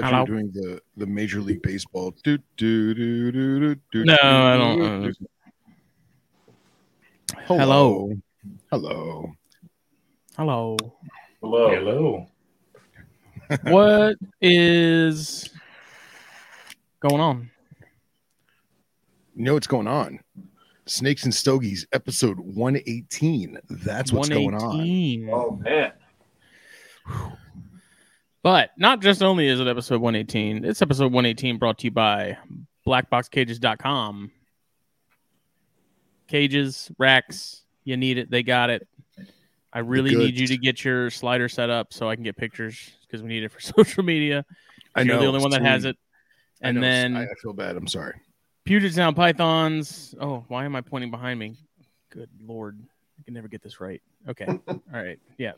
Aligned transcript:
thought 0.00 0.10
Hello. 0.10 0.24
you 0.26 0.32
were 0.34 0.40
doing 0.40 0.50
the, 0.52 0.80
the 0.96 1.06
Major 1.06 1.40
League 1.40 1.62
Baseball. 1.62 2.14
Do, 2.22 2.38
do, 2.56 2.94
do, 2.94 3.32
do, 3.32 3.60
do, 3.60 3.80
do, 3.92 4.04
No, 4.04 4.16
do, 4.16 4.22
I 4.22 4.56
don't- 4.56 4.78
do, 4.78 4.84
uh, 4.84 5.00
don't- 5.00 5.16
Hello. 7.46 8.12
Hello. 8.70 9.32
Hello. 10.36 10.76
Hello. 11.40 11.68
Hello. 11.70 12.26
what 13.72 14.16
is 14.40 15.48
going 17.00 17.20
on? 17.20 17.50
You 19.36 19.44
know 19.44 19.54
what's 19.54 19.66
going 19.66 19.86
on? 19.86 20.20
Snakes 20.86 21.24
and 21.24 21.34
Stogies, 21.34 21.86
episode 21.92 22.38
118. 22.38 23.58
That's 23.68 24.12
what's 24.12 24.28
going 24.28 24.54
on. 24.54 25.28
Oh 25.30 25.56
man. 25.56 25.92
But 28.46 28.70
not 28.78 29.00
just 29.00 29.24
only 29.24 29.48
is 29.48 29.58
it 29.58 29.66
episode 29.66 30.00
118, 30.00 30.64
it's 30.64 30.80
episode 30.80 31.12
118 31.12 31.58
brought 31.58 31.78
to 31.78 31.88
you 31.88 31.90
by 31.90 32.38
blackboxcages.com. 32.86 34.30
Cages, 36.28 36.92
racks, 36.96 37.62
you 37.82 37.96
need 37.96 38.18
it, 38.18 38.30
they 38.30 38.44
got 38.44 38.70
it. 38.70 38.86
I 39.72 39.80
really 39.80 40.14
need 40.14 40.38
you 40.38 40.46
to 40.46 40.56
get 40.58 40.84
your 40.84 41.10
slider 41.10 41.48
set 41.48 41.70
up 41.70 41.92
so 41.92 42.08
I 42.08 42.14
can 42.14 42.22
get 42.22 42.36
pictures 42.36 42.92
because 43.00 43.20
we 43.20 43.30
need 43.30 43.42
it 43.42 43.50
for 43.50 43.58
social 43.82 44.04
media. 44.04 44.44
I 44.94 45.00
You're 45.00 45.16
know. 45.16 45.22
the 45.22 45.26
only 45.26 45.40
one 45.40 45.50
that 45.50 45.62
has 45.62 45.84
it. 45.84 45.96
I 46.62 46.68
And 46.68 46.76
know, 46.76 46.82
then 46.82 47.16
I, 47.16 47.24
I 47.24 47.34
feel 47.42 47.52
bad. 47.52 47.76
I'm 47.76 47.88
sorry. 47.88 48.14
Puget 48.64 48.94
Sound 48.94 49.16
Pythons. 49.16 50.14
Oh, 50.20 50.44
why 50.46 50.66
am 50.66 50.76
I 50.76 50.82
pointing 50.82 51.10
behind 51.10 51.40
me? 51.40 51.56
Good 52.10 52.30
lord, 52.40 52.78
I 53.18 53.24
can 53.24 53.34
never 53.34 53.48
get 53.48 53.64
this 53.64 53.80
right. 53.80 54.00
Okay, 54.28 54.46
all 54.68 54.80
right, 54.92 55.18
yeah. 55.36 55.54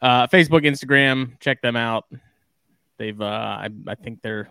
Uh, 0.00 0.26
Facebook, 0.28 0.64
Instagram, 0.64 1.38
check 1.40 1.60
them 1.60 1.76
out. 1.76 2.06
They've, 2.98 3.20
uh, 3.20 3.24
I, 3.24 3.68
I 3.86 3.94
think 3.94 4.22
they're 4.22 4.50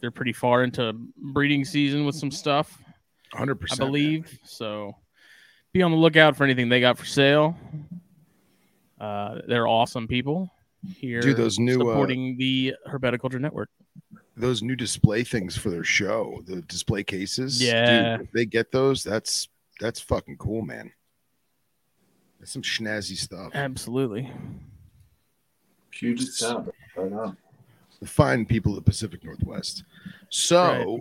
they're 0.00 0.10
pretty 0.10 0.32
far 0.32 0.62
into 0.62 0.92
breeding 1.16 1.64
season 1.64 2.04
with 2.04 2.14
some 2.14 2.30
stuff, 2.30 2.78
100%. 3.34 3.72
I 3.72 3.76
believe. 3.76 4.38
So 4.44 4.94
be 5.72 5.82
on 5.82 5.90
the 5.90 5.96
lookout 5.96 6.36
for 6.36 6.44
anything 6.44 6.68
they 6.68 6.80
got 6.80 6.98
for 6.98 7.04
sale. 7.04 7.56
Uh, 9.00 9.40
they're 9.46 9.66
awesome 9.66 10.08
people 10.08 10.50
here. 10.96 11.20
Dude, 11.20 11.36
those 11.36 11.58
new, 11.58 11.80
uh, 11.80 11.92
supporting 11.92 12.36
the 12.36 12.74
Herpetoculture 12.86 13.40
Network. 13.40 13.70
Those 14.36 14.62
new 14.62 14.76
display 14.76 15.24
things 15.24 15.56
for 15.56 15.70
their 15.70 15.84
show, 15.84 16.40
the 16.46 16.62
display 16.62 17.02
cases. 17.02 17.60
Yeah. 17.62 18.16
Dude, 18.16 18.26
if 18.26 18.32
they 18.32 18.46
get 18.46 18.70
those, 18.70 19.02
that's 19.02 19.48
that's 19.80 20.00
fucking 20.00 20.36
cool, 20.36 20.62
man. 20.62 20.92
That's 22.38 22.52
some 22.52 22.62
snazzy 22.62 23.16
stuff. 23.16 23.50
Absolutely. 23.54 24.30
Puget 25.90 26.28
Sound. 26.28 26.70
Right 26.96 27.12
on. 27.12 27.36
the 28.00 28.06
fine 28.06 28.44
people 28.46 28.72
of 28.72 28.76
the 28.76 28.82
Pacific 28.90 29.24
Northwest. 29.24 29.84
So 30.30 31.00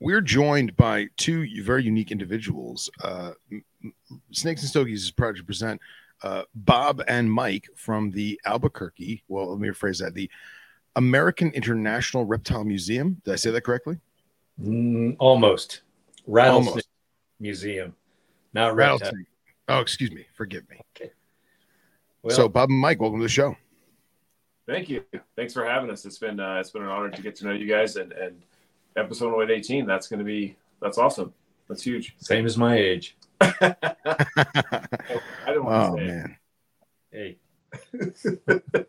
we're 0.00 0.20
joined 0.20 0.76
by 0.76 1.08
two 1.16 1.46
very 1.62 1.84
unique 1.84 2.10
individuals. 2.12 2.90
Uh, 3.02 3.32
M- 3.50 3.64
M- 3.84 3.94
Snakes 4.32 4.62
and 4.62 4.68
Stogies 4.68 5.02
is 5.04 5.10
proud 5.10 5.36
to 5.36 5.44
present 5.44 5.80
uh, 6.22 6.42
Bob 6.54 7.02
and 7.08 7.30
Mike 7.30 7.68
from 7.74 8.10
the 8.10 8.38
Albuquerque. 8.44 9.22
Well, 9.28 9.50
let 9.50 9.60
me 9.60 9.68
rephrase 9.68 10.00
that: 10.00 10.14
the 10.14 10.30
American 10.96 11.50
International 11.52 12.24
Reptile 12.24 12.64
Museum. 12.64 13.20
Did 13.24 13.32
I 13.32 13.36
say 13.36 13.50
that 13.50 13.62
correctly? 13.62 13.98
Mm, 14.62 15.16
almost. 15.18 15.82
Rattlesnake 16.26 16.68
Almost. 16.70 16.88
Museum. 17.38 17.94
Not 18.52 18.74
reptile. 18.74 18.98
Rattlesnake. 18.98 19.26
Oh, 19.68 19.80
excuse 19.80 20.12
me. 20.12 20.26
Forgive 20.34 20.68
me. 20.70 20.80
Well, 22.22 22.34
so, 22.36 22.48
Bob 22.48 22.70
and 22.70 22.78
Mike, 22.78 23.00
welcome 23.00 23.18
to 23.20 23.24
the 23.24 23.28
show. 23.28 23.56
Thank 24.66 24.88
you. 24.88 25.04
Thanks 25.36 25.52
for 25.52 25.64
having 25.64 25.90
us. 25.90 26.04
It's 26.04 26.18
been 26.18 26.40
uh, 26.40 26.56
it's 26.56 26.70
been 26.70 26.82
an 26.82 26.88
honor 26.88 27.10
to 27.10 27.22
get 27.22 27.36
to 27.36 27.46
know 27.46 27.52
you 27.52 27.68
guys 27.68 27.96
and 27.96 28.12
and 28.12 28.42
episode 28.96 29.28
118. 29.28 29.86
That's 29.86 30.08
going 30.08 30.18
to 30.18 30.24
be 30.24 30.56
that's 30.82 30.98
awesome. 30.98 31.32
That's 31.68 31.82
huge. 31.82 32.16
same 32.18 32.46
as 32.46 32.56
my 32.56 32.76
age. 32.76 33.16
I 33.40 33.50
didn't 35.46 35.64
want 35.64 35.92
oh 35.92 35.96
to 35.96 36.02
say. 36.02 36.06
man. 36.06 36.36
Hey, 37.12 37.38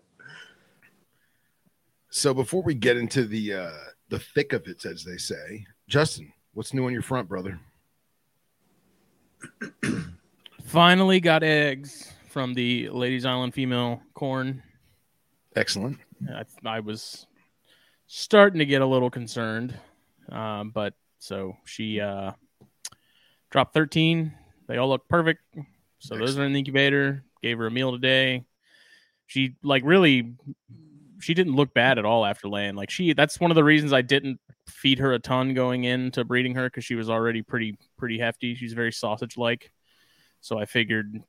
So 2.10 2.34
before 2.34 2.64
we 2.64 2.74
get 2.74 2.98
into 2.98 3.26
the 3.26 3.54
uh 3.54 3.72
the 4.10 4.18
thick 4.20 4.54
of 4.54 4.68
it, 4.68 4.84
as 4.86 5.04
they 5.04 5.18
say, 5.18 5.68
Justin, 5.88 6.34
what's 6.54 6.74
new 6.74 6.86
on 6.88 6.94
your 6.94 7.04
front, 7.04 7.30
brother? 7.30 7.60
Finally 10.68 11.22
got 11.22 11.44
eggs 11.44 12.12
from 12.28 12.54
the 12.54 12.90
Lady's 12.90 13.26
Island 13.26 13.54
female 13.54 14.02
corn. 14.14 14.62
Excellent. 15.56 15.98
I, 16.30 16.44
I 16.66 16.80
was 16.82 17.26
starting 18.08 18.60
to 18.60 18.66
get 18.66 18.82
a 18.82 18.86
little 18.86 19.10
concerned, 19.10 19.74
um, 20.30 20.72
but 20.72 20.94
so 21.20 21.56
she 21.64 22.02
uh, 22.02 22.34
dropped 23.50 23.74
13. 23.76 24.34
They 24.68 24.76
all 24.76 24.90
look 24.90 25.08
perfect. 25.08 25.42
So 26.00 26.18
those 26.18 26.38
are 26.38 26.44
in 26.44 26.52
the 26.52 26.60
incubator. 26.60 27.24
Gave 27.42 27.60
her 27.60 27.68
a 27.68 27.72
meal 27.72 27.94
today. 27.94 28.44
She 29.26 29.56
like 29.64 29.84
really, 29.86 30.34
she 31.22 31.34
didn't 31.34 31.56
look 31.56 31.74
bad 31.74 31.98
at 31.98 32.04
all 32.04 32.26
after 32.26 32.50
laying. 32.50 32.76
Like 32.76 32.90
she, 32.90 33.14
that's 33.14 33.40
one 33.40 33.52
of 33.52 33.56
the 33.56 33.64
reasons 33.64 33.94
I 33.94 34.02
didn't 34.02 34.42
feed 34.68 35.00
her 35.00 35.14
a 35.14 35.20
ton 35.20 35.54
going 35.54 35.86
into 35.86 36.26
breeding 36.26 36.56
her 36.56 36.66
because 36.66 36.84
she 36.84 36.96
was 36.96 37.10
already 37.10 37.42
pretty 37.42 37.78
pretty 37.98 38.20
hefty. 38.20 38.54
She's 38.54 38.74
very 38.74 38.92
sausage 38.92 39.38
like. 39.38 39.72
So 40.42 40.58
I 40.60 40.66
figured 40.66 41.22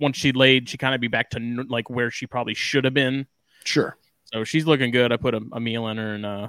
once 0.00 0.16
she 0.16 0.32
laid, 0.32 0.68
she 0.68 0.76
kind 0.78 0.94
of 0.94 1.00
be 1.00 1.08
back 1.08 1.30
to 1.30 1.64
like 1.68 1.88
where 1.90 2.10
she 2.10 2.26
probably 2.26 2.54
should 2.54 2.84
have 2.84 2.94
been. 2.94 3.26
Sure. 3.64 3.96
So 4.24 4.44
she's 4.44 4.66
looking 4.66 4.90
good. 4.90 5.12
I 5.12 5.16
put 5.16 5.34
a, 5.34 5.40
a 5.52 5.60
meal 5.60 5.88
in 5.88 5.96
her 5.98 6.14
and 6.14 6.26
uh 6.26 6.48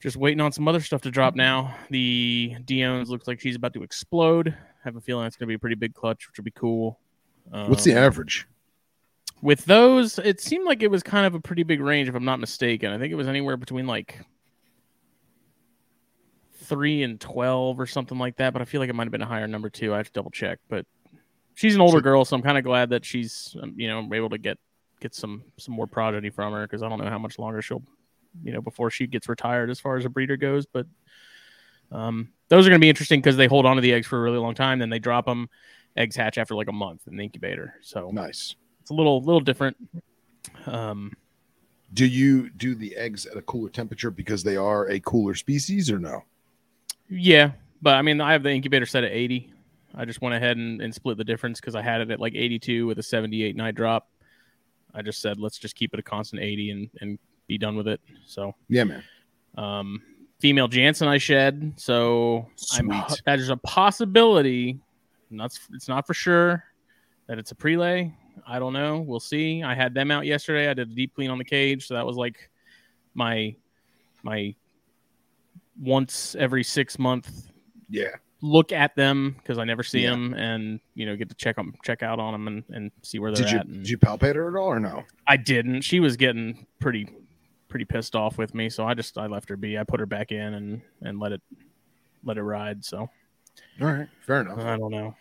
just 0.00 0.16
waiting 0.16 0.40
on 0.40 0.50
some 0.52 0.66
other 0.66 0.80
stuff 0.80 1.02
to 1.02 1.10
drop 1.10 1.34
now. 1.34 1.74
The 1.90 2.56
Dion's 2.64 3.10
looks 3.10 3.26
like 3.28 3.38
she's 3.40 3.56
about 3.56 3.74
to 3.74 3.82
explode. 3.82 4.48
I 4.48 4.54
have 4.84 4.96
a 4.96 5.00
feeling 5.00 5.26
it's 5.26 5.36
gonna 5.36 5.48
be 5.48 5.54
a 5.54 5.58
pretty 5.58 5.74
big 5.76 5.94
clutch, 5.94 6.26
which 6.28 6.38
would 6.38 6.44
be 6.44 6.52
cool. 6.52 6.98
What's 7.50 7.84
the 7.84 7.92
Um, 7.92 7.98
average? 7.98 8.46
with 9.42 9.64
those? 9.64 10.18
It 10.18 10.40
seemed 10.40 10.66
like 10.66 10.82
it 10.82 10.90
was 10.90 11.02
kind 11.02 11.26
of 11.26 11.34
a 11.34 11.40
pretty 11.40 11.62
big 11.64 11.80
range, 11.80 12.08
if 12.08 12.14
I'm 12.14 12.24
not 12.24 12.40
mistaken. 12.40 12.92
I 12.92 12.98
think 12.98 13.10
it 13.10 13.16
was 13.16 13.26
anywhere 13.28 13.56
between 13.56 13.86
like 13.86 14.18
three 16.70 17.02
and 17.02 17.20
twelve 17.20 17.78
or 17.78 17.86
something 17.86 18.18
like 18.18 18.36
that. 18.36 18.54
But 18.54 18.62
I 18.62 18.64
feel 18.64 18.80
like 18.80 18.88
it 18.88 18.94
might 18.94 19.04
have 19.04 19.12
been 19.12 19.20
a 19.22 19.26
higher 19.26 19.46
number 19.46 19.68
too. 19.68 19.92
I 19.92 19.98
have 19.98 20.06
to 20.06 20.12
double 20.12 20.30
check. 20.30 20.58
But 20.70 20.86
she's 21.54 21.74
an 21.74 21.82
older 21.82 21.98
So- 21.98 22.02
girl, 22.02 22.24
so 22.24 22.34
I'm 22.36 22.42
kind 22.42 22.56
of 22.56 22.64
glad 22.64 22.90
that 22.90 23.04
she's 23.04 23.54
um, 23.62 23.74
you 23.76 23.88
know 23.88 24.08
able 24.14 24.30
to 24.30 24.38
get 24.38 24.56
get 25.00 25.14
some 25.14 25.42
some 25.58 25.74
more 25.74 25.86
progeny 25.86 26.30
from 26.30 26.52
her 26.54 26.62
because 26.66 26.82
I 26.82 26.88
don't 26.88 26.98
know 27.02 27.10
how 27.10 27.18
much 27.18 27.38
longer 27.38 27.60
she'll 27.60 27.82
you 28.42 28.52
know 28.52 28.60
before 28.62 28.90
she 28.90 29.06
gets 29.06 29.28
retired 29.28 29.68
as 29.70 29.80
far 29.80 29.96
as 29.98 30.04
a 30.06 30.08
breeder 30.08 30.36
goes. 30.38 30.64
But 30.66 30.86
um, 31.92 32.28
those 32.48 32.66
are 32.66 32.70
going 32.70 32.80
to 32.80 32.84
be 32.84 32.88
interesting 32.88 33.20
because 33.20 33.36
they 33.36 33.46
hold 33.48 33.66
on 33.66 33.76
to 33.76 33.82
the 33.82 33.92
eggs 33.92 34.06
for 34.06 34.16
a 34.18 34.22
really 34.22 34.38
long 34.38 34.54
time, 34.54 34.78
then 34.78 34.90
they 34.90 34.98
drop 35.00 35.26
them. 35.26 35.48
Eggs 35.96 36.14
hatch 36.14 36.38
after 36.38 36.54
like 36.54 36.68
a 36.68 36.72
month 36.72 37.02
in 37.08 37.16
the 37.16 37.24
incubator, 37.24 37.74
so 37.82 38.10
Nice. 38.12 38.54
it's 38.80 38.90
a 38.90 38.94
little 38.94 39.20
little 39.20 39.40
different. 39.40 39.76
Um, 40.66 41.12
Do 41.92 42.06
you 42.06 42.48
do 42.50 42.76
the 42.76 42.94
eggs 42.96 43.26
at 43.26 43.36
a 43.36 43.42
cooler 43.42 43.68
temperature 43.70 44.12
because 44.12 44.44
they 44.44 44.56
are 44.56 44.88
a 44.88 45.00
cooler 45.00 45.34
species 45.34 45.90
or 45.90 45.98
no? 45.98 46.22
Yeah, 47.10 47.52
but 47.82 47.94
I 47.94 48.02
mean, 48.02 48.20
I 48.20 48.32
have 48.32 48.42
the 48.42 48.50
incubator 48.50 48.86
set 48.86 49.04
at 49.04 49.12
80. 49.12 49.52
I 49.94 50.04
just 50.04 50.20
went 50.22 50.34
ahead 50.36 50.56
and, 50.56 50.80
and 50.80 50.94
split 50.94 51.18
the 51.18 51.24
difference 51.24 51.60
because 51.60 51.74
I 51.74 51.82
had 51.82 52.00
it 52.00 52.10
at 52.10 52.20
like 52.20 52.34
82 52.36 52.86
with 52.86 52.98
a 52.98 53.02
78 53.02 53.56
night 53.56 53.74
drop. 53.74 54.08
I 54.94 55.02
just 55.02 55.20
said 55.20 55.38
let's 55.38 55.58
just 55.58 55.74
keep 55.76 55.92
it 55.94 56.00
a 56.00 56.02
constant 56.02 56.42
80 56.42 56.70
and 56.70 56.90
and 57.00 57.18
be 57.48 57.58
done 57.58 57.76
with 57.76 57.88
it. 57.88 58.00
So 58.26 58.54
Yeah, 58.68 58.84
man. 58.84 59.02
um, 59.56 60.00
female 60.40 60.68
jansenii 60.68 61.20
shed, 61.20 61.74
so 61.76 62.46
I'm 62.74 62.86
Sweet. 63.08 63.22
there's 63.26 63.48
a 63.48 63.56
possibility. 63.56 64.78
Not 65.30 65.58
it's 65.72 65.88
not 65.88 66.06
for 66.06 66.14
sure 66.14 66.64
that 67.26 67.38
it's 67.38 67.50
a 67.52 67.54
prelay. 67.56 68.12
I 68.46 68.58
don't 68.58 68.72
know. 68.72 69.00
We'll 69.00 69.20
see. 69.20 69.62
I 69.62 69.74
had 69.74 69.92
them 69.94 70.10
out 70.10 70.24
yesterday. 70.26 70.68
I 70.70 70.74
did 70.74 70.90
a 70.90 70.94
deep 70.94 71.14
clean 71.14 71.30
on 71.30 71.38
the 71.38 71.44
cage, 71.44 71.86
so 71.86 71.94
that 71.94 72.06
was 72.06 72.16
like 72.16 72.50
my 73.14 73.54
my 74.22 74.54
once 75.80 76.34
every 76.38 76.62
six 76.62 76.98
month 76.98 77.48
Yeah. 77.88 78.10
look 78.42 78.72
at 78.72 78.94
them 78.96 79.34
because 79.38 79.58
I 79.58 79.64
never 79.64 79.82
see 79.82 80.02
Yeah. 80.02 80.10
them, 80.10 80.34
and 80.34 80.80
you 80.94 81.06
know, 81.06 81.16
get 81.16 81.28
to 81.30 81.34
check 81.34 81.56
them, 81.56 81.74
check 81.82 82.02
out 82.02 82.18
on 82.18 82.32
them, 82.32 82.46
and, 82.48 82.64
and 82.70 82.90
see 83.02 83.18
where 83.18 83.32
they're 83.32 83.44
Did 83.44 83.52
you 83.52 83.58
at. 83.58 83.66
And 83.66 83.82
did 83.84 83.90
you 83.90 83.98
palpate 83.98 84.34
her 84.34 84.48
at 84.54 84.58
all 84.60 84.68
or 84.68 84.80
no? 84.80 85.04
I 85.26 85.36
didn't. 85.36 85.82
She 85.82 86.00
was 86.00 86.16
getting 86.16 86.66
pretty 86.80 87.08
pretty 87.68 87.84
pissed 87.84 88.16
off 88.16 88.36
with 88.36 88.52
me, 88.54 88.68
so 88.68 88.84
I 88.84 88.94
just 88.94 89.16
I 89.16 89.26
left 89.26 89.48
her 89.48 89.56
be. 89.56 89.78
I 89.78 89.84
put 89.84 90.00
her 90.00 90.06
back 90.06 90.32
in 90.32 90.54
and 90.54 90.82
and 91.02 91.18
let 91.20 91.32
it 91.32 91.40
let 92.24 92.36
it 92.36 92.42
ride. 92.42 92.84
So 92.84 92.98
All 93.80 93.86
right, 93.86 94.08
fair 94.26 94.40
enough. 94.42 94.58
I 94.58 94.76
don't 94.76 94.90
know. 94.90 95.14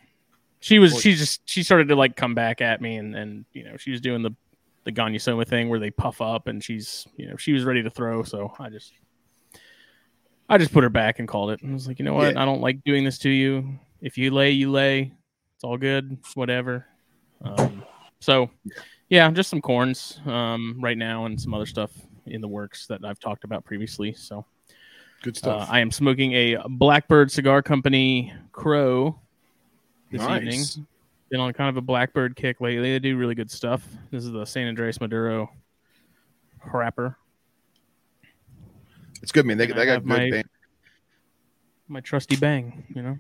She 0.62 0.80
was 0.80 1.00
she 1.00 1.14
just 1.16 1.42
she 1.50 1.64
started 1.64 1.88
to 1.90 1.96
like 1.96 2.16
come 2.18 2.36
back 2.36 2.60
at 2.62 2.82
me 2.82 2.98
and 2.98 3.16
and 3.16 3.46
you 3.54 3.64
know 3.64 3.78
she 3.78 3.92
was 3.92 4.02
doing 4.02 4.22
the 4.24 4.32
the 4.86 4.92
Gonyosoma 4.92 5.48
thing 5.48 5.70
where 5.70 5.80
they 5.80 5.92
puff 5.92 6.22
up 6.22 6.48
and 6.48 6.64
she's 6.64 7.06
you 7.18 7.28
know 7.30 7.38
she 7.38 7.54
was 7.54 7.64
ready 7.66 7.84
to 7.84 7.90
throw 7.90 8.24
so 8.24 8.54
I 8.60 8.70
just 8.70 8.92
I 10.50 10.58
just 10.58 10.74
put 10.74 10.84
her 10.84 10.90
back 10.90 11.20
and 11.20 11.28
called 11.28 11.52
it 11.52 11.62
and 11.62 11.74
was 11.74 11.88
like 11.88 12.00
you 12.00 12.06
know 12.06 12.14
what 12.16 12.34
Yeah. 12.34 12.42
I 12.42 12.46
don't 12.46 12.62
like 12.62 12.84
doing 12.84 13.04
this 13.04 13.18
to 13.20 13.30
you 13.30 13.80
if 14.02 14.18
you 14.18 14.32
lay 14.32 14.52
you 14.52 14.72
lay 14.72 15.14
it's 15.56 15.64
all 15.64 15.78
good 15.78 16.18
whatever 16.34 16.86
um, 17.44 17.84
so 18.20 18.50
yeah 19.10 19.30
just 19.32 19.50
some 19.50 19.62
corns 19.62 20.20
um, 20.26 20.78
right 20.80 20.98
now 20.98 21.26
and 21.26 21.40
some 21.40 21.54
other 21.54 21.66
stuff 21.66 21.92
in 22.26 22.42
the 22.42 22.48
works 22.48 22.88
that 22.88 23.04
I've 23.06 23.20
talked 23.20 23.44
about 23.44 23.64
previously 23.66 24.14
so 24.14 24.46
Good 25.22 25.36
uh, 25.36 25.40
stuff. 25.40 25.70
I 25.70 25.80
am 25.82 25.92
smoking 25.92 26.32
a 26.32 26.58
Blackbird 26.70 27.30
Cigar 27.30 27.62
Company 27.62 28.34
Crow 28.54 29.20
this 30.12 30.22
Nice. 30.22 30.42
evening. 30.42 30.88
Been 31.30 31.40
on 31.42 31.52
kind 31.52 31.70
of 31.70 31.76
a 31.76 31.82
Blackbird 31.82 32.38
kick 32.38 32.62
lately. 32.62 32.92
They 32.94 33.00
do 33.00 33.18
really 33.18 33.36
good 33.36 33.52
stuff. 33.52 33.86
This 34.12 34.24
is 34.24 34.32
the 34.32 34.46
San 34.46 34.70
Andreas 34.70 35.02
Maduro 35.02 35.52
wrapper. 36.74 37.18
It's 39.22 39.32
good, 39.32 39.46
man. 39.46 39.58
They, 39.58 39.68
they 39.68 39.86
got 39.86 40.00
good 40.00 40.06
my- 40.06 40.30
band. 40.30 40.50
My 41.88 42.02
trusty 42.02 42.36
bang, 42.36 42.84
you 42.94 43.02
know. 43.02 43.18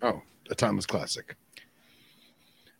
Oh, 0.00 0.22
a 0.50 0.54
timeless 0.54 0.86
classic. 0.86 1.36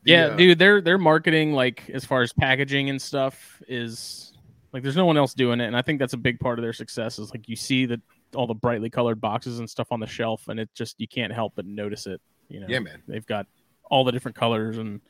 The, 0.04 0.12
Yeah, 0.12 0.24
uh, 0.28 0.36
dude, 0.36 0.58
their 0.58 0.80
their 0.80 0.96
marketing, 0.96 1.52
like 1.52 1.90
as 1.90 2.06
far 2.06 2.22
as 2.22 2.32
packaging 2.32 2.88
and 2.88 3.00
stuff, 3.00 3.60
is 3.68 4.32
like 4.72 4.82
there's 4.82 4.96
no 4.96 5.04
one 5.04 5.18
else 5.18 5.34
doing 5.34 5.60
it, 5.60 5.66
and 5.66 5.76
I 5.76 5.82
think 5.82 5.98
that's 5.98 6.14
a 6.14 6.18
big 6.18 6.40
part 6.40 6.58
of 6.58 6.62
their 6.62 6.72
success. 6.72 7.18
Is 7.18 7.30
like 7.32 7.50
you 7.50 7.56
see 7.56 7.84
the 7.84 8.00
all 8.34 8.46
the 8.46 8.54
brightly 8.54 8.88
colored 8.88 9.20
boxes 9.20 9.58
and 9.58 9.68
stuff 9.68 9.88
on 9.92 10.00
the 10.00 10.06
shelf, 10.06 10.48
and 10.48 10.58
it 10.58 10.70
just 10.74 10.98
you 10.98 11.06
can't 11.06 11.34
help 11.34 11.52
but 11.54 11.66
notice 11.66 12.06
it. 12.06 12.22
You 12.48 12.60
know, 12.60 12.66
Yeah, 12.70 12.78
man. 12.78 13.02
they've 13.06 13.26
got 13.26 13.46
all 13.90 14.04
the 14.04 14.12
different 14.12 14.36
colors, 14.38 14.78
and 14.78 15.02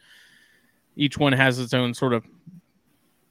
each 0.97 1.19
one 1.19 1.33
has 1.35 1.61
its 1.61 1.73
own 1.73 1.95
sort 1.95 2.15
of 2.15 2.25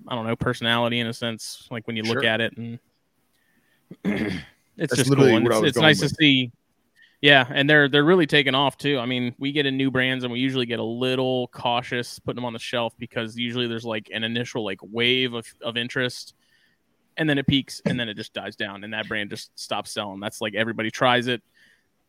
I 0.08 0.16
don't 0.16 0.26
know 0.26 0.38
personality 0.38 1.00
in 1.02 1.08
a 1.08 1.14
sense. 1.14 1.68
Like 1.70 1.88
when 1.88 1.98
you 1.98 2.04
look 2.04 2.24
at 2.24 2.40
it, 2.40 2.56
and 2.56 2.80
it's 4.04 4.36
That's 4.78 4.96
just 4.96 5.16
cool. 5.16 5.26
And 5.26 5.48
it's 5.48 5.62
it's 5.62 5.78
nice 5.78 6.02
with. 6.02 6.12
to 6.12 6.16
see. 6.16 6.52
Yeah, 7.22 7.46
and 7.50 7.70
they're 7.70 7.90
they're 7.90 8.06
really 8.06 8.28
taking 8.28 8.56
off 8.56 8.78
too. 8.78 8.98
I 8.98 9.06
mean, 9.06 9.36
we 9.38 9.52
get 9.52 9.66
in 9.66 9.76
new 9.76 9.92
brands 9.92 10.24
and 10.24 10.32
we 10.32 10.40
usually 10.40 10.66
get 10.66 10.80
a 10.80 10.84
little 10.84 11.50
cautious 11.50 12.18
putting 12.18 12.38
them 12.38 12.46
on 12.46 12.54
the 12.54 12.60
shelf 12.60 12.94
because 12.98 13.38
usually 13.38 13.68
there's 13.68 13.84
like 13.86 14.10
an 14.14 14.24
initial 14.24 14.64
like 14.64 14.80
wave 14.82 15.34
of, 15.34 15.46
of 15.62 15.76
interest 15.76 16.34
and 17.18 17.30
then 17.30 17.38
it 17.38 17.46
peaks 17.46 17.82
and 17.86 18.00
then 18.00 18.08
it 18.08 18.16
just 18.16 18.34
dies 18.34 18.56
down 18.56 18.86
and 18.86 18.94
that 18.94 19.08
brand 19.08 19.30
just 19.30 19.52
stops 19.60 19.92
selling. 19.92 20.22
That's 20.22 20.40
like 20.40 20.56
everybody 20.56 20.90
tries 20.90 21.28
it, 21.28 21.44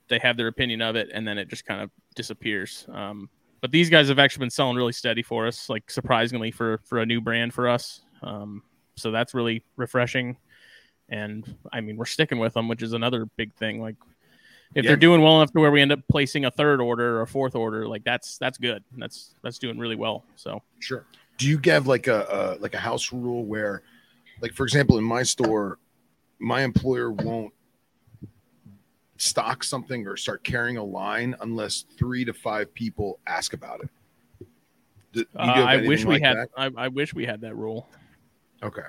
they 0.09 0.19
have 0.19 0.37
their 0.37 0.47
opinion 0.47 0.81
of 0.83 0.97
it, 0.97 1.09
and 1.13 1.27
then 1.27 1.37
it 1.37 1.49
just 1.49 1.65
kind 1.65 1.83
of 1.83 1.91
disappears. 2.15 2.87
Um, 2.93 3.29
but 3.61 3.71
these 3.71 3.91
guys 3.91 4.09
have 4.09 4.19
actually 4.19 4.41
been 4.41 4.51
selling 4.51 4.77
really 4.77 4.93
steady 4.93 5.23
for 5.23 5.47
us, 5.47 5.69
like 5.69 5.91
surprisingly 5.91 6.51
for 6.51 6.81
for 6.85 6.99
a 6.99 7.07
new 7.07 7.21
brand 7.21 7.53
for 7.53 7.69
us. 7.69 8.03
Um, 8.23 8.63
so 8.97 9.11
that's 9.11 9.35
really 9.35 9.65
refreshing. 9.77 10.37
And 11.11 11.57
I 11.73 11.81
mean, 11.81 11.97
we're 11.97 12.07
sticking 12.07 12.39
with 12.39 12.55
them, 12.55 12.69
which 12.69 12.83
is 12.83 12.93
another 12.93 13.27
big 13.37 13.53
thing. 13.55 13.83
Like 13.83 13.97
if 14.75 14.85
Yeah. 14.85 14.91
they're 14.91 14.97
doing 14.97 15.21
well 15.21 15.37
enough 15.37 15.53
to 15.53 15.61
where 15.61 15.73
we 15.73 15.81
end 15.81 15.93
up 15.93 16.01
placing 16.09 16.45
a 16.45 16.51
third 16.51 16.81
order 16.81 17.19
or 17.19 17.23
a 17.23 17.27
fourth 17.27 17.55
order, 17.55 17.87
like 17.87 18.05
that's 18.05 18.39
that's 18.39 18.59
good. 18.59 18.85
That's 18.97 19.35
that's 19.43 19.59
doing 19.59 19.79
really 19.79 19.97
well. 19.97 20.25
So 20.37 20.63
Sure. 20.79 21.05
Do 21.37 21.49
you 21.49 21.61
have 21.65 21.87
like 21.87 22.07
a, 22.07 22.57
a 22.59 22.63
like 22.63 22.75
a 22.75 22.79
house 22.79 23.13
rule 23.13 23.45
where, 23.45 23.83
like 24.41 24.53
for 24.53 24.65
example, 24.65 24.99
in 24.99 25.05
my 25.05 25.23
store, 25.23 25.79
my 26.39 26.63
employer 26.63 27.11
won't 27.11 27.53
stock 29.17 29.65
something 29.65 30.07
or 30.07 30.17
start 30.17 30.45
carrying 30.45 30.77
a 30.77 30.85
line 30.85 31.35
unless 31.41 31.85
three 31.99 32.25
to 32.25 32.33
five 32.33 32.73
people 32.75 33.19
ask 33.27 33.53
about 33.53 33.83
it. 33.83 35.27
Uh, 35.37 35.43
I 35.43 35.77
wish 35.79 36.05
we 36.05 36.15
like 36.15 36.23
had? 36.23 36.47
I, 36.57 36.71
I 36.77 36.89
wish 36.89 37.13
we 37.13 37.27
had 37.27 37.41
that 37.41 37.57
rule 37.57 37.89
Okay. 38.63 38.83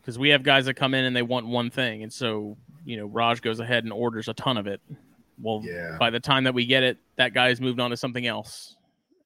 Because 0.00 0.18
we 0.18 0.30
have 0.30 0.42
guys 0.42 0.64
that 0.66 0.74
come 0.74 0.94
in 0.94 1.04
and 1.04 1.14
they 1.14 1.22
want 1.22 1.46
one 1.46 1.70
thing, 1.70 2.02
and 2.02 2.12
so 2.12 2.56
you 2.84 2.96
know 2.96 3.06
Raj 3.06 3.40
goes 3.42 3.60
ahead 3.60 3.84
and 3.84 3.92
orders 3.92 4.28
a 4.28 4.34
ton 4.34 4.56
of 4.56 4.66
it. 4.66 4.80
Well, 5.42 5.62
Yeah. 5.64 5.96
by 5.98 6.10
the 6.10 6.20
time 6.20 6.44
that 6.44 6.54
we 6.54 6.66
get 6.66 6.82
it, 6.82 6.98
that 7.16 7.32
guy's 7.32 7.60
moved 7.60 7.80
on 7.80 7.90
to 7.90 7.96
something 7.96 8.26
else. 8.26 8.76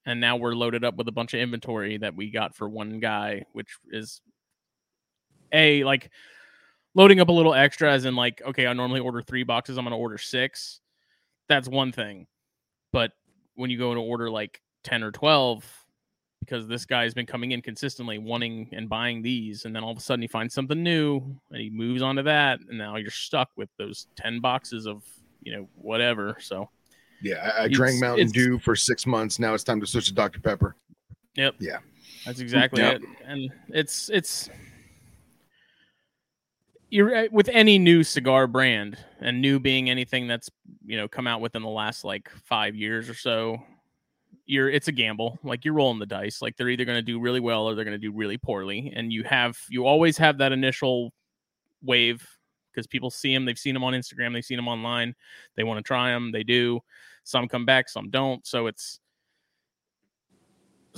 And 0.07 0.21
now 0.21 0.37
we're 0.37 0.55
loaded 0.55 0.85
up 0.85 0.97
with 0.97 1.09
a 1.09 1.13
bunch 1.13 1.33
of 1.35 1.41
inventory 1.41 1.97
that 1.99 2.15
we 2.15 2.31
got 2.31 2.55
for 2.55 2.69
one 2.69 3.01
guy, 3.01 3.45
which 3.53 3.69
is 3.91 4.21
a 5.53 5.83
like 5.85 6.11
loading 6.95 7.21
up 7.21 7.29
a 7.29 7.33
little 7.33 7.55
extra 7.55 7.91
as 7.91 8.05
in 8.05 8.15
like, 8.15 8.43
okay, 8.47 8.67
I 8.67 8.73
normally 8.75 9.01
order 9.01 9.23
three 9.23 9.45
boxes, 9.45 9.77
I'm 9.79 9.85
gonna 9.85 9.97
order 9.97 10.19
six. 10.19 10.81
That's 11.49 11.69
one 11.69 11.91
thing. 11.91 12.27
But 12.93 13.13
when 13.55 13.71
you 13.71 13.79
go 13.79 13.95
to 13.95 14.01
order 14.01 14.31
like 14.31 14.61
10 14.85 15.03
or 15.03 15.11
12, 15.11 15.84
because 16.45 16.67
this 16.67 16.85
guy's 16.85 17.15
been 17.15 17.27
coming 17.27 17.53
in 17.53 17.63
consistently 17.63 18.19
wanting 18.19 18.69
and 18.73 18.89
buying 18.89 19.23
these, 19.23 19.65
and 19.65 19.75
then 19.75 19.83
all 19.83 19.91
of 19.91 19.99
a 19.99 20.01
sudden 20.01 20.23
he 20.23 20.29
finds 20.29 20.55
something 20.55 20.83
new 20.83 21.17
and 21.51 21.61
he 21.61 21.71
moves 21.71 22.03
on 22.03 22.17
to 22.17 22.23
that, 22.23 22.61
and 22.69 22.79
now 22.79 22.97
you're 22.97 23.11
stuck 23.11 23.49
with 23.57 23.69
those 23.79 24.07
10 24.17 24.41
boxes 24.41 24.87
of 24.87 25.03
you 25.43 25.53
know 25.53 25.69
whatever. 25.75 26.37
So 26.41 26.71
Yeah. 27.23 27.53
I, 27.59 27.65
I 27.65 27.69
drank 27.69 28.01
Mountain 28.01 28.29
Dew 28.29 28.59
for 28.59 28.75
six 28.77 29.07
months. 29.07 29.39
Now 29.39 29.55
it's 29.55 29.65
time 29.65 29.81
to 29.81 29.87
switch 29.87 30.09
to 30.09 30.15
Dr. 30.15 30.41
Pepper. 30.41 30.77
Yep 31.37 31.57
yeah 31.59 31.79
that's 32.25 32.41
exactly 32.41 32.81
Yep. 32.83 33.03
it. 33.03 33.09
And 33.27 33.51
it's 33.69 34.09
it's 34.09 34.49
you're 36.91 37.15
uh, 37.15 37.27
with 37.33 37.49
any 37.49 37.79
new 37.79 38.05
cigar 38.05 38.47
brand, 38.47 38.97
and 39.21 39.41
new 39.41 39.59
being 39.59 39.91
anything 39.91 40.27
that's 40.29 40.49
you 40.87 40.97
know 40.97 41.09
come 41.09 41.27
out 41.27 41.41
within 41.41 41.63
the 41.63 41.69
last 41.69 42.05
like 42.05 42.31
five 42.45 42.75
years 42.77 43.09
or 43.09 43.15
so. 43.15 43.59
You're 44.47 44.71
it's 44.71 44.89
a 44.89 44.93
gamble. 44.93 45.39
Like 45.43 45.65
you're 45.65 45.75
rolling 45.75 45.99
the 45.99 46.07
dice. 46.07 46.43
Like 46.43 46.57
they're 46.57 46.69
either 46.69 46.85
going 46.85 46.99
to 46.99 47.03
do 47.03 47.21
really 47.21 47.41
well 47.41 47.65
or 47.65 47.75
they're 47.75 47.85
going 47.85 47.99
to 47.99 48.07
do 48.07 48.13
really 48.13 48.39
poorly. 48.39 48.93
And 48.95 49.13
you 49.13 49.23
have 49.25 49.59
you 49.69 49.87
always 49.87 50.19
have 50.19 50.39
that 50.39 50.53
initial 50.53 51.13
wave 51.83 52.27
because 52.73 52.87
people 52.87 53.11
see 53.11 53.33
them. 53.33 53.45
They've 53.45 53.59
seen 53.59 53.75
them 53.75 53.85
on 53.85 53.95
Instagram. 53.95 54.33
They've 54.33 54.45
seen 54.45 54.57
them 54.57 54.69
online. 54.69 55.15
They 55.57 55.65
want 55.65 55.79
to 55.79 55.83
try 55.83 56.11
them. 56.11 56.33
They 56.33 56.43
do. 56.43 56.81
Some 57.23 57.49
come 57.49 57.65
back. 57.65 57.89
Some 57.89 58.11
don't. 58.11 58.47
So 58.47 58.67
it's 58.67 59.01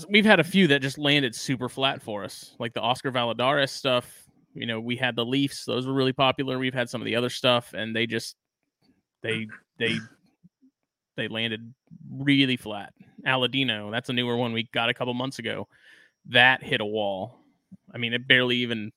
we've 0.08 0.24
had 0.24 0.40
a 0.40 0.44
few 0.44 0.66
that 0.68 0.82
just 0.82 0.98
landed 0.98 1.34
super 1.34 1.68
flat 1.68 2.02
for 2.02 2.24
us, 2.24 2.54
like 2.58 2.72
the 2.74 2.80
Oscar 2.80 3.12
Valladares 3.12 3.70
stuff. 3.70 4.24
You 4.54 4.66
know, 4.66 4.80
we 4.80 4.96
had 4.96 5.16
the 5.16 5.24
Leafs; 5.24 5.64
those 5.64 5.86
were 5.86 5.92
really 5.92 6.12
popular. 6.12 6.58
We've 6.58 6.74
had 6.74 6.90
some 6.90 7.00
of 7.00 7.04
the 7.04 7.16
other 7.16 7.30
stuff, 7.30 7.72
and 7.74 7.94
they 7.94 8.06
just 8.06 8.36
they 9.22 9.46
they 9.78 9.98
they 11.16 11.28
landed 11.28 11.72
really 12.10 12.56
flat. 12.56 12.92
Aladino, 13.26 13.90
that's 13.90 14.08
a 14.08 14.12
newer 14.12 14.36
one 14.36 14.52
we 14.52 14.64
got 14.72 14.88
a 14.88 14.94
couple 14.94 15.12
months 15.14 15.38
ago. 15.38 15.68
That 16.30 16.62
hit 16.62 16.80
a 16.80 16.84
wall. 16.86 17.38
I 17.92 17.98
mean, 17.98 18.12
it 18.12 18.26
barely 18.28 18.56
even 18.58 18.92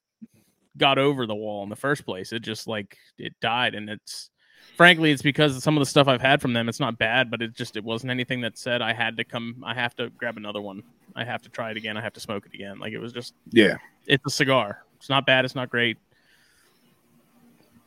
got 0.77 0.97
over 0.97 1.25
the 1.25 1.35
wall 1.35 1.63
in 1.63 1.69
the 1.69 1.75
first 1.75 2.05
place. 2.05 2.31
It 2.31 2.41
just 2.41 2.67
like 2.67 2.97
it 3.17 3.33
died, 3.41 3.75
and 3.75 3.89
it's 3.89 4.29
frankly 4.77 5.11
it's 5.11 5.21
because 5.21 5.61
some 5.63 5.75
of 5.77 5.81
the 5.81 5.85
stuff 5.85 6.07
I've 6.07 6.21
had 6.21 6.41
from 6.41 6.53
them. 6.53 6.69
It's 6.69 6.79
not 6.79 6.97
bad, 6.97 7.29
but 7.31 7.41
it 7.41 7.55
just 7.55 7.75
it 7.77 7.83
wasn't 7.83 8.11
anything 8.11 8.41
that 8.41 8.57
said 8.57 8.81
I 8.81 8.93
had 8.93 9.17
to 9.17 9.23
come. 9.23 9.63
I 9.65 9.73
have 9.73 9.95
to 9.95 10.09
grab 10.11 10.37
another 10.37 10.61
one. 10.61 10.83
I 11.15 11.23
have 11.23 11.41
to 11.43 11.49
try 11.49 11.71
it 11.71 11.77
again. 11.77 11.97
I 11.97 12.01
have 12.01 12.13
to 12.13 12.19
smoke 12.19 12.45
it 12.45 12.53
again. 12.53 12.79
Like 12.79 12.93
it 12.93 12.99
was 12.99 13.13
just 13.13 13.33
Yeah. 13.51 13.77
it's 14.05 14.25
a 14.25 14.29
cigar. 14.29 14.83
It's 14.97 15.09
not 15.09 15.25
bad. 15.25 15.45
It's 15.45 15.55
not 15.55 15.69
great. 15.69 15.97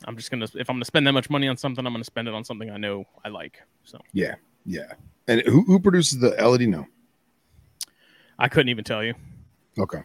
I'm 0.07 0.17
just 0.17 0.31
gonna 0.31 0.45
if 0.55 0.69
I'm 0.69 0.77
gonna 0.77 0.85
spend 0.85 1.07
that 1.07 1.13
much 1.13 1.31
money 1.31 1.49
on 1.49 1.57
something, 1.57 1.87
I'm 1.87 1.93
gonna 1.93 2.05
spend 2.05 2.29
it 2.29 2.35
on 2.35 2.45
something 2.45 2.71
I 2.71 2.77
know 2.77 3.05
I 3.25 3.29
like. 3.29 3.61
So 3.85 3.99
Yeah. 4.13 4.35
Yeah. 4.65 4.93
And 5.29 5.43
who, 5.43 5.63
who 5.63 5.79
produces 5.81 6.19
the 6.19 6.31
Aladino? 6.33 6.87
I 8.39 8.49
couldn't 8.49 8.69
even 8.71 8.85
tell 8.85 9.03
you. 9.05 9.15
Okay. 9.79 10.03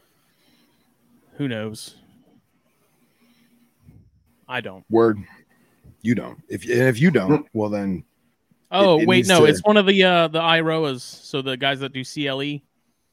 Who 1.37 1.47
knows? 1.47 1.95
I 4.47 4.61
don't. 4.61 4.85
Word. 4.89 5.19
You 6.01 6.15
don't. 6.15 6.41
If 6.47 6.63
and 6.63 6.83
if 6.87 6.99
you 6.99 7.11
don't, 7.11 7.45
well 7.53 7.69
then 7.69 8.03
Oh 8.71 8.99
it 8.99 9.07
wait, 9.07 9.27
no, 9.27 9.39
to- 9.41 9.45
it's 9.45 9.61
one 9.63 9.77
of 9.77 9.85
the 9.85 10.03
uh 10.03 10.27
the 10.27 10.39
Eiroas. 10.41 11.01
So 11.01 11.41
the 11.41 11.57
guys 11.57 11.79
that 11.79 11.93
do 11.93 12.03
CLE 12.03 12.61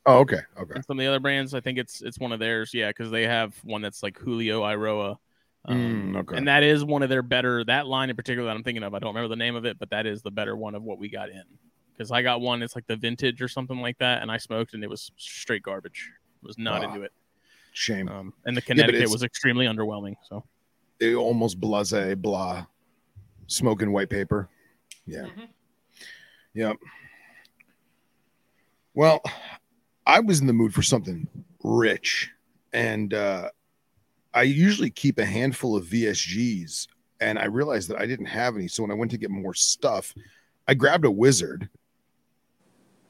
Oh, 0.06 0.18
okay. 0.18 0.40
Okay. 0.58 0.74
and 0.74 0.84
some 0.84 0.98
of 0.98 1.02
the 1.02 1.08
other 1.08 1.18
brands, 1.20 1.54
I 1.54 1.60
think 1.60 1.78
it's 1.78 2.02
it's 2.02 2.18
one 2.18 2.32
of 2.32 2.38
theirs. 2.38 2.72
Yeah, 2.74 2.88
because 2.90 3.10
they 3.10 3.22
have 3.26 3.54
one 3.64 3.80
that's 3.82 4.02
like 4.02 4.18
Julio 4.18 4.62
Eiroa. 4.62 5.16
Um, 5.66 6.12
Mm, 6.14 6.16
okay. 6.20 6.36
And 6.36 6.46
that 6.48 6.62
is 6.62 6.84
one 6.84 7.02
of 7.02 7.08
their 7.08 7.22
better 7.22 7.64
that 7.64 7.86
line 7.86 8.10
in 8.10 8.16
particular 8.16 8.46
that 8.48 8.54
I'm 8.56 8.62
thinking 8.62 8.82
of. 8.82 8.94
I 8.94 8.98
don't 8.98 9.14
remember 9.14 9.28
the 9.28 9.36
name 9.38 9.56
of 9.56 9.64
it, 9.64 9.78
but 9.78 9.90
that 9.90 10.06
is 10.06 10.20
the 10.22 10.30
better 10.30 10.56
one 10.56 10.74
of 10.74 10.82
what 10.82 10.98
we 10.98 11.08
got 11.08 11.30
in. 11.30 11.42
Because 11.96 12.10
I 12.10 12.22
got 12.22 12.40
one, 12.40 12.62
it's 12.62 12.74
like 12.74 12.86
the 12.86 12.96
vintage 12.96 13.40
or 13.40 13.48
something 13.48 13.80
like 13.80 13.98
that, 13.98 14.20
and 14.20 14.30
I 14.30 14.36
smoked 14.36 14.74
and 14.74 14.82
it 14.84 14.90
was 14.90 15.10
straight 15.16 15.62
garbage. 15.62 16.10
Was 16.42 16.58
not 16.58 16.84
Ah, 16.84 16.88
into 16.88 17.02
it. 17.02 17.12
Shame. 17.72 18.08
Um, 18.08 18.34
and 18.44 18.56
the 18.56 18.60
Connecticut 18.62 18.96
it's- 18.96 19.10
was 19.12 19.22
extremely 19.22 19.66
underwhelming. 19.66 20.16
So 20.28 20.44
It 21.00 21.14
almost 21.14 21.58
blase 21.60 22.14
blah 22.16 22.66
smoking 23.46 23.90
white 23.92 24.10
paper. 24.10 24.48
Yeah. 25.06 25.26
Yep. 26.54 26.76
Well, 28.94 29.22
I 30.06 30.20
was 30.20 30.40
in 30.40 30.46
the 30.46 30.52
mood 30.52 30.72
for 30.74 30.82
something 30.82 31.26
rich, 31.62 32.30
and 32.72 33.12
uh, 33.12 33.50
I 34.34 34.42
usually 34.42 34.90
keep 34.90 35.18
a 35.18 35.24
handful 35.24 35.76
of 35.76 35.84
VSGs, 35.84 36.88
and 37.20 37.38
I 37.38 37.44
realized 37.44 37.88
that 37.88 38.00
I 38.00 38.06
didn't 38.06 38.26
have 38.26 38.56
any. 38.56 38.68
So 38.68 38.82
when 38.82 38.90
I 38.90 38.94
went 38.94 39.12
to 39.12 39.18
get 39.18 39.30
more 39.30 39.54
stuff, 39.54 40.12
I 40.66 40.74
grabbed 40.74 41.04
a 41.04 41.10
wizard 41.10 41.68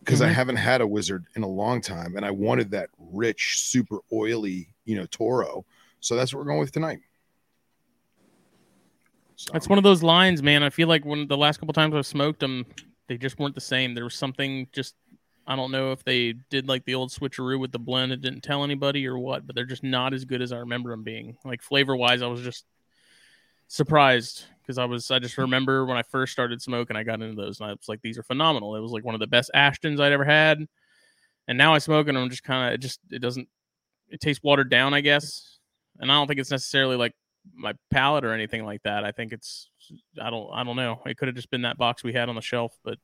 because 0.01 0.21
I 0.21 0.29
Mhm. 0.29 0.35
haven't 0.35 0.57
had 0.57 0.83
a 0.83 0.87
wizard 0.87 1.25
in 1.35 1.43
a 1.43 1.49
long 1.49 1.81
time, 1.81 2.17
and 2.17 2.27
I 2.27 2.31
wanted 2.31 2.71
that 2.73 2.91
rich, 2.99 3.61
super 3.61 4.01
oily, 4.13 4.69
you 4.85 4.97
know, 4.97 5.07
Toro. 5.07 5.65
So 6.01 6.15
that's 6.15 6.35
what 6.35 6.41
we're 6.41 6.47
going 6.47 6.61
with 6.61 6.73
tonight. 6.73 7.01
So, 9.37 9.53
That's 9.53 9.69
one 9.69 9.79
of 9.79 9.85
those 9.85 10.03
lines, 10.03 10.43
man. 10.43 10.63
I 10.63 10.71
feel 10.71 10.89
like 10.89 11.05
when 11.05 11.27
the 11.27 11.37
last 11.37 11.59
couple 11.59 11.73
times 11.73 11.95
I've 11.95 12.07
smoked 12.07 12.41
them, 12.41 12.67
they 13.09 13.19
just 13.19 13.39
weren't 13.39 13.55
the 13.55 13.61
same. 13.61 13.95
There 13.95 14.05
was 14.05 14.15
something 14.15 14.69
just 14.73 14.95
I 15.47 15.57
don't 15.57 15.71
know 15.71 15.93
if 15.93 16.03
they 16.05 16.33
did 16.51 16.69
like 16.69 16.85
the 16.85 16.95
old 16.95 17.11
switcheroo 17.11 17.59
with 17.59 17.73
the 17.73 17.79
blend 17.79 18.13
and 18.13 18.23
didn't 18.23 18.43
tell 18.43 18.65
anybody 18.65 19.07
or 19.07 19.19
what, 19.19 19.47
but 19.47 19.55
they're 19.55 19.65
just 19.65 19.83
not 19.83 20.15
as 20.15 20.25
good 20.25 20.41
as 20.41 20.53
I 20.53 20.59
remember 20.59 20.91
them 20.91 21.03
being. 21.03 21.37
Like 21.45 21.63
flavor 21.63 21.95
wise, 21.95 22.23
I 22.23 22.27
was 22.27 22.41
just 22.41 22.65
surprised 23.69 24.45
because 24.63 24.79
I 24.79 24.87
was 24.87 25.11
I 25.11 25.19
just 25.19 25.37
remember 25.37 25.85
when 25.85 25.99
I 25.99 26.03
first 26.03 26.33
started 26.33 26.63
smoking, 26.63 26.97
I 26.97 27.03
got 27.03 27.21
into 27.21 27.41
those 27.41 27.61
and 27.61 27.69
I 27.69 27.73
was 27.73 27.89
like, 27.89 28.01
these 28.01 28.19
are 28.19 28.23
phenomenal. 28.23 28.75
It 28.77 28.81
was 28.81 28.93
like 28.93 29.05
one 29.05 29.15
of 29.15 29.21
the 29.21 29.27
best 29.27 29.51
Ashtons 29.55 30.01
I'd 30.01 30.13
ever 30.13 30.25
had, 30.25 30.67
and 31.47 31.59
now 31.59 31.75
I 31.75 31.79
smoke 31.79 32.09
and 32.09 32.17
I'm 32.17 32.31
just 32.31 32.45
kind 32.45 32.69
of 32.69 32.75
it 32.75 32.79
just 32.79 33.01
it 33.11 33.21
doesn't 33.21 33.49
it 34.09 34.21
tastes 34.21 34.43
watered 34.43 34.71
down, 34.71 34.95
I 34.95 35.03
guess, 35.03 35.59
and 35.99 36.11
I 36.11 36.15
don't 36.15 36.27
think 36.27 36.41
it's 36.41 36.51
necessarily 36.51 36.97
like 36.97 37.13
my 37.55 37.75
palate 37.91 38.25
or 38.25 38.33
anything 38.33 38.65
like 38.65 38.83
that. 38.85 39.05
I 39.05 39.13
think 39.13 39.33
it's 39.33 39.69
I 40.21 40.31
don't 40.31 40.51
I 40.53 40.65
don't 40.65 40.77
know. 40.77 41.03
It 41.05 41.19
could 41.19 41.29
have 41.29 41.37
just 41.37 41.51
been 41.51 41.63
that 41.63 41.77
box 41.77 42.03
we 42.03 42.15
had 42.15 42.31
on 42.31 42.35
the 42.35 42.41
shelf, 42.41 42.79
but 42.83 42.99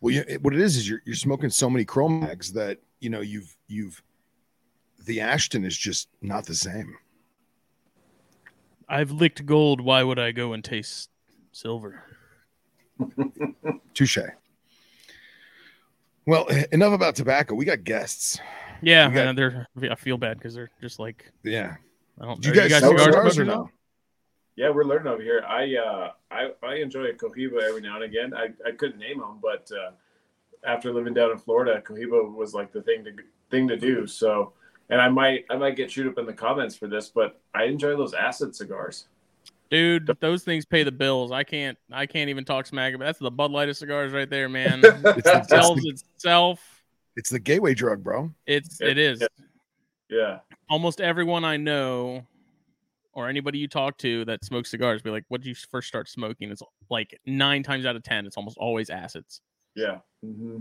Well, 0.00 0.14
you, 0.14 0.24
it- 0.28 0.42
what 0.42 0.54
it 0.54 0.60
is 0.60 0.76
is 0.76 0.88
you're 0.88 1.02
you're 1.04 1.14
smoking 1.16 1.50
so 1.50 1.68
many 1.70 1.84
chromags 1.84 2.52
that 2.54 2.78
you 3.00 3.10
know 3.10 3.20
you've 3.20 3.56
you've 3.68 4.02
the 5.04 5.20
Ashton 5.20 5.64
is 5.64 5.76
just 5.76 6.08
not 6.22 6.46
the 6.46 6.54
same. 6.54 6.96
I've 8.88 9.10
licked 9.10 9.44
gold. 9.46 9.80
Why 9.80 10.02
would 10.02 10.18
I 10.18 10.32
go 10.32 10.52
and 10.52 10.62
taste 10.64 11.10
silver? 11.52 12.02
Touche. 13.94 14.18
Well, 16.26 16.46
enough 16.72 16.92
about 16.92 17.14
tobacco. 17.14 17.54
We 17.54 17.64
got 17.64 17.84
guests. 17.84 18.38
Yeah, 18.82 19.08
got- 19.10 19.26
and 19.28 19.38
they're 19.38 19.66
I 19.90 19.94
feel 19.94 20.18
bad 20.18 20.38
because 20.38 20.54
they're 20.54 20.70
just 20.80 20.98
like 20.98 21.30
Yeah. 21.42 21.76
I 22.20 22.24
don't. 22.24 22.40
Do 22.40 22.48
you 22.48 22.54
guys, 22.54 22.70
guys 22.70 22.80
smoke 22.82 22.98
cigars 22.98 23.38
or 23.38 23.44
no? 23.44 23.70
Yeah, 24.56 24.70
we're 24.70 24.84
learning 24.84 25.08
over 25.12 25.22
here. 25.22 25.44
I 25.46 25.76
uh, 25.76 26.10
I 26.30 26.48
I 26.62 26.74
enjoy 26.76 27.04
a 27.04 27.12
Cohiba 27.12 27.62
every 27.62 27.82
now 27.82 27.96
and 27.96 28.04
again. 28.04 28.32
I, 28.34 28.48
I 28.66 28.72
couldn't 28.72 28.98
name 28.98 29.18
them, 29.20 29.38
but 29.42 29.70
uh, 29.70 29.90
after 30.66 30.92
living 30.92 31.14
down 31.14 31.30
in 31.30 31.38
Florida, 31.38 31.82
Cohiba 31.86 32.32
was 32.34 32.54
like 32.54 32.72
the 32.72 32.82
thing 32.82 33.04
to 33.04 33.12
thing 33.50 33.68
to 33.68 33.76
do. 33.76 34.06
So, 34.06 34.54
and 34.88 35.00
I 35.00 35.08
might 35.10 35.44
I 35.50 35.56
might 35.56 35.76
get 35.76 35.90
chewed 35.90 36.06
up 36.08 36.18
in 36.18 36.24
the 36.26 36.32
comments 36.32 36.74
for 36.74 36.86
this, 36.86 37.10
but 37.10 37.38
I 37.54 37.64
enjoy 37.64 37.96
those 37.96 38.14
acid 38.14 38.56
cigars. 38.56 39.08
dude. 39.70 40.06
Those 40.20 40.42
things 40.42 40.64
pay 40.64 40.84
the 40.84 40.92
bills. 40.92 41.32
I 41.32 41.44
can't. 41.44 41.76
I 41.92 42.06
can't 42.06 42.30
even 42.30 42.44
talk 42.46 42.64
smack 42.66 42.94
about. 42.94 43.04
That's 43.04 43.18
the 43.18 43.30
Bud 43.30 43.50
Light 43.50 43.68
of 43.68 43.76
cigars 43.76 44.12
right 44.12 44.28
there, 44.30 44.48
man. 44.48 44.80
It 44.84 45.26
it's, 45.26 45.48
sells 45.50 45.82
the, 45.82 45.90
itself. 45.90 46.82
it's 47.14 47.28
the 47.28 47.38
gateway 47.40 47.74
drug, 47.74 48.02
bro. 48.02 48.32
It's 48.46 48.78
Yeah, 48.80 48.88
it 48.88 48.96
is. 48.98 49.20
yeah. 49.20 49.28
yeah, 50.08 50.38
Almost 50.70 51.00
everyone 51.02 51.44
I 51.44 51.56
know, 51.58 52.24
or 53.16 53.28
anybody 53.28 53.58
you 53.58 53.66
talk 53.66 53.96
to 53.98 54.24
that 54.26 54.44
smokes 54.44 54.70
cigars, 54.70 55.02
be 55.02 55.10
like, 55.10 55.24
"What 55.28 55.40
did 55.40 55.48
you 55.48 55.54
first 55.54 55.88
start 55.88 56.08
smoking?" 56.08 56.50
It's 56.50 56.62
like 56.90 57.18
nine 57.26 57.62
times 57.62 57.86
out 57.86 57.96
of 57.96 58.02
ten, 58.04 58.26
it's 58.26 58.36
almost 58.36 58.58
always 58.58 58.90
acids. 58.90 59.40
yeah. 59.74 59.98
hmm 60.22 60.58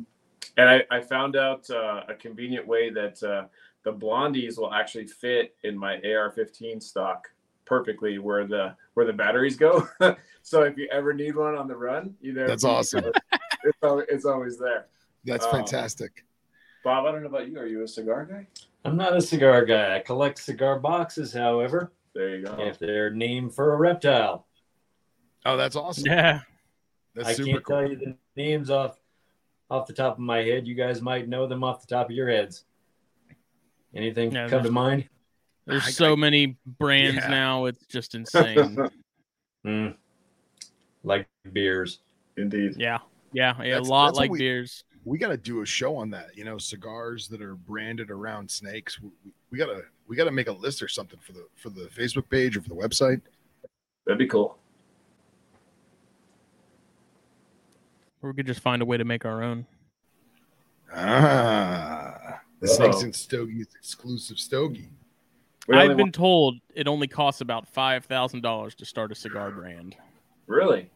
And 0.57 0.69
I, 0.69 0.83
I 0.89 1.01
found 1.01 1.35
out 1.35 1.69
uh, 1.69 2.03
a 2.07 2.13
convenient 2.15 2.65
way 2.65 2.89
that 2.89 3.21
uh, 3.21 3.45
the 3.83 3.91
blondies 3.91 4.57
will 4.57 4.73
actually 4.73 5.05
fit 5.07 5.53
in 5.63 5.77
my 5.77 5.95
AR-15 5.97 6.81
stock 6.81 7.27
perfectly 7.65 8.19
where 8.19 8.47
the 8.47 8.75
where 8.93 9.05
the 9.05 9.13
batteries 9.13 9.57
go. 9.57 9.87
so 10.41 10.61
if 10.63 10.77
you 10.77 10.87
ever 10.91 11.13
need 11.13 11.35
one 11.35 11.55
on 11.55 11.67
the 11.67 11.75
run, 11.75 12.15
you 12.21 12.31
know 12.33 12.47
That's 12.47 12.63
awesome. 12.63 13.03
It's 13.67 13.77
always, 13.81 14.05
it's 14.09 14.25
always 14.25 14.57
there. 14.59 14.85
That's 15.25 15.45
Oh. 15.47 15.51
fantastic. 15.51 16.23
Bob, 16.83 17.07
I 17.07 17.11
don't 17.11 17.23
know 17.23 17.29
about 17.29 17.47
you. 17.49 17.57
Are 17.57 17.65
you 17.65 17.81
a 17.81 17.87
cigar 17.87 18.23
guy? 18.25 18.45
I'm 18.85 18.95
not 18.95 19.17
a 19.17 19.21
cigar 19.21 19.65
guy. 19.65 19.95
I 19.95 19.99
collect 20.01 20.37
cigar 20.37 20.77
boxes, 20.79 21.33
however, 21.33 21.91
There 22.15 22.37
you 22.37 22.45
go. 22.45 22.55
if 22.59 22.79
they're 22.79 23.09
named 23.11 23.53
for 23.53 23.73
a 23.73 23.77
reptile. 23.77 24.47
Oh, 25.45 25.57
that's 25.57 25.75
awesome. 25.75 26.05
Yeah, 26.07 26.39
That's 27.13 27.27
I 27.29 27.33
super 27.33 27.51
can't 27.51 27.63
cool. 27.65 27.75
tell 27.81 27.89
you 27.91 27.97
the 27.97 28.15
names 28.35 28.69
off 28.71 28.97
off 29.69 29.85
the 29.87 29.93
top 29.93 30.13
of 30.13 30.19
my 30.19 30.37
head. 30.43 30.65
You 30.67 30.75
guys 30.75 31.01
might 31.01 31.27
know 31.27 31.45
them 31.47 31.63
off 31.63 31.81
the 31.85 31.93
top 31.93 32.07
of 32.09 32.15
your 32.15 32.29
heads. 32.29 32.63
Anything 33.93 34.31
Yeah, 34.31 34.47
come 34.47 34.63
to 34.63 34.71
mind? 34.71 35.07
there's 35.65 35.85
I- 35.87 35.91
so 35.91 36.15
many 36.15 36.57
brands 36.65 37.15
Yeah. 37.17 37.27
now. 37.27 37.65
It's 37.65 37.85
just 37.87 38.15
insane. 38.15 38.77
Hmm. 39.63 39.87
Like 41.03 41.27
beers. 41.51 41.99
Indeed. 42.37 42.75
yeah, 42.77 42.99
yeah, 43.33 43.61
yeah. 43.63 43.79
A 43.79 43.81
lot 43.81 44.15
like 44.15 44.31
we- 44.31 44.39
beers. 44.39 44.83
We 45.05 45.19
got 45.19 45.27
to 45.27 45.37
do 45.37 45.61
a 45.61 45.65
show 45.67 45.95
on 45.97 46.09
that. 46.09 46.35
You 46.35 46.45
know, 46.45 46.57
cigars 46.57 47.27
that 47.27 47.39
are 47.41 47.53
branded 47.55 48.09
around 48.09 48.49
snakes. 48.49 48.99
We, 48.99 49.11
we 49.51 49.57
gotta 49.59 49.83
we 50.07 50.15
gotta 50.15 50.31
make 50.31 50.47
a 50.47 50.51
list 50.51 50.81
or 50.83 50.87
something 50.87 51.19
for 51.19 51.31
the 51.33 51.45
for 51.55 51.69
the 51.69 51.85
Facebook 51.87 52.29
page 52.29 52.55
or 52.57 52.61
for 52.61 52.69
the 52.69 52.75
website. 52.75 53.21
That'd 54.05 54.19
be 54.19 54.27
cool. 54.27 54.57
Or 58.21 58.29
we 58.31 58.35
could 58.35 58.47
just 58.47 58.59
find 58.61 58.81
a 58.81 58.85
way 58.85 58.97
to 58.97 59.05
make 59.05 59.25
our 59.25 59.43
own. 59.43 59.65
Ah, 60.93 62.39
the 62.59 62.67
Uh-oh. 62.67 62.75
Snakes 62.75 63.03
and 63.03 63.13
Stogies 63.15 63.67
exclusive 63.77 64.39
stogie. 64.39 64.89
We 65.67 65.75
I've 65.75 65.89
been 65.89 65.97
want- 65.97 66.15
told 66.15 66.55
it 66.75 66.87
only 66.87 67.07
costs 67.07 67.41
about 67.41 67.67
five 67.67 68.05
thousand 68.05 68.41
dollars 68.41 68.75
to 68.75 68.85
start 68.85 69.11
a 69.11 69.15
cigar 69.15 69.51
brand. 69.51 69.95
really. 70.47 70.89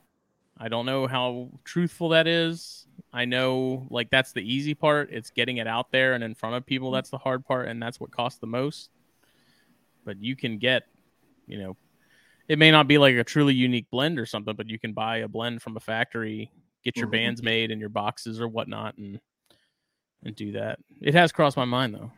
I 0.62 0.68
don't 0.68 0.86
know 0.86 1.08
how 1.08 1.48
truthful 1.64 2.10
that 2.10 2.28
is. 2.28 2.86
I 3.14 3.24
know 3.24 3.88
like 3.90 4.10
that's 4.10 4.34
the 4.34 4.42
easy 4.42 4.74
part. 4.74 5.10
It's 5.10 5.30
getting 5.32 5.56
it 5.58 5.68
out 5.68 5.90
there 5.92 6.14
and 6.14 6.24
in 6.24 6.36
front 6.36 6.56
of 6.56 6.66
people. 6.66 6.92
That's 6.92 7.10
the 7.10 7.18
hard 7.18 7.46
part, 7.46 7.70
and 7.70 7.82
that's 7.82 7.98
what 8.00 8.12
costs 8.12 8.40
the 8.40 8.48
most. 8.48 8.90
But 10.10 10.24
you 10.24 10.36
can 10.36 10.58
get, 10.58 10.88
you 11.46 11.60
know, 11.60 11.78
it 12.48 12.58
may 12.58 12.72
not 12.72 12.88
be 12.88 12.98
like 12.98 13.16
a 13.16 13.24
truly 13.24 13.54
unique 13.54 13.86
blend 13.92 14.18
or 14.18 14.26
something, 14.26 14.56
but 14.56 14.68
you 14.68 14.80
can 14.80 14.92
buy 14.92 15.18
a 15.18 15.28
blend 15.28 15.62
from 15.62 15.78
a 15.78 15.80
factory, 15.80 16.52
get 16.84 16.98
your 16.98 17.06
Mhm. 17.06 17.12
bands 17.12 17.44
made 17.44 17.70
and 17.70 17.80
your 17.80 17.92
boxes 17.92 18.42
or 18.42 18.48
whatnot, 18.48 18.98
and 18.98 19.20
and 20.24 20.36
do 20.36 20.52
that. 20.54 20.80
It 21.00 21.14
has 21.14 21.32
crossed 21.32 21.58
my 21.58 21.66
mind 21.66 21.94
though. 21.94 22.12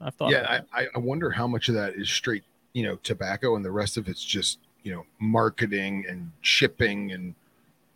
I've 0.00 0.14
thought. 0.14 0.30
yeah, 0.30 0.60
I, 0.72 0.86
I- 0.94 0.98
wonder 0.98 1.28
how 1.28 1.48
much 1.48 1.68
of 1.68 1.74
that 1.74 1.96
is 1.96 2.08
straight, 2.08 2.44
you 2.72 2.84
know, 2.84 2.94
tobacco, 3.02 3.56
and 3.56 3.64
the 3.64 3.72
rest 3.72 3.96
of 3.96 4.08
it's 4.08 4.22
just 4.24 4.60
you 4.84 4.92
know 4.92 5.04
marketing 5.18 6.04
and 6.08 6.30
shipping 6.42 7.10
and 7.10 7.34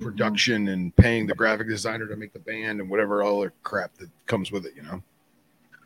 production 0.00 0.66
and 0.66 0.96
paying 0.96 1.28
the 1.28 1.34
graphic 1.36 1.68
designer 1.68 2.08
to 2.08 2.16
make 2.16 2.32
the 2.32 2.40
band 2.40 2.80
and 2.80 2.90
whatever 2.90 3.22
other 3.22 3.52
crap 3.62 3.94
that 3.98 4.10
comes 4.26 4.50
with 4.50 4.66
it. 4.66 4.74
You 4.74 4.82
know. 4.82 5.00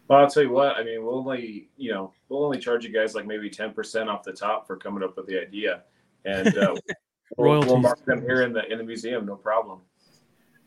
Well, 0.09 0.21
I'll 0.21 0.31
tell 0.31 0.43
you 0.43 0.51
what. 0.51 0.77
I 0.77 0.85
mean, 0.85 1.05
we'll 1.05 1.19
only, 1.19 1.69
you 1.77 1.93
know, 1.93 2.13
we'll 2.29 2.45
only 2.45 2.59
charge 2.59 2.85
you 2.85 2.93
guys 2.93 3.15
like 3.15 3.27
maybe 3.27 3.51
ten 3.51 3.73
percent 3.73 4.09
off 4.09 4.23
the 4.23 4.33
top 4.33 4.67
for 4.67 4.77
coming 4.77 5.03
up 5.03 5.17
with 5.17 5.27
the 5.27 5.41
idea, 5.41 5.83
and 6.25 6.57
uh, 6.57 6.75
we'll, 7.37 7.61
we'll 7.61 7.79
mark 7.79 8.05
them 8.05 8.23
here 8.23 8.43
in 8.43 8.53
the 8.53 8.71
in 8.71 8.79
the 8.79 8.85
museum, 8.85 9.27
no 9.27 9.35
problem. 9.35 9.81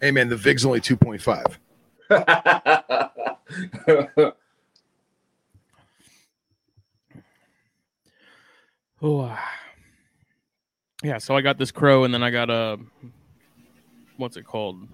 Hey 0.01 0.12
man, 0.12 0.29
the 0.29 0.36
Vig's 0.36 0.65
only 0.65 0.81
two 0.81 0.98
point 0.98 1.22
five. 1.22 1.60
Oh, 9.01 9.22
ah. 9.22 9.51
yeah. 11.03 11.19
So 11.19 11.36
I 11.36 11.41
got 11.41 11.58
this 11.58 11.72
crow, 11.72 12.03
and 12.03 12.13
then 12.13 12.22
I 12.22 12.31
got 12.31 12.50
a 12.50 12.77
what's 14.17 14.36
it 14.36 14.43
called? 14.43 14.88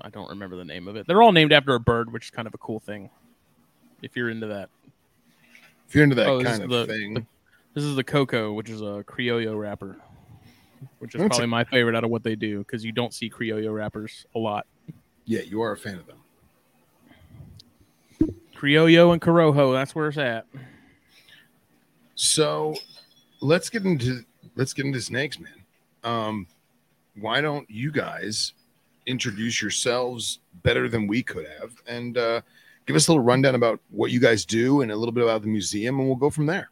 I 0.00 0.10
don't 0.10 0.28
remember 0.28 0.56
the 0.56 0.64
name 0.64 0.88
of 0.88 0.96
it. 0.96 1.06
They're 1.06 1.22
all 1.22 1.32
named 1.32 1.52
after 1.52 1.74
a 1.74 1.80
bird, 1.80 2.12
which 2.12 2.26
is 2.26 2.30
kind 2.30 2.48
of 2.48 2.54
a 2.54 2.58
cool 2.58 2.80
thing. 2.80 3.10
If 4.02 4.16
you're 4.16 4.30
into 4.30 4.46
that, 4.48 4.68
If 5.88 5.94
you're 5.94 6.04
into 6.04 6.16
that 6.16 6.26
Oh, 6.28 6.42
kind 6.42 6.62
of 6.64 6.68
the- 6.70 6.86
thing, 6.86 7.14
the- 7.14 7.26
this 7.74 7.84
is 7.84 7.94
the 7.96 8.02
Coco, 8.04 8.52
which 8.52 8.68
is 8.68 8.80
a 8.80 9.04
Criollo 9.06 9.58
wrapper, 9.58 9.96
which 10.98 11.14
is 11.14 11.20
That's 11.20 11.28
probably 11.28 11.44
a- 11.44 11.48
my 11.48 11.64
favorite 11.64 11.94
out 11.94 12.02
of 12.04 12.10
what 12.10 12.22
they 12.24 12.34
do 12.34 12.58
because 12.58 12.84
you 12.84 12.90
don't 12.92 13.14
see 13.14 13.30
Criollo 13.30 13.72
wrappers 13.74 14.26
a 14.34 14.38
lot. 14.38 14.66
yeah, 15.24 15.40
you 15.42 15.60
are 15.62 15.72
a 15.72 15.76
fan 15.76 15.94
of 15.96 16.06
them. 16.06 16.18
Criollo 18.54 19.12
and 19.12 19.20
Corojo, 19.20 19.72
that's 19.74 19.94
where 19.94 20.08
it's 20.08 20.18
at. 20.18 20.46
So 22.14 22.74
let's 23.40 23.68
get 23.68 23.84
into 23.84 24.24
let's 24.56 24.72
get 24.72 24.86
into 24.86 25.00
snakes, 25.00 25.38
man. 25.38 25.52
Um, 26.02 26.46
why 27.14 27.40
don't 27.40 27.68
you 27.70 27.90
guys 27.92 28.54
introduce 29.06 29.60
yourselves 29.60 30.40
better 30.62 30.88
than 30.88 31.06
we 31.06 31.22
could 31.22 31.46
have, 31.60 31.74
and 31.86 32.16
uh, 32.16 32.40
give 32.86 32.96
us 32.96 33.08
a 33.08 33.10
little 33.10 33.24
rundown 33.24 33.54
about 33.54 33.80
what 33.90 34.10
you 34.10 34.20
guys 34.20 34.44
do 34.44 34.80
and 34.80 34.90
a 34.90 34.96
little 34.96 35.12
bit 35.12 35.24
about 35.24 35.42
the 35.42 35.48
museum, 35.48 35.98
and 35.98 36.08
we'll 36.08 36.16
go 36.16 36.30
from 36.30 36.46
there. 36.46 36.70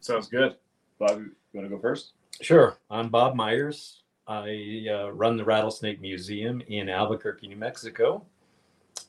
Sounds 0.00 0.28
good. 0.28 0.56
Bob, 0.98 1.18
you 1.18 1.30
want 1.54 1.68
to 1.68 1.74
go 1.74 1.80
first? 1.80 2.12
Sure. 2.40 2.78
I'm 2.90 3.08
Bob 3.08 3.34
Myers. 3.34 4.02
I 4.26 4.86
uh, 4.92 5.08
run 5.10 5.36
the 5.36 5.44
Rattlesnake 5.44 6.00
Museum 6.00 6.62
in 6.68 6.88
Albuquerque, 6.88 7.48
New 7.48 7.56
Mexico, 7.56 8.26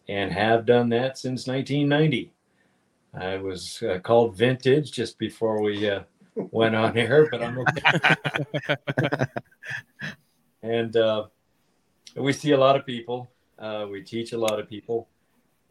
and 0.08 0.32
have 0.32 0.65
done 0.65 0.89
that 0.89 1.18
since 1.18 1.46
1990. 1.46 2.32
I 3.13 3.38
was 3.38 3.84
uh, 3.84 4.00
called 4.00 4.38
vintage 4.38 4.91
just 4.91 5.20
before 5.20 5.62
we 5.62 5.89
uh, 5.89 6.03
went 6.36 6.75
on 6.75 6.98
air, 6.98 7.27
but 7.29 7.44
I'm 7.44 7.58
okay. 7.60 9.25
and 10.63 10.96
uh, 10.96 11.25
we 12.15 12.32
see 12.32 12.51
a 12.51 12.58
lot 12.58 12.75
of 12.75 12.86
people. 12.86 13.32
Uh, 13.58 13.88
we 13.91 14.01
teach 14.01 14.32
a 14.32 14.38
lot 14.38 14.60
of 14.60 14.70
people, 14.70 15.10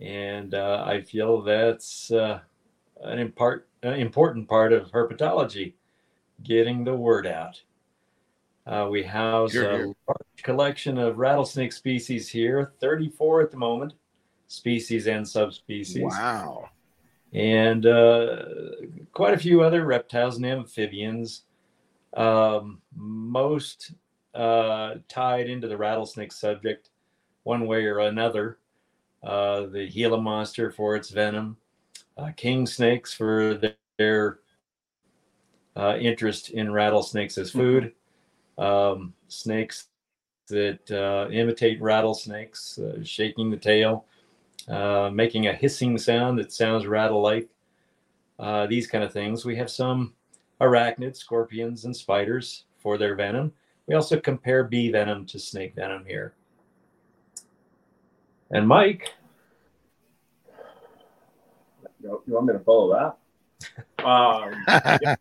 and 0.00 0.54
uh, 0.54 0.84
I 0.86 1.02
feel 1.02 1.42
that's 1.42 2.10
uh, 2.10 2.40
an 3.02 3.18
impart, 3.18 3.68
important 3.82 4.48
part 4.48 4.72
of 4.72 4.90
herpetology, 4.90 5.74
getting 6.42 6.84
the 6.84 6.94
word 6.94 7.26
out. 7.26 7.60
Uh, 8.66 8.86
we 8.90 9.02
house 9.02 9.52
Here, 9.52 9.70
a 9.70 9.86
large 9.86 10.42
collection 10.42 10.98
of 10.98 11.18
rattlesnake 11.18 11.72
species 11.72 12.28
here, 12.28 12.72
34 12.80 13.42
at 13.42 13.50
the 13.50 13.56
moment, 13.56 13.94
species 14.46 15.06
and 15.06 15.26
subspecies 15.26 16.02
Wow. 16.02 16.68
and 17.32 17.86
uh, 17.86 18.44
quite 19.12 19.34
a 19.34 19.38
few 19.38 19.62
other 19.62 19.84
reptiles 19.86 20.36
and 20.36 20.44
amphibians, 20.46 21.44
um, 22.14 22.80
most 22.94 23.92
uh, 24.34 24.96
tied 25.08 25.48
into 25.48 25.66
the 25.66 25.76
rattlesnake 25.76 26.32
subject 26.32 26.90
one 27.44 27.66
way 27.66 27.86
or 27.86 28.00
another. 28.00 28.58
Uh, 29.22 29.66
the 29.66 29.88
Gila 29.88 30.20
monster 30.20 30.70
for 30.70 30.94
its 30.96 31.10
venom, 31.10 31.56
uh, 32.16 32.30
king 32.36 32.66
snakes 32.66 33.12
for 33.12 33.54
their, 33.54 33.76
their 33.98 34.38
uh, 35.76 35.96
interest 36.00 36.50
in 36.50 36.72
rattlesnakes 36.72 37.36
as 37.38 37.50
food, 37.50 37.92
um, 38.58 39.12
snakes 39.28 39.88
that 40.48 40.90
uh, 40.90 41.30
imitate 41.30 41.80
rattlesnakes, 41.82 42.78
uh, 42.78 43.02
shaking 43.02 43.50
the 43.50 43.56
tail, 43.56 44.06
uh, 44.68 45.10
making 45.12 45.46
a 45.46 45.52
hissing 45.52 45.98
sound 45.98 46.38
that 46.38 46.52
sounds 46.52 46.86
rattle 46.86 47.20
like. 47.20 47.48
Uh, 48.38 48.68
these 48.68 48.86
kind 48.86 49.02
of 49.02 49.12
things. 49.12 49.44
We 49.44 49.56
have 49.56 49.68
some 49.68 50.14
arachnids, 50.60 51.16
scorpions, 51.16 51.84
and 51.84 51.96
spiders 51.96 52.64
for 52.78 52.96
their 52.96 53.16
venom. 53.16 53.52
We 53.88 53.94
also 53.94 54.20
compare 54.20 54.62
bee 54.62 54.92
venom 54.92 55.26
to 55.26 55.40
snake 55.40 55.74
venom 55.74 56.04
here. 56.06 56.34
And 58.50 58.66
Mike, 58.66 59.12
You 62.02 62.22
you 62.26 62.34
want 62.34 62.46
me 62.46 62.52
to 62.54 62.60
follow 62.60 63.16
that? 63.98 64.04
Um, 64.04 64.64
yeah. 65.02 65.16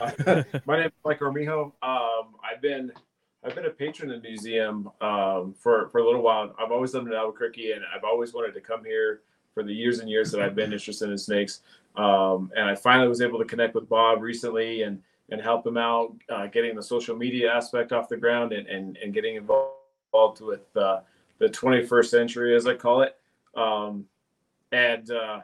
My 0.66 0.76
name 0.78 0.86
is 0.86 0.92
Mike 1.04 1.20
Armijo. 1.20 1.74
Um, 1.82 2.34
I've 2.42 2.62
been 2.62 2.92
I've 3.44 3.54
been 3.54 3.66
a 3.66 3.70
patron 3.70 4.10
of 4.10 4.22
the 4.22 4.28
museum 4.28 4.90
um, 5.00 5.54
for 5.58 5.88
for 5.88 5.98
a 5.98 6.04
little 6.04 6.22
while. 6.22 6.54
I've 6.58 6.72
always 6.72 6.94
lived 6.94 7.08
in 7.08 7.12
Albuquerque, 7.12 7.72
and 7.72 7.82
I've 7.94 8.04
always 8.04 8.32
wanted 8.32 8.54
to 8.54 8.60
come 8.60 8.84
here 8.84 9.20
for 9.52 9.62
the 9.62 9.72
years 9.72 9.98
and 9.98 10.08
years 10.08 10.30
that 10.30 10.40
I've 10.40 10.54
been 10.54 10.72
interested 10.72 11.10
in 11.10 11.18
snakes. 11.18 11.60
Um, 11.96 12.50
and 12.56 12.66
I 12.70 12.74
finally 12.74 13.08
was 13.08 13.20
able 13.20 13.38
to 13.38 13.44
connect 13.44 13.74
with 13.74 13.88
Bob 13.88 14.22
recently 14.22 14.82
and 14.82 15.02
and 15.30 15.42
help 15.42 15.66
him 15.66 15.76
out 15.76 16.14
uh, 16.30 16.46
getting 16.46 16.74
the 16.74 16.82
social 16.82 17.16
media 17.16 17.52
aspect 17.52 17.92
off 17.92 18.08
the 18.08 18.16
ground 18.16 18.52
and 18.52 18.66
and, 18.66 18.96
and 18.96 19.12
getting 19.12 19.36
involved 19.36 20.40
with 20.40 20.74
uh, 20.76 21.00
the 21.42 21.48
21st 21.48 22.06
century, 22.06 22.54
as 22.54 22.68
I 22.68 22.74
call 22.74 23.02
it. 23.02 23.16
Um, 23.56 24.04
and 24.70 25.10
uh, 25.10 25.40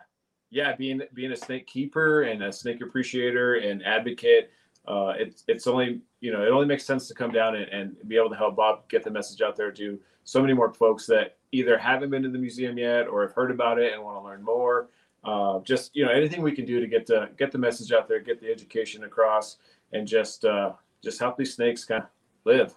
yeah, 0.49 0.77
being 0.77 1.03
being 1.13 1.33
a 1.33 1.37
snake 1.37 1.67
keeper 1.67 2.23
and 2.23 2.43
a 2.43 2.53
snake 2.53 2.81
appreciator 2.81 3.57
and 3.57 3.85
advocate, 3.85 4.51
uh, 4.87 5.15
it's 5.19 5.43
it's 5.49 5.67
only 5.67 6.01
you 6.21 6.33
know 6.33 6.43
it 6.43 6.51
only 6.51 6.67
makes 6.67 6.85
sense 6.85 7.09
to 7.09 7.15
come 7.15 7.33
down 7.33 7.57
and, 7.57 7.69
and 7.71 8.09
be 8.09 8.17
able 8.17 8.31
to 8.31 8.37
help 8.37 8.57
Bob 8.57 8.89
get 8.89 9.03
the 9.03 9.11
message 9.11 9.43
out 9.43 9.57
there 9.57 9.73
to 9.73 9.99
so 10.23 10.41
many 10.41 10.55
more 10.55 10.73
folks 10.73 11.05
that 11.07 11.37
either 11.51 11.77
haven't 11.77 12.11
been 12.11 12.23
to 12.23 12.31
the 12.31 12.39
museum 12.39 12.79
yet 12.79 13.09
or 13.09 13.23
have 13.23 13.33
heard 13.33 13.51
about 13.51 13.79
it 13.79 13.93
and 13.93 14.03
want 14.03 14.17
to 14.17 14.23
learn 14.23 14.43
more. 14.43 14.89
Uh, 15.25 15.59
just 15.61 15.95
you 15.97 16.07
know 16.07 16.13
anything 16.13 16.43
we 16.43 16.53
can 16.53 16.65
do 16.65 16.81
to 16.81 16.87
get 16.87 17.07
the 17.07 17.29
get 17.37 17.51
the 17.51 17.59
message 17.59 17.91
out 17.91 18.07
there, 18.07 18.21
get 18.21 18.41
the 18.41 18.51
education 18.51 19.03
across, 19.03 19.57
and 19.93 20.07
just 20.07 20.45
uh, 20.45 20.73
just 21.03 21.19
help 21.19 21.37
these 21.37 21.55
snakes 21.55 21.85
kind 21.85 22.05
of 22.05 22.09
live. 22.45 22.75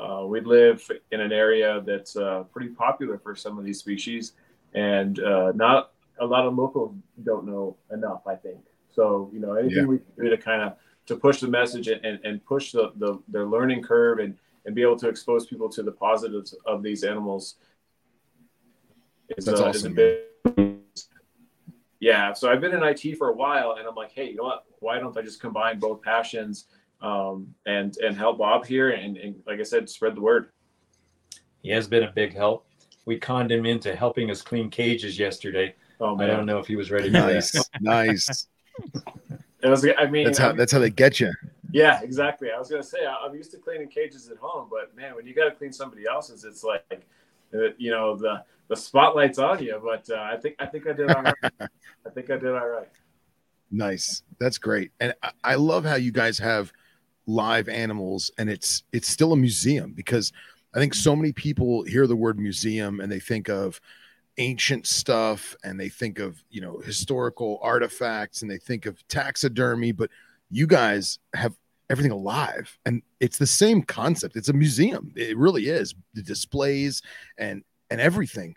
Uh, 0.00 0.24
we 0.26 0.40
live 0.40 0.88
in 1.10 1.20
an 1.20 1.32
area 1.32 1.82
that's 1.84 2.16
uh, 2.16 2.44
pretty 2.52 2.68
popular 2.70 3.18
for 3.18 3.36
some 3.36 3.58
of 3.58 3.64
these 3.64 3.78
species, 3.78 4.32
and 4.74 5.20
uh, 5.20 5.52
not 5.54 5.92
a 6.20 6.26
lot 6.26 6.46
of 6.46 6.54
locals 6.54 6.94
don't 7.24 7.46
know 7.46 7.76
enough. 7.92 8.26
I 8.26 8.34
think 8.34 8.60
so. 8.90 9.30
You 9.32 9.40
know, 9.40 9.54
anything 9.54 9.78
Yeah. 9.78 9.84
we 9.84 9.98
can 9.98 10.24
do 10.24 10.30
to 10.30 10.38
kind 10.38 10.62
of 10.62 10.76
to 11.06 11.16
push 11.16 11.40
the 11.40 11.48
message 11.48 11.88
and, 11.88 12.20
and, 12.24 12.44
push 12.44 12.72
the, 12.72 12.92
the 12.96 13.20
their 13.28 13.46
learning 13.46 13.82
curve 13.82 14.20
and 14.20 14.36
and 14.64 14.74
be 14.74 14.82
able 14.82 14.96
to 14.98 15.08
expose 15.08 15.46
people 15.46 15.68
to 15.68 15.82
the 15.82 15.92
positives 15.92 16.54
of 16.66 16.82
these 16.82 17.04
animals 17.04 17.56
is, 19.36 19.44
That's 19.44 19.60
uh, 19.60 19.68
is 19.68 19.84
a 19.84 19.88
awesome, 19.88 19.94
big 19.94 20.80
yeah 22.00 22.32
so 22.32 22.50
i've 22.50 22.60
been 22.60 22.72
in 22.72 22.82
it 22.82 23.16
for 23.18 23.28
a 23.28 23.34
while 23.34 23.76
and 23.78 23.86
i'm 23.86 23.94
like 23.94 24.12
hey 24.12 24.30
you 24.30 24.36
know 24.36 24.44
what 24.44 24.64
why 24.80 24.98
don't 24.98 25.16
i 25.16 25.22
just 25.22 25.40
combine 25.40 25.78
both 25.78 26.02
passions 26.02 26.64
um, 27.02 27.54
and 27.66 27.96
and 27.98 28.16
help 28.16 28.38
bob 28.38 28.66
here 28.66 28.90
and, 28.90 29.16
and 29.16 29.34
like 29.46 29.58
i 29.60 29.62
said 29.62 29.88
spread 29.88 30.14
the 30.14 30.20
word 30.20 30.50
he 31.62 31.70
has 31.70 31.86
been 31.86 32.04
a 32.04 32.10
big 32.12 32.34
help. 32.34 32.66
We 33.04 33.18
conned 33.18 33.52
him 33.52 33.66
into 33.66 33.94
helping 33.94 34.30
us 34.30 34.40
clean 34.40 34.70
cages 34.70 35.18
yesterday. 35.18 35.74
oh 36.00 36.16
man. 36.16 36.30
I 36.30 36.34
don't 36.34 36.46
know 36.46 36.58
if 36.58 36.66
he 36.66 36.74
was 36.76 36.90
ready 36.90 37.10
Nice. 37.10 37.54
nice. 37.82 38.46
it 39.62 39.68
was 39.68 39.86
i 39.98 40.06
mean 40.06 40.24
That's 40.26 40.38
how 40.38 40.48
I'm- 40.48 40.56
that's 40.56 40.72
how 40.72 40.78
they 40.78 40.90
get 40.90 41.20
you. 41.20 41.30
yeah 41.72 42.00
exactly 42.02 42.50
i 42.50 42.58
was 42.58 42.68
gonna 42.70 42.82
say 42.82 43.04
I- 43.04 43.24
i'm 43.26 43.34
used 43.34 43.50
to 43.52 43.58
cleaning 43.58 43.88
cages 43.88 44.28
at 44.30 44.38
home 44.38 44.68
but 44.70 44.96
man 44.96 45.14
when 45.14 45.26
you 45.26 45.34
got 45.34 45.44
to 45.44 45.50
clean 45.52 45.72
somebody 45.72 46.04
else's 46.06 46.44
it's 46.44 46.64
like 46.64 47.06
uh, 47.54 47.58
you 47.76 47.90
know 47.90 48.16
the 48.16 48.42
the 48.68 48.76
spotlight's 48.76 49.38
on 49.38 49.62
you 49.62 49.78
but 49.84 50.08
uh, 50.10 50.20
i 50.22 50.36
think 50.38 50.54
i 50.58 50.64
think 50.66 50.86
i 50.86 50.92
did 50.92 51.10
all 51.10 51.22
right 51.22 51.34
i 52.06 52.10
think 52.14 52.30
i 52.30 52.36
did 52.38 52.52
all 52.54 52.68
right 52.68 52.88
Nice. 53.72 54.24
That's 54.40 54.58
great. 54.58 54.90
And 54.98 55.14
I, 55.22 55.30
I 55.44 55.54
love 55.54 55.84
how 55.84 55.94
you 55.94 56.10
guys 56.10 56.40
have 56.40 56.72
live 57.30 57.68
animals 57.68 58.30
and 58.38 58.50
it's 58.50 58.82
it's 58.92 59.08
still 59.08 59.32
a 59.32 59.36
museum 59.36 59.92
because 59.92 60.32
I 60.74 60.78
think 60.78 60.94
so 60.94 61.16
many 61.16 61.32
people 61.32 61.82
hear 61.82 62.06
the 62.06 62.16
word 62.16 62.38
museum 62.38 63.00
and 63.00 63.10
they 63.10 63.20
think 63.20 63.48
of 63.48 63.80
ancient 64.38 64.86
stuff 64.86 65.56
and 65.64 65.78
they 65.78 65.88
think 65.88 66.18
of, 66.18 66.42
you 66.50 66.60
know, 66.60 66.78
historical 66.78 67.58
artifacts 67.62 68.42
and 68.42 68.50
they 68.50 68.58
think 68.58 68.86
of 68.86 69.06
taxidermy, 69.08 69.92
but 69.92 70.10
you 70.50 70.66
guys 70.66 71.18
have 71.34 71.54
everything 71.90 72.12
alive 72.12 72.78
and 72.86 73.02
it's 73.18 73.38
the 73.38 73.46
same 73.46 73.82
concept. 73.82 74.36
It's 74.36 74.48
a 74.48 74.52
museum. 74.52 75.12
It 75.16 75.36
really 75.36 75.68
is. 75.68 75.94
The 76.14 76.22
displays 76.22 77.02
and 77.36 77.62
and 77.90 78.00
everything, 78.00 78.54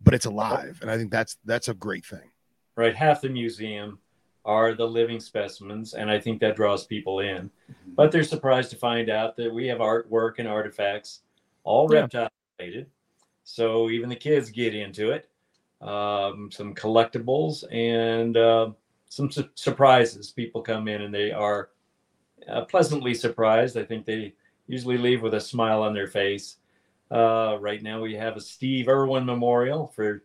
but 0.00 0.14
it's 0.14 0.26
alive. 0.26 0.78
And 0.82 0.90
I 0.90 0.98
think 0.98 1.10
that's 1.10 1.36
that's 1.44 1.68
a 1.68 1.74
great 1.74 2.04
thing. 2.04 2.30
right 2.76 2.94
half 2.94 3.20
the 3.20 3.28
museum 3.28 3.98
are 4.44 4.74
the 4.74 4.86
living 4.86 5.18
specimens 5.20 5.94
and 5.94 6.10
i 6.10 6.18
think 6.20 6.40
that 6.40 6.56
draws 6.56 6.86
people 6.86 7.20
in. 7.20 7.50
But 7.96 8.10
they're 8.12 8.24
surprised 8.24 8.70
to 8.70 8.76
find 8.76 9.08
out 9.08 9.36
that 9.36 9.52
we 9.52 9.66
have 9.68 9.78
artwork 9.78 10.34
and 10.38 10.48
artifacts 10.48 11.20
all 11.62 11.88
Yeah. 11.92 12.00
reptile 12.02 12.30
related. 12.58 12.86
So 13.44 13.88
even 13.90 14.08
the 14.08 14.16
kids 14.16 14.50
get 14.50 14.74
into 14.74 15.10
it. 15.12 15.28
Um, 15.80 16.50
some 16.50 16.74
collectibles 16.74 17.64
and 17.72 18.36
uh, 18.36 18.70
some 19.08 19.30
su- 19.30 19.48
surprises. 19.54 20.30
People 20.30 20.62
come 20.62 20.88
in 20.88 21.02
and 21.02 21.14
they 21.14 21.30
are 21.30 21.70
uh, 22.48 22.64
pleasantly 22.64 23.14
surprised. 23.14 23.76
I 23.76 23.84
think 23.84 24.04
they 24.06 24.34
usually 24.66 24.98
leave 24.98 25.22
with 25.22 25.34
a 25.34 25.40
smile 25.40 25.82
on 25.82 25.94
their 25.94 26.06
face. 26.08 26.56
Uh, 27.10 27.58
right 27.60 27.82
now 27.82 28.00
we 28.00 28.14
have 28.14 28.36
a 28.36 28.40
steve 28.40 28.88
irwin 28.88 29.24
memorial 29.26 29.86
for 29.94 30.24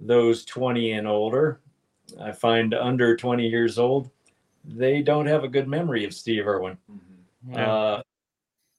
those 0.00 0.44
20 0.44 0.92
and 0.92 1.06
older. 1.06 1.60
I 2.20 2.32
find 2.32 2.74
under 2.74 3.16
20 3.16 3.46
years 3.46 3.78
old, 3.78 4.10
they 4.64 5.02
don't 5.02 5.26
have 5.26 5.44
a 5.44 5.48
good 5.48 5.68
memory 5.68 6.04
of 6.04 6.14
Steve 6.14 6.46
Irwin. 6.46 6.78
Yeah. 7.48 7.72
Uh, 7.72 8.02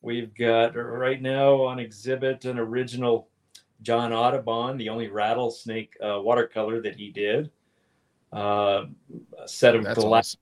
we've 0.02 0.34
got 0.36 0.76
right 0.76 1.22
now 1.22 1.62
on 1.64 1.80
exhibit 1.80 2.46
an 2.46 2.60
original 2.60 3.30
John 3.82 4.12
Audubon, 4.12 4.78
the 4.78 4.90
only 4.90 5.08
rattlesnake 5.08 5.96
uh, 6.04 6.20
watercolor 6.22 6.82
that 6.82 6.96
he 6.96 7.12
did. 7.12 7.52
Uh, 8.34 8.86
a 9.42 9.48
set 9.48 9.76
of 9.76 9.84
That's 9.84 10.00
glass 10.00 10.36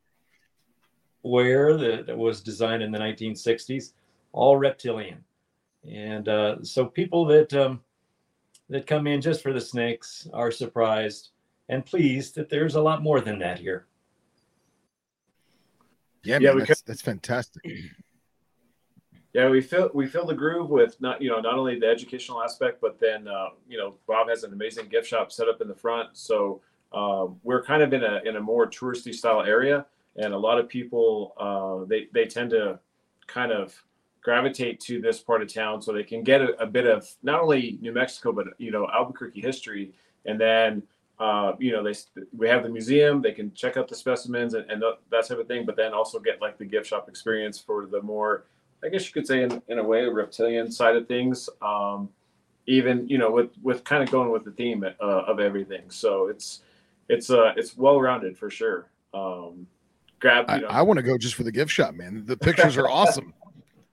awesome. 1.23 1.77
that, 1.77 2.05
that 2.07 2.17
was 2.17 2.41
designed 2.41 2.81
in 2.81 2.91
the 2.91 2.97
1960s, 2.97 3.93
all 4.31 4.57
reptilian. 4.57 5.23
And 5.87 6.27
uh, 6.27 6.63
so 6.63 6.85
people 6.85 7.25
that 7.25 7.53
um, 7.53 7.81
that 8.69 8.87
come 8.87 9.05
in 9.05 9.21
just 9.21 9.43
for 9.43 9.53
the 9.53 9.61
snakes 9.61 10.27
are 10.33 10.49
surprised 10.49 11.29
and 11.69 11.85
pleased 11.85 12.35
that 12.35 12.49
there's 12.49 12.75
a 12.75 12.81
lot 12.81 13.01
more 13.01 13.21
than 13.21 13.39
that 13.39 13.59
here. 13.59 13.85
Yeah, 16.23 16.39
Yeah, 16.41 16.53
man, 16.53 16.65
that's, 16.67 16.81
that's 16.81 17.01
fantastic. 17.01 17.61
Yeah, 19.33 19.49
we 19.49 19.59
fill 19.59 19.89
we 19.93 20.07
fill 20.07 20.25
the 20.25 20.33
groove 20.33 20.69
with 20.69 20.99
not 21.01 21.21
you 21.21 21.29
know 21.29 21.41
not 21.41 21.55
only 21.55 21.77
the 21.77 21.87
educational 21.87 22.41
aspect, 22.41 22.79
but 22.79 22.99
then 23.01 23.27
uh, 23.27 23.49
you 23.67 23.77
know 23.77 23.95
Bob 24.07 24.29
has 24.29 24.43
an 24.43 24.53
amazing 24.53 24.87
gift 24.87 25.07
shop 25.07 25.29
set 25.29 25.49
up 25.49 25.59
in 25.61 25.67
the 25.67 25.75
front, 25.75 26.09
so 26.13 26.61
uh, 26.93 27.27
we're 27.43 27.61
kind 27.61 27.83
of 27.83 27.91
in 27.91 28.01
a 28.01 28.21
in 28.23 28.37
a 28.37 28.39
more 28.39 28.65
touristy 28.65 29.13
style 29.13 29.41
area, 29.41 29.85
and 30.15 30.33
a 30.33 30.37
lot 30.37 30.57
of 30.57 30.69
people 30.69 31.33
uh, 31.37 31.85
they 31.85 32.07
they 32.13 32.25
tend 32.25 32.51
to 32.51 32.79
kind 33.27 33.51
of 33.51 33.75
gravitate 34.21 34.79
to 34.79 35.01
this 35.01 35.19
part 35.19 35.41
of 35.41 35.53
town 35.53 35.81
so 35.81 35.91
they 35.91 36.03
can 36.03 36.23
get 36.23 36.41
a, 36.41 36.59
a 36.61 36.65
bit 36.65 36.87
of 36.87 37.05
not 37.21 37.41
only 37.41 37.77
New 37.81 37.91
Mexico 37.91 38.31
but 38.31 38.47
you 38.57 38.71
know 38.71 38.87
Albuquerque 38.93 39.41
history, 39.41 39.91
and 40.25 40.39
then 40.39 40.81
uh, 41.19 41.53
you 41.59 41.71
know, 41.71 41.83
they 41.83 41.93
we 42.35 42.47
have 42.47 42.63
the 42.63 42.69
museum. 42.69 43.21
They 43.21 43.31
can 43.31 43.53
check 43.53 43.77
out 43.77 43.87
the 43.87 43.95
specimens 43.95 44.53
and, 44.53 44.69
and 44.69 44.83
that 45.11 45.27
type 45.27 45.39
of 45.39 45.47
thing, 45.47 45.65
but 45.65 45.75
then 45.75 45.93
also 45.93 46.19
get 46.19 46.41
like 46.41 46.57
the 46.57 46.65
gift 46.65 46.87
shop 46.87 47.07
experience 47.07 47.59
for 47.59 47.85
the 47.85 48.01
more, 48.01 48.45
I 48.83 48.89
guess 48.89 49.05
you 49.05 49.13
could 49.13 49.25
say, 49.25 49.43
in, 49.43 49.61
in 49.69 49.79
a 49.79 49.83
way, 49.83 50.03
reptilian 50.05 50.71
side 50.71 50.95
of 50.95 51.07
things. 51.07 51.49
Um, 51.61 52.09
even 52.67 53.07
you 53.07 53.17
know, 53.17 53.31
with 53.31 53.51
with 53.61 53.83
kind 53.83 54.03
of 54.03 54.11
going 54.11 54.31
with 54.31 54.43
the 54.43 54.51
theme 54.51 54.83
uh, 54.83 55.03
of 55.03 55.39
everything. 55.39 55.89
So 55.89 56.27
it's 56.27 56.61
it's 57.07 57.29
uh 57.29 57.53
it's 57.55 57.77
well 57.77 58.01
rounded 58.01 58.37
for 58.37 58.49
sure. 58.49 58.89
Um, 59.13 59.67
grab. 60.19 60.49
You 60.49 60.61
know, 60.61 60.67
I, 60.67 60.79
I 60.79 60.81
want 60.81 60.97
to 60.97 61.03
go 61.03 61.17
just 61.17 61.35
for 61.35 61.43
the 61.43 61.51
gift 61.51 61.71
shop, 61.71 61.93
man. 61.93 62.23
The 62.25 62.35
pictures 62.35 62.75
are 62.77 62.89
awesome. 62.89 63.33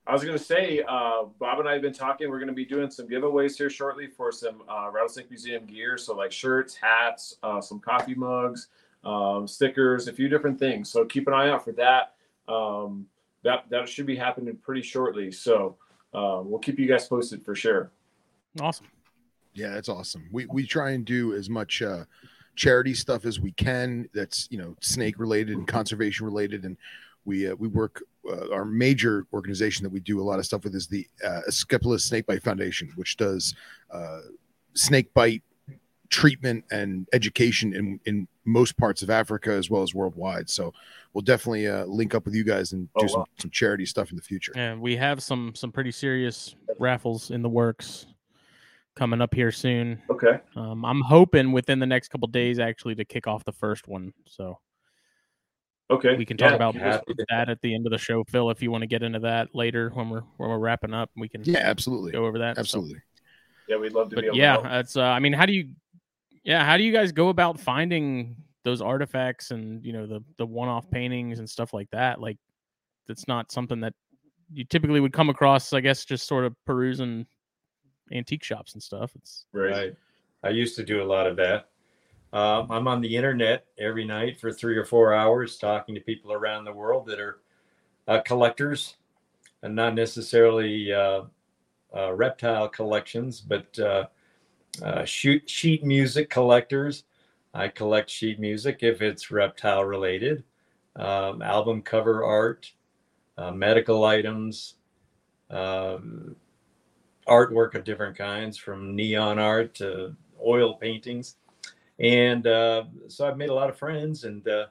I 0.06 0.12
was 0.12 0.24
going 0.24 0.36
to 0.36 0.42
say, 0.42 0.82
uh, 0.88 1.24
Bob 1.38 1.60
and 1.60 1.68
I 1.68 1.74
have 1.74 1.82
been 1.82 1.92
talking. 1.92 2.28
We're 2.28 2.38
going 2.38 2.48
to 2.48 2.54
be 2.54 2.64
doing 2.64 2.90
some 2.90 3.06
giveaways 3.06 3.56
here 3.56 3.70
shortly 3.70 4.08
for 4.08 4.32
some 4.32 4.62
uh, 4.68 4.90
Rattlesnake 4.90 5.30
Museum 5.30 5.64
gear. 5.64 5.96
So, 5.96 6.16
like 6.16 6.32
shirts, 6.32 6.74
hats, 6.74 7.36
uh, 7.42 7.60
some 7.60 7.78
coffee 7.78 8.16
mugs, 8.16 8.68
um, 9.04 9.46
stickers, 9.46 10.08
a 10.08 10.12
few 10.12 10.28
different 10.28 10.58
things. 10.58 10.90
So, 10.90 11.04
keep 11.04 11.28
an 11.28 11.34
eye 11.34 11.50
out 11.50 11.64
for 11.64 11.72
that. 11.72 12.14
Um, 12.48 13.06
that 13.44 13.64
that 13.70 13.88
should 13.88 14.06
be 14.06 14.16
happening 14.16 14.56
pretty 14.56 14.82
shortly. 14.82 15.30
So, 15.30 15.76
uh, 16.12 16.40
we'll 16.44 16.58
keep 16.58 16.80
you 16.80 16.88
guys 16.88 17.06
posted 17.06 17.44
for 17.44 17.54
sure. 17.54 17.92
Awesome. 18.60 18.86
Yeah, 19.54 19.68
that's 19.68 19.88
awesome. 19.88 20.28
We 20.32 20.46
we 20.46 20.66
try 20.66 20.90
and 20.90 21.04
do 21.04 21.34
as 21.34 21.48
much 21.48 21.80
uh, 21.80 22.04
charity 22.56 22.94
stuff 22.94 23.24
as 23.24 23.38
we 23.38 23.52
can. 23.52 24.08
That's 24.14 24.48
you 24.50 24.58
know 24.58 24.76
snake 24.80 25.18
related 25.18 25.56
and 25.56 25.68
conservation 25.68 26.26
related, 26.26 26.64
and 26.64 26.76
we 27.24 27.48
uh, 27.48 27.54
we 27.54 27.68
work 27.68 28.02
uh, 28.28 28.50
our 28.52 28.64
major 28.64 29.26
organization 29.32 29.82
that 29.84 29.90
we 29.90 30.00
do 30.00 30.20
a 30.20 30.24
lot 30.24 30.38
of 30.38 30.44
stuff 30.44 30.64
with 30.64 30.74
is 30.74 30.86
the 30.86 31.06
uh, 31.26 31.40
Snake 31.50 31.82
Snakebite 31.98 32.42
Foundation, 32.42 32.90
which 32.96 33.16
does 33.16 33.54
uh, 33.90 34.20
snake 34.74 35.12
bite 35.14 35.42
treatment 36.08 36.64
and 36.70 37.08
education 37.12 37.74
in 37.74 38.00
in 38.06 38.28
most 38.44 38.76
parts 38.76 39.02
of 39.02 39.10
Africa 39.10 39.52
as 39.52 39.70
well 39.70 39.82
as 39.82 39.94
worldwide. 39.94 40.48
So 40.50 40.72
we'll 41.12 41.22
definitely 41.22 41.66
uh, 41.68 41.84
link 41.84 42.14
up 42.14 42.24
with 42.24 42.34
you 42.34 42.44
guys 42.44 42.72
and 42.72 42.88
do 42.98 43.04
oh, 43.04 43.06
some, 43.06 43.20
wow. 43.20 43.26
some 43.38 43.50
charity 43.50 43.86
stuff 43.86 44.10
in 44.10 44.16
the 44.16 44.22
future. 44.22 44.52
And 44.54 44.80
we 44.80 44.96
have 44.96 45.22
some 45.22 45.54
some 45.54 45.72
pretty 45.72 45.92
serious 45.92 46.54
raffles 46.78 47.30
in 47.30 47.42
the 47.42 47.48
works 47.48 48.06
coming 48.94 49.20
up 49.20 49.34
here 49.34 49.50
soon. 49.50 50.00
Okay. 50.10 50.38
Um, 50.54 50.84
I'm 50.84 51.00
hoping 51.00 51.52
within 51.52 51.78
the 51.78 51.86
next 51.86 52.08
couple 52.08 52.28
days 52.28 52.58
actually 52.58 52.94
to 52.96 53.04
kick 53.04 53.26
off 53.26 53.44
the 53.44 53.52
first 53.52 53.88
one. 53.88 54.12
So 54.26 54.58
Okay. 55.92 56.16
We 56.16 56.24
can 56.24 56.36
talk 56.36 56.50
yeah, 56.50 56.56
about 56.56 56.74
that 56.74 57.48
at 57.48 57.60
the 57.60 57.74
end 57.74 57.86
of 57.86 57.92
the 57.92 57.98
show, 57.98 58.24
Phil. 58.24 58.50
If 58.50 58.62
you 58.62 58.70
want 58.70 58.82
to 58.82 58.86
get 58.86 59.02
into 59.02 59.18
that 59.20 59.54
later 59.54 59.90
when 59.94 60.08
we're 60.08 60.22
when 60.38 60.48
we're 60.50 60.58
wrapping 60.58 60.94
up, 60.94 61.10
we 61.16 61.28
can. 61.28 61.42
Yeah, 61.44 61.58
absolutely. 61.58 62.12
Go 62.12 62.24
over 62.24 62.38
that. 62.38 62.58
Absolutely. 62.58 62.94
So. 62.94 63.00
Yeah, 63.68 63.76
we'd 63.76 63.92
love 63.92 64.10
to 64.10 64.16
but 64.16 64.32
be. 64.32 64.38
yeah, 64.38 64.60
that's. 64.60 64.96
Uh, 64.96 65.02
I 65.02 65.18
mean, 65.18 65.32
how 65.32 65.46
do 65.46 65.52
you? 65.52 65.70
Yeah, 66.44 66.64
how 66.64 66.76
do 66.76 66.82
you 66.82 66.92
guys 66.92 67.12
go 67.12 67.28
about 67.28 67.60
finding 67.60 68.36
those 68.64 68.80
artifacts 68.80 69.50
and 69.50 69.84
you 69.84 69.92
know 69.92 70.06
the 70.06 70.22
the 70.38 70.46
one 70.46 70.68
off 70.68 70.90
paintings 70.90 71.38
and 71.38 71.48
stuff 71.48 71.74
like 71.74 71.90
that? 71.90 72.20
Like, 72.20 72.38
that's 73.06 73.28
not 73.28 73.52
something 73.52 73.80
that 73.80 73.94
you 74.52 74.64
typically 74.64 75.00
would 75.00 75.12
come 75.12 75.30
across. 75.30 75.72
I 75.72 75.80
guess 75.80 76.04
just 76.04 76.26
sort 76.26 76.44
of 76.44 76.54
perusing 76.64 77.26
antique 78.12 78.44
shops 78.44 78.74
and 78.74 78.82
stuff. 78.82 79.12
It's 79.16 79.46
right. 79.52 79.94
I 80.44 80.48
used 80.48 80.76
to 80.76 80.84
do 80.84 81.02
a 81.02 81.04
lot 81.04 81.26
of 81.26 81.36
that. 81.36 81.68
Uh, 82.32 82.66
I'm 82.70 82.88
on 82.88 83.02
the 83.02 83.14
internet 83.14 83.66
every 83.78 84.06
night 84.06 84.40
for 84.40 84.50
three 84.50 84.76
or 84.76 84.86
four 84.86 85.12
hours 85.12 85.58
talking 85.58 85.94
to 85.94 86.00
people 86.00 86.32
around 86.32 86.64
the 86.64 86.72
world 86.72 87.06
that 87.06 87.20
are 87.20 87.40
uh, 88.08 88.20
collectors 88.24 88.96
and 89.62 89.74
not 89.76 89.94
necessarily 89.94 90.92
uh, 90.92 91.22
uh 91.94 92.12
reptile 92.14 92.68
collections, 92.68 93.40
but 93.40 93.78
uh, 93.78 94.06
uh, 94.82 95.04
shoot, 95.04 95.48
sheet 95.48 95.84
music 95.84 96.30
collectors. 96.30 97.04
I 97.52 97.68
collect 97.68 98.08
sheet 98.08 98.40
music 98.40 98.78
if 98.80 99.02
it's 99.02 99.30
reptile 99.30 99.84
related, 99.84 100.42
um, 100.96 101.42
album 101.42 101.82
cover 101.82 102.24
art, 102.24 102.72
medical 103.52 104.06
items, 104.06 104.76
um, 105.50 106.34
artwork 107.28 107.74
of 107.74 107.84
different 107.84 108.16
kinds 108.16 108.56
from 108.56 108.96
neon 108.96 109.38
art 109.38 109.74
to 109.74 110.16
oil 110.42 110.74
paintings 110.74 111.36
and 112.02 112.46
uh, 112.46 112.84
so 113.06 113.26
I've 113.26 113.36
made 113.36 113.48
a 113.48 113.54
lot 113.54 113.70
of 113.70 113.78
friends. 113.78 114.24
And 114.24 114.46
uh, 114.48 114.66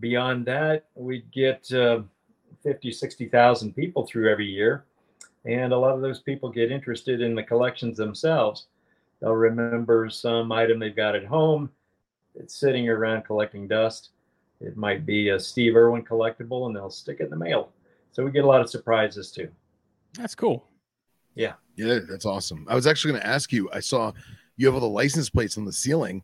beyond 0.00 0.44
that, 0.46 0.86
we 0.94 1.24
get 1.32 1.72
uh, 1.72 2.00
50, 2.62 2.90
60,000 2.90 3.72
people 3.74 4.04
through 4.04 4.30
every 4.30 4.46
year. 4.46 4.84
And 5.44 5.72
a 5.72 5.78
lot 5.78 5.94
of 5.94 6.00
those 6.00 6.20
people 6.20 6.50
get 6.50 6.72
interested 6.72 7.20
in 7.20 7.36
the 7.36 7.42
collections 7.42 7.96
themselves. 7.96 8.66
They'll 9.20 9.32
remember 9.32 10.10
some 10.10 10.50
item 10.50 10.80
they've 10.80 10.94
got 10.94 11.14
at 11.14 11.24
home. 11.24 11.70
It's 12.34 12.56
sitting 12.56 12.88
around 12.88 13.22
collecting 13.22 13.68
dust. 13.68 14.10
It 14.60 14.76
might 14.76 15.06
be 15.06 15.28
a 15.28 15.38
Steve 15.38 15.76
Irwin 15.76 16.02
collectible, 16.02 16.66
and 16.66 16.74
they'll 16.74 16.90
stick 16.90 17.18
it 17.20 17.24
in 17.24 17.30
the 17.30 17.36
mail. 17.36 17.70
So 18.10 18.24
we 18.24 18.30
get 18.30 18.44
a 18.44 18.46
lot 18.46 18.60
of 18.60 18.68
surprises 18.68 19.30
too. 19.30 19.48
That's 20.14 20.34
cool. 20.34 20.66
Yeah. 21.34 21.52
Yeah, 21.76 22.00
that's 22.08 22.26
awesome. 22.26 22.66
I 22.68 22.74
was 22.74 22.86
actually 22.86 23.12
going 23.12 23.22
to 23.22 23.28
ask 23.28 23.52
you. 23.52 23.70
I 23.72 23.80
saw 23.80 24.12
you 24.56 24.66
have 24.66 24.74
all 24.74 24.80
the 24.80 24.86
license 24.86 25.30
plates 25.30 25.56
on 25.58 25.64
the 25.64 25.72
ceiling. 25.72 26.22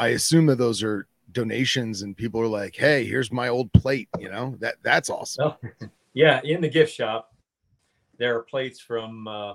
I 0.00 0.08
assume 0.08 0.46
that 0.46 0.56
those 0.56 0.82
are 0.82 1.06
donations 1.32 2.00
and 2.00 2.16
people 2.16 2.40
are 2.40 2.46
like, 2.46 2.74
"Hey, 2.74 3.04
here's 3.04 3.30
my 3.30 3.48
old 3.48 3.70
plate." 3.74 4.08
You 4.18 4.30
know 4.30 4.56
that 4.58 4.76
that's 4.82 5.10
awesome. 5.10 5.52
Oh, 5.62 5.88
yeah, 6.14 6.40
in 6.42 6.62
the 6.62 6.70
gift 6.70 6.94
shop, 6.94 7.34
there 8.16 8.34
are 8.34 8.42
plates 8.42 8.80
from 8.80 9.28
uh, 9.28 9.54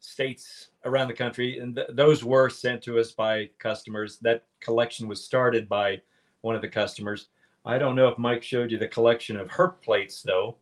states 0.00 0.68
around 0.86 1.08
the 1.08 1.14
country, 1.14 1.58
and 1.58 1.76
th- 1.76 1.88
those 1.90 2.24
were 2.24 2.48
sent 2.48 2.82
to 2.84 2.98
us 2.98 3.12
by 3.12 3.50
customers. 3.58 4.16
That 4.22 4.44
collection 4.60 5.06
was 5.06 5.22
started 5.22 5.68
by 5.68 6.00
one 6.40 6.56
of 6.56 6.62
the 6.62 6.68
customers. 6.68 7.28
I 7.66 7.76
don't 7.76 7.94
know 7.94 8.08
if 8.08 8.16
Mike 8.16 8.42
showed 8.42 8.70
you 8.70 8.78
the 8.78 8.88
collection 8.88 9.36
of 9.36 9.48
herp 9.48 9.82
plates 9.82 10.22
though 10.22 10.56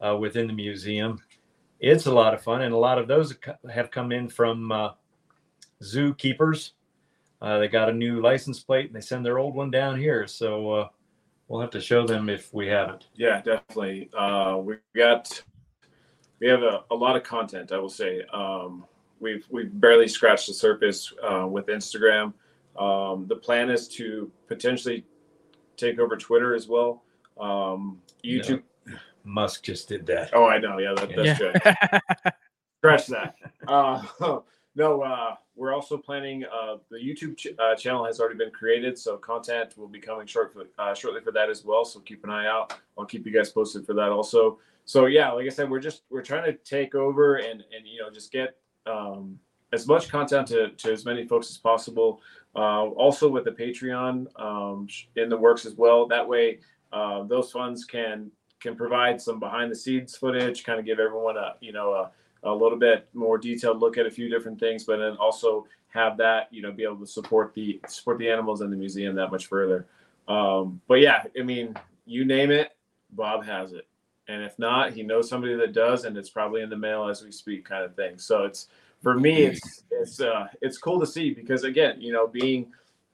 uh, 0.00 0.16
within 0.16 0.46
the 0.46 0.52
museum. 0.52 1.20
It's 1.80 2.06
a 2.06 2.12
lot 2.12 2.32
of 2.32 2.42
fun, 2.42 2.62
and 2.62 2.72
a 2.72 2.78
lot 2.78 2.98
of 2.98 3.08
those 3.08 3.36
have 3.68 3.90
come 3.90 4.12
in 4.12 4.28
from 4.28 4.70
uh, 4.70 4.90
zookeepers 5.82 6.70
uh, 7.46 7.60
they 7.60 7.68
got 7.68 7.88
a 7.88 7.92
new 7.92 8.20
license 8.20 8.58
plate 8.58 8.86
and 8.86 8.96
they 8.96 9.00
send 9.00 9.24
their 9.24 9.38
old 9.38 9.54
one 9.54 9.70
down 9.70 9.96
here. 9.96 10.26
So 10.26 10.70
uh, 10.72 10.88
we'll 11.46 11.60
have 11.60 11.70
to 11.70 11.80
show 11.80 12.04
them 12.04 12.28
if 12.28 12.52
we 12.52 12.66
haven't. 12.66 13.06
Yeah, 13.14 13.40
definitely. 13.40 14.10
Uh, 14.18 14.58
we 14.64 14.76
got 14.96 15.42
we 16.40 16.48
have 16.48 16.62
a, 16.62 16.82
a 16.90 16.94
lot 16.94 17.14
of 17.14 17.22
content. 17.22 17.70
I 17.70 17.78
will 17.78 17.88
say 17.88 18.22
um, 18.32 18.84
we've 19.20 19.46
we've 19.48 19.70
barely 19.80 20.08
scratched 20.08 20.48
the 20.48 20.54
surface 20.54 21.12
uh, 21.22 21.46
with 21.46 21.66
Instagram. 21.66 22.32
Um, 22.76 23.28
the 23.28 23.36
plan 23.36 23.70
is 23.70 23.86
to 23.90 24.28
potentially 24.48 25.04
take 25.76 26.00
over 26.00 26.16
Twitter 26.16 26.52
as 26.52 26.66
well. 26.66 27.04
Um, 27.38 28.02
YouTube. 28.24 28.64
No. 28.86 28.96
Musk 29.22 29.62
just 29.62 29.88
did 29.88 30.04
that. 30.06 30.30
Oh, 30.32 30.46
I 30.46 30.58
know. 30.58 30.78
Yeah, 30.78 30.94
that, 30.96 31.10
that's 31.14 31.40
yeah. 31.40 32.00
good. 32.02 32.32
Scratch 32.78 33.06
that. 33.06 33.36
Uh, 33.68 34.02
no, 34.74 35.02
uh, 35.02 35.36
we're 35.56 35.74
also 35.74 35.96
planning. 35.96 36.44
Uh, 36.44 36.76
the 36.90 36.98
YouTube 36.98 37.36
ch- 37.36 37.48
uh, 37.58 37.74
channel 37.74 38.04
has 38.04 38.20
already 38.20 38.36
been 38.36 38.50
created, 38.50 38.98
so 38.98 39.16
content 39.16 39.76
will 39.76 39.88
be 39.88 39.98
coming 39.98 40.26
short 40.26 40.52
for, 40.52 40.66
uh, 40.78 40.94
shortly 40.94 41.20
for 41.20 41.32
that 41.32 41.50
as 41.50 41.64
well. 41.64 41.84
So 41.84 42.00
keep 42.00 42.22
an 42.24 42.30
eye 42.30 42.46
out. 42.46 42.74
I'll 42.98 43.06
keep 43.06 43.26
you 43.26 43.32
guys 43.32 43.50
posted 43.50 43.86
for 43.86 43.94
that 43.94 44.10
also. 44.10 44.58
So 44.84 45.06
yeah, 45.06 45.32
like 45.32 45.46
I 45.46 45.48
said, 45.48 45.68
we're 45.68 45.80
just 45.80 46.02
we're 46.10 46.22
trying 46.22 46.44
to 46.44 46.52
take 46.58 46.94
over 46.94 47.36
and 47.36 47.64
and 47.74 47.86
you 47.86 48.00
know 48.00 48.10
just 48.10 48.30
get 48.30 48.56
um, 48.86 49.38
as 49.72 49.86
much 49.86 50.08
content 50.08 50.46
to, 50.48 50.70
to 50.70 50.92
as 50.92 51.04
many 51.04 51.26
folks 51.26 51.50
as 51.50 51.58
possible. 51.58 52.20
Uh, 52.54 52.86
also 52.90 53.28
with 53.28 53.44
the 53.44 53.50
Patreon 53.50 54.26
um, 54.40 54.88
in 55.16 55.28
the 55.28 55.36
works 55.36 55.66
as 55.66 55.74
well. 55.74 56.06
That 56.06 56.26
way, 56.26 56.60
uh, 56.92 57.24
those 57.24 57.50
funds 57.50 57.84
can 57.84 58.30
can 58.60 58.76
provide 58.76 59.20
some 59.20 59.38
behind 59.38 59.70
the 59.70 59.76
scenes 59.76 60.16
footage, 60.16 60.64
kind 60.64 60.78
of 60.78 60.86
give 60.86 60.98
everyone 60.98 61.36
a 61.36 61.54
you 61.60 61.72
know 61.72 61.92
a 61.92 62.10
a 62.46 62.54
little 62.54 62.78
bit 62.78 63.08
more 63.14 63.38
detailed 63.38 63.80
look 63.80 63.98
at 63.98 64.06
a 64.06 64.10
few 64.10 64.28
different 64.28 64.58
things, 64.58 64.84
but 64.84 64.98
then 64.98 65.16
also 65.16 65.66
have 65.88 66.16
that, 66.18 66.48
you 66.50 66.62
know, 66.62 66.72
be 66.72 66.84
able 66.84 66.98
to 66.98 67.06
support 67.06 67.54
the 67.54 67.80
support 67.88 68.18
the 68.18 68.30
animals 68.30 68.60
in 68.60 68.70
the 68.70 68.76
museum 68.76 69.14
that 69.16 69.30
much 69.30 69.46
further. 69.46 69.86
Um, 70.28 70.80
but 70.88 70.96
yeah, 70.96 71.24
I 71.38 71.42
mean, 71.42 71.74
you 72.04 72.24
name 72.24 72.50
it, 72.50 72.76
Bob 73.10 73.44
has 73.44 73.72
it. 73.72 73.86
And 74.28 74.42
if 74.42 74.58
not, 74.58 74.92
he 74.92 75.02
knows 75.02 75.28
somebody 75.28 75.54
that 75.54 75.72
does, 75.72 76.04
and 76.04 76.16
it's 76.16 76.30
probably 76.30 76.62
in 76.62 76.70
the 76.70 76.76
mail 76.76 77.08
as 77.08 77.22
we 77.22 77.30
speak, 77.30 77.64
kind 77.64 77.84
of 77.84 77.94
thing. 77.94 78.18
So 78.18 78.44
it's 78.44 78.68
for 79.02 79.18
me, 79.18 79.44
it's 79.44 79.84
it's 79.90 80.20
uh 80.20 80.48
it's 80.60 80.78
cool 80.78 80.98
to 81.00 81.06
see 81.06 81.32
because 81.32 81.64
again, 81.64 82.00
you 82.00 82.12
know, 82.12 82.26
being 82.26 82.72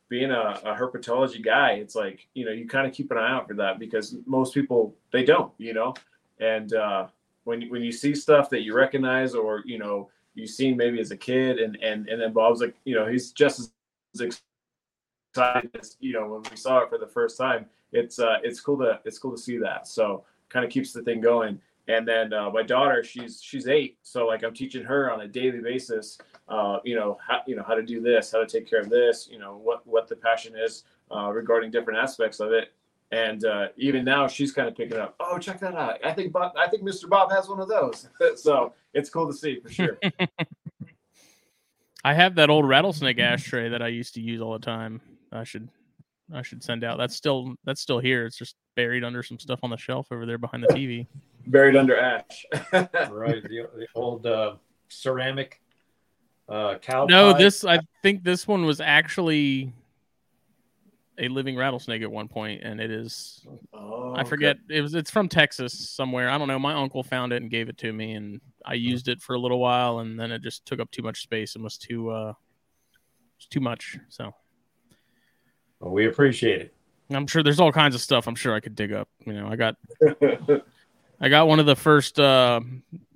being 0.08 0.30
a, 0.30 0.60
a 0.64 0.74
herpetology 0.74 1.42
guy, 1.42 1.72
it's 1.72 1.94
like, 1.94 2.26
you 2.34 2.44
know, 2.44 2.52
you 2.52 2.66
kind 2.66 2.86
of 2.86 2.92
keep 2.92 3.10
an 3.10 3.18
eye 3.18 3.30
out 3.30 3.48
for 3.48 3.54
that 3.54 3.78
because 3.78 4.16
most 4.26 4.54
people 4.54 4.94
they 5.10 5.24
don't, 5.24 5.52
you 5.58 5.74
know. 5.74 5.94
And 6.40 6.72
uh 6.74 7.06
when 7.44 7.68
when 7.68 7.82
you 7.82 7.92
see 7.92 8.14
stuff 8.14 8.50
that 8.50 8.62
you 8.62 8.74
recognize 8.74 9.34
or 9.34 9.62
you 9.64 9.78
know 9.78 10.08
you've 10.34 10.50
seen 10.50 10.76
maybe 10.76 11.00
as 11.00 11.10
a 11.10 11.16
kid 11.16 11.58
and 11.58 11.76
and 11.76 12.08
and 12.08 12.20
then 12.20 12.32
Bob's 12.32 12.60
like 12.60 12.74
you 12.84 12.94
know 12.94 13.06
he's 13.06 13.32
just 13.32 13.72
as 14.14 14.20
excited 15.34 15.70
as 15.78 15.96
you 16.00 16.12
know 16.12 16.26
when 16.26 16.42
we 16.50 16.56
saw 16.56 16.78
it 16.78 16.88
for 16.88 16.98
the 16.98 17.06
first 17.06 17.38
time. 17.38 17.66
It's 17.92 18.18
uh 18.18 18.38
it's 18.42 18.60
cool 18.60 18.78
to 18.78 19.00
it's 19.04 19.18
cool 19.18 19.32
to 19.32 19.42
see 19.42 19.58
that. 19.58 19.86
So 19.86 20.24
kind 20.48 20.64
of 20.64 20.70
keeps 20.70 20.92
the 20.92 21.02
thing 21.02 21.20
going. 21.20 21.60
And 21.88 22.06
then 22.06 22.32
uh, 22.32 22.48
my 22.50 22.62
daughter, 22.62 23.02
she's 23.02 23.42
she's 23.42 23.66
eight, 23.66 23.98
so 24.02 24.26
like 24.26 24.44
I'm 24.44 24.54
teaching 24.54 24.84
her 24.84 25.10
on 25.10 25.22
a 25.22 25.28
daily 25.28 25.60
basis, 25.60 26.16
uh, 26.48 26.78
you 26.84 26.94
know, 26.94 27.18
how 27.26 27.40
you 27.44 27.56
know 27.56 27.64
how 27.66 27.74
to 27.74 27.82
do 27.82 28.00
this, 28.00 28.30
how 28.30 28.38
to 28.38 28.46
take 28.46 28.70
care 28.70 28.80
of 28.80 28.88
this, 28.88 29.28
you 29.30 29.38
know, 29.38 29.56
what 29.56 29.84
what 29.84 30.06
the 30.06 30.14
passion 30.14 30.54
is 30.56 30.84
uh, 31.10 31.32
regarding 31.32 31.72
different 31.72 31.98
aspects 31.98 32.38
of 32.38 32.52
it. 32.52 32.72
And 33.12 33.44
uh, 33.44 33.68
even 33.76 34.06
now, 34.06 34.26
she's 34.26 34.52
kind 34.52 34.66
of 34.66 34.74
picking 34.74 34.96
up. 34.96 35.14
Oh, 35.20 35.38
check 35.38 35.60
that 35.60 35.74
out! 35.74 35.98
I 36.02 36.14
think 36.14 36.32
Bob, 36.32 36.52
I 36.56 36.66
think 36.68 36.82
Mr. 36.82 37.08
Bob 37.08 37.30
has 37.30 37.46
one 37.46 37.60
of 37.60 37.68
those. 37.68 38.08
so 38.36 38.72
it's 38.94 39.10
cool 39.10 39.26
to 39.26 39.34
see 39.34 39.60
for 39.60 39.70
sure. 39.70 39.98
I 42.04 42.14
have 42.14 42.34
that 42.36 42.48
old 42.48 42.66
rattlesnake 42.66 43.20
ashtray 43.20 43.68
that 43.68 43.82
I 43.82 43.88
used 43.88 44.14
to 44.14 44.20
use 44.20 44.40
all 44.40 44.54
the 44.54 44.58
time. 44.58 45.02
I 45.30 45.44
should 45.44 45.68
I 46.32 46.40
should 46.40 46.64
send 46.64 46.84
out. 46.84 46.96
That's 46.96 47.14
still 47.14 47.54
that's 47.64 47.82
still 47.82 47.98
here. 47.98 48.24
It's 48.24 48.36
just 48.36 48.56
buried 48.76 49.04
under 49.04 49.22
some 49.22 49.38
stuff 49.38 49.60
on 49.62 49.68
the 49.68 49.76
shelf 49.76 50.06
over 50.10 50.24
there 50.24 50.38
behind 50.38 50.62
the 50.62 50.68
TV. 50.74 51.06
Buried 51.46 51.76
under 51.76 51.98
ash. 51.98 52.46
right, 52.72 53.42
the, 53.42 53.68
the 53.76 53.86
old 53.94 54.24
uh, 54.24 54.54
ceramic 54.88 55.60
uh, 56.48 56.78
cow. 56.78 57.04
No, 57.04 57.32
pie. 57.32 57.38
this 57.38 57.64
I 57.64 57.80
think 58.02 58.24
this 58.24 58.48
one 58.48 58.64
was 58.64 58.80
actually 58.80 59.74
a 61.18 61.28
living 61.28 61.56
rattlesnake 61.56 62.02
at 62.02 62.10
one 62.10 62.28
point, 62.28 62.62
and 62.62 62.80
it 62.80 62.90
is 62.90 63.46
oh, 63.74 64.14
I 64.16 64.24
forget 64.24 64.56
it 64.68 64.80
was 64.80 64.94
it's 64.94 65.10
from 65.10 65.28
Texas 65.28 65.90
somewhere. 65.90 66.30
I 66.30 66.38
don't 66.38 66.48
know. 66.48 66.58
My 66.58 66.74
uncle 66.74 67.02
found 67.02 67.32
it 67.32 67.42
and 67.42 67.50
gave 67.50 67.68
it 67.68 67.78
to 67.78 67.92
me, 67.92 68.12
and 68.12 68.40
I 68.64 68.74
used 68.74 69.08
it 69.08 69.20
for 69.20 69.34
a 69.34 69.38
little 69.38 69.58
while, 69.58 69.98
and 69.98 70.18
then 70.18 70.32
it 70.32 70.42
just 70.42 70.64
took 70.64 70.80
up 70.80 70.90
too 70.90 71.02
much 71.02 71.22
space 71.22 71.54
and 71.54 71.62
was 71.62 71.76
too 71.76 72.10
uh 72.10 72.32
was 73.36 73.46
too 73.50 73.60
much. 73.60 73.98
So 74.08 74.32
Well, 75.80 75.92
we 75.92 76.06
appreciate 76.06 76.62
it. 76.62 76.74
I'm 77.10 77.26
sure 77.26 77.42
there's 77.42 77.60
all 77.60 77.72
kinds 77.72 77.94
of 77.94 78.00
stuff. 78.00 78.26
I'm 78.26 78.34
sure 78.34 78.54
I 78.54 78.60
could 78.60 78.74
dig 78.74 78.92
up. 78.92 79.08
You 79.26 79.34
know, 79.34 79.48
I 79.48 79.56
got 79.56 79.76
I 81.20 81.28
got 81.28 81.46
one 81.46 81.60
of 81.60 81.66
the 81.66 81.76
first 81.76 82.18
uh, 82.18 82.60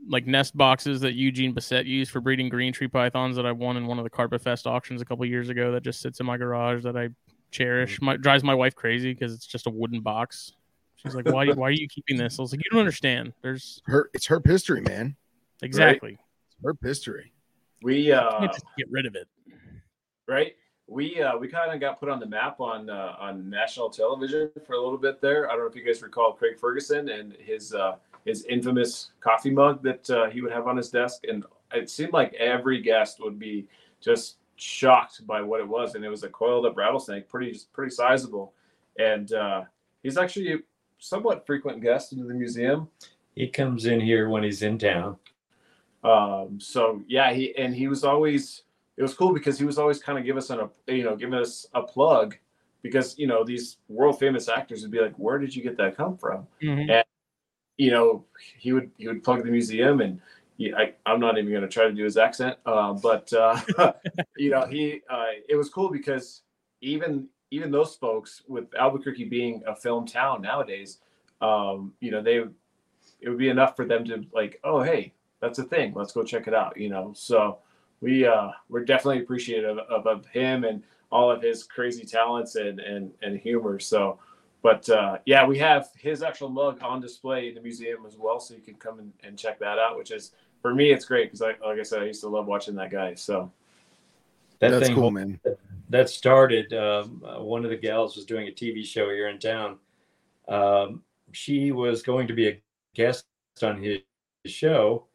like 0.09 0.27
nest 0.27 0.57
boxes 0.57 1.01
that 1.01 1.15
Eugene 1.15 1.55
Bessette 1.55 1.87
used 1.87 2.11
for 2.11 2.21
breeding 2.21 2.49
green 2.49 2.73
tree 2.73 2.89
pythons 2.89 3.37
that 3.37 3.47
I 3.47 3.53
won 3.53 3.77
in 3.77 3.87
one 3.87 3.99
of 3.99 4.05
the 4.05 4.11
Carpet 4.11 4.43
Fest 4.43 4.67
auctions 4.67 5.01
a 5.01 5.05
couple 5.05 5.25
years 5.25 5.49
ago. 5.49 5.73
That 5.73 5.83
just 5.83 6.01
sits 6.01 6.21
in 6.21 6.27
my 6.27 6.37
garage 6.37 6.85
that 6.85 6.97
I 6.97 7.09
cherish. 7.57 8.01
My 8.01 8.17
drives 8.17 8.45
my 8.45 8.55
wife 8.55 8.75
crazy 8.75 9.13
because 9.13 9.35
it's 9.35 9.47
just 9.47 9.67
a 9.67 9.71
wooden 9.71 10.01
box. 10.01 10.53
She's 10.97 11.15
like, 11.15 11.27
"Why? 11.27 11.53
why 11.53 11.69
are 11.69 11.73
you 11.73 11.89
keeping 11.89 12.17
this?" 12.17 12.39
I 12.39 12.43
was 12.43 12.53
like, 12.53 12.61
"You 12.65 12.71
don't 12.71 12.81
understand. 12.81 13.33
There's 13.43 13.81
Her, 13.87 14.11
it's 14.15 14.27
her 14.27 14.41
history, 14.45 14.81
man. 14.81 15.17
exactly. 15.63 16.19
It's 16.49 16.57
her 16.65 16.77
history. 16.83 17.33
we 17.83 18.13
uh, 18.13 18.39
can't 18.39 18.53
just 18.53 18.65
get 18.77 18.91
rid 18.91 19.07
of 19.07 19.15
it." 19.15 19.29
right? 20.27 20.55
We 20.89 21.21
uh, 21.21 21.37
we 21.37 21.49
kind 21.49 21.73
of 21.73 21.81
got 21.81 21.99
put 21.99 22.09
on 22.09 22.21
the 22.21 22.27
map 22.27 22.61
on 22.61 22.89
uh, 22.89 23.17
on 23.19 23.49
national 23.51 23.91
television 23.91 24.51
for 24.67 24.75
a 24.75 24.81
little 24.81 24.99
bit 24.99 25.21
there. 25.21 25.49
I 25.49 25.53
don't 25.53 25.61
know 25.61 25.67
if 25.67 25.75
you 25.75 25.85
guys 25.85 26.01
recall 26.03 26.33
Craig 26.33 26.59
Ferguson 26.61 27.09
and 27.09 27.35
his 27.41 27.75
uh, 27.75 27.97
his 28.25 28.45
infamous 28.45 29.11
coffee 29.21 29.51
mug 29.51 29.83
that 29.83 30.09
uh, 30.11 30.31
he 30.31 30.41
would 30.43 30.53
have 30.53 30.69
on 30.69 30.77
his 30.77 30.91
desk, 30.91 31.23
and 31.29 31.45
it 31.73 31.91
seemed 31.91 32.13
like 32.13 32.35
every 32.35 32.81
guest 32.81 33.19
would 33.21 33.39
be 33.39 33.67
just 34.01 34.37
shocked 34.57 35.27
by 35.27 35.43
what 35.43 35.61
it 35.61 35.69
was, 35.69 35.95
and 35.95 36.05
it 36.05 36.09
was 36.09 36.23
a 36.23 36.29
coiled 36.29 36.67
up 36.67 36.77
rattlesnake, 36.77 37.29
pretty 37.29 37.59
pretty 37.73 37.91
sizable, 37.91 38.55
and 38.99 39.33
uh, 39.33 39.63
he's 40.03 40.19
actually 40.19 40.53
a 40.53 40.59
somewhat 40.99 41.47
frequent 41.47 41.81
guest 41.83 42.13
into 42.13 42.25
the 42.25 42.35
museum. 42.35 42.89
He 43.35 43.49
comes 43.49 43.87
in 43.87 44.01
here 44.01 44.29
when 44.29 44.43
he's 44.43 44.63
in 44.63 44.79
town. 44.79 45.17
Um, 46.03 46.59
so 46.61 47.03
yeah, 47.07 47.33
he 47.33 47.57
and 47.57 47.75
he 47.75 47.89
was 47.89 48.05
always 48.05 48.63
it 48.97 49.03
was 49.03 49.15
cool 49.15 49.33
because 49.33 49.59
he 49.59 49.65
was 49.65 49.79
always 49.79 49.99
kind 49.99 50.19
of 50.19 50.25
give 50.25 50.37
us 50.37 50.51
an 50.51 50.61
a 50.89 50.93
you 50.93 51.05
know 51.05 51.17
giving 51.17 51.35
us 51.35 51.67
a 51.75 51.83
plug 51.83 52.37
because 52.83 53.19
you 53.19 53.27
know 53.27 53.45
these 53.45 53.79
world 53.89 54.19
famous 54.19 54.49
actors 54.49 54.83
would 54.83 54.91
be 54.91 55.01
like, 55.01 55.15
where 55.17 55.39
did 55.39 55.55
you 55.55 55.63
get 55.63 55.77
that 55.77 55.97
come 55.97 56.17
from? 56.17 56.47
Mhm. 56.63 57.03
You 57.77 57.91
know, 57.91 58.25
he 58.57 58.73
would 58.73 58.91
he 58.97 59.07
would 59.07 59.23
plug 59.23 59.45
the 59.45 59.51
museum 59.51 60.01
and. 60.01 60.21
Yeah, 60.59 60.77
I, 60.77 60.95
I'm 61.05 61.21
not 61.21 61.37
even 61.37 61.51
going 61.51 61.63
to 61.63 61.69
try 61.69 61.85
to 61.85 61.93
do 61.93 62.05
his 62.05 62.17
accent, 62.17 62.57
uh, 62.65 62.95
but 62.95 63.31
uh, 63.33 63.61
you 64.37 64.51
know, 64.51 64.67
he 64.67 65.03
uh, 65.11 65.27
it 65.49 65.57
was 65.57 65.69
cool 65.69 65.91
because 65.91 66.43
even 66.81 67.29
even 67.51 67.71
those 67.71 67.95
folks, 67.95 68.43
with 68.49 68.75
Albuquerque 68.75 69.25
being 69.25 69.63
a 69.67 69.77
film 69.77 70.07
town 70.07 70.43
nowadays, 70.43 70.99
um, 71.41 71.93
you 72.01 72.11
know, 72.11 72.23
they 72.23 72.43
it 73.21 73.29
would 73.29 73.39
be 73.39 73.49
enough 73.49 73.77
for 73.77 73.85
them 73.85 74.05
to 74.07 74.25
like, 74.33 74.59
oh 74.65 74.83
hey, 74.83 75.13
that's 75.41 75.59
a 75.59 75.65
thing. 75.65 75.93
Let's 75.95 76.13
go 76.13 76.25
check 76.25 76.49
it 76.49 76.55
out. 76.55 76.77
You 76.77 76.89
know, 76.89 77.13
so 77.15 77.59
we 78.01 78.27
uh, 78.27 78.49
we're 78.69 78.85
definitely 78.85 79.23
appreciative 79.23 79.79
of, 79.79 80.07
of 80.07 80.27
him 80.27 80.65
and 80.65 80.83
all 81.11 81.31
of 81.31 81.43
his 81.43 81.65
crazy 81.65 82.05
talents 82.05 82.57
and 82.57 82.81
and 82.81 83.13
and 83.23 83.39
humor. 83.39 83.79
So, 83.79 84.19
but 84.63 84.89
uh, 84.89 85.19
yeah, 85.27 85.47
we 85.47 85.59
have 85.59 85.91
his 85.99 86.23
actual 86.23 86.49
mug 86.49 86.83
on 86.83 87.01
display 87.01 87.49
in 87.49 87.55
the 87.55 87.61
museum 87.61 88.05
as 88.07 88.17
well, 88.17 88.41
so 88.41 88.55
you 88.55 88.61
can 88.61 88.75
come 88.75 88.99
and, 88.99 89.13
and 89.23 89.39
check 89.39 89.59
that 89.61 89.79
out. 89.79 89.97
Which 89.97 90.11
is 90.11 90.33
for 90.67 90.75
me, 90.75 90.91
it's 90.91 91.05
great 91.05 91.27
because 91.27 91.41
like 91.41 91.61
like 91.65 91.79
I 91.79 91.85
said, 91.85 92.03
I 92.03 92.07
used 92.07 92.23
to 92.23 92.29
love 92.29 92.47
watching 92.47 92.75
that 92.75 92.91
guy. 92.91 93.15
So 93.15 93.53
That 94.59 94.71
That's 94.71 94.89
thing 94.89 94.97
cool, 94.97 95.13
man. 95.13 95.39
that 95.91 96.11
started. 96.11 96.75
Um, 96.75 97.23
uh, 97.25 97.41
one 97.41 97.63
of 97.63 97.71
the 97.71 97.77
gals 97.77 98.17
was 98.17 98.25
doing 98.25 98.49
a 98.49 98.51
TV 98.51 98.85
show 98.85 99.09
here 99.11 99.29
in 99.29 99.39
town. 99.39 99.79
Um, 100.49 101.05
she 101.31 101.71
was 101.71 102.03
going 102.03 102.27
to 102.27 102.35
be 102.35 102.49
a 102.49 102.61
guest 102.97 103.27
on 103.63 103.81
his 103.81 104.01
show, 104.45 105.07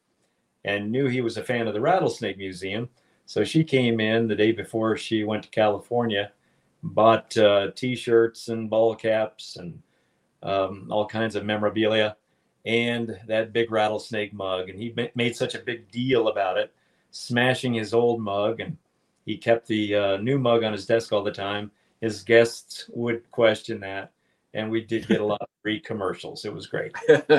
and 0.63 0.89
knew 0.89 1.07
he 1.07 1.19
was 1.19 1.35
a 1.35 1.43
fan 1.43 1.67
of 1.67 1.73
the 1.73 1.81
Rattlesnake 1.81 2.37
Museum. 2.37 2.87
So 3.25 3.43
she 3.43 3.65
came 3.65 3.99
in 3.99 4.29
the 4.29 4.35
day 4.37 4.53
before 4.53 4.95
she 4.95 5.25
went 5.25 5.43
to 5.43 5.49
California, 5.49 6.31
bought 6.81 7.37
uh, 7.37 7.71
T-shirts 7.75 8.47
and 8.47 8.69
ball 8.69 8.95
caps 8.95 9.57
and 9.57 9.81
um, 10.43 10.87
all 10.89 11.05
kinds 11.05 11.35
of 11.35 11.43
memorabilia, 11.43 12.15
and 12.65 13.19
that 13.27 13.53
big 13.53 13.71
rattlesnake 13.71 14.33
mug. 14.33 14.69
And 14.69 14.79
he 14.79 14.93
made 15.15 15.35
such 15.35 15.55
a 15.55 15.59
big 15.59 15.89
deal 15.91 16.27
about 16.27 16.57
it, 16.57 16.73
smashing 17.11 17.73
his 17.73 17.93
old 17.93 18.21
mug 18.21 18.59
and 18.59 18.77
he 19.25 19.37
kept 19.37 19.67
the 19.67 19.95
uh, 19.95 20.17
new 20.17 20.39
mug 20.39 20.63
on 20.63 20.73
his 20.73 20.85
desk 20.85 21.13
all 21.13 21.23
the 21.23 21.31
time. 21.31 21.71
His 22.01 22.23
guests 22.23 22.89
would 22.93 23.29
question 23.31 23.79
that, 23.81 24.11
and 24.53 24.69
we 24.69 24.81
did 24.81 25.07
get 25.07 25.21
a 25.21 25.25
lot 25.25 25.41
of 25.41 25.47
free 25.61 25.79
commercials. 25.79 26.45
It 26.45 26.53
was 26.53 26.67
great. 26.67 26.93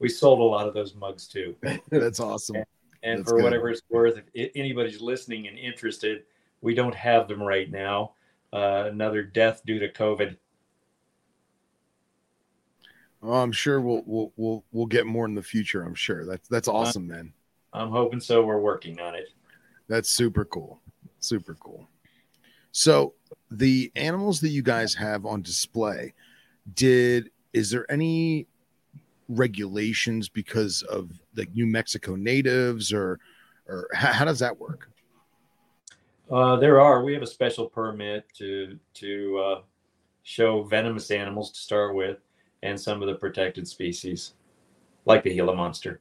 We 0.00 0.08
sold 0.08 0.38
a 0.38 0.44
lot 0.44 0.68
of 0.68 0.74
those 0.74 0.94
mugs 0.94 1.26
too. 1.26 1.56
That's 1.90 2.20
awesome. 2.20 2.62
And 3.02 3.18
That's 3.18 3.30
for 3.30 3.36
good. 3.36 3.44
whatever 3.44 3.68
it's 3.70 3.82
worth, 3.90 4.20
if 4.32 4.52
anybody's 4.54 5.00
listening 5.00 5.48
and 5.48 5.58
interested, 5.58 6.22
we 6.60 6.72
don't 6.72 6.94
have 6.94 7.26
them 7.26 7.42
right 7.42 7.68
now. 7.68 8.12
Uh, 8.52 8.84
another 8.86 9.24
death 9.24 9.62
due 9.66 9.80
to 9.80 9.88
COVID. 9.88 10.36
Oh, 13.22 13.34
I'm 13.34 13.52
sure 13.52 13.80
we'll 13.80 14.02
we'll 14.06 14.32
we'll 14.36 14.64
we'll 14.72 14.86
get 14.86 15.06
more 15.06 15.26
in 15.26 15.34
the 15.34 15.42
future. 15.42 15.82
I'm 15.82 15.94
sure. 15.94 16.24
That's 16.24 16.48
that's 16.48 16.68
awesome, 16.68 17.06
man. 17.06 17.32
I'm 17.72 17.90
hoping 17.90 18.20
so. 18.20 18.44
We're 18.44 18.60
working 18.60 19.00
on 19.00 19.14
it. 19.14 19.28
That's 19.88 20.08
super 20.10 20.44
cool. 20.44 20.80
Super 21.20 21.54
cool. 21.54 21.88
So 22.70 23.14
the 23.50 23.90
animals 23.96 24.40
that 24.42 24.50
you 24.50 24.62
guys 24.62 24.94
have 24.94 25.26
on 25.26 25.42
display, 25.42 26.14
did 26.74 27.30
is 27.52 27.70
there 27.70 27.90
any 27.90 28.46
regulations 29.28 30.28
because 30.28 30.82
of 30.82 31.10
like 31.36 31.52
New 31.54 31.66
Mexico 31.66 32.14
natives 32.14 32.92
or 32.92 33.18
or 33.66 33.88
how, 33.94 34.12
how 34.12 34.24
does 34.24 34.38
that 34.38 34.58
work? 34.58 34.90
Uh, 36.30 36.56
there 36.56 36.80
are. 36.80 37.04
We 37.04 37.14
have 37.14 37.22
a 37.22 37.26
special 37.26 37.68
permit 37.68 38.26
to 38.34 38.78
to 38.94 39.38
uh, 39.38 39.60
show 40.22 40.62
venomous 40.62 41.10
animals 41.10 41.52
to 41.52 41.60
start 41.60 41.94
with, 41.94 42.18
and 42.62 42.80
some 42.80 43.02
of 43.02 43.08
the 43.08 43.14
protected 43.14 43.66
species, 43.68 44.34
like 45.04 45.22
the 45.22 45.34
Gila 45.34 45.54
monster. 45.54 46.00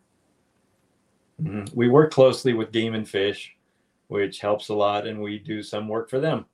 Mhm. 1.41 1.73
We 1.75 1.87
work 1.89 2.11
closely 2.11 2.53
with 2.53 2.71
Game 2.71 2.95
and 2.95 3.07
Fish, 3.07 3.55
which 4.07 4.39
helps 4.39 4.69
a 4.69 4.73
lot, 4.73 5.05
and 5.05 5.21
we 5.21 5.37
do 5.37 5.61
some 5.61 5.87
work 5.87 6.09
for 6.09 6.19
them, 6.19 6.45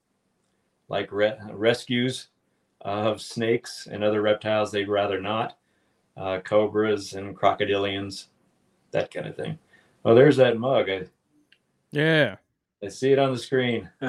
like 0.89 1.11
re- 1.11 1.37
rescues 1.51 2.27
of 2.81 3.21
snakes 3.21 3.87
and 3.87 4.03
other 4.03 4.21
reptiles 4.21 4.71
they'd 4.71 4.89
rather 4.89 5.21
not, 5.21 5.57
uh, 6.17 6.39
cobras 6.41 7.13
and 7.13 7.37
crocodilians, 7.37 8.27
that 8.91 9.09
kind 9.11 9.25
of 9.25 9.35
thing. 9.37 9.57
Oh, 10.03 10.13
there's 10.13 10.35
that 10.37 10.57
mug. 10.57 10.89
I, 10.89 11.05
Yeah, 11.91 12.37
I 12.83 12.89
see 12.89 13.13
it 13.13 13.19
on 13.19 13.31
the 13.31 13.39
screen. 13.39 13.89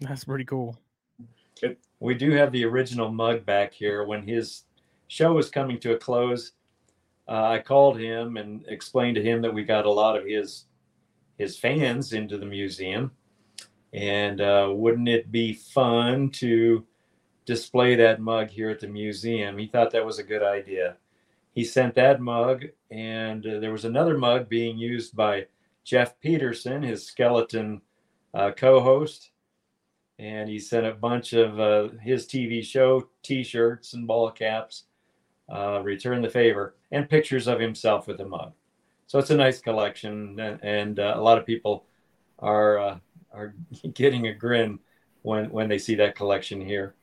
that's 0.00 0.24
pretty 0.24 0.44
cool. 0.44 0.78
We 2.00 2.14
do 2.14 2.30
have 2.32 2.50
the 2.50 2.64
original 2.64 3.10
mug 3.10 3.44
back 3.44 3.74
here. 3.74 4.04
When 4.04 4.26
his 4.26 4.64
show 5.08 5.34
was 5.34 5.50
coming 5.50 5.78
to 5.80 5.92
a 5.92 5.98
close, 5.98 6.52
uh, 7.28 7.44
I 7.44 7.58
called 7.58 7.98
him 7.98 8.38
and 8.38 8.64
explained 8.68 9.16
to 9.16 9.22
him 9.22 9.42
that 9.42 9.52
we 9.52 9.64
got 9.64 9.86
a 9.86 9.90
lot 9.90 10.16
of 10.16 10.26
his 10.26 10.64
his 11.38 11.56
fans 11.56 12.12
into 12.12 12.36
the 12.36 12.46
museum, 12.46 13.12
and 13.92 14.40
uh, 14.40 14.68
wouldn't 14.70 15.08
it 15.08 15.32
be 15.32 15.54
fun 15.54 16.30
to 16.30 16.86
display 17.46 17.94
that 17.94 18.20
mug 18.20 18.48
here 18.48 18.68
at 18.70 18.80
the 18.80 18.88
museum? 18.88 19.56
He 19.56 19.66
thought 19.66 19.90
that 19.92 20.04
was 20.04 20.18
a 20.18 20.24
good 20.24 20.42
idea. 20.42 20.96
He 21.52 21.64
sent 21.64 21.94
that 21.94 22.20
mug, 22.20 22.66
and 22.90 23.46
uh, 23.46 23.58
there 23.58 23.72
was 23.72 23.84
another 23.84 24.18
mug 24.18 24.48
being 24.48 24.78
used 24.78 25.16
by 25.16 25.46
Geoff 25.84 26.18
Peterson, 26.20 26.82
his 26.82 27.06
skeleton 27.06 27.80
uh, 28.34 28.52
co-host 28.56 29.29
and 30.20 30.48
he 30.50 30.58
sent 30.58 30.86
a 30.86 30.92
bunch 30.92 31.32
of 31.32 31.58
uh, 31.58 31.88
his 32.02 32.26
TV 32.26 32.62
show 32.62 33.08
T-shirts 33.22 33.94
and 33.94 34.06
ball 34.06 34.30
caps. 34.30 34.84
uh, 35.50 35.80
return 35.82 36.22
the 36.22 36.28
favor, 36.30 36.76
and 36.92 37.08
pictures 37.08 37.48
of 37.48 37.58
himself 37.58 38.06
with 38.06 38.20
a 38.20 38.24
mug. 38.24 38.52
So 39.08 39.18
it's 39.18 39.30
a 39.30 39.36
nice 39.36 39.60
collection, 39.60 40.38
and, 40.38 40.60
and 40.62 41.00
uh, 41.00 41.14
a 41.16 41.20
lot 41.20 41.38
of 41.38 41.44
people 41.46 41.86
are 42.38 42.78
uh, 42.78 42.98
are 43.32 43.54
getting 43.94 44.28
a 44.28 44.34
grin 44.34 44.78
when 45.22 45.50
when 45.50 45.68
they 45.68 45.78
see 45.78 45.96
that 45.96 46.14
collection 46.14 46.60
here. 46.60 46.94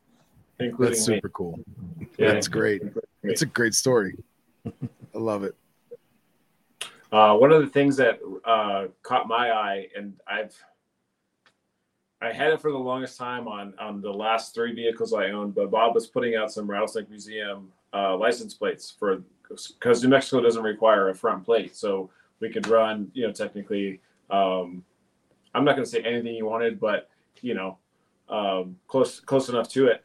including 0.60 0.94
That's 0.94 1.08
me. 1.10 1.16
super 1.18 1.30
cool. 1.30 1.60
Yeah. 2.18 2.32
That's 2.34 2.48
great. 2.48 2.82
It's 3.24 3.42
a 3.42 3.46
great 3.48 3.74
story. 3.74 4.16
I 4.66 5.18
love 5.18 5.44
it. 5.44 5.56
Uh, 7.12 7.36
one 7.36 7.52
of 7.52 7.62
the 7.62 7.68
things 7.70 7.98
that 7.98 8.20
uh, 8.46 8.88
caught 9.04 9.28
my 9.28 9.52
eye, 9.52 9.88
and 9.98 10.14
I've 10.28 10.56
I 12.22 12.32
had 12.32 12.52
it 12.52 12.62
for 12.62 12.72
the 12.72 12.78
longest 12.78 13.18
time 13.18 13.48
on 13.48 13.74
on 13.80 14.02
the 14.02 14.12
last 14.12 14.54
three 14.56 14.74
vehicles 14.74 15.14
I 15.14 15.30
owned, 15.30 15.54
but 15.56 15.70
Bob 15.72 15.94
was 15.94 16.08
putting 16.08 16.36
out 16.36 16.52
some 16.52 16.70
Rattlesnake 16.70 17.10
Museum 17.10 17.72
uh, 17.94 18.18
license 18.18 18.54
plates 18.54 18.92
for 18.98 19.22
because 19.48 20.04
New 20.04 20.10
Mexico 20.10 20.42
doesn't 20.42 20.64
require 20.64 21.10
a 21.10 21.16
front 21.16 21.46
plate, 21.46 21.76
so 21.76 22.10
we 22.40 22.50
could 22.50 22.68
run, 22.68 23.10
you 23.14 23.26
know, 23.26 23.32
technically. 23.34 24.02
Um, 24.30 24.84
I'm 25.54 25.64
not 25.64 25.74
going 25.76 25.86
to 25.86 25.90
say 25.90 26.02
anything 26.02 26.36
you 26.36 26.46
wanted, 26.46 26.80
but 26.80 27.10
you 27.42 27.54
know, 27.54 27.78
um, 28.30 28.78
close 28.88 29.20
close 29.20 29.50
enough 29.50 29.70
to 29.70 29.88
it. 29.88 30.04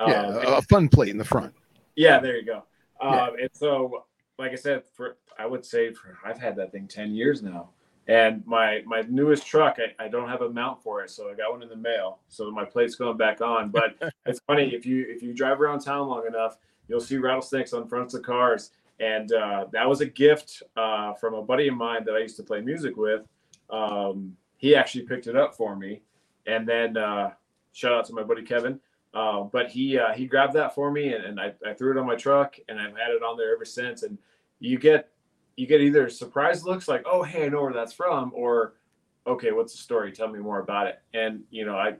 Yeah, 0.00 0.26
Um, 0.26 0.34
a, 0.34 0.50
a 0.58 0.62
fun 0.62 0.88
plate 0.88 1.10
in 1.10 1.18
the 1.18 1.24
front. 1.24 1.54
yeah, 1.96 2.18
there 2.18 2.36
you 2.36 2.44
go. 2.44 2.64
Yeah. 3.02 3.22
Um, 3.24 3.34
and 3.40 3.50
so, 3.52 4.04
like 4.38 4.52
I 4.52 4.56
said, 4.56 4.82
for 4.94 5.16
I 5.38 5.46
would 5.46 5.64
say 5.64 5.92
for 5.92 6.18
I've 6.24 6.38
had 6.38 6.56
that 6.56 6.72
thing 6.72 6.86
ten 6.88 7.14
years 7.14 7.40
now, 7.42 7.70
and 8.08 8.44
my 8.46 8.82
my 8.84 9.02
newest 9.08 9.46
truck, 9.46 9.78
I, 9.78 10.04
I 10.04 10.08
don't 10.08 10.28
have 10.28 10.42
a 10.42 10.50
mount 10.50 10.82
for 10.82 11.02
it, 11.02 11.10
so 11.10 11.30
I 11.30 11.34
got 11.34 11.52
one 11.52 11.62
in 11.62 11.68
the 11.68 11.76
mail. 11.76 12.18
So 12.28 12.50
my 12.50 12.64
plate's 12.64 12.96
going 12.96 13.16
back 13.16 13.40
on. 13.40 13.70
But 13.70 13.96
it's 14.26 14.40
funny 14.46 14.74
if 14.74 14.84
you 14.84 15.06
if 15.08 15.22
you 15.22 15.32
drive 15.32 15.60
around 15.60 15.80
town 15.80 16.08
long 16.08 16.26
enough, 16.26 16.56
you'll 16.88 17.00
see 17.00 17.16
rattlesnakes 17.16 17.72
on 17.72 17.88
fronts 17.88 18.14
of 18.14 18.22
cars, 18.22 18.70
and 18.98 19.32
uh, 19.32 19.66
that 19.72 19.88
was 19.88 20.00
a 20.00 20.06
gift 20.06 20.62
uh, 20.76 21.14
from 21.14 21.34
a 21.34 21.42
buddy 21.42 21.68
of 21.68 21.74
mine 21.74 22.04
that 22.04 22.14
I 22.14 22.18
used 22.18 22.36
to 22.38 22.42
play 22.42 22.60
music 22.60 22.96
with. 22.96 23.22
Um, 23.70 24.36
he 24.56 24.74
actually 24.74 25.04
picked 25.04 25.28
it 25.28 25.36
up 25.36 25.54
for 25.54 25.76
me, 25.76 26.02
and 26.46 26.66
then 26.68 26.96
uh, 26.96 27.30
shout 27.72 27.92
out 27.92 28.04
to 28.06 28.14
my 28.14 28.22
buddy 28.24 28.42
Kevin. 28.42 28.80
Uh, 29.14 29.42
but 29.42 29.70
he 29.70 29.98
uh, 29.98 30.12
he 30.12 30.26
grabbed 30.26 30.54
that 30.54 30.74
for 30.74 30.90
me, 30.90 31.12
and, 31.12 31.24
and 31.24 31.40
I, 31.40 31.52
I 31.64 31.74
threw 31.74 31.92
it 31.92 32.00
on 32.00 32.06
my 32.06 32.16
truck, 32.16 32.56
and 32.68 32.80
I've 32.80 32.96
had 32.96 33.10
it 33.10 33.22
on 33.22 33.36
there 33.36 33.54
ever 33.54 33.64
since. 33.64 34.02
And 34.02 34.18
you 34.58 34.78
get 34.78 35.11
you 35.56 35.66
get 35.66 35.80
either 35.80 36.08
surprise 36.08 36.64
looks 36.64 36.88
like, 36.88 37.02
oh 37.06 37.22
hey, 37.22 37.46
I 37.46 37.48
know 37.48 37.62
where 37.62 37.72
that's 37.72 37.92
from, 37.92 38.32
or 38.34 38.74
okay, 39.26 39.52
what's 39.52 39.72
the 39.72 39.82
story? 39.82 40.12
Tell 40.12 40.28
me 40.28 40.38
more 40.38 40.60
about 40.60 40.86
it. 40.86 41.00
And 41.14 41.42
you 41.50 41.64
know, 41.64 41.76
I 41.76 41.96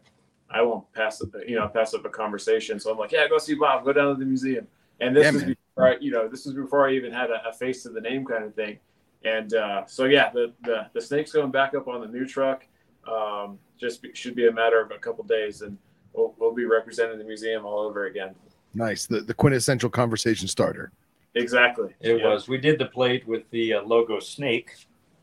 I 0.51 0.63
won't 0.63 0.91
pass 0.93 1.23
up 1.23 1.31
you 1.47 1.57
know 1.57 1.69
pass 1.69 1.95
up 1.95 2.05
a 2.05 2.11
conversation. 2.11 2.81
So 2.81 2.91
I'm 2.93 2.99
like, 2.99 3.13
yeah, 3.13 3.29
go 3.29 3.39
see 3.39 3.55
Bob, 3.55 3.85
go 3.85 3.93
down 3.93 4.13
to 4.13 4.19
the 4.19 4.27
museum. 4.27 4.67
And 5.01 5.15
this 5.17 5.25
Yeah, 5.25 5.39
is 5.39 5.45
before 5.45 5.89
I, 5.89 5.97
you 6.01 6.11
know 6.11 6.29
this 6.29 6.47
is 6.47 6.55
before 6.55 6.89
I 6.89 6.93
even 6.93 7.13
had 7.13 7.31
a, 7.31 7.49
a 7.49 7.53
face 7.53 7.83
to 7.85 7.91
the 7.91 8.01
name 8.01 8.25
kind 8.25 8.45
of 8.45 8.55
thing. 8.55 8.79
And 9.25 9.55
uh, 9.55 9.87
so 9.87 10.05
yeah, 10.05 10.31
the, 10.33 10.53
the 10.65 10.87
the 10.93 11.01
snake's 11.01 11.33
going 11.33 11.51
back 11.51 11.75
up 11.75 11.89
on 11.89 12.01
the 12.01 12.09
new 12.09 12.27
truck. 12.27 12.67
Um, 13.11 13.59
just 13.79 14.03
be, 14.03 14.13
should 14.15 14.35
be 14.37 14.47
a 14.47 14.53
matter 14.53 14.81
of 14.81 14.91
a 14.93 14.99
couple 14.99 15.25
days, 15.25 15.63
and 15.63 15.77
we'll, 16.13 16.35
we'll 16.39 16.55
be 16.55 16.65
representing 16.65 17.19
the 17.19 17.25
museum 17.25 17.65
all 17.67 17.81
over 17.81 18.07
again. 18.07 18.35
Nice. 18.75 19.07
The 19.07 19.21
the 19.21 19.35
quintessential 19.35 19.91
conversation 19.91 20.49
starter. 20.49 20.93
Exactly. 21.35 21.95
It 22.01 22.19
Yeah. 22.19 22.29
was. 22.29 22.49
We 22.49 22.59
did 22.59 22.79
the 22.79 22.87
plate 22.87 23.27
with 23.27 23.49
the 23.51 23.75
uh, 23.75 23.83
logo 23.83 24.21
snake. 24.21 24.71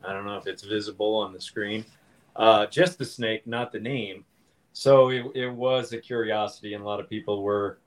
I 0.04 0.14
don't 0.14 0.26
know 0.26 0.38
if 0.38 0.48
it's 0.48 0.64
visible 0.64 1.16
on 1.16 1.34
the 1.34 1.42
screen. 1.42 1.86
Uh, 2.36 2.66
just 2.68 2.98
the 2.98 3.06
snake, 3.06 3.46
not 3.46 3.72
the 3.72 3.80
name. 3.80 4.26
So 4.74 5.10
it, 5.10 5.26
it 5.36 5.50
was 5.50 5.94
a 5.94 5.98
curiosity, 6.00 6.74
and 6.74 6.84
a 6.84 6.88
lot 6.88 7.00
of 7.00 7.10
people 7.10 7.44
were 7.44 7.80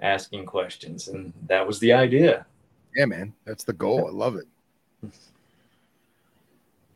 asking 0.00 0.46
questions, 0.46 1.08
and 1.08 1.32
that 1.46 1.66
was 1.66 1.78
the 1.78 1.92
idea. 1.92 2.46
Yeah, 2.96 3.04
man. 3.04 3.32
That's 3.44 3.64
the 3.64 3.72
goal. 3.72 4.06
I 4.06 4.10
love 4.10 4.36
it. 4.36 4.46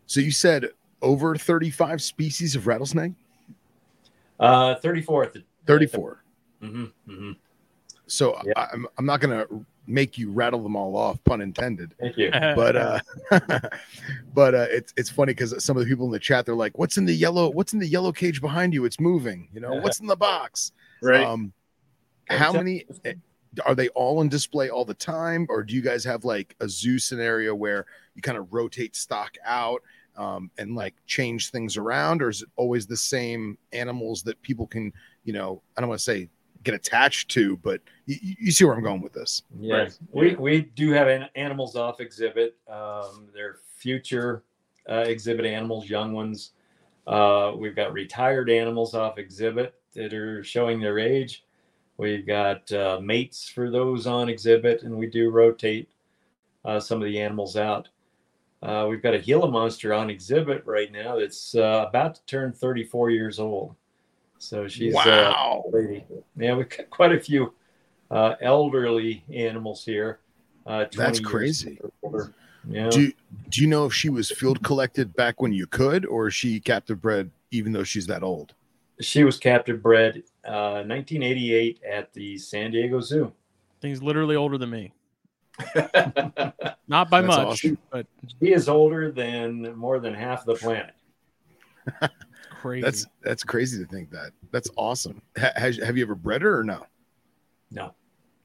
So 0.06 0.20
you 0.20 0.30
said 0.30 0.70
over 1.02 1.36
35 1.36 2.02
species 2.02 2.54
of 2.54 2.66
rattlesnake? 2.66 3.12
Uh, 4.38 4.76
34th. 4.76 5.42
34. 5.66 6.22
hmm 6.60 6.84
hmm 7.06 7.32
So 8.06 8.38
Yeah. 8.44 8.52
I, 8.56 8.68
I'm, 8.72 8.86
I'm 8.98 9.06
not 9.06 9.20
going 9.20 9.36
to 9.38 9.64
make 9.86 10.18
you 10.18 10.30
rattle 10.30 10.62
them 10.62 10.76
all 10.76 10.96
off, 10.96 11.22
pun 11.24 11.40
intended. 11.40 11.94
Thank 11.98 12.16
you. 12.16 12.30
But 12.56 12.76
uh 12.76 13.00
but 14.34 14.54
uh 14.54 14.66
it's 14.70 14.92
it's 14.96 15.10
funny 15.10 15.32
because 15.32 15.64
some 15.64 15.76
of 15.76 15.84
the 15.84 15.88
people 15.88 16.06
in 16.06 16.12
the 16.12 16.18
chat 16.18 16.46
they're 16.46 16.54
like, 16.54 16.78
What's 16.78 16.96
in 16.96 17.04
the 17.04 17.14
yellow 17.14 17.50
what's 17.50 17.72
in 17.72 17.78
the 17.78 17.86
yellow 17.86 18.12
cage 18.12 18.40
behind 18.40 18.74
you? 18.74 18.84
It's 18.84 19.00
moving, 19.00 19.48
you 19.52 19.60
know, 19.60 19.74
what's 19.74 20.00
in 20.00 20.06
the 20.06 20.16
box? 20.16 20.72
Right. 21.02 21.24
Um 21.24 21.52
how 22.28 22.52
many 22.52 22.84
eh, 23.04 23.14
are 23.64 23.74
they 23.74 23.88
all 23.90 24.18
on 24.18 24.28
display 24.28 24.68
all 24.68 24.84
the 24.84 24.94
time, 24.94 25.46
or 25.48 25.62
do 25.62 25.74
you 25.74 25.80
guys 25.80 26.04
have 26.04 26.24
like 26.24 26.54
a 26.60 26.68
zoo 26.68 26.98
scenario 26.98 27.54
where 27.54 27.86
you 28.14 28.22
kind 28.22 28.36
of 28.36 28.52
rotate 28.52 28.96
stock 28.96 29.36
out 29.44 29.82
um, 30.16 30.50
and 30.58 30.74
like 30.74 30.94
change 31.06 31.50
things 31.50 31.76
around, 31.76 32.22
or 32.22 32.28
is 32.28 32.42
it 32.42 32.48
always 32.56 32.86
the 32.86 32.96
same 32.96 33.56
animals 33.72 34.22
that 34.24 34.40
people 34.42 34.66
can, 34.66 34.92
you 35.24 35.32
know, 35.32 35.62
I 35.76 35.80
don't 35.80 35.88
want 35.88 36.00
to 36.00 36.04
say 36.04 36.28
get 36.66 36.74
attached 36.74 37.30
to, 37.30 37.56
but 37.58 37.80
you, 38.06 38.16
you 38.20 38.52
see 38.52 38.64
where 38.64 38.74
I'm 38.74 38.82
going 38.82 39.00
with 39.00 39.12
this? 39.12 39.42
Yes, 39.58 39.98
we, 40.10 40.34
we 40.34 40.62
do 40.62 40.90
have 40.90 41.08
an 41.08 41.26
animals 41.36 41.76
off 41.76 42.00
exhibit. 42.00 42.56
Um, 42.68 43.28
they're 43.32 43.58
future 43.76 44.42
uh, 44.88 45.04
exhibit 45.06 45.46
animals, 45.46 45.88
young 45.88 46.12
ones. 46.12 46.52
Uh, 47.06 47.52
we've 47.56 47.76
got 47.76 47.92
retired 47.92 48.50
animals 48.50 48.94
off 48.94 49.16
exhibit 49.16 49.74
that 49.94 50.12
are 50.12 50.42
showing 50.42 50.80
their 50.80 50.98
age. 50.98 51.44
We've 51.98 52.26
got 52.26 52.70
uh, 52.72 53.00
mates 53.00 53.48
for 53.48 53.70
those 53.70 54.06
on 54.06 54.28
exhibit, 54.28 54.82
and 54.82 54.94
we 54.94 55.06
do 55.06 55.30
rotate 55.30 55.88
uh, 56.64 56.80
some 56.80 56.98
of 56.98 57.04
the 57.04 57.20
animals 57.20 57.56
out. 57.56 57.88
Uh, 58.62 58.86
we've 58.90 59.02
got 59.02 59.14
a 59.14 59.18
Gila 59.18 59.50
monster 59.50 59.94
on 59.94 60.10
exhibit 60.10 60.64
right 60.66 60.90
now 60.90 61.16
that's 61.18 61.54
uh, 61.54 61.86
about 61.88 62.16
to 62.16 62.26
turn 62.26 62.52
34 62.52 63.10
years 63.10 63.38
old. 63.38 63.76
So 64.38 64.68
she's 64.68 64.94
uh, 64.94 65.02
wow. 65.04 65.64
lady. 65.70 66.04
Yeah, 66.36 66.54
we've 66.54 66.68
got 66.68 66.90
quite 66.90 67.12
a 67.12 67.20
few 67.20 67.54
uh, 68.10 68.34
elderly 68.40 69.24
animals 69.32 69.84
here. 69.84 70.20
Uh, 70.66 70.86
That's 70.96 71.20
crazy. 71.20 71.80
Yeah. 72.68 72.88
Do 72.90 73.12
do 73.48 73.62
you 73.62 73.68
know 73.68 73.86
if 73.86 73.94
she 73.94 74.08
was 74.08 74.30
field 74.30 74.62
collected 74.64 75.14
back 75.14 75.40
when 75.40 75.52
you 75.52 75.66
could, 75.66 76.04
or 76.04 76.28
is 76.28 76.34
she 76.34 76.58
captive 76.58 77.00
bred 77.00 77.30
even 77.52 77.72
though 77.72 77.84
she's 77.84 78.06
that 78.08 78.22
old? 78.22 78.54
she 79.00 79.24
was 79.24 79.38
captive 79.38 79.82
bred 79.82 80.22
uh, 80.46 80.82
1988 80.86 81.80
at 81.88 82.12
the 82.12 82.38
San 82.38 82.70
Diego 82.70 83.00
Zoo. 83.00 83.32
Thing's 83.80 84.02
literally 84.02 84.36
older 84.36 84.58
than 84.58 84.70
me. 84.70 84.92
Not 86.88 87.10
by 87.10 87.20
That's 87.22 87.26
much, 87.26 87.46
awesome. 87.46 87.78
but 87.90 88.06
He 88.40 88.52
is 88.52 88.68
older 88.68 89.10
than 89.10 89.74
more 89.76 89.98
than 90.00 90.14
half 90.14 90.44
the 90.44 90.54
planet. 90.54 90.94
crazy. 92.66 92.82
That's 92.84 93.06
that's 93.22 93.42
crazy 93.44 93.82
to 93.82 93.88
think 93.90 94.10
that. 94.10 94.32
That's 94.52 94.68
awesome. 94.76 95.22
Ha- 95.38 95.52
has, 95.56 95.76
have 95.78 95.96
you 95.96 96.04
ever 96.04 96.14
bred 96.14 96.42
her 96.42 96.58
or 96.58 96.64
no? 96.64 96.86
No. 97.70 97.94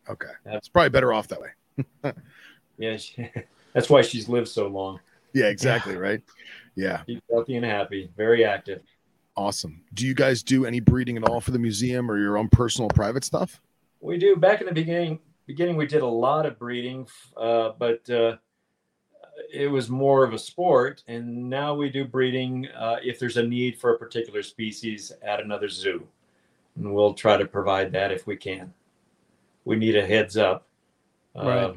Okay, 0.09 0.27
Yep. 0.45 0.55
it's 0.55 0.67
probably 0.69 0.89
better 0.89 1.13
off 1.13 1.27
that 1.29 1.39
way. 1.41 2.13
Yeah, 2.77 2.97
she, 2.97 3.29
that's 3.73 3.89
why 3.91 4.01
she's 4.01 4.27
lived 4.27 4.47
so 4.47 4.67
long. 4.67 4.99
Yeah, 5.33 5.45
exactly. 5.45 5.95
Right. 5.97 6.21
Yeah, 6.75 7.03
She's 7.05 7.19
healthy 7.29 7.55
and 7.57 7.65
happy, 7.65 8.09
very 8.17 8.43
active. 8.43 8.81
awesome. 9.37 9.83
Do 9.93 10.07
you 10.07 10.13
guys 10.15 10.41
do 10.41 10.65
any 10.65 10.79
breeding 10.79 11.15
at 11.17 11.23
all 11.29 11.41
for 11.41 11.51
the 11.51 11.59
museum 11.59 12.09
or 12.09 12.17
your 12.17 12.37
own 12.37 12.49
personal 12.49 12.89
private 12.89 13.23
stuff? 13.23 13.61
We 13.99 14.17
do. 14.17 14.35
Back 14.35 14.61
in 14.61 14.67
the 14.67 14.73
beginning, 14.73 15.19
beginning 15.45 15.75
we 15.77 15.85
did 15.85 16.01
a 16.01 16.07
lot 16.07 16.45
of 16.47 16.57
breeding, 16.57 17.07
uh, 17.37 17.73
but 17.77 18.09
uh, 18.09 18.37
it 19.51 19.67
was 19.67 19.89
more 19.89 20.23
of 20.23 20.33
a 20.33 20.39
sport. 20.39 21.03
And 21.07 21.49
now 21.49 21.73
we 21.73 21.89
do 21.89 22.05
breeding 22.05 22.67
uh, 22.69 22.97
if 23.03 23.19
there's 23.19 23.37
a 23.37 23.43
need 23.43 23.79
for 23.79 23.93
a 23.93 23.97
particular 23.97 24.43
species 24.43 25.11
at 25.21 25.39
another 25.41 25.69
zoo, 25.69 26.07
and 26.75 26.93
we'll 26.93 27.13
try 27.13 27.37
to 27.37 27.45
provide 27.45 27.91
that 27.93 28.11
if 28.11 28.27
we 28.27 28.35
can. 28.35 28.73
We 29.65 29.75
need 29.75 29.95
a 29.95 30.05
heads 30.05 30.37
up, 30.37 30.67
uh, 31.35 31.45
Right. 31.45 31.75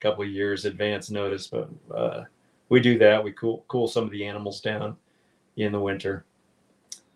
couple 0.00 0.24
of 0.24 0.30
years 0.30 0.64
advance 0.64 1.10
notice, 1.10 1.46
but 1.46 1.68
uh, 1.94 2.24
we 2.68 2.80
do 2.80 2.98
that. 2.98 3.22
We 3.22 3.32
cool 3.32 3.64
cool 3.68 3.88
some 3.88 4.04
of 4.04 4.10
the 4.10 4.24
animals 4.26 4.60
down 4.60 4.96
in 5.56 5.72
the 5.72 5.80
winter, 5.80 6.24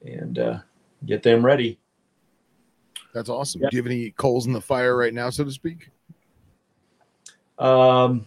and 0.05 0.39
uh, 0.39 0.59
get 1.07 1.23
them 1.23 1.45
ready. 1.45 1.79
That's 3.13 3.29
awesome. 3.29 3.63
Yeah. 3.63 3.69
Do 3.71 3.77
you 3.77 3.83
have 3.83 3.91
any 3.91 4.11
coals 4.11 4.47
in 4.47 4.53
the 4.53 4.61
fire 4.61 4.97
right 4.97 5.15
now, 5.15 5.31
so 5.31 5.45
to 5.45 5.51
speak? 5.51 5.89
Um, 7.59 8.27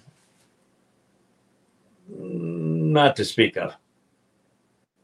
not 2.08 3.16
to 3.18 3.26
speak 3.26 3.58
of. 3.58 3.76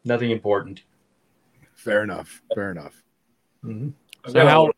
Nothing 0.06 0.32
important. 0.32 0.84
Fair 1.76 2.04
enough. 2.04 2.42
Fair 2.56 2.72
enough. 2.72 3.02
hmm 3.62 3.90
So 4.28 4.46
how- 4.48 4.72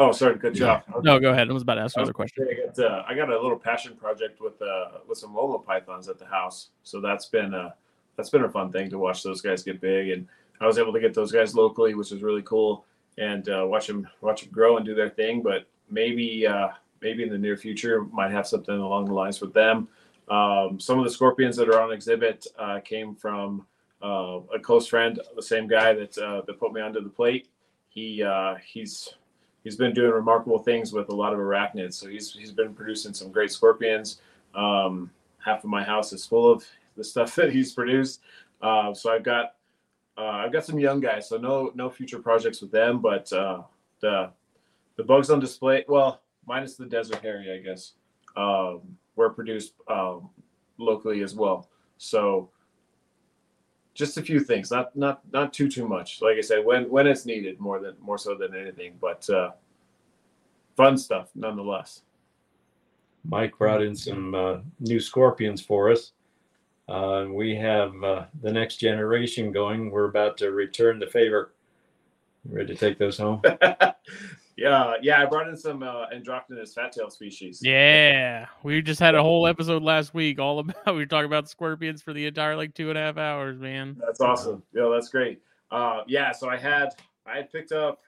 Oh, 0.00 0.12
sorry 0.12 0.36
Good 0.36 0.54
job. 0.54 0.84
Yeah. 0.88 1.00
no, 1.02 1.18
go 1.18 1.30
ahead. 1.32 1.50
I 1.50 1.52
was 1.52 1.64
about 1.64 1.74
to 1.74 1.80
ask 1.80 1.96
another 1.96 2.12
question. 2.12 2.46
I 2.48 2.66
got, 2.66 2.78
uh, 2.78 3.02
I 3.08 3.14
got 3.14 3.30
a 3.30 3.34
little 3.40 3.58
passion 3.58 3.96
project 3.96 4.40
with 4.40 4.62
uh, 4.62 4.98
with 5.08 5.18
some 5.18 5.34
Lolo 5.34 5.58
pythons 5.58 6.08
at 6.08 6.20
the 6.20 6.24
house, 6.24 6.68
so 6.84 7.00
that's 7.00 7.26
been 7.26 7.52
a 7.52 7.74
that's 8.16 8.30
been 8.30 8.44
a 8.44 8.48
fun 8.48 8.70
thing 8.70 8.88
to 8.90 8.98
watch 8.98 9.24
those 9.24 9.40
guys 9.40 9.64
get 9.64 9.80
big, 9.80 10.10
and 10.10 10.28
I 10.60 10.66
was 10.68 10.78
able 10.78 10.92
to 10.92 11.00
get 11.00 11.14
those 11.14 11.32
guys 11.32 11.52
locally, 11.56 11.94
which 11.94 12.12
was 12.12 12.22
really 12.22 12.42
cool, 12.42 12.84
and 13.18 13.48
uh, 13.48 13.64
watch 13.66 13.88
them 13.88 14.06
watch 14.20 14.42
them 14.42 14.52
grow 14.52 14.76
and 14.76 14.86
do 14.86 14.94
their 14.94 15.08
thing. 15.10 15.42
But 15.42 15.66
maybe 15.90 16.46
uh, 16.46 16.68
maybe 17.02 17.24
in 17.24 17.30
the 17.30 17.38
near 17.38 17.56
future 17.56 18.04
might 18.04 18.30
have 18.30 18.46
something 18.46 18.78
along 18.78 19.06
the 19.06 19.14
lines 19.14 19.40
with 19.40 19.52
them. 19.52 19.88
Um, 20.30 20.78
some 20.78 20.98
of 20.98 21.04
the 21.04 21.10
scorpions 21.10 21.56
that 21.56 21.68
are 21.68 21.80
on 21.80 21.92
exhibit 21.92 22.46
uh, 22.58 22.80
came 22.80 23.14
from 23.14 23.66
uh, 24.02 24.40
a 24.54 24.58
close 24.60 24.86
friend, 24.86 25.20
the 25.34 25.42
same 25.42 25.66
guy 25.66 25.92
that 25.94 26.16
uh, 26.18 26.42
that 26.46 26.58
put 26.58 26.72
me 26.72 26.80
onto 26.80 27.02
the 27.02 27.08
plate. 27.08 27.48
He 27.88 28.22
uh, 28.22 28.56
he's 28.64 29.14
he's 29.64 29.76
been 29.76 29.94
doing 29.94 30.10
remarkable 30.10 30.58
things 30.58 30.92
with 30.92 31.08
a 31.08 31.14
lot 31.14 31.32
of 31.32 31.38
arachnids. 31.38 31.94
So 31.94 32.08
he's 32.08 32.32
he's 32.32 32.52
been 32.52 32.74
producing 32.74 33.14
some 33.14 33.32
great 33.32 33.50
scorpions. 33.50 34.20
Um, 34.54 35.10
half 35.44 35.64
of 35.64 35.70
my 35.70 35.82
house 35.82 36.12
is 36.12 36.26
full 36.26 36.50
of 36.50 36.64
the 36.96 37.04
stuff 37.04 37.34
that 37.36 37.52
he's 37.52 37.72
produced. 37.72 38.20
Uh, 38.60 38.92
so 38.92 39.12
I've 39.12 39.24
got 39.24 39.54
uh, 40.16 40.42
I've 40.44 40.52
got 40.52 40.64
some 40.64 40.78
young 40.78 41.00
guys. 41.00 41.28
So 41.28 41.38
no 41.38 41.72
no 41.74 41.88
future 41.88 42.18
projects 42.18 42.60
with 42.60 42.70
them, 42.70 43.00
but 43.00 43.30
the 44.00 44.30
the 44.98 45.04
bugs 45.04 45.30
on 45.30 45.40
display. 45.40 45.84
Well, 45.88 46.20
minus 46.46 46.74
the 46.74 46.86
desert 46.86 47.22
hairy, 47.22 47.52
I 47.52 47.58
guess, 47.58 47.92
um, 48.36 48.97
were 49.18 49.30
produced 49.30 49.74
um, 49.88 50.30
locally 50.78 51.22
as 51.22 51.34
well. 51.34 51.68
So 51.98 52.50
just 53.92 54.16
a 54.16 54.22
few 54.22 54.38
things, 54.38 54.70
not 54.70 54.94
not 54.96 55.20
not 55.32 55.52
too 55.52 55.68
too 55.68 55.86
much. 55.88 56.22
Like 56.22 56.38
I 56.38 56.40
said, 56.40 56.64
when 56.64 56.88
when 56.88 57.06
it's 57.08 57.26
needed, 57.26 57.58
more 57.58 57.80
than 57.80 57.96
more 58.00 58.16
so 58.16 58.36
than 58.36 58.54
anything, 58.54 58.94
but 59.00 59.28
uh, 59.28 59.50
fun 60.76 60.96
stuff 60.96 61.30
nonetheless. 61.34 62.02
Mike 63.24 63.58
brought 63.58 63.82
in 63.82 63.96
some 63.96 64.34
uh, 64.34 64.58
new 64.78 65.00
scorpions 65.00 65.60
for 65.60 65.90
us. 65.90 66.12
Uh, 66.88 67.26
we 67.28 67.54
have 67.56 67.92
uh, 68.02 68.24
the 68.40 68.52
next 68.52 68.76
generation 68.76 69.52
going. 69.52 69.90
We're 69.90 70.08
about 70.08 70.38
to 70.38 70.52
return 70.52 71.00
the 71.00 71.08
favor. 71.08 71.52
Ready 72.48 72.72
to 72.72 72.78
take 72.78 72.98
those 72.98 73.18
home? 73.18 73.42
yeah, 74.58 74.94
yeah. 75.00 75.22
I 75.22 75.26
brought 75.26 75.48
in 75.48 75.56
some 75.56 75.82
uh, 75.84 76.06
androctonus 76.12 76.74
fat 76.74 76.90
tail 76.92 77.08
species. 77.10 77.60
Yeah, 77.62 78.46
we 78.64 78.82
just 78.82 78.98
had 78.98 79.14
a 79.14 79.22
whole 79.22 79.46
episode 79.46 79.82
last 79.84 80.12
week 80.14 80.40
all 80.40 80.58
about. 80.58 80.86
We 80.86 80.92
were 80.94 81.06
talking 81.06 81.26
about 81.26 81.48
scorpions 81.48 82.02
for 82.02 82.12
the 82.12 82.26
entire 82.26 82.56
like 82.56 82.74
two 82.74 82.88
and 82.90 82.98
a 82.98 83.02
half 83.02 83.16
hours, 83.16 83.58
man. 83.60 83.96
That's 84.04 84.20
awesome. 84.20 84.62
Yeah, 84.74 84.90
that's 84.92 85.08
great. 85.08 85.40
Uh, 85.70 86.02
yeah, 86.08 86.32
so 86.32 86.48
I 86.48 86.56
had 86.56 86.88
I 87.24 87.36
had 87.36 87.52
picked 87.52 87.70
up 87.72 88.00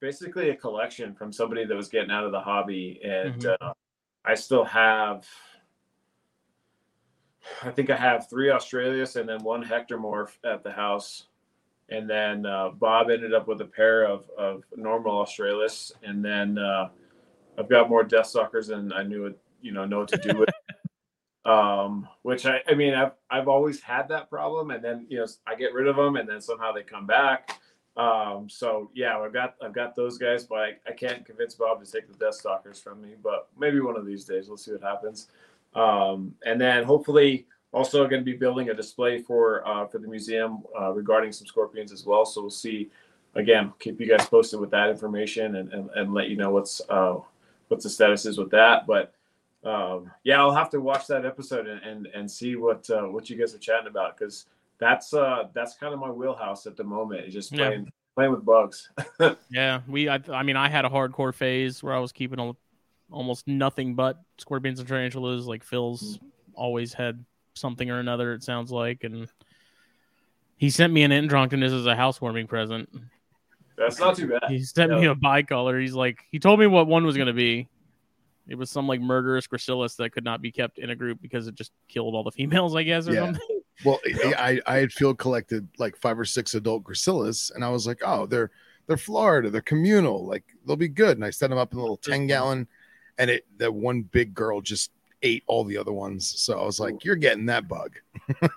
basically 0.00 0.50
a 0.50 0.56
collection 0.56 1.14
from 1.14 1.32
somebody 1.32 1.64
that 1.64 1.74
was 1.74 1.88
getting 1.88 2.10
out 2.10 2.24
of 2.24 2.32
the 2.32 2.40
hobby, 2.40 3.00
and 3.04 3.40
Mhm. 3.42 3.56
uh, 3.60 3.72
I 4.24 4.34
still 4.34 4.64
have. 4.64 5.26
I 7.62 7.70
think 7.70 7.90
I 7.90 7.96
have 7.96 8.28
three 8.28 8.50
Australis 8.50 9.14
and 9.14 9.28
then 9.28 9.40
one 9.44 9.62
Hectormorph 9.62 10.36
at 10.44 10.64
the 10.64 10.72
house. 10.72 11.28
And 11.88 12.10
then 12.10 12.46
uh, 12.46 12.70
Bob 12.70 13.10
ended 13.10 13.32
up 13.32 13.46
with 13.46 13.60
a 13.60 13.66
pair 13.66 14.04
of, 14.04 14.28
of 14.36 14.64
normal 14.74 15.20
Australis. 15.20 15.92
And 16.02 16.24
then 16.24 16.58
uh, 16.58 16.88
I've 17.58 17.68
got 17.68 17.88
more 17.88 18.02
Death 18.02 18.26
Stalkers 18.26 18.68
than 18.68 18.92
I 18.92 19.02
knew 19.02 19.26
it, 19.26 19.38
you 19.62 19.72
know, 19.72 19.84
know 19.84 20.00
what 20.00 20.08
to 20.08 20.16
do 20.16 20.38
with. 20.38 20.48
um, 21.50 22.08
which 22.22 22.44
I, 22.44 22.60
I 22.68 22.74
mean, 22.74 22.94
I've, 22.94 23.12
I've 23.30 23.46
always 23.46 23.80
had 23.80 24.08
that 24.08 24.28
problem. 24.28 24.72
And 24.72 24.82
then, 24.82 25.06
you 25.08 25.18
know, 25.18 25.26
I 25.46 25.54
get 25.54 25.74
rid 25.74 25.86
of 25.86 25.96
them 25.96 26.16
and 26.16 26.28
then 26.28 26.40
somehow 26.40 26.72
they 26.72 26.82
come 26.82 27.06
back. 27.06 27.60
Um, 27.96 28.48
so 28.50 28.90
yeah, 28.94 29.18
I've 29.18 29.32
got, 29.32 29.54
I've 29.62 29.72
got 29.72 29.96
those 29.96 30.18
guys, 30.18 30.44
but 30.44 30.58
I, 30.58 30.72
I 30.86 30.92
can't 30.92 31.24
convince 31.24 31.54
Bob 31.54 31.82
to 31.82 31.90
take 31.90 32.08
the 32.08 32.18
Death 32.18 32.34
Stalkers 32.34 32.80
from 32.80 33.00
me, 33.00 33.14
but 33.22 33.48
maybe 33.58 33.80
one 33.80 33.96
of 33.96 34.04
these 34.04 34.24
days 34.24 34.48
we'll 34.48 34.58
see 34.58 34.72
what 34.72 34.82
happens. 34.82 35.28
Um, 35.74 36.34
and 36.44 36.60
then 36.60 36.84
hopefully 36.84 37.46
also 37.72 38.06
going 38.06 38.20
to 38.20 38.24
be 38.24 38.36
building 38.36 38.70
a 38.70 38.74
display 38.74 39.18
for 39.18 39.66
uh, 39.66 39.86
for 39.86 39.98
the 39.98 40.08
museum 40.08 40.62
uh, 40.78 40.92
regarding 40.92 41.32
some 41.32 41.46
scorpions 41.46 41.92
as 41.92 42.04
well. 42.06 42.24
So 42.24 42.40
we'll 42.42 42.50
see. 42.50 42.90
Again, 43.34 43.72
keep 43.78 44.00
you 44.00 44.08
guys 44.08 44.26
posted 44.26 44.60
with 44.60 44.70
that 44.70 44.88
information 44.88 45.56
and, 45.56 45.70
and, 45.70 45.90
and 45.90 46.14
let 46.14 46.30
you 46.30 46.36
know 46.36 46.50
what's 46.50 46.80
uh, 46.88 47.16
what's 47.68 47.84
the 47.84 47.90
status 47.90 48.24
is 48.24 48.38
with 48.38 48.50
that. 48.50 48.86
But 48.86 49.12
um, 49.62 50.10
yeah, 50.24 50.38
I'll 50.40 50.54
have 50.54 50.70
to 50.70 50.80
watch 50.80 51.06
that 51.08 51.26
episode 51.26 51.66
and 51.66 51.82
and, 51.82 52.06
and 52.14 52.30
see 52.30 52.56
what 52.56 52.88
uh, 52.88 53.02
what 53.02 53.28
you 53.28 53.36
guys 53.36 53.54
are 53.54 53.58
chatting 53.58 53.88
about 53.88 54.16
because 54.16 54.46
that's 54.78 55.12
uh 55.14 55.48
that's 55.54 55.74
kind 55.74 55.92
of 55.92 56.00
my 56.00 56.10
wheelhouse 56.10 56.66
at 56.66 56.76
the 56.76 56.84
moment. 56.84 57.26
Is 57.26 57.34
just 57.34 57.52
Yeah. 57.52 57.68
playing 57.68 57.92
playing 58.14 58.30
with 58.32 58.44
bugs. 58.44 58.90
Yeah, 59.50 59.82
we. 59.86 60.08
I, 60.08 60.20
I 60.32 60.42
mean, 60.42 60.56
I 60.56 60.68
had 60.68 60.84
a 60.84 60.88
hardcore 60.88 61.34
phase 61.34 61.82
where 61.82 61.94
I 61.94 61.98
was 61.98 62.12
keeping 62.12 62.40
al- 62.40 62.56
almost 63.10 63.46
nothing 63.46 63.94
but 63.94 64.20
scorpions 64.38 64.80
and 64.80 64.88
tarantulas. 64.88 65.46
Like 65.46 65.62
Phil's 65.62 66.18
always 66.54 66.92
had 66.92 67.24
something 67.56 67.90
or 67.90 67.98
another. 67.98 68.32
It 68.32 68.42
sounds 68.42 68.70
like, 68.70 69.04
and 69.04 69.28
he 70.56 70.70
sent 70.70 70.92
me 70.92 71.02
an 71.02 71.10
Androctonus 71.10 71.72
as 71.78 71.86
a 71.86 71.96
housewarming 71.96 72.46
present. 72.46 72.88
That's 73.76 73.98
not 73.98 74.16
too 74.16 74.28
bad. 74.28 74.40
He 74.48 74.62
sent 74.62 74.92
me 74.92 75.04
Yeah. 75.04 75.10
a 75.10 75.14
bicolor. 75.14 75.80
He's 75.80 75.94
like, 75.94 76.24
he 76.30 76.38
told 76.38 76.58
me 76.60 76.66
what 76.66 76.86
one 76.86 77.04
was 77.04 77.16
going 77.16 77.26
to 77.26 77.34
be. 77.34 77.68
It 78.48 78.54
was 78.54 78.70
some 78.70 78.86
like 78.86 79.00
murderous 79.00 79.46
gracilis 79.46 79.96
that 79.96 80.10
could 80.10 80.24
not 80.24 80.40
be 80.40 80.52
kept 80.52 80.78
in 80.78 80.90
a 80.90 80.96
group 80.96 81.20
because 81.20 81.48
it 81.48 81.54
just 81.56 81.72
killed 81.88 82.14
all 82.14 82.22
the 82.22 82.30
females, 82.30 82.74
I 82.76 82.84
guess, 82.84 83.08
or 83.08 83.14
Yeah. 83.14 83.24
something. 83.24 83.60
Well, 83.84 84.00
I 84.38 84.58
I 84.66 84.76
had 84.76 84.90
field 84.92 85.18
collected 85.18 85.68
like 85.76 85.96
five 85.96 86.18
or 86.18 86.24
six 86.24 86.54
adult 86.54 86.82
gracilis, 86.84 87.54
and 87.54 87.62
I 87.62 87.68
was 87.68 87.86
like, 87.86 88.00
oh, 88.02 88.24
they're 88.24 88.50
they're 88.86 88.96
Florida, 88.96 89.50
they're 89.50 89.60
communal, 89.60 90.24
like 90.24 90.44
they'll 90.66 90.76
be 90.76 90.88
good. 90.88 91.18
And 91.18 91.24
I 91.24 91.28
set 91.28 91.50
them 91.50 91.58
up 91.58 91.72
in 91.74 91.78
a 91.78 91.82
little 91.82 91.98
ten 91.98 92.26
gallon, 92.26 92.68
and 93.18 93.28
it 93.28 93.44
that 93.58 93.74
one 93.74 94.00
big 94.00 94.32
girl 94.32 94.62
just 94.62 94.92
ate 95.26 95.44
all 95.46 95.64
the 95.64 95.76
other 95.76 95.92
ones. 95.92 96.26
So 96.40 96.58
I 96.60 96.64
was 96.64 96.78
like, 96.80 97.04
you're 97.04 97.16
getting 97.16 97.46
that 97.46 97.68
bug. 97.68 97.92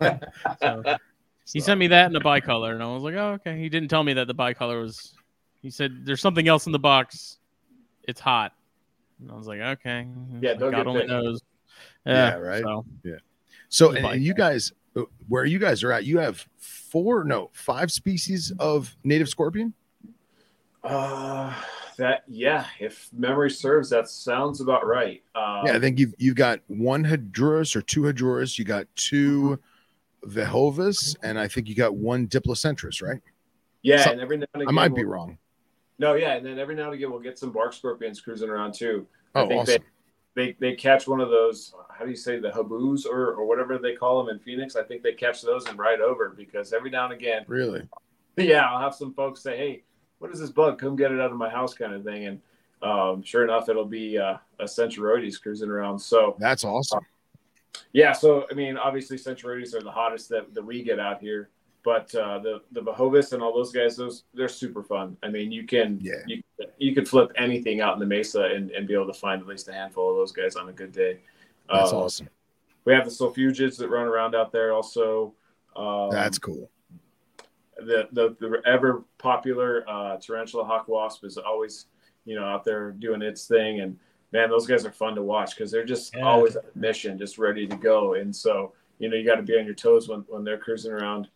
So 0.61 0.83
he 1.53 1.59
So, 1.59 1.65
sent 1.65 1.79
me 1.79 1.87
that 1.87 2.09
in 2.11 2.15
a 2.15 2.19
bicolor, 2.21 2.73
and 2.73 2.83
I 2.83 2.93
was 2.93 3.01
like, 3.01 3.15
oh, 3.15 3.31
okay. 3.33 3.57
He 3.57 3.69
didn't 3.69 3.89
tell 3.89 4.03
me 4.03 4.13
that 4.13 4.27
the 4.27 4.35
bicolor 4.35 4.81
was. 4.81 5.15
He 5.63 5.71
said 5.71 6.05
there's 6.05 6.21
something 6.21 6.47
else 6.47 6.67
in 6.67 6.71
the 6.71 6.79
box. 6.79 7.39
It's 8.07 8.19
hot. 8.21 8.53
And 9.19 9.31
I 9.31 9.35
was 9.35 9.47
like, 9.47 9.59
okay. 9.59 10.07
Yeah, 10.41 10.51
Like, 10.51 10.59
God 10.59 10.85
only 10.87 11.01
bit. 11.01 11.09
knows. 11.09 11.41
Yeah, 12.05 12.35
right. 12.35 12.61
So, 12.61 12.85
so 13.69 13.91
and, 13.91 14.05
and 14.05 14.23
you 14.23 14.33
guys, 14.35 14.71
uh, 14.95 15.01
where 15.27 15.45
you 15.45 15.57
guys 15.59 15.83
are 15.83 15.91
at, 15.91 16.05
you 16.05 16.19
have 16.19 16.47
four, 16.57 17.23
no, 17.23 17.49
five 17.53 17.91
species 17.91 18.51
of 18.59 18.95
native 19.03 19.27
scorpion. 19.27 19.73
Uh, 20.83 21.53
that 21.99 22.23
yeah, 22.27 22.65
if 22.79 23.09
memory 23.13 23.49
serves, 23.51 23.89
that 23.91 24.09
sounds 24.09 24.59
about 24.59 24.85
right. 24.85 25.21
Uh, 25.35 25.61
yeah, 25.65 25.73
I 25.75 25.79
think 25.79 25.99
you've 25.99 26.13
you've 26.17 26.35
got 26.35 26.59
one 26.67 27.03
Hadrurus 27.05 27.75
or 27.75 27.81
two 27.81 28.01
Hadrurus. 28.01 28.57
You 28.57 28.65
got 28.65 28.87
two 28.95 29.59
Vaejovis, 30.25 31.15
and 31.23 31.39
I 31.39 31.47
think 31.47 31.69
you 31.69 31.75
got 31.75 31.95
one 31.95 32.27
Diplocentrus, 32.27 33.01
right? 33.01 33.21
yeah, 33.81 34.03
so- 34.03 34.11
and 34.11 34.19
every 34.21 34.37
now 34.37 34.45
and 34.53 34.63
again 34.63 34.69
I 34.69 34.71
might 34.73 34.95
be 34.95 35.03
we'll- 35.03 35.13
wrong. 35.13 35.37
No, 35.99 36.13
yeah, 36.13 36.35
and 36.35 36.45
then 36.45 36.57
every 36.59 36.75
now 36.75 36.85
and 36.85 36.93
again 36.93 37.11
we'll 37.11 37.19
get 37.19 37.37
some 37.37 37.51
bark 37.51 37.73
scorpions 37.73 38.21
cruising 38.21 38.49
around 38.49 38.73
too. 38.73 39.05
I 39.35 39.41
Oh, 39.41 39.47
think 39.47 39.61
awesome. 39.61 39.83
They 40.35 40.55
they 40.59 40.73
catch 40.75 41.07
one 41.07 41.19
of 41.19 41.29
those. 41.29 41.73
How 41.89 42.05
do 42.05 42.09
you 42.11 42.15
say 42.15 42.39
the 42.39 42.49
habus 42.49 43.05
or 43.05 43.33
or 43.33 43.45
whatever 43.45 43.77
they 43.77 43.95
call 43.95 44.23
them 44.23 44.33
in 44.33 44.39
Phoenix? 44.41 44.75
I 44.77 44.83
think 44.83 45.03
they 45.03 45.11
catch 45.13 45.41
those 45.41 45.67
and 45.67 45.77
ride 45.77 45.99
over 45.99 46.29
because 46.29 46.71
every 46.71 46.89
now 46.89 47.05
and 47.05 47.13
again, 47.13 47.43
Really? 47.47 47.81
yeah, 48.37 48.65
I'll 48.65 48.79
have 48.79 48.95
some 48.95 49.13
folks 49.13 49.41
say, 49.41 49.57
"Hey, 49.57 49.83
what 50.19 50.31
is 50.31 50.39
this 50.39 50.51
bug? 50.51 50.79
Come 50.79 50.95
get 50.95 51.11
it 51.11 51.19
out 51.19 51.31
of 51.31 51.37
my 51.37 51.49
house," 51.49 51.73
kind 51.73 51.93
of 51.93 52.03
thing. 52.03 52.25
And 52.27 52.41
um, 52.81 53.23
sure 53.23 53.43
enough, 53.43 53.67
it'll 53.69 53.85
be 53.85 54.17
uh, 54.17 54.37
a 54.59 54.65
Centruroides 54.65 55.41
cruising 55.41 55.69
around. 55.69 55.99
So 55.99 56.35
That's 56.39 56.63
awesome. 56.63 57.05
yeah, 57.93 58.11
so 58.13 58.45
I 58.49 58.53
mean, 58.53 58.77
obviously 58.77 59.17
Centruroides 59.17 59.73
are 59.73 59.81
the 59.81 59.91
hottest 59.91 60.29
that, 60.29 60.53
that 60.53 60.63
we 60.63 60.81
get 60.83 60.99
out 60.99 61.19
here, 61.19 61.49
but 61.83 62.13
uh, 62.15 62.39
the 62.39 62.61
the 62.71 62.81
Vaejovis 62.81 63.33
and 63.33 63.41
all 63.43 63.53
those 63.53 63.71
guys, 63.71 63.95
those 63.97 64.23
they're 64.33 64.47
super 64.47 64.83
fun. 64.83 65.17
I 65.23 65.27
mean, 65.29 65.51
you 65.51 65.65
can 65.65 65.99
Yeah. 66.01 66.13
you 66.27 66.41
you 66.77 66.93
could 66.95 67.07
flip 67.07 67.31
anything 67.37 67.81
out 67.81 67.93
in 67.93 67.99
the 67.99 68.05
mesa 68.05 68.43
and, 68.43 68.71
and 68.71 68.87
be 68.87 68.93
able 68.93 69.07
to 69.07 69.13
find 69.19 69.41
at 69.41 69.47
least 69.47 69.67
a 69.67 69.73
handful 69.73 70.09
of 70.11 70.15
those 70.17 70.31
guys 70.31 70.55
on 70.55 70.69
a 70.69 70.73
good 70.73 70.91
day. 70.91 71.19
That's 71.71 71.91
Uh, 71.91 72.03
awesome. 72.03 72.29
We 72.85 72.93
have 72.93 73.03
the 73.05 73.11
solifugids 73.11 73.77
that 73.77 73.89
run 73.89 74.07
around 74.07 74.35
out 74.35 74.51
there 74.51 74.73
also. 74.73 75.33
Um, 75.75 76.09
That's 76.11 76.39
cool. 76.39 76.69
The, 77.85 78.07
the 78.11 78.35
the 78.39 78.61
ever 78.65 79.03
popular 79.17 79.83
uh, 79.89 80.17
tarantula 80.17 80.63
hawk 80.63 80.87
wasp 80.87 81.23
is 81.23 81.37
always 81.37 81.85
you 82.25 82.35
know 82.35 82.45
out 82.45 82.63
there 82.63 82.91
doing 82.91 83.21
its 83.21 83.45
thing 83.47 83.79
and 83.81 83.97
man 84.31 84.49
those 84.49 84.67
guys 84.67 84.85
are 84.85 84.91
fun 84.91 85.15
to 85.15 85.23
watch 85.23 85.55
because 85.55 85.71
they're 85.71 85.85
just 85.85 86.13
Yeah. 86.15 86.23
always 86.25 86.55
on 86.55 86.63
a 86.63 86.77
mission 86.77 87.17
just 87.17 87.37
ready 87.37 87.65
to 87.67 87.75
go 87.75 88.13
and 88.15 88.35
so 88.35 88.73
you 88.99 89.09
know 89.09 89.15
you 89.15 89.25
got 89.25 89.35
to 89.35 89.43
be 89.43 89.57
on 89.57 89.65
your 89.65 89.73
toes 89.75 90.07
when, 90.09 90.21
when 90.27 90.43
they're 90.43 90.57
cruising 90.57 90.91
around 90.91 91.29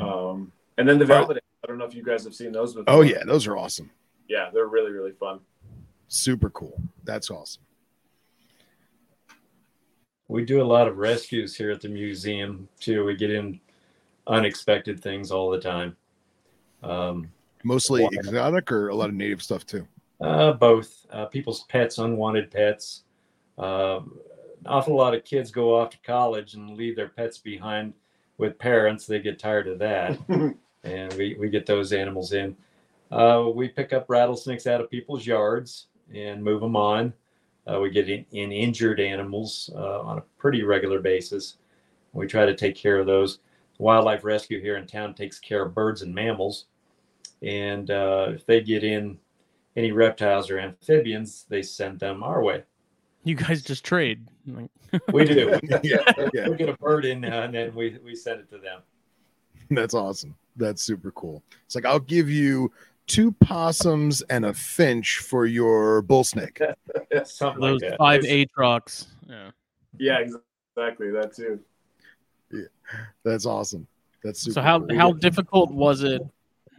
um, 0.00 0.52
and 0.78 0.88
then 0.88 0.98
the 0.98 1.06
Right. 1.06 1.18
velvet 1.18 1.42
i 1.64 1.66
don't 1.66 1.78
know 1.78 1.84
if 1.84 1.94
you 1.94 2.02
guys 2.04 2.24
have 2.24 2.34
seen 2.34 2.52
those 2.52 2.74
before 2.74 2.94
Oh 2.94 3.00
yeah, 3.02 3.24
those 3.24 3.46
are 3.46 3.56
awesome. 3.56 3.90
yeah 4.28 4.50
they're 4.52 4.66
really 4.68 4.92
really 4.92 5.12
fun 5.12 5.40
Super 6.10 6.48
cool. 6.48 6.80
That's 7.04 7.30
awesome. 7.30 7.62
We 10.28 10.42
do 10.44 10.62
a 10.62 10.64
lot 10.64 10.88
of 10.88 10.96
rescues 10.96 11.54
here 11.54 11.70
at 11.70 11.82
the 11.82 11.88
museum 11.90 12.66
too. 12.80 13.04
We 13.04 13.14
get 13.14 13.30
in 13.30 13.60
unexpected 14.28 15.00
things 15.02 15.30
all 15.30 15.50
the 15.50 15.60
time. 15.60 15.96
Um, 16.82 17.32
Mostly 17.64 18.02
Wow. 18.02 18.10
exotic 18.12 18.70
or 18.70 18.88
a 18.88 18.94
lot 18.94 19.08
of 19.08 19.14
native 19.14 19.42
stuff 19.42 19.66
too. 19.66 19.86
uh, 20.20 20.52
both 20.52 21.06
uh, 21.10 21.26
people's 21.26 21.64
pets, 21.64 21.98
unwanted 21.98 22.50
pets. 22.50 23.02
Uh, 23.58 23.98
an 24.00 24.66
awful 24.66 24.96
lot 24.96 25.14
of 25.14 25.24
kids 25.24 25.50
go 25.50 25.76
off 25.76 25.90
to 25.90 25.98
college 26.04 26.54
and 26.54 26.76
leave 26.76 26.96
their 26.96 27.08
pets 27.08 27.38
behind 27.38 27.94
with 28.38 28.58
parents. 28.58 29.06
They 29.06 29.20
get 29.20 29.38
tired 29.38 29.66
of 29.68 29.78
that, 29.80 30.18
and 30.84 31.12
we, 31.14 31.36
we 31.38 31.48
get 31.50 31.66
those 31.66 31.92
animals 31.92 32.32
in. 32.32 32.56
Uh, 33.10 33.46
we 33.54 33.68
pick 33.68 33.92
up 33.92 34.06
rattlesnakes 34.08 34.66
out 34.66 34.80
of 34.80 34.90
people's 34.90 35.26
yards 35.26 35.86
and 36.14 36.42
move 36.42 36.60
them 36.60 36.76
on. 36.76 37.12
Uh, 37.66 37.80
we 37.80 37.90
get 37.90 38.08
in, 38.08 38.24
in 38.32 38.52
injured 38.52 39.00
animals 39.00 39.70
uh, 39.74 40.00
on 40.02 40.18
a 40.18 40.22
pretty 40.38 40.62
regular 40.62 41.00
basis. 41.00 41.56
We 42.12 42.26
try 42.26 42.46
to 42.46 42.54
take 42.56 42.76
care 42.76 42.98
of 42.98 43.06
those. 43.06 43.38
Wildlife 43.78 44.24
Rescue 44.24 44.60
here 44.60 44.76
in 44.76 44.86
town 44.86 45.14
takes 45.14 45.38
care 45.38 45.62
of 45.62 45.74
birds 45.74 46.02
and 46.02 46.14
mammals. 46.14 46.66
And 47.42 47.90
uh, 47.90 48.28
if 48.30 48.44
they 48.46 48.60
get 48.60 48.82
in 48.84 49.18
any 49.76 49.92
reptiles 49.92 50.50
or 50.50 50.58
amphibians, 50.58 51.46
they 51.48 51.62
send 51.62 52.00
them 52.00 52.22
our 52.22 52.42
way. 52.42 52.64
You 53.24 53.34
guys 53.36 53.62
just 53.62 53.84
trade. 53.84 54.26
We 55.12 55.26
do. 55.26 55.58
yeah, 55.82 55.98
yeah, 56.32 56.48
we 56.48 56.56
get 56.56 56.70
a 56.70 56.76
bird 56.78 57.04
in 57.04 57.22
uh, 57.22 57.42
and 57.42 57.54
then 57.54 57.74
we, 57.74 57.98
we 58.02 58.14
send 58.14 58.40
it 58.40 58.48
to 58.50 58.56
them. 58.58 58.80
that's 59.70 59.92
awesome. 59.92 60.34
That's 60.56 60.82
super 60.82 61.10
cool. 61.12 61.42
It's 61.66 61.74
like 61.74 61.84
I'll 61.84 62.00
give 62.00 62.30
you 62.30 62.72
two 63.06 63.32
possums 63.32 64.22
and 64.22 64.46
a 64.46 64.54
finch 64.54 65.18
for 65.18 65.44
your 65.44 66.00
bull 66.00 66.24
snake. 66.24 66.58
Something 67.24 67.60
those 67.60 67.82
like 67.82 67.90
that. 67.90 67.98
five 67.98 68.20
It's- 68.24 68.32
A 68.32 68.44
trucks. 68.46 69.08
Yeah. 69.28 69.50
Yeah, 69.98 70.18
exactly. 70.20 71.10
That 71.10 71.34
too. 71.36 71.60
Yeah, 72.52 72.62
that's 73.24 73.46
awesome. 73.46 73.86
That's 74.24 74.40
super 74.40 74.54
So 74.54 74.62
how 74.62 74.80
cool. 74.80 74.96
how 74.96 75.12
difficult 75.12 75.70
was 75.70 76.02
it? 76.02 76.22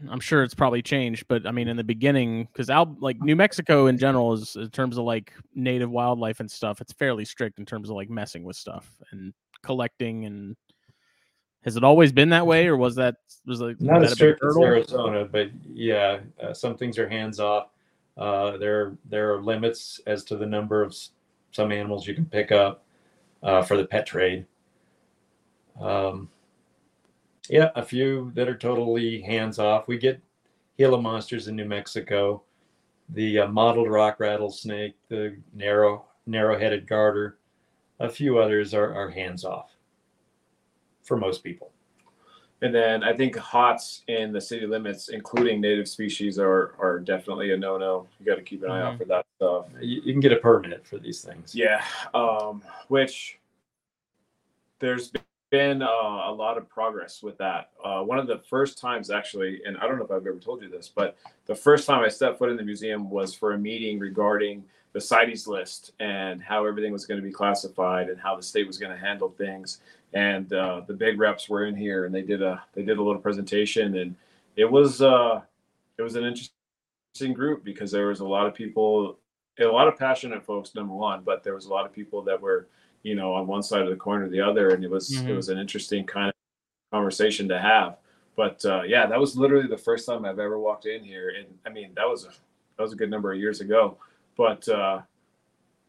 I'm 0.10 0.20
sure 0.20 0.44
it's 0.44 0.54
probably 0.54 0.82
changed, 0.82 1.26
but 1.28 1.46
I 1.46 1.52
mean, 1.52 1.68
in 1.68 1.76
the 1.76 1.84
beginning, 1.84 2.46
because 2.46 2.70
Al 2.70 2.96
like 3.00 3.20
New 3.20 3.36
Mexico 3.36 3.88
in 3.88 3.98
general 3.98 4.34
is 4.34 4.56
in 4.56 4.70
terms 4.70 4.98
of 4.98 5.04
like 5.04 5.34
native 5.56 5.90
wildlife 5.90 6.40
and 6.40 6.50
stuff, 6.50 6.80
it's 6.80 6.94
fairly 6.94 7.26
strict 7.26 7.60
in 7.60 7.66
terms 7.66 7.90
of 7.90 7.96
like 7.96 8.10
messing 8.10 8.44
with 8.44 8.56
stuff 8.56 8.90
and 9.12 9.34
collecting. 9.62 10.26
And 10.26 10.56
has 11.64 11.76
it 11.76 11.84
always 11.84 12.12
been 12.14 12.30
that 12.30 12.48
way, 12.48 12.68
or 12.68 12.78
was 12.78 12.96
that 12.96 13.16
was 13.46 13.60
like 13.60 13.82
Not 13.82 14.00
that 14.00 14.12
as 14.12 14.14
strict 14.14 14.42
as? 14.44 14.58
Arizona, 14.58 15.26
but 15.26 15.50
yeah, 15.68 16.20
uh, 16.42 16.54
some 16.54 16.78
things 16.78 16.98
are 16.98 17.10
hands 17.10 17.40
off. 17.40 17.70
Uh, 18.18 18.58
there, 18.58 18.98
there 19.06 19.34
are 19.34 19.42
limits 19.42 20.02
as 20.06 20.24
to 20.26 20.36
the 20.36 20.46
number 20.46 20.82
of 20.82 20.96
some 21.52 21.72
animals 21.72 22.06
you 22.06 22.14
can 22.14 22.26
pick 22.26 22.52
up 22.52 22.84
uh, 23.44 23.62
for 23.62 23.78
the 23.78 23.86
pet 23.86 24.06
trade. 24.06 24.46
Um, 25.80 26.30
yeah, 27.50 27.70
a 27.76 27.84
few 27.84 28.32
that 28.36 28.48
are 28.48 28.58
totally 28.58 29.22
hands 29.22 29.60
off. 29.60 29.88
We 29.88 29.98
get 29.98 30.22
Gila 30.78 31.02
monsters 31.02 31.48
in 31.48 31.56
New 31.56 31.66
Mexico, 31.66 32.44
the 33.10 33.40
uh, 33.40 33.48
mottled 33.48 33.90
rock 33.90 34.20
rattlesnake, 34.20 34.96
the 35.10 35.38
narrow 35.54 36.06
narrow-headed 36.26 36.88
garter. 36.88 37.38
A 38.00 38.10
few 38.10 38.38
others 38.38 38.74
are, 38.74 38.94
are 38.94 39.10
hands 39.10 39.44
off 39.44 39.72
for 41.04 41.18
most 41.18 41.44
people. 41.44 41.72
And 42.62 42.76
then 42.76 43.04
I 43.04 43.16
think 43.16 43.36
hots 43.38 44.04
in 44.08 44.32
the 44.34 44.42
city 44.42 44.68
limits, 44.68 45.10
including 45.10 45.62
native 45.62 45.88
species, 45.88 46.38
are 46.38 46.76
are 46.78 47.00
definitely 47.00 47.54
a 47.54 47.58
no 47.58 47.78
no. 47.78 48.06
You 48.20 48.26
got 48.26 48.36
to 48.36 48.42
keep 48.42 48.64
an 48.64 48.72
eye 48.72 48.82
out 48.82 48.98
for 48.98 49.06
that 49.06 49.26
stuff. 49.38 49.68
You, 49.80 50.02
you 50.04 50.14
can 50.14 50.20
get 50.20 50.34
a 50.34 50.38
permit 50.38 50.86
for 50.86 50.98
these 50.98 51.22
things. 51.22 51.56
Yeah, 51.56 51.82
um, 52.14 52.62
which 52.90 53.40
there's 54.80 55.12
been 55.50 55.82
uh, 55.82 55.88
a 55.88 56.32
lot 56.32 56.58
of 56.58 56.70
progress 56.70 57.24
with 57.24 57.38
that. 57.40 57.72
Uh, 57.84 58.02
one 58.02 58.20
of 58.20 58.28
the 58.28 58.40
first 58.50 58.78
times, 58.78 59.10
actually, 59.10 59.62
and 59.66 59.78
I 59.78 59.88
don't 59.88 59.98
know 59.98 60.06
if 60.06 60.12
I've 60.12 60.26
ever 60.28 60.38
told 60.38 60.62
you 60.62 60.70
this, 60.70 60.92
but 60.94 61.18
the 61.46 61.56
first 61.56 61.88
time 61.88 62.04
I 62.04 62.08
stepped 62.08 62.38
foot 62.38 62.50
in 62.50 62.58
the 62.58 62.64
museum 62.64 63.10
was 63.10 63.34
for 63.34 63.54
a 63.54 63.58
meeting 63.58 64.00
regarding 64.00 64.64
the 64.94 65.02
CITES 65.02 65.48
list 65.48 65.92
and 66.00 66.42
how 66.42 66.66
everything 66.66 66.92
was 66.92 67.06
going 67.06 67.20
to 67.20 67.26
be 67.26 67.32
classified 67.32 68.10
and 68.10 68.20
how 68.20 68.36
the 68.36 68.44
state 68.44 68.68
was 68.68 68.78
going 68.78 68.92
to 68.92 68.98
handle 68.98 69.30
things. 69.30 69.82
And 70.14 70.52
uh, 70.54 70.82
the 70.88 70.94
big 70.94 71.20
reps 71.20 71.48
were 71.50 71.66
in 71.66 71.76
here, 71.76 72.06
and 72.06 72.14
they 72.14 72.24
did 72.24 72.42
a 72.42 72.64
they 72.74 72.82
did 72.82 72.98
a 72.98 73.04
little 73.04 73.22
presentation, 73.22 73.98
and 73.98 74.16
it 74.56 74.66
was 74.66 75.02
uh, 75.02 75.42
it 76.00 76.02
was 76.02 76.16
an 76.16 76.24
interesting 76.24 77.34
group 77.34 77.64
because 77.64 77.92
there 77.92 78.08
was 78.08 78.22
a 78.22 78.26
lot 78.26 78.48
of 78.48 78.56
people 78.56 79.20
a 79.60 79.66
lot 79.66 79.88
of 79.88 79.98
passionate 79.98 80.42
folks 80.42 80.74
number 80.74 80.94
one 80.94 81.22
but 81.22 81.44
there 81.44 81.54
was 81.54 81.66
a 81.66 81.70
lot 81.70 81.86
of 81.86 81.92
people 81.92 82.22
that 82.22 82.40
were 82.40 82.68
you 83.04 83.16
know 83.16 83.34
on 83.34 83.48
one 83.48 83.64
side 83.64 83.82
of 83.82 83.90
the 83.90 83.96
coin 83.96 84.22
or 84.22 84.30
the 84.30 84.42
other 84.42 84.70
and 84.72 84.84
it 84.84 84.90
was 84.92 85.24
it 85.28 85.34
Mhm. 85.34 85.36
was 85.36 85.50
an 85.50 85.58
interesting 85.58 86.06
kind 86.06 86.30
of 86.30 86.36
conversation 86.92 87.48
to 87.50 87.60
have 87.60 87.98
but 88.36 88.64
uh, 88.66 88.82
yeah 88.84 89.06
that 89.06 89.20
was 89.20 89.38
literally 89.38 89.68
the 89.68 89.78
first 89.78 90.06
time 90.06 90.26
i've 90.26 90.40
ever 90.40 90.60
walked 90.60 90.86
in 90.86 91.04
here 91.04 91.30
and 91.38 91.48
i 91.66 91.70
mean 91.70 91.92
that 91.96 92.08
was 92.08 92.26
a 92.26 92.30
that 92.78 92.84
was 92.84 92.94
a 92.94 92.96
good 92.96 93.10
number 93.10 93.32
of 93.34 93.40
years 93.40 93.62
ago 93.62 93.98
but 94.38 94.68
uh, 94.70 95.02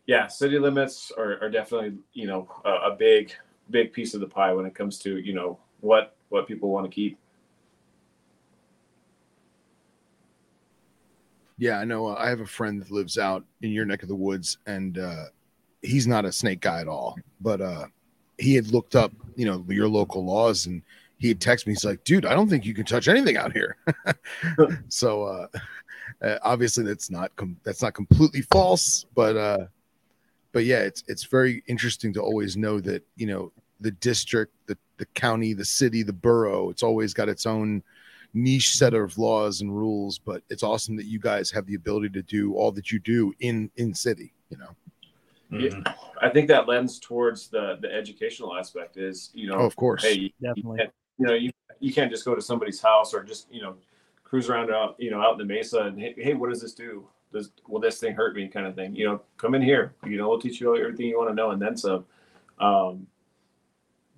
yeah 0.06 0.26
city 0.26 0.58
limits 0.58 1.12
are, 1.16 1.38
are 1.42 1.50
definitely 1.50 1.98
you 2.12 2.26
know 2.26 2.48
a, 2.64 2.92
a 2.92 2.96
big 2.96 3.32
big 3.70 3.92
piece 3.92 4.14
of 4.14 4.20
the 4.20 4.26
pie 4.26 4.52
when 4.52 4.66
it 4.66 4.74
comes 4.74 4.98
to 4.98 5.18
you 5.18 5.32
know 5.32 5.58
what 5.80 6.16
what 6.30 6.46
people 6.48 6.70
want 6.70 6.84
to 6.86 6.90
keep 6.92 7.18
Yeah, 11.58 11.78
I 11.78 11.84
know. 11.84 12.06
Uh, 12.08 12.14
I 12.18 12.28
have 12.28 12.40
a 12.40 12.46
friend 12.46 12.80
that 12.80 12.90
lives 12.90 13.18
out 13.18 13.44
in 13.61 13.70
your 13.70 13.84
neck 13.84 14.02
of 14.02 14.08
the 14.08 14.16
woods, 14.16 14.58
and 14.66 14.98
uh, 14.98 15.26
he's 15.83 16.07
not 16.07 16.24
a 16.24 16.33
snake 16.33 16.61
guy 16.61 16.81
at 16.81 16.89
all. 16.89 17.16
But 17.41 17.61
uh, 17.61 17.87
he 18.39 18.55
had 18.55 18.68
looked 18.68 18.97
up, 18.97 19.12
you 19.37 19.47
know, 19.47 19.64
your 19.68 19.89
local 19.89 20.24
laws, 20.24 20.66
and 20.66 20.83
he 21.18 21.28
had 21.28 21.41
texted 21.41 21.66
me. 21.66 21.72
He's 21.72 21.85
like, 21.85 22.05
"Dude, 22.05 22.26
I 22.26 22.35
don't 22.35 22.49
think 22.49 22.64
you 22.64 22.74
can 22.74 22.85
touch 22.85 23.09
anything 23.09 23.37
out 23.37 23.53
here." 23.53 23.76
so 24.89 25.24
uh, 25.24 25.47
uh, 26.22 26.39
obviously, 26.43 26.85
that's 26.85 27.11
not 27.11 27.35
com- 27.37 27.61
that's 27.64 27.83
not 27.83 27.95
completely 27.95 28.43
false, 28.43 29.07
but 29.14 29.37
uh, 29.37 29.66
but 30.53 30.64
yeah, 30.64 30.81
it's 30.81 31.05
it's 31.09 31.24
very 31.24 31.62
interesting 31.66 32.12
to 32.14 32.20
always 32.20 32.57
know 32.57 32.81
that 32.81 33.05
you 33.16 33.26
know 33.26 33.53
the 33.81 33.91
district, 33.93 34.53
the 34.66 34.76
the 34.99 35.07
county, 35.07 35.55
the 35.55 35.64
city, 35.64 36.03
the 36.03 36.12
borough. 36.12 36.70
It's 36.70 36.83
always 36.83 37.14
got 37.14 37.28
its 37.28 37.47
own 37.47 37.83
niche 38.33 38.76
set 38.76 38.95
of 38.95 39.18
laws 39.18 39.61
and 39.61 39.76
rules 39.76 40.18
but 40.18 40.43
it's 40.51 40.62
awesome 40.62 40.97
that 40.97 41.07
you 41.07 41.18
guys 41.18 41.51
have 41.51 41.66
the 41.66 41.74
ability 41.74 42.09
to 42.09 42.22
do 42.22 42.55
all 42.55 42.70
that 42.70 42.93
you 42.93 42.99
do 43.01 43.33
in 43.41 43.68
in 43.76 43.93
city 43.93 44.33
you 44.51 44.57
know 44.57 44.68
Yeah. 45.51 45.68
Mhm. 45.70 45.94
i 46.22 46.28
think 46.28 46.46
that 46.48 46.68
lends 46.68 46.98
towards 47.01 47.48
the 47.48 47.76
the 47.80 47.92
educational 47.92 48.57
aspect 48.57 48.96
is 48.96 49.30
you 49.34 49.48
know 49.48 49.57
oh 49.57 49.66
of 49.66 49.74
course 49.74 50.03
hey, 50.05 50.14
you 50.14 50.30
Definitely. 50.40 50.78
can't, 50.78 50.92
you 51.18 51.26
know, 51.26 51.34
you 51.34 51.51
you 51.80 51.92
can't 51.92 52.11
just 52.11 52.24
go 52.24 52.34
to 52.34 52.42
somebody's 52.42 52.80
house 52.80 53.12
or 53.14 53.22
just 53.24 53.53
you 53.53 53.61
know 53.62 53.74
cruise 54.22 54.48
around 54.48 54.70
out 54.70 54.94
you 54.98 55.11
know 55.11 55.20
out 55.20 55.32
in 55.32 55.38
the 55.38 55.44
mesa 55.55 55.80
and 55.80 55.98
hey, 55.98 56.14
hey 56.16 56.34
what 56.34 56.51
does 56.51 56.61
this 56.61 56.74
do? 56.74 57.07
Does 57.32 57.51
will 57.68 57.80
this 57.80 57.98
thing 57.98 58.14
hurt 58.14 58.34
me? 58.36 58.48
Kind 58.48 58.66
of 58.66 58.74
thing. 58.74 58.94
You 58.94 59.07
know, 59.07 59.22
come 59.36 59.55
in 59.55 59.62
here. 59.62 59.94
You 60.05 60.16
know, 60.18 60.28
we'll 60.28 60.40
teach 60.40 60.61
you 60.61 60.76
everything 60.76 61.07
you 61.07 61.16
want 61.18 61.30
to 61.30 61.34
know 61.34 61.51
and 61.53 61.61
then 61.62 61.76
some. 61.76 62.05
Um, 62.59 63.07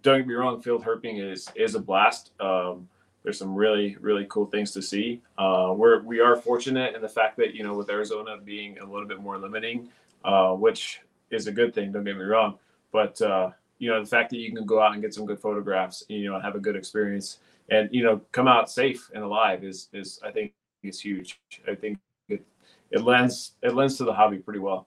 don't 0.03 0.19
get 0.19 0.27
me 0.27 0.35
wrong, 0.35 0.61
field 0.61 0.83
herping 0.85 1.23
is 1.23 1.49
is 1.55 1.75
a 1.75 1.81
blast. 1.81 2.33
Um, 2.41 2.89
there's 3.23 3.39
some 3.39 3.55
really 3.55 3.97
really 4.01 4.27
cool 4.29 4.47
things 4.47 4.73
to 4.73 4.83
see. 4.83 5.23
Uh, 5.39 5.73
we're 5.77 6.03
we 6.03 6.21
are 6.21 6.37
fortunate 6.37 6.95
in 6.97 7.03
the 7.03 7.09
fact 7.09 7.37
that 7.37 7.55
you 7.55 7.63
know 7.63 7.75
with 7.75 7.89
Arizona 7.91 8.37
being 8.43 8.79
a 8.79 8.85
little 8.85 9.07
bit 9.07 9.21
more 9.21 9.39
limiting, 9.39 9.89
uh, 10.25 10.53
which 10.53 11.01
is 11.33 11.47
a 11.47 11.53
good 11.53 11.75
thing. 11.75 11.93
Don't 11.93 12.05
get 12.05 12.17
me 12.17 12.25
wrong, 12.25 12.59
but 12.93 13.21
uh, 13.23 13.51
you 13.83 13.91
know 13.91 14.01
the 14.01 14.07
fact 14.09 14.31
that 14.31 14.37
you 14.39 14.53
can 14.55 14.65
go 14.65 14.81
out 14.81 14.93
and 14.93 15.03
get 15.03 15.13
some 15.13 15.27
good 15.27 15.41
photographs 15.41 16.05
you 16.09 16.31
know 16.31 16.39
have 16.41 16.55
a 16.55 16.61
good 16.61 16.77
experience 16.77 17.39
and 17.69 17.89
you 17.93 18.05
know 18.05 18.21
come 18.31 18.47
out 18.47 18.71
safe 18.71 19.11
and 19.13 19.25
alive 19.25 19.65
is 19.65 19.89
is 19.93 20.21
i 20.25 20.31
think 20.31 20.53
is 20.85 21.01
huge 21.01 21.41
i 21.69 21.75
think 21.75 21.99
it 22.29 22.47
it 22.93 23.03
lends 23.03 23.55
it 23.61 23.75
lends 23.75 23.97
to 23.97 24.05
the 24.05 24.13
hobby 24.13 24.39
pretty 24.39 24.61
well 24.61 24.87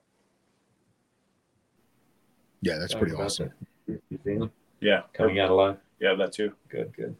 yeah 2.62 2.78
that's 2.78 2.93
pretty 2.93 3.14
awesome 3.14 3.52
that. 3.88 4.00
You 4.10 4.20
seen 4.24 4.39
them 4.39 4.52
yeah 4.80 5.02
coming 5.12 5.39
out 5.39 5.50
alive? 5.50 5.78
yeah 6.00 6.16
that 6.16 6.32
too 6.32 6.54
Good, 6.70 6.93
good. 6.96 7.14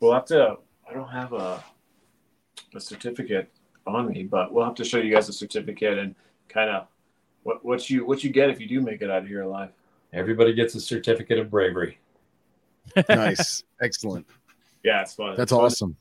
we'll 0.00 0.12
have 0.12 0.26
to 0.26 0.58
i 0.88 0.92
don't 0.92 1.08
have 1.08 1.32
a 1.32 1.64
a 2.74 2.80
certificate 2.80 3.48
on 3.86 4.08
me 4.08 4.24
but 4.24 4.52
we'll 4.52 4.64
have 4.66 4.74
to 4.74 4.84
show 4.84 4.98
you 4.98 5.10
guys 5.14 5.30
a 5.30 5.32
certificate 5.32 5.98
and 5.98 6.14
kind 6.50 6.68
of 6.68 6.88
what 7.44 7.64
what 7.64 7.88
you 7.88 8.04
what 8.04 8.24
you 8.24 8.30
get 8.30 8.50
if 8.50 8.60
you 8.60 8.66
do 8.66 8.80
make 8.80 9.00
it 9.00 9.10
out 9.10 9.22
of 9.22 9.28
here 9.28 9.42
alive. 9.42 9.70
Everybody 10.12 10.52
gets 10.52 10.74
a 10.74 10.80
certificate 10.80 11.38
of 11.38 11.50
bravery. 11.50 11.98
nice. 13.08 13.64
Excellent. 13.80 14.26
Yeah 14.82 15.00
it's 15.02 15.14
fun. 15.14 15.30
That's 15.36 15.42
It's 15.44 15.52
fun. 15.52 15.64
awesome. 15.64 15.96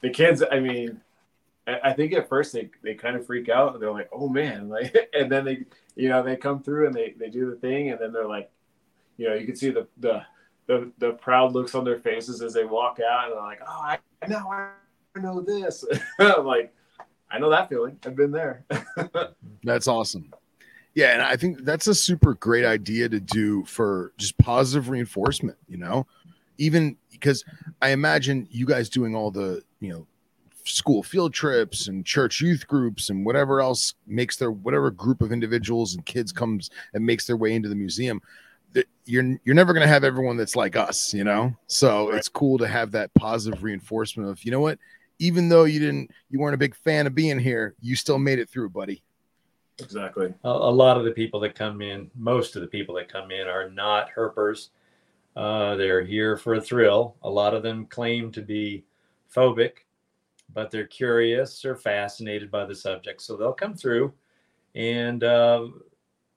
The 0.00 0.10
kids 0.10 0.42
i 0.50 0.58
mean 0.60 1.00
I, 1.66 1.78
I 1.84 1.92
think 1.92 2.12
at 2.14 2.28
first 2.28 2.52
they, 2.52 2.70
they 2.82 2.94
kind 2.94 3.14
of 3.16 3.24
freak 3.26 3.48
out. 3.48 3.78
They're 3.78 3.92
like 3.92 4.08
oh 4.12 4.28
man. 4.28 4.68
Like 4.74 4.96
and 5.14 5.30
then 5.30 5.44
they 5.44 5.64
you 5.96 6.08
know 6.08 6.22
they 6.22 6.36
come 6.36 6.62
through 6.62 6.86
and 6.86 6.94
they, 6.94 7.14
they 7.18 7.28
do 7.28 7.48
the 7.50 7.56
thing 7.56 7.90
and 7.90 8.00
then 8.00 8.12
they're 8.12 8.26
like 8.28 8.50
you 9.16 9.28
know 9.28 9.34
you 9.34 9.46
can 9.46 9.56
see 9.56 9.70
the 9.70 9.86
the 9.98 10.22
the, 10.66 10.90
the 10.98 11.12
proud 11.14 11.52
looks 11.52 11.74
on 11.74 11.84
their 11.84 11.98
faces 11.98 12.42
as 12.42 12.54
they 12.54 12.64
walk 12.64 13.00
out 13.00 13.24
and 13.24 13.32
they're 13.34 13.42
like 13.42 13.60
oh 13.66 13.82
i 14.22 14.26
know 14.28 14.48
i 14.48 15.20
know 15.20 15.40
this. 15.40 15.84
I'm 16.20 16.44
like 16.46 16.72
i 17.30 17.38
know 17.38 17.50
that 17.50 17.68
feeling. 17.68 17.98
I've 18.06 18.16
been 18.16 18.30
there. 18.30 18.64
That's 19.64 19.88
awesome. 19.88 20.32
Yeah, 20.94 21.12
and 21.12 21.22
I 21.22 21.36
think 21.36 21.64
that's 21.64 21.86
a 21.86 21.94
super 21.94 22.34
great 22.34 22.64
idea 22.64 23.08
to 23.08 23.20
do 23.20 23.64
for 23.64 24.12
just 24.18 24.36
positive 24.38 24.88
reinforcement, 24.88 25.56
you 25.68 25.76
know? 25.76 26.06
Even 26.58 26.96
because 27.10 27.44
I 27.80 27.90
imagine 27.90 28.48
you 28.50 28.66
guys 28.66 28.88
doing 28.88 29.14
all 29.14 29.30
the, 29.30 29.62
you 29.80 29.90
know, 29.92 30.06
school 30.64 31.02
field 31.02 31.32
trips 31.32 31.88
and 31.88 32.04
church 32.04 32.40
youth 32.40 32.66
groups 32.66 33.08
and 33.08 33.24
whatever 33.24 33.60
else 33.60 33.94
makes 34.06 34.36
their 34.36 34.50
whatever 34.52 34.90
group 34.90 35.22
of 35.22 35.32
individuals 35.32 35.94
and 35.94 36.04
kids 36.04 36.32
comes 36.32 36.70
and 36.92 37.04
makes 37.04 37.26
their 37.26 37.36
way 37.36 37.54
into 37.54 37.68
the 37.68 37.74
museum. 37.74 38.20
that 38.72 38.86
You're 39.06 39.38
you're 39.44 39.54
never 39.54 39.72
going 39.72 39.82
to 39.86 39.88
have 39.92 40.04
everyone 40.04 40.36
that's 40.36 40.56
like 40.56 40.76
us, 40.76 41.14
you 41.14 41.24
know? 41.24 41.54
So 41.66 42.10
Right. 42.10 42.18
it's 42.18 42.28
cool 42.28 42.58
to 42.58 42.68
have 42.68 42.90
that 42.92 43.14
positive 43.14 43.62
reinforcement 43.62 44.28
of, 44.28 44.44
you 44.44 44.50
know 44.50 44.60
what? 44.60 44.78
Even 45.18 45.48
though 45.48 45.64
you 45.64 45.78
didn't 45.80 46.10
you 46.30 46.40
weren't 46.40 46.54
a 46.54 46.58
big 46.58 46.74
fan 46.74 47.06
of 47.06 47.14
being 47.14 47.38
here, 47.38 47.74
you 47.80 47.96
still 47.96 48.18
made 48.18 48.38
it 48.38 48.50
through, 48.50 48.70
buddy. 48.70 49.02
Exactly. 49.80 50.32
A, 50.44 50.48
a 50.48 50.50
lot 50.50 50.96
of 50.96 51.04
the 51.04 51.10
people 51.10 51.40
that 51.40 51.54
come 51.54 51.80
in, 51.82 52.10
most 52.14 52.56
of 52.56 52.62
the 52.62 52.68
people 52.68 52.94
that 52.96 53.12
come 53.12 53.30
in, 53.30 53.48
are 53.48 53.70
not 53.70 54.10
herpers. 54.14 54.68
Uh, 55.36 55.76
they're 55.76 56.02
here 56.04 56.36
for 56.36 56.54
a 56.54 56.60
thrill. 56.60 57.16
A 57.22 57.30
lot 57.30 57.54
of 57.54 57.62
them 57.62 57.86
claim 57.86 58.32
to 58.32 58.42
be 58.42 58.84
phobic, 59.34 59.84
but 60.52 60.70
they're 60.70 60.86
curious 60.86 61.64
or 61.64 61.76
fascinated 61.76 62.50
by 62.50 62.64
the 62.64 62.74
subject, 62.74 63.22
so 63.22 63.36
they'll 63.36 63.52
come 63.52 63.74
through, 63.74 64.12
and 64.74 65.22
uh, 65.22 65.66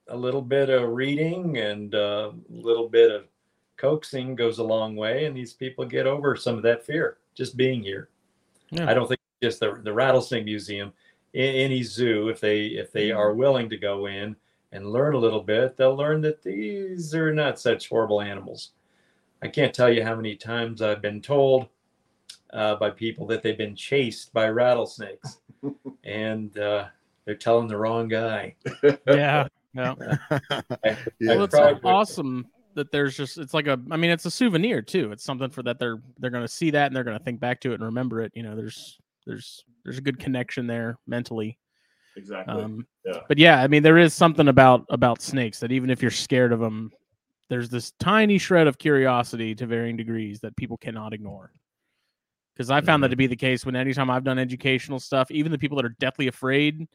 a 0.09 0.15
little 0.15 0.41
bit 0.41 0.69
of 0.69 0.89
reading 0.89 1.57
and 1.57 1.93
a 1.95 2.33
little 2.49 2.87
bit 2.87 3.11
of 3.11 3.25
coaxing 3.77 4.35
goes 4.35 4.59
a 4.59 4.63
long 4.63 4.95
way, 4.95 5.25
and 5.25 5.35
these 5.35 5.53
people 5.53 5.85
get 5.85 6.05
over 6.05 6.35
some 6.35 6.55
of 6.55 6.63
that 6.63 6.85
fear 6.85 7.17
just 7.33 7.57
being 7.57 7.81
here. 7.81 8.09
Yeah. 8.69 8.89
I 8.89 8.93
don't 8.93 9.07
think 9.07 9.19
just 9.41 9.59
the 9.59 9.79
the 9.83 9.91
rattlesnake 9.91 10.45
museum, 10.45 10.93
a- 11.33 11.63
any 11.63 11.83
zoo, 11.83 12.29
if 12.29 12.39
they 12.39 12.65
if 12.67 12.91
they 12.91 13.11
are 13.11 13.33
willing 13.33 13.69
to 13.69 13.77
go 13.77 14.05
in 14.07 14.35
and 14.71 14.91
learn 14.91 15.13
a 15.13 15.19
little 15.19 15.41
bit, 15.41 15.77
they'll 15.77 15.95
learn 15.95 16.21
that 16.21 16.41
these 16.43 17.13
are 17.13 17.33
not 17.33 17.59
such 17.59 17.89
horrible 17.89 18.21
animals. 18.21 18.71
I 19.41 19.47
can't 19.47 19.73
tell 19.73 19.91
you 19.91 20.03
how 20.03 20.15
many 20.15 20.35
times 20.35 20.81
I've 20.81 21.01
been 21.01 21.21
told 21.21 21.67
uh, 22.53 22.75
by 22.75 22.89
people 22.91 23.27
that 23.27 23.43
they've 23.43 23.57
been 23.57 23.75
chased 23.75 24.31
by 24.33 24.47
rattlesnakes, 24.49 25.39
and 26.03 26.57
uh, 26.57 26.85
they're 27.25 27.35
telling 27.35 27.67
the 27.67 27.77
wrong 27.77 28.07
guy. 28.07 28.55
Yeah. 29.07 29.47
Yeah. 29.73 29.95
Yeah. 30.83 30.95
Well, 31.21 31.43
it's 31.45 31.55
Probably. 31.55 31.81
awesome 31.83 32.47
that 32.75 32.91
there's 32.91 33.15
just 33.15 33.37
it's 33.37 33.53
like 33.53 33.67
a 33.67 33.79
I 33.91 33.97
mean 33.97 34.11
it's 34.11 34.25
a 34.25 34.31
souvenir 34.31 34.81
too. 34.81 35.11
It's 35.11 35.23
something 35.23 35.49
for 35.49 35.63
that 35.63 35.79
they're 35.79 35.97
they're 36.19 36.29
gonna 36.29 36.47
see 36.47 36.71
that 36.71 36.87
and 36.87 36.95
they're 36.95 37.03
gonna 37.03 37.19
think 37.19 37.39
back 37.39 37.59
to 37.61 37.71
it 37.71 37.75
and 37.75 37.83
remember 37.83 38.21
it. 38.21 38.31
You 38.35 38.43
know, 38.43 38.55
there's 38.55 38.99
there's 39.25 39.63
there's 39.83 39.97
a 39.97 40.01
good 40.01 40.19
connection 40.19 40.67
there 40.67 40.97
mentally. 41.07 41.57
Exactly. 42.15 42.53
Um, 42.53 42.85
Yeah. 43.05 43.19
But 43.27 43.37
yeah, 43.37 43.61
I 43.61 43.67
mean 43.67 43.83
there 43.83 43.97
is 43.97 44.13
something 44.13 44.47
about 44.47 44.85
about 44.89 45.21
snakes 45.21 45.59
that 45.59 45.71
even 45.71 45.89
if 45.89 46.01
you're 46.01 46.11
scared 46.11 46.51
of 46.51 46.59
them, 46.59 46.91
there's 47.49 47.69
this 47.69 47.91
tiny 47.99 48.37
shred 48.37 48.67
of 48.67 48.77
curiosity 48.77 49.55
to 49.55 49.65
varying 49.65 49.97
degrees 49.97 50.39
that 50.41 50.55
people 50.55 50.77
cannot 50.77 51.13
ignore. 51.13 51.51
Because 52.53 52.69
I 52.69 52.81
found 52.81 53.03
that 53.03 53.07
to 53.07 53.15
be 53.15 53.25
the 53.25 53.35
case 53.35 53.65
when 53.65 53.75
anytime 53.75 54.11
I've 54.11 54.23
done 54.23 54.37
educational 54.37 54.99
stuff, 54.99 55.31
even 55.31 55.51
the 55.51 55.57
people 55.57 55.75
that 55.77 55.85
are 55.85 55.95
deathly 55.99 56.27
afraid, 56.27 56.87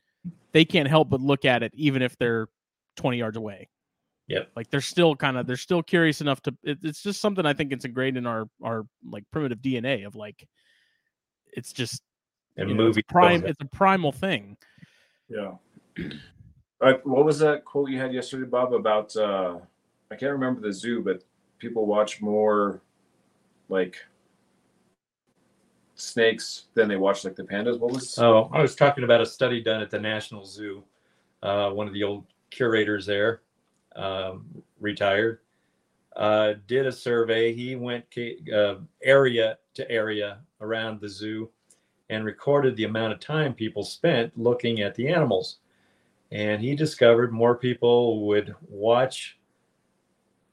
they 0.53 0.65
can't 0.65 0.89
help 0.89 1.11
but 1.11 1.21
look 1.21 1.45
at 1.45 1.65
it, 1.65 1.73
even 1.75 2.01
if 2.01 2.17
they're 2.17 2.47
20 2.97 3.19
yards 3.19 3.37
away. 3.37 3.69
Yeah. 4.29 4.45
Like 4.55 4.71
they're 4.71 4.81
still 4.81 5.17
kind 5.17 5.37
of 5.37 5.47
they're 5.47 5.57
still 5.57 5.83
curious 5.83 6.21
enough 6.21 6.41
to. 6.43 6.55
It, 6.63 6.79
it's 6.83 7.03
just 7.03 7.21
something 7.21 7.45
I 7.45 7.55
think 7.55 7.73
it's 7.73 7.85
ingrained 7.85 8.17
in 8.17 8.27
our 8.27 8.49
our 8.63 8.87
like 9.05 9.25
primitive 9.33 9.59
DNA 9.59 10.07
of 10.07 10.15
like, 10.15 10.47
it's 11.53 11.73
just 11.73 12.03
And 12.59 12.69
you 12.69 12.75
know, 12.75 12.89
it's 12.89 12.97
movie 12.97 13.05
a 13.09 13.13
prime. 13.13 13.47
It's 13.47 13.61
a 13.61 13.65
primal 13.65 14.13
thing. 14.13 14.57
Yeah. 15.29 15.53
Uh, 16.81 16.95
what 17.05 17.25
was 17.25 17.39
that 17.39 17.65
quote 17.65 17.89
you 17.89 17.99
had 17.99 18.13
yesterday, 18.13 18.47
Bob? 18.47 18.75
About 18.75 19.15
uh, 19.17 19.59
I 20.11 20.17
can't 20.17 20.33
remember 20.33 20.61
the 20.61 20.73
zoo, 20.73 21.03
but 21.03 21.23
people 21.59 21.87
watch 21.87 22.21
more 22.21 22.83
like 23.69 23.97
snakes 25.95 26.65
than 26.75 26.89
they 26.89 26.97
watch 26.97 27.25
like 27.25 27.37
the 27.37 27.45
pandas. 27.45 27.79
What 27.79 27.93
was? 27.93 28.19
Oh, 28.19 28.51
I 28.53 28.61
was 28.61 28.75
talking 28.75 29.05
about 29.05 29.21
a 29.21 29.27
study 29.27 29.63
done 29.63 29.81
at 29.81 29.91
the 29.91 29.99
National 29.99 30.45
Zoo. 30.45 30.83
Uh, 31.43 31.71
one 31.71 31.87
of 31.87 31.93
the 31.93 32.03
old 32.03 32.25
curators 32.51 33.07
there, 33.07 33.43
um, 33.95 34.47
retired, 34.81 35.41
uh, 36.17 36.55
did 36.67 36.87
a 36.87 36.93
survey. 36.93 37.53
He 37.53 37.77
went 37.77 38.05
uh, 38.53 38.77
area 39.03 39.59
to 39.75 39.89
area 39.89 40.41
around 40.61 41.01
the 41.01 41.09
zoo 41.09 41.51
and 42.11 42.25
recorded 42.25 42.77
the 42.77 42.85
amount 42.85 43.13
of 43.13 43.21
time 43.21 43.55
people 43.55 43.85
spent 43.85 44.37
looking 44.39 44.81
at 44.81 44.95
the 44.95 45.09
animals. 45.09 45.59
And 46.31 46.61
he 46.63 46.75
discovered 46.75 47.33
more 47.33 47.57
people 47.57 48.27
would 48.27 48.55
watch 48.69 49.39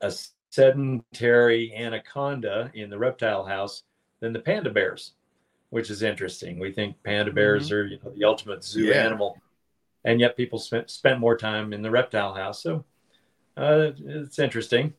a 0.02 0.12
sedentary 0.50 1.74
anaconda 1.76 2.72
in 2.74 2.90
the 2.90 2.98
reptile 2.98 3.44
house 3.46 3.84
than 4.20 4.32
the 4.34 4.40
panda 4.40 4.70
bears, 4.70 5.14
which 5.70 5.90
is 5.90 6.02
interesting. 6.02 6.60
We 6.60 6.72
think 6.72 7.02
panda 7.04 7.32
bears 7.32 7.72
are 7.72 7.86
you 7.86 8.00
know, 8.04 8.12
the 8.12 8.24
ultimate 8.24 8.64
zoo 8.64 8.88
Yeah. 8.88 9.06
animal, 9.06 9.42
and 10.06 10.20
yet 10.20 10.38
people 10.38 10.60
spent 10.60 10.90
spent 10.90 11.20
more 11.20 11.38
time 11.38 11.74
in 11.74 11.82
the 11.82 11.92
reptile 11.92 12.34
house. 12.34 12.62
So 12.62 12.86
uh, 13.58 13.92
it's 13.98 14.40
interesting. 14.40 14.94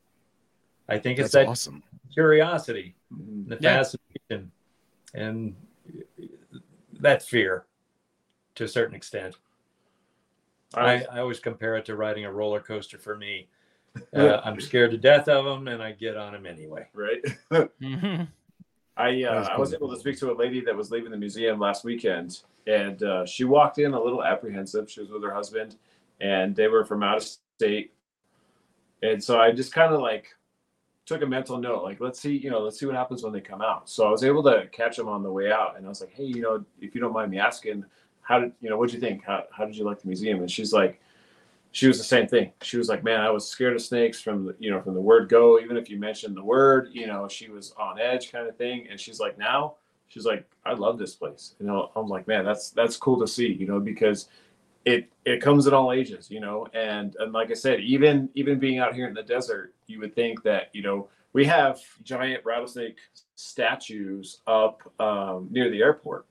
I 0.88 0.98
think 0.98 1.18
it's 1.18 1.32
That's 1.32 1.44
that 1.44 1.50
awesome. 1.50 1.82
curiosity, 2.12 2.94
Mhm. 3.12 3.48
the 3.48 3.56
Yeah. 3.56 3.76
fascination, 3.82 4.52
and 5.14 5.56
that 7.00 7.22
fear 7.22 7.66
to 8.56 8.64
a 8.64 8.68
certain 8.68 8.94
extent. 8.94 9.36
I, 10.74 11.04
I 11.10 11.20
always 11.20 11.40
compare 11.40 11.76
it 11.76 11.84
to 11.86 11.96
riding 11.96 12.24
a 12.24 12.32
roller 12.32 12.60
coaster 12.60 12.98
for 12.98 13.16
me. 13.16 13.48
Uh, 14.14 14.40
I'm 14.44 14.60
scared 14.60 14.90
to 14.90 14.98
death 14.98 15.28
of 15.28 15.44
them, 15.44 15.68
and 15.68 15.82
I 15.82 15.92
get 15.92 16.16
on 16.16 16.32
them 16.32 16.46
anyway. 16.46 16.86
right. 16.92 17.20
Mhm. 17.80 18.28
I 18.98 19.24
uh, 19.24 19.34
That's 19.34 19.48
I 19.50 19.58
was 19.58 19.74
able 19.74 19.90
to 19.92 19.98
speak 20.00 20.18
to 20.20 20.32
a 20.32 20.34
lady 20.34 20.62
that 20.62 20.74
was 20.74 20.90
leaving 20.90 21.10
the 21.10 21.16
museum 21.18 21.58
last 21.58 21.84
weekend, 21.84 22.42
and 22.66 23.02
uh, 23.02 23.26
she 23.26 23.44
walked 23.44 23.78
in 23.78 23.92
a 23.92 24.02
little 24.02 24.24
apprehensive. 24.24 24.90
She 24.90 25.00
was 25.00 25.10
with 25.10 25.22
her 25.22 25.34
husband, 25.34 25.76
and 26.20 26.56
they 26.56 26.68
were 26.68 26.84
from 26.84 27.02
out 27.02 27.18
of 27.18 27.22
state, 27.22 27.92
and 29.02 29.22
so 29.22 29.38
I 29.38 29.52
just 29.52 29.72
kind 29.72 29.92
of 29.92 30.00
like 30.00 30.34
took 31.06 31.22
a 31.22 31.26
mental 31.26 31.56
note, 31.56 31.82
like 31.84 32.00
let's 32.00 32.20
see, 32.20 32.36
you 32.36 32.50
know, 32.50 32.60
let's 32.60 32.78
see 32.78 32.86
what 32.86 32.94
happens 32.94 33.22
when 33.22 33.32
they 33.32 33.40
come 33.40 33.62
out. 33.62 33.88
So 33.88 34.06
I 34.06 34.10
was 34.10 34.24
able 34.24 34.42
to 34.42 34.66
catch 34.72 34.96
them 34.96 35.08
on 35.08 35.22
the 35.22 35.30
way 35.32 35.50
out, 35.50 35.76
and 35.76 35.86
I 35.86 35.88
was 35.88 36.00
like, 36.00 36.12
hey, 36.12 36.24
you 36.24 36.42
know, 36.42 36.64
if 36.80 36.94
you 36.94 37.00
don't 37.00 37.12
mind 37.12 37.30
me 37.30 37.38
asking, 37.38 37.84
how 38.20 38.40
did 38.40 38.52
you 38.60 38.68
know 38.68 38.76
what'd 38.76 38.92
you 38.92 39.00
think? 39.00 39.24
How 39.24 39.44
how 39.56 39.64
did 39.64 39.76
you 39.76 39.84
like 39.84 40.00
the 40.00 40.08
museum? 40.08 40.40
And 40.40 40.50
she's 40.50 40.72
like. 40.72 41.00
She 41.72 41.88
was 41.88 41.98
the 41.98 42.04
same 42.04 42.26
thing. 42.26 42.52
She 42.62 42.78
was 42.78 42.88
like, 42.88 43.04
"Man, 43.04 43.20
I 43.20 43.28
was 43.28 43.46
scared 43.46 43.74
of 43.74 43.82
snakes 43.82 44.18
from 44.18 44.46
the, 44.46 44.56
you 44.58 44.70
know, 44.70 44.80
from 44.80 44.94
the 44.94 45.00
word 45.00 45.28
go. 45.28 45.60
Even 45.60 45.76
if 45.76 45.90
you 45.90 45.98
mentioned 45.98 46.34
the 46.34 46.42
word, 46.42 46.88
you 46.92 47.06
know, 47.06 47.28
she 47.28 47.50
was 47.50 47.74
on 47.76 48.00
edge, 48.00 48.32
kind 48.32 48.48
of 48.48 48.56
thing." 48.56 48.86
And 48.90 48.98
she's 48.98 49.20
like, 49.20 49.36
"Now, 49.36 49.74
she's 50.08 50.24
like, 50.24 50.48
I 50.64 50.72
love 50.72 50.96
this 50.96 51.14
place." 51.14 51.54
You 51.60 51.66
know, 51.66 51.90
I'm 51.94 52.08
like, 52.08 52.26
"Man, 52.26 52.46
that's 52.46 52.70
that's 52.70 52.96
cool 52.96 53.20
to 53.20 53.28
see," 53.28 53.52
you 53.52 53.66
know, 53.66 53.78
because 53.78 54.30
it 54.86 55.10
it 55.24 55.42
comes 55.42 55.66
in 55.66 55.74
all 55.74 55.92
ages, 55.92 56.30
you 56.30 56.40
know, 56.40 56.66
and 56.72 57.16
and 57.18 57.32
like 57.32 57.50
I 57.50 57.54
said, 57.54 57.80
even 57.80 58.30
even 58.34 58.58
being 58.58 58.78
out 58.78 58.94
here 58.94 59.06
in 59.06 59.14
the 59.14 59.22
desert, 59.22 59.74
you 59.88 59.98
would 60.00 60.14
think 60.14 60.42
that 60.44 60.70
you 60.72 60.82
know 60.82 61.08
we 61.32 61.44
have 61.44 61.80
giant 62.04 62.44
rattlesnake 62.46 62.98
statues 63.34 64.38
up 64.46 64.80
um, 65.00 65.48
near 65.50 65.68
the 65.70 65.82
airport, 65.82 66.24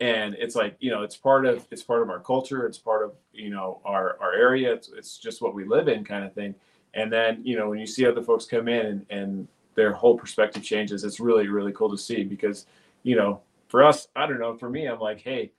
and 0.00 0.34
it's 0.34 0.54
like 0.54 0.76
you 0.78 0.90
know 0.90 1.02
it's 1.02 1.16
part 1.16 1.46
of 1.46 1.66
it's 1.70 1.82
part 1.82 2.02
of 2.02 2.10
our 2.10 2.20
culture, 2.20 2.66
it's 2.66 2.78
part 2.78 3.02
of 3.02 3.14
you 3.32 3.48
know 3.48 3.80
our 3.86 4.18
our 4.20 4.34
area, 4.34 4.74
it's 4.74 4.90
it's 4.90 5.16
just 5.16 5.40
what 5.40 5.54
we 5.54 5.64
live 5.64 5.88
in, 5.88 6.04
kind 6.04 6.24
of 6.24 6.34
thing. 6.34 6.54
And 6.92 7.10
then 7.10 7.40
you 7.44 7.56
know 7.56 7.70
when 7.70 7.78
you 7.78 7.86
see 7.86 8.06
other 8.06 8.22
folks 8.22 8.44
come 8.44 8.68
in 8.68 8.86
and, 8.86 9.06
and 9.08 9.48
their 9.74 9.94
whole 9.94 10.18
perspective 10.18 10.62
changes, 10.62 11.02
it's 11.02 11.18
really 11.18 11.48
really 11.48 11.72
cool 11.72 11.90
to 11.90 11.98
see 11.98 12.24
because 12.24 12.66
you 13.04 13.16
know 13.16 13.40
for 13.68 13.82
us, 13.82 14.08
I 14.14 14.26
don't 14.26 14.38
know, 14.38 14.56
for 14.56 14.70
me, 14.70 14.86
I'm 14.86 15.00
like, 15.00 15.20
hey, 15.20 15.50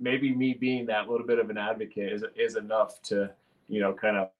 maybe 0.00 0.34
me 0.34 0.54
being 0.54 0.86
that 0.86 1.08
little 1.08 1.26
bit 1.26 1.38
of 1.38 1.50
an 1.50 1.58
advocate 1.58 2.12
is 2.12 2.24
is 2.36 2.56
enough 2.56 3.00
to 3.02 3.30
you 3.68 3.80
know 3.80 3.92
kind 3.92 4.16
of 4.16 4.30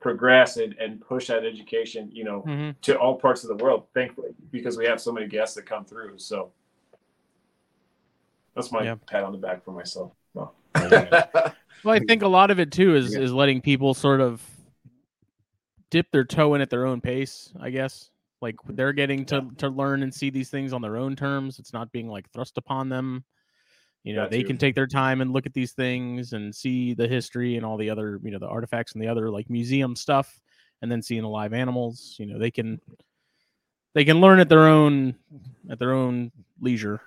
progress 0.00 0.58
and, 0.58 0.74
and 0.74 1.00
push 1.00 1.26
that 1.26 1.44
education 1.44 2.08
you 2.12 2.22
know 2.24 2.42
Mhm. 2.46 2.74
to 2.82 2.98
all 2.98 3.16
parts 3.16 3.42
of 3.44 3.48
the 3.56 3.62
world 3.64 3.84
thankfully 3.94 4.30
because 4.52 4.76
we 4.76 4.84
have 4.86 5.00
so 5.00 5.10
many 5.12 5.26
guests 5.26 5.56
that 5.56 5.66
come 5.66 5.84
through 5.84 6.18
so 6.18 6.52
that's 8.54 8.70
my 8.70 8.82
Yeah. 8.84 8.96
pat 9.06 9.24
on 9.24 9.32
the 9.32 9.38
back 9.38 9.64
for 9.64 9.72
myself 9.72 10.12
Well, 10.34 10.54
Well, 11.84 11.94
I 11.94 12.00
think 12.00 12.22
a 12.22 12.28
lot 12.28 12.50
of 12.50 12.58
it 12.60 12.70
too 12.72 12.94
is 12.96 13.14
Yeah. 13.14 13.20
is 13.22 13.32
letting 13.32 13.60
people 13.60 13.94
sort 13.94 14.20
of 14.20 14.44
dip 15.90 16.10
their 16.12 16.24
toe 16.24 16.54
in 16.54 16.60
at 16.60 16.68
their 16.70 16.86
own 16.86 17.00
pace. 17.00 17.52
I 17.60 17.70
guess 17.70 18.10
like 18.40 18.56
they're 18.68 18.92
getting 18.92 19.24
to 19.26 19.48
to 19.58 19.68
learn 19.68 20.02
and 20.02 20.12
see 20.14 20.30
these 20.30 20.50
things 20.50 20.72
on 20.72 20.82
their 20.82 20.96
own 20.96 21.16
terms. 21.16 21.58
It's 21.58 21.72
not 21.72 21.90
being 21.92 22.08
like 22.08 22.28
thrust 22.30 22.58
upon 22.58 22.88
them. 22.88 23.24
You 24.08 24.14
know, 24.14 24.22
That 24.22 24.30
they 24.30 24.40
too. 24.40 24.46
can 24.46 24.56
take 24.56 24.74
their 24.74 24.86
time 24.86 25.20
and 25.20 25.34
look 25.34 25.44
at 25.44 25.52
these 25.52 25.72
things 25.72 26.32
and 26.32 26.54
see 26.54 26.94
the 26.94 27.06
history 27.06 27.56
and 27.56 27.66
all 27.66 27.76
the 27.76 27.90
other 27.90 28.18
you 28.22 28.30
know 28.30 28.38
the 28.38 28.48
artifacts 28.48 28.92
and 28.94 29.02
the 29.02 29.06
other 29.08 29.28
like 29.28 29.50
museum 29.50 29.94
stuff, 29.94 30.40
and 30.80 30.90
then 30.90 31.02
seeing 31.02 31.20
the 31.20 31.28
live 31.28 31.52
animals. 31.52 32.16
You 32.18 32.24
know, 32.24 32.38
they 32.38 32.50
can 32.50 32.80
they 33.92 34.06
can 34.06 34.18
learn 34.18 34.40
at 34.40 34.48
their 34.48 34.66
own 34.66 35.14
at 35.68 35.78
their 35.78 35.92
own 35.92 36.32
leisure. 36.58 37.02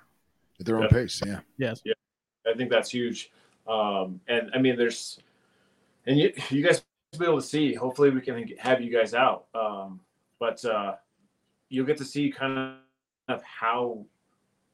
At 0.60 0.66
their 0.66 0.76
own 0.76 0.82
Yeah. 0.84 0.88
pace. 0.90 1.20
Yeah. 1.26 1.40
Yes. 1.58 1.82
yeah 1.84 1.94
I 2.46 2.54
think 2.56 2.70
that's 2.70 2.90
huge. 2.90 3.32
Um, 3.66 4.20
and 4.28 4.50
I 4.54 4.58
mean, 4.58 4.76
there's, 4.76 5.18
and 6.06 6.16
you, 6.18 6.32
you 6.50 6.62
guys 6.64 6.84
will 7.12 7.18
be 7.18 7.24
able 7.26 7.40
to 7.40 7.46
see. 7.46 7.74
Hopefully, 7.74 8.10
we 8.10 8.20
can 8.20 8.46
have 8.58 8.80
you 8.80 8.92
guys 8.96 9.12
out. 9.12 9.46
Um, 9.54 9.98
but 10.38 10.64
uh, 10.64 10.94
you'll 11.68 11.86
get 11.86 11.96
to 11.98 12.04
see 12.04 12.30
kind 12.30 12.76
of 13.28 13.42
how 13.42 14.04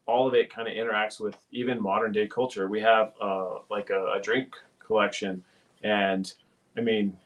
all 0.09 0.27
of 0.27 0.35
it 0.35 0.53
kind 0.53 0.67
of 0.67 0.75
interacts 0.75 1.21
with 1.21 1.37
even 1.53 1.81
modern 1.81 2.13
day 2.13 2.27
culture. 2.27 2.67
We 2.69 2.81
have 2.81 3.13
uh, 3.21 3.59
like 3.71 3.91
a, 3.91 4.15
a 4.17 4.21
drink 4.21 4.57
collection, 4.85 5.45
and 5.85 6.33
I 6.77 6.81
mean, 6.81 7.17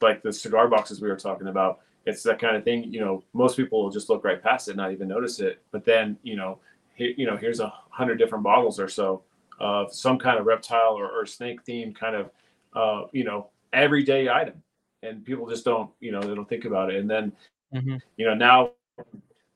like 0.00 0.22
the 0.22 0.32
cigar 0.32 0.68
boxes 0.68 1.00
we 1.00 1.08
were 1.08 1.16
talking 1.16 1.48
about. 1.48 1.80
It's 2.06 2.22
that 2.24 2.38
kind 2.40 2.56
of 2.56 2.64
thing. 2.64 2.92
You 2.92 3.00
know, 3.00 3.22
most 3.34 3.56
people 3.56 3.82
will 3.84 3.90
just 3.90 4.08
look 4.08 4.24
right 4.24 4.42
past 4.42 4.68
it, 4.68 4.76
not 4.76 4.90
even 4.90 5.06
notice 5.06 5.38
it. 5.38 5.62
But 5.70 5.84
then, 5.84 6.18
you 6.22 6.34
know, 6.34 6.58
he, 6.94 7.14
you 7.18 7.26
know, 7.26 7.36
here's 7.36 7.60
a 7.60 7.72
hundred 7.90 8.16
different 8.16 8.42
bottles 8.42 8.80
or 8.80 8.88
so 8.88 9.22
of 9.60 9.94
some 9.94 10.18
kind 10.18 10.38
of 10.38 10.46
reptile 10.46 10.94
or, 10.98 11.10
or 11.10 11.26
snake 11.26 11.62
theme 11.64 11.92
kind 11.92 12.16
of 12.16 12.30
uh, 12.74 13.06
you 13.12 13.24
know 13.24 13.50
everyday 13.72 14.28
item, 14.30 14.62
and 15.02 15.24
people 15.24 15.48
just 15.48 15.64
don't 15.64 15.90
you 16.00 16.10
know 16.10 16.20
they 16.20 16.34
don't 16.34 16.48
think 16.48 16.64
about 16.64 16.90
it. 16.90 16.96
And 16.96 17.10
then 17.10 17.32
Mm-hmm. 17.74 17.96
you 18.16 18.26
know 18.26 18.34
now 18.34 18.72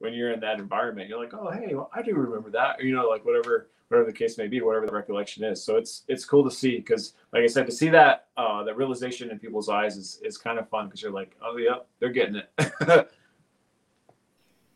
when 0.04 0.14
you're 0.14 0.32
in 0.32 0.40
that 0.40 0.60
environment, 0.60 1.08
you're 1.08 1.18
like, 1.18 1.34
oh 1.34 1.50
hey, 1.50 1.74
well, 1.74 1.90
I 1.92 2.02
do 2.02 2.14
remember 2.14 2.50
that, 2.50 2.78
or, 2.78 2.84
you 2.84 2.94
know 2.94 3.08
like 3.08 3.24
whatever 3.24 3.68
whatever 3.88 4.06
the 4.10 4.16
case 4.16 4.38
may 4.38 4.46
be, 4.46 4.60
whatever 4.60 4.86
the 4.86 4.92
recollection 4.92 5.42
is. 5.44 5.62
So 5.62 5.76
it's 5.76 6.04
it's 6.08 6.24
cool 6.24 6.44
to 6.44 6.50
see 6.50 6.76
because 6.76 7.14
like 7.32 7.42
I 7.42 7.46
said, 7.46 7.66
to 7.66 7.72
see 7.72 7.88
that 7.88 8.28
uh, 8.36 8.62
that 8.64 8.76
realization 8.76 9.30
in 9.30 9.38
people's 9.38 9.68
eyes 9.68 9.96
is 9.96 10.20
is 10.22 10.38
kind 10.38 10.58
of 10.58 10.68
fun 10.68 10.86
because 10.86 11.02
you're 11.02 11.12
like, 11.12 11.36
oh 11.42 11.56
yeah, 11.56 11.76
they're 11.98 12.10
getting 12.10 12.36
it. 12.36 12.50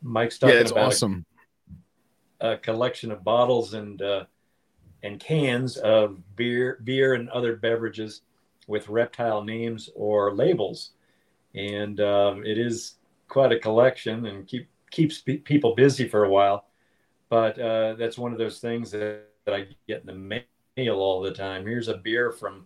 Mike's 0.01 0.39
Yeah, 0.41 0.47
talking 0.47 0.61
it's 0.61 0.71
about 0.71 0.87
awesome. 0.87 1.25
a, 2.41 2.51
a 2.51 2.57
collection 2.57 3.11
of 3.11 3.23
bottles 3.23 3.73
and 3.73 4.01
uh, 4.01 4.25
and 5.03 5.19
cans 5.19 5.77
of 5.77 6.35
beer, 6.35 6.79
beer 6.83 7.13
and 7.13 7.29
other 7.29 7.55
beverages 7.55 8.21
with 8.67 8.87
reptile 8.89 9.43
names 9.43 9.89
or 9.95 10.33
labels, 10.33 10.91
and 11.55 11.99
um, 11.99 12.45
it 12.45 12.57
is 12.57 12.95
quite 13.27 13.51
a 13.51 13.59
collection 13.59 14.25
and 14.25 14.47
keep 14.47 14.67
keeps 14.91 15.19
pe- 15.21 15.37
people 15.37 15.75
busy 15.75 16.07
for 16.07 16.23
a 16.25 16.29
while. 16.29 16.65
But 17.29 17.59
uh, 17.59 17.93
that's 17.95 18.17
one 18.17 18.31
of 18.31 18.37
those 18.39 18.59
things 18.59 18.91
that, 18.91 19.25
that 19.45 19.53
I 19.55 19.67
get 19.87 20.01
in 20.01 20.07
the 20.07 20.43
mail 20.77 20.95
all 20.95 21.21
the 21.21 21.31
time. 21.31 21.65
Here's 21.65 21.87
a 21.87 21.97
beer 21.97 22.31
from 22.31 22.65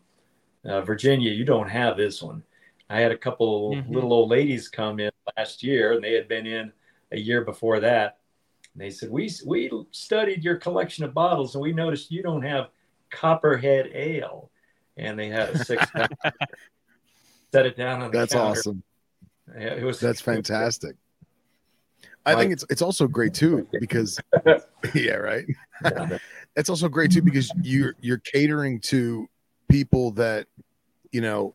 uh, 0.65 0.82
Virginia. 0.82 1.32
You 1.32 1.43
don't 1.45 1.69
have 1.69 1.97
this 1.97 2.21
one. 2.24 2.43
I 2.89 2.99
had 2.99 3.11
a 3.11 3.17
couple 3.17 3.76
Mhm. 3.76 3.89
little 3.89 4.13
old 4.13 4.30
ladies 4.30 4.69
come 4.69 4.99
in 4.99 5.11
last 5.38 5.63
year, 5.63 5.93
and 5.93 6.03
they 6.03 6.13
had 6.13 6.28
been 6.28 6.45
in 6.45 6.71
a 7.11 7.19
year 7.19 7.43
before 7.43 7.80
that. 7.82 8.19
And 8.74 8.82
they 8.82 8.89
said, 8.89 9.09
"We 9.09 9.30
we 9.45 9.69
studied 9.91 10.43
your 10.43 10.57
collection 10.57 11.03
of 11.03 11.13
bottles, 11.13 11.55
and 11.55 11.61
we 11.61 11.74
noticed 11.74 12.11
you 12.11 12.24
don't 12.24 12.43
have 12.43 12.69
Copperhead 13.09 13.91
Ale." 13.93 14.49
And 14.97 15.17
they 15.17 15.28
had 15.30 15.49
a 15.49 15.57
six 15.63 15.89
pack. 15.91 16.11
Set 17.51 17.65
it 17.65 17.76
down 17.78 18.01
on 18.01 18.11
the 18.11 18.17
That's 18.17 18.34
counter. 18.34 18.59
awesome. 18.59 18.84
Yeah, 19.55 19.74
it 19.74 19.84
was 19.84 19.99
That's 19.99 20.21
fantastic. 20.21 20.95
I 22.26 22.36
think 22.36 22.53
it's 22.53 22.65
it's 22.69 22.82
also 22.82 23.07
great 23.07 23.34
too 23.34 23.67
because 23.80 24.19
yeah, 24.93 25.15
right. 25.15 25.45
Yeah. 25.84 26.17
It's 26.55 26.69
also 26.69 26.88
great 26.88 27.11
too 27.11 27.21
because 27.21 27.51
you're 27.61 27.95
you're 28.01 28.19
catering 28.19 28.80
to 28.82 29.28
people 29.69 30.11
that 30.11 30.47
you 31.11 31.21
know 31.21 31.51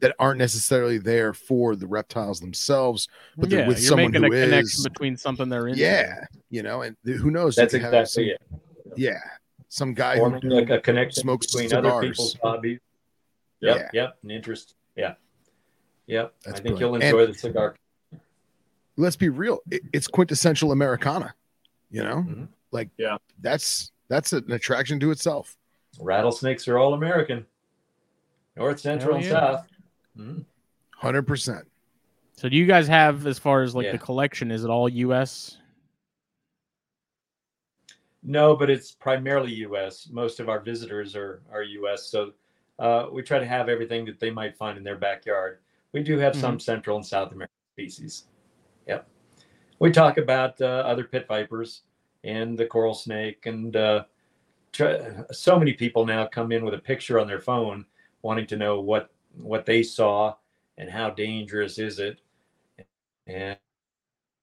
that 0.00 0.14
aren't 0.18 0.38
necessarily 0.38 0.98
there 0.98 1.32
for 1.32 1.76
the 1.76 1.86
reptiles 1.86 2.40
themselves, 2.40 3.08
but 3.36 3.48
they're 3.48 3.60
yeah, 3.60 3.68
with 3.68 3.78
you're 3.78 3.88
someone 3.88 4.12
making 4.12 4.24
a 4.24 4.28
who 4.28 4.44
connection 4.44 4.82
between 4.82 5.16
something 5.16 5.48
they're 5.48 5.68
into. 5.68 5.80
Yeah, 5.80 6.24
you 6.50 6.62
know, 6.62 6.82
and 6.82 6.96
th- 7.06 7.18
who 7.18 7.30
knows? 7.30 7.56
That's 7.56 7.72
could 7.72 7.82
have 7.82 7.94
exactly 7.94 8.30
it. 8.30 8.42
Yeah, 8.96 9.20
some 9.68 9.94
guy 9.94 10.18
who 10.18 10.40
like 10.48 10.70
a 10.70 10.80
connection 10.80 11.22
smokes 11.22 11.46
between 11.46 11.70
cigars. 11.70 11.86
other 11.86 12.08
people's 12.08 12.36
hobbies. 12.42 12.80
Yeah. 13.60 13.76
Yep, 13.76 13.90
yep, 13.94 14.18
an 14.22 14.30
interest. 14.30 14.74
Yeah, 14.96 15.14
yep. 16.06 16.34
That's 16.44 16.60
I 16.60 16.62
think 16.62 16.80
you'll 16.80 16.90
brilliant. 16.90 17.14
enjoy 17.14 17.32
the 17.32 17.38
cigar. 17.38 17.76
Let's 18.96 19.16
be 19.16 19.28
real, 19.28 19.60
it, 19.70 19.82
it's 19.92 20.06
quintessential 20.06 20.72
Americana. 20.72 21.34
You 21.90 22.02
know, 22.02 22.16
Mhm. 22.28 22.48
like 22.72 22.88
Yeah. 22.96 23.18
that's 23.40 23.92
that's 24.08 24.32
an 24.32 24.50
attraction 24.52 24.98
to 25.00 25.10
itself. 25.10 25.56
Rattlesnakes 26.00 26.66
are 26.68 26.76
all 26.78 26.94
American, 26.94 27.46
North, 28.56 28.80
Central, 28.80 29.12
Hell 29.14 29.22
and 29.22 29.24
yeah. 29.24 29.30
South. 29.56 29.66
Mhm. 30.18 30.44
Hundred 30.96 31.22
percent. 31.22 31.66
So 32.36 32.48
do 32.48 32.56
you 32.56 32.66
guys 32.66 32.88
have 32.88 33.26
as 33.26 33.38
far 33.38 33.62
as 33.62 33.74
like 33.74 33.84
Yeah. 33.86 33.92
the 33.92 33.98
collection? 33.98 34.50
Is 34.50 34.64
it 34.64 34.70
all 34.70 34.88
U.S.? 34.88 35.58
No, 38.22 38.56
but 38.56 38.70
it's 38.70 38.92
primarily 38.92 39.52
U.S. 39.56 40.08
Most 40.10 40.40
of 40.40 40.48
our 40.48 40.58
visitors 40.60 41.14
are 41.14 41.42
are 41.52 41.62
U.S. 41.62 42.08
So 42.08 42.32
uh, 42.78 43.06
we 43.12 43.22
try 43.22 43.38
to 43.38 43.46
have 43.46 43.68
everything 43.68 44.04
that 44.06 44.18
they 44.18 44.30
might 44.30 44.56
find 44.56 44.76
in 44.78 44.82
their 44.84 44.96
backyard. 44.96 45.58
We 45.92 46.02
do 46.02 46.18
have 46.18 46.34
some 46.34 46.58
Central 46.58 46.96
and 46.96 47.06
South 47.06 47.30
American 47.32 47.54
species. 47.74 48.24
Yep. 48.86 49.08
We 49.78 49.90
talk 49.90 50.18
about 50.18 50.60
uh, 50.60 50.64
other 50.86 51.04
pit 51.04 51.26
vipers 51.28 51.82
and 52.22 52.56
the 52.56 52.66
coral 52.66 52.94
snake, 52.94 53.46
and 53.46 53.76
uh, 53.76 54.04
so 55.30 55.58
many 55.58 55.72
people 55.72 56.06
now 56.06 56.26
come 56.26 56.52
in 56.52 56.64
with 56.64 56.74
a 56.74 56.78
picture 56.78 57.18
on 57.18 57.26
their 57.26 57.40
phone, 57.40 57.84
wanting 58.22 58.46
to 58.48 58.56
know 58.56 58.80
what 58.80 59.10
what 59.36 59.66
they 59.66 59.82
saw 59.82 60.34
and 60.78 60.88
how 60.88 61.10
dangerous 61.10 61.78
is 61.78 61.98
it, 61.98 62.20
and 63.26 63.56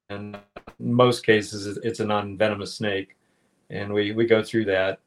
and 0.09 0.37
in 0.79 0.93
most 0.93 1.25
cases 1.25 1.77
it's 1.83 2.01
a 2.01 2.05
non-venomous 2.05 2.73
snake 2.73 3.15
and 3.69 3.91
we 3.91 4.11
we 4.11 4.25
go 4.25 4.43
through 4.43 4.65
that. 4.65 4.99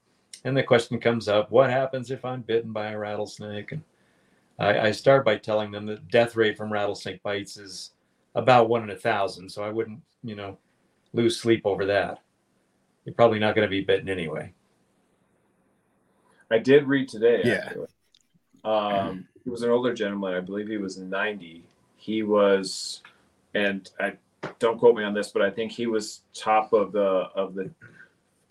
And 0.45 0.57
the 0.57 0.62
question 0.62 0.99
comes 0.99 1.28
up 1.28 1.51
what 1.51 1.70
happens 1.70 2.11
if 2.11 2.24
i'm 2.24 2.43
bitten 2.43 2.72
by 2.72 2.91
a 2.91 2.99
rattlesnake? 2.99 3.72
And 3.72 3.82
i, 4.59 4.89
I 4.89 4.91
start 4.91 5.24
by 5.24 5.37
telling 5.37 5.70
them 5.70 5.87
the 5.87 5.97
death 6.11 6.37
rate 6.37 6.57
from 6.57 6.72
rattlesnake 6.72 7.22
bites 7.22 7.57
is 7.57 7.91
about 8.35 8.68
one 8.68 8.82
in 8.82 8.91
a 8.91 8.97
thousand 8.97 9.49
so 9.49 9.62
i 9.62 9.70
wouldn't 9.70 10.01
you 10.22 10.35
know 10.35 10.59
lose 11.12 11.39
sleep 11.39 11.62
over 11.64 11.87
that 11.87 12.18
you're 13.05 13.14
probably 13.14 13.39
not 13.39 13.55
going 13.55 13.66
to 13.66 13.70
be 13.70 13.80
bitten 13.80 14.09
anyway 14.09 14.53
I 16.51 16.59
did 16.59 16.87
read 16.87 17.09
today. 17.09 17.41
Yeah. 17.45 17.64
Actually. 17.66 17.87
Um, 18.64 19.26
he 19.43 19.51
was 19.51 19.62
an 19.62 19.70
older 19.70 19.93
gentleman. 19.95 20.35
I 20.35 20.41
believe 20.41 20.68
he 20.68 20.76
was 20.76 20.99
90. 20.99 21.64
He 21.97 22.22
was, 22.22 23.03
and 23.55 23.91
I 23.99 24.12
don't 24.59 24.78
quote 24.78 24.95
me 24.95 25.05
on 25.05 25.14
this, 25.14 25.28
but 25.30 25.43
I 25.43 25.51
think 25.51 25.72
he 25.72 25.87
was 25.87 26.20
top 26.35 26.72
of 26.72 26.93
the 26.93 27.01
of 27.35 27.55
the 27.55 27.70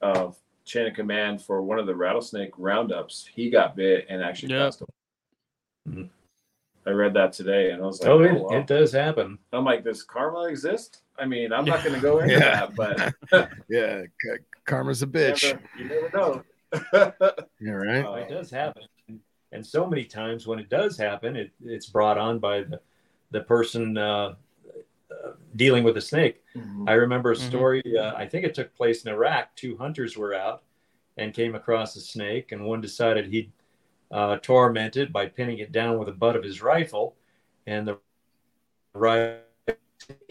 uh, 0.02 0.32
chain 0.66 0.88
of 0.88 0.96
command 0.96 1.42
for 1.42 1.62
one 1.62 1.80
of 1.80 1.86
the 1.86 1.96
rattlesnake 1.96 2.52
roundups. 2.58 3.30
He 3.34 3.50
got 3.50 3.76
bit 3.76 4.08
and 4.10 4.22
actually 4.22 4.54
Yep. 4.54 4.66
passed 4.66 4.82
away. 4.82 5.96
Mhm. 5.96 6.10
I 6.86 6.90
read 6.92 7.14
that 7.14 7.34
today, 7.34 7.72
and 7.72 7.82
I 7.82 7.86
was 7.86 8.02
like, 8.02 8.10
oh, 8.10 8.20
"Oh, 8.20 8.24
it, 8.24 8.42
wow." 8.42 8.50
it 8.58 8.68
does 8.68 8.92
happen 8.92 9.38
I'm 9.52 9.64
like, 9.66 9.84
"Does 9.84 10.04
karma 10.04 10.44
exist?" 10.46 11.02
I 11.18 11.26
mean, 11.26 11.54
I'm 11.54 11.66
not 11.66 11.84
going 11.84 11.96
to 11.96 12.02
go 12.02 12.20
into 12.22 12.34
Yeah. 12.34 12.66
that, 12.68 12.76
but 13.32 13.50
Yeah, 13.70 14.02
ca- 14.22 14.38
karma's 14.66 15.02
a 15.04 15.08
bitch. 15.08 15.44
never- 15.44 15.62
you 15.78 15.86
never 15.86 16.10
know. 16.14 16.44
Yeah, 17.62 17.72
right. 17.72 18.06
Uh, 18.06 18.14
it 18.16 18.30
does 18.30 18.50
happen 18.50 18.84
and 19.52 19.64
so 19.64 19.86
many 19.86 20.04
times 20.04 20.48
when 20.48 20.58
it 20.58 20.68
does 20.68 20.98
happen 20.98 21.36
it, 21.36 21.52
it's 21.64 21.86
brought 21.86 22.18
on 22.18 22.40
by 22.40 22.64
the 22.64 22.80
the 23.30 23.42
person 23.42 23.96
uh, 23.98 24.34
uh, 25.12 25.32
dealing 25.56 25.84
with 25.84 25.94
the 25.94 26.02
snake 26.02 26.44
Mhm. 26.58 26.90
I 26.90 26.94
remember 26.94 27.32
a 27.32 27.36
Mhm. 27.36 27.48
story. 27.48 27.84
Uh, 27.98 28.14
I 28.16 28.28
think 28.28 28.46
it 28.46 28.54
took 28.56 28.74
place 28.76 29.06
in 29.06 29.12
Iraq. 29.12 29.56
Two 29.56 29.78
hunters 29.78 30.18
were 30.18 30.34
out 30.34 30.64
and 31.18 31.34
came 31.34 31.54
across 31.56 31.96
a 31.96 32.00
snake, 32.02 32.52
and 32.52 32.66
one 32.66 32.82
decided 32.82 33.26
he'd 33.28 33.52
uh, 34.14 34.38
torment 34.38 34.96
it 34.96 35.12
by 35.12 35.26
pinning 35.26 35.58
it 35.58 35.72
down 35.72 35.98
with 35.98 36.08
the 36.08 36.14
butt 36.14 36.36
of 36.38 36.44
his 36.44 36.62
rifle. 36.62 37.16
And 37.68 37.88
the 37.88 37.98
rifle 38.94 39.40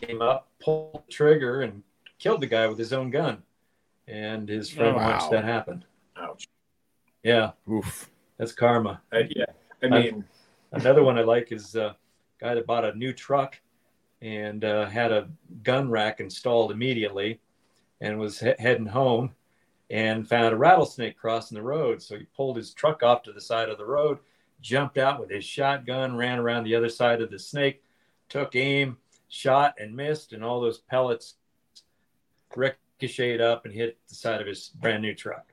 came 0.01 0.23
up, 0.23 0.49
pulled 0.63 1.03
the 1.07 1.13
trigger, 1.13 1.63
and 1.63 1.83
killed 2.19 2.41
the 2.41 2.47
guy 2.47 2.67
with 2.69 2.79
his 2.79 2.93
own 2.93 3.11
gun. 3.11 3.43
And 4.07 4.49
his 4.49 4.71
friend 4.71 4.95
Oh, 4.97 4.99
watched 5.01 5.31
that 5.33 5.45
happen. 5.45 5.85
Ouch. 6.17 6.49
Yeah, 7.23 7.53
Oof. 7.71 8.09
that's 8.39 8.53
karma. 8.53 9.03
I, 9.13 9.29
yeah, 9.31 9.45
I 9.83 9.89
mean, 9.89 10.25
Another 10.73 11.03
one 11.03 11.19
I 11.19 11.23
like 11.23 11.53
is 11.53 11.75
a 11.77 11.97
guy 12.41 12.55
that 12.55 12.67
bought 12.67 12.85
a 12.87 12.95
new 12.97 13.13
truck 13.13 13.61
and 14.23 14.65
uh, 14.65 14.87
had 14.87 15.13
a 15.13 15.29
gun 15.63 15.91
rack 15.91 16.19
installed 16.19 16.73
immediately 16.73 17.41
and 18.01 18.19
was 18.19 18.41
he- 18.41 18.55
heading 18.59 18.87
home 18.87 19.35
and 19.93 20.27
found 20.27 20.55
a 20.55 20.57
rattlesnake 20.57 21.17
crossing 21.19 21.55
the 21.55 21.63
road. 21.63 22.03
So 22.03 22.17
he 22.19 22.25
pulled 22.35 22.57
his 22.57 22.73
truck 22.73 23.03
off 23.03 23.23
to 23.25 23.33
the 23.33 23.41
side 23.43 23.69
of 23.69 23.77
the 23.79 23.85
road, 23.85 24.19
jumped 24.63 24.97
out 24.97 25.21
with 25.21 25.31
his 25.31 25.45
shotgun, 25.45 26.17
ran 26.17 26.39
around 26.39 26.65
the 26.65 26.75
other 26.75 26.89
side 26.89 27.21
of 27.21 27.31
the 27.31 27.39
snake, 27.39 27.83
took 28.31 28.57
aim, 28.57 28.97
shot 29.29 29.75
and 29.79 29.95
missed, 29.95 30.33
and 30.33 30.43
all 30.43 30.61
those 30.63 30.79
pellets 30.79 31.35
ricocheted 32.57 33.41
up 33.43 33.67
and 33.67 33.75
hit 33.75 33.99
the 34.09 34.15
side 34.15 34.41
of 34.41 34.47
his 34.47 34.71
brand 34.81 35.03
new 35.03 35.15
truck. 35.15 35.53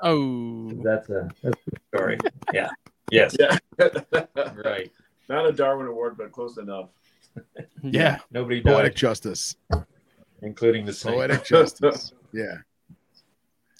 Oh, 0.00 0.70
That's 0.82 1.08
a 1.10 1.28
that's 1.42 1.56
a 1.72 1.96
story. 1.96 2.18
yeah. 2.52 2.70
Yes. 3.10 3.36
yeah. 3.38 3.58
Right. 4.64 4.90
Not 5.28 5.46
a 5.46 5.52
Darwin 5.52 5.86
Award, 5.86 6.16
but 6.16 6.32
close 6.32 6.56
enough. 6.58 6.88
yeah. 7.82 8.18
Nobody 8.30 8.60
died. 8.60 8.72
Poetic 8.72 8.94
justice. 8.96 9.56
including 10.42 10.84
the 10.86 10.92
snake. 10.92 11.14
Poetic 11.14 11.44
justice. 11.44 12.12
Yeah. 12.32 12.56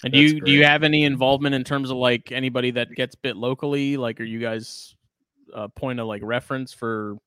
And 0.05 0.13
do 0.13 0.19
you 0.19 0.29
That's 0.33 0.45
do 0.45 0.51
you 0.51 0.63
have 0.63 0.83
any 0.83 1.03
involvement 1.03 1.55
in 1.55 1.63
terms 1.63 1.89
of 1.89 1.97
like 1.97 2.31
anybody 2.31 2.69
that 2.71 2.91
gets 2.91 3.15
bit 3.15 3.35
locally? 3.35 3.97
Like, 3.97 4.21
are 4.21 4.25
you 4.25 4.39
guys 4.39 4.95
a 5.51 5.67
point 5.67 5.99
of 5.99 6.05
like 6.05 6.21
reference 6.23 6.71
for 6.71 7.17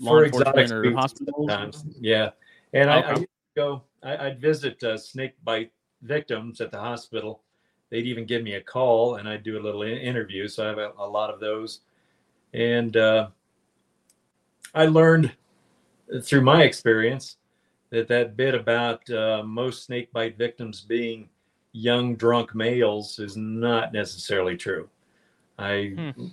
law 0.00 0.18
for 0.18 0.24
enforcement 0.24 0.72
exotic 0.72 0.72
or 0.72 0.92
hospitals? 0.94 1.46
sometimes. 1.48 1.84
Yeah, 2.00 2.30
and 2.72 2.90
I, 2.90 2.98
I 2.98 3.10
Okay. 3.10 3.20
used 3.20 3.22
to 3.22 3.60
go. 3.60 3.82
I, 4.02 4.16
I'd 4.26 4.40
visit 4.40 4.82
uh, 4.82 4.98
snake 4.98 5.34
bite 5.44 5.70
victims 6.02 6.60
at 6.60 6.72
the 6.72 6.78
hospital. 6.78 7.42
They'd 7.90 8.06
even 8.06 8.26
give 8.26 8.42
me 8.42 8.54
a 8.54 8.60
call, 8.60 9.16
and 9.16 9.28
I'd 9.28 9.44
do 9.44 9.56
a 9.56 9.62
little 9.62 9.82
in- 9.82 9.98
interview. 9.98 10.48
So 10.48 10.64
I 10.64 10.68
have 10.70 10.78
a, 10.78 10.92
a 10.98 11.06
lot 11.08 11.32
of 11.32 11.38
those, 11.38 11.82
and 12.52 12.96
uh, 12.96 13.28
I 14.74 14.86
learned 14.86 15.32
through 16.20 16.42
my 16.42 16.64
experience 16.64 17.36
that 17.90 18.08
that 18.08 18.36
bit 18.36 18.56
about 18.56 19.08
uh, 19.08 19.44
most 19.46 19.84
snake 19.84 20.12
bite 20.12 20.36
victims 20.36 20.80
being 20.80 21.28
young 21.72 22.16
drunk 22.16 22.54
males 22.54 23.18
is 23.18 23.36
not 23.36 23.92
necessarily 23.92 24.56
true. 24.56 24.88
I 25.58 26.12
Hmm. 26.16 26.26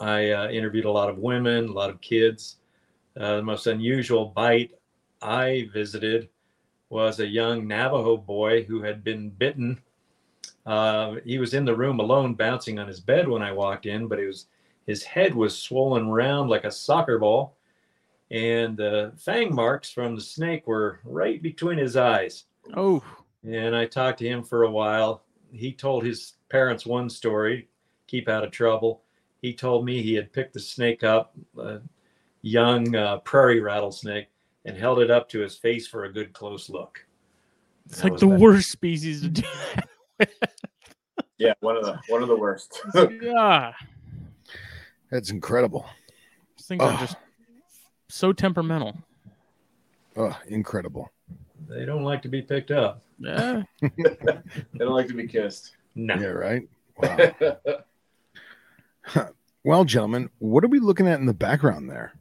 I 0.00 0.30
uh, 0.30 0.48
interviewed 0.48 0.86
a 0.86 0.90
lot 0.90 1.10
of 1.10 1.18
women, 1.18 1.68
a 1.68 1.72
lot 1.72 1.90
of 1.90 2.00
kids. 2.00 2.56
Uh, 3.18 3.36
the 3.36 3.42
most 3.42 3.66
unusual 3.66 4.26
bite 4.26 4.72
I 5.20 5.68
visited 5.74 6.30
was 6.88 7.20
a 7.20 7.26
young 7.26 7.68
Navajo 7.68 8.16
boy 8.16 8.64
who 8.64 8.82
had 8.82 9.04
been 9.04 9.28
bitten. 9.28 9.80
Uh, 10.64 11.16
he 11.24 11.38
was 11.38 11.52
in 11.52 11.66
the 11.66 11.76
room 11.76 12.00
alone, 12.00 12.34
bouncing 12.34 12.78
on 12.78 12.88
his 12.88 13.00
bed 13.00 13.28
when 13.28 13.42
I 13.42 13.52
walked 13.52 13.84
in, 13.86 14.06
but 14.08 14.18
it 14.18 14.26
was 14.26 14.46
his 14.86 15.02
head 15.04 15.34
was 15.34 15.56
swollen 15.56 16.08
round 16.08 16.48
like 16.48 16.64
a 16.64 16.70
soccer 16.70 17.18
ball, 17.18 17.56
and 18.30 18.76
the 18.76 19.12
fang 19.18 19.54
marks 19.54 19.90
from 19.90 20.14
the 20.16 20.22
snake 20.22 20.66
were 20.66 21.00
right 21.04 21.42
between 21.42 21.78
his 21.78 21.96
eyes. 21.96 22.44
Oh, 22.74 23.04
And 23.44 23.74
I 23.74 23.86
talked 23.86 24.18
to 24.18 24.26
him 24.28 24.42
for 24.42 24.64
a 24.64 24.70
while. 24.70 25.22
He 25.52 25.72
told 25.72 26.04
his 26.04 26.34
parents 26.50 26.84
one 26.86 27.08
story, 27.08 27.68
keep 28.06 28.28
out 28.28 28.44
of 28.44 28.50
trouble. 28.50 29.02
He 29.42 29.54
told 29.54 29.84
me 29.84 30.02
he 30.02 30.14
had 30.14 30.32
picked 30.32 30.52
the 30.52 30.60
snake 30.60 31.02
up, 31.02 31.32
a 31.58 31.80
young 32.42 32.94
uh, 32.94 33.18
prairie 33.18 33.60
rattlesnake, 33.60 34.28
and 34.66 34.76
held 34.76 34.98
it 35.00 35.10
up 35.10 35.28
to 35.30 35.40
his 35.40 35.56
face 35.56 35.86
for 35.86 36.04
a 36.04 36.12
good 36.12 36.32
close 36.34 36.68
look. 36.68 37.04
it's 37.86 38.02
That 38.02 38.10
like 38.12 38.20
the 38.20 38.28
that. 38.28 38.38
worst 38.38 38.70
species 38.70 39.22
to 39.22 39.28
do 39.28 39.42
that. 40.18 40.28
Yeah, 41.38 41.54
one 41.60 41.78
of 41.78 41.84
the 41.86 41.98
one 42.08 42.20
of 42.22 42.28
the 42.28 42.36
worst. 42.36 42.82
yeah, 43.22 43.72
That's 45.10 45.30
incredible. 45.30 45.86
these 46.58 46.66
things 46.66 46.82
are 46.82 46.98
just 46.98 47.16
so 48.10 48.34
temperamental. 48.34 48.94
Oh, 50.16 50.38
incredible. 50.48 51.10
They 51.66 51.86
don't 51.86 52.02
like 52.02 52.20
to 52.22 52.28
be 52.28 52.42
picked 52.42 52.70
up. 52.70 53.02
Yeah. 53.20 53.62
they 53.80 53.90
don't 54.78 54.94
like 54.94 55.08
to 55.08 55.14
be 55.14 55.26
kissed. 55.26 55.76
No. 55.94 56.14
Yeah, 56.14 56.26
right. 56.26 56.68
Wow. 59.16 59.28
well, 59.64 59.84
gentlemen, 59.84 60.30
what 60.38 60.64
are 60.64 60.68
we 60.68 60.78
looking 60.78 61.06
at 61.08 61.18
in 61.18 61.26
the 61.26 61.34
background 61.34 61.88
there? 61.88 62.12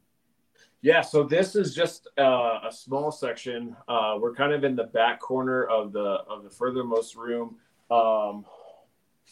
Yeah, 0.82 1.02
so 1.02 1.24
this 1.24 1.56
is 1.56 1.76
just 1.76 2.08
uh, 2.18 2.60
a 2.68 2.72
small 2.72 3.12
section. 3.12 3.76
Uh, 3.88 4.18
we're 4.20 4.34
kind 4.34 4.54
of 4.54 4.64
in 4.64 4.76
the 4.76 4.86
back 4.86 5.20
corner 5.20 5.66
of 5.66 5.91
the 5.91 6.00
of 6.30 6.43
the 6.43 6.50
furthermost 6.50 7.16
room. 7.16 7.58
Um, 7.91 8.45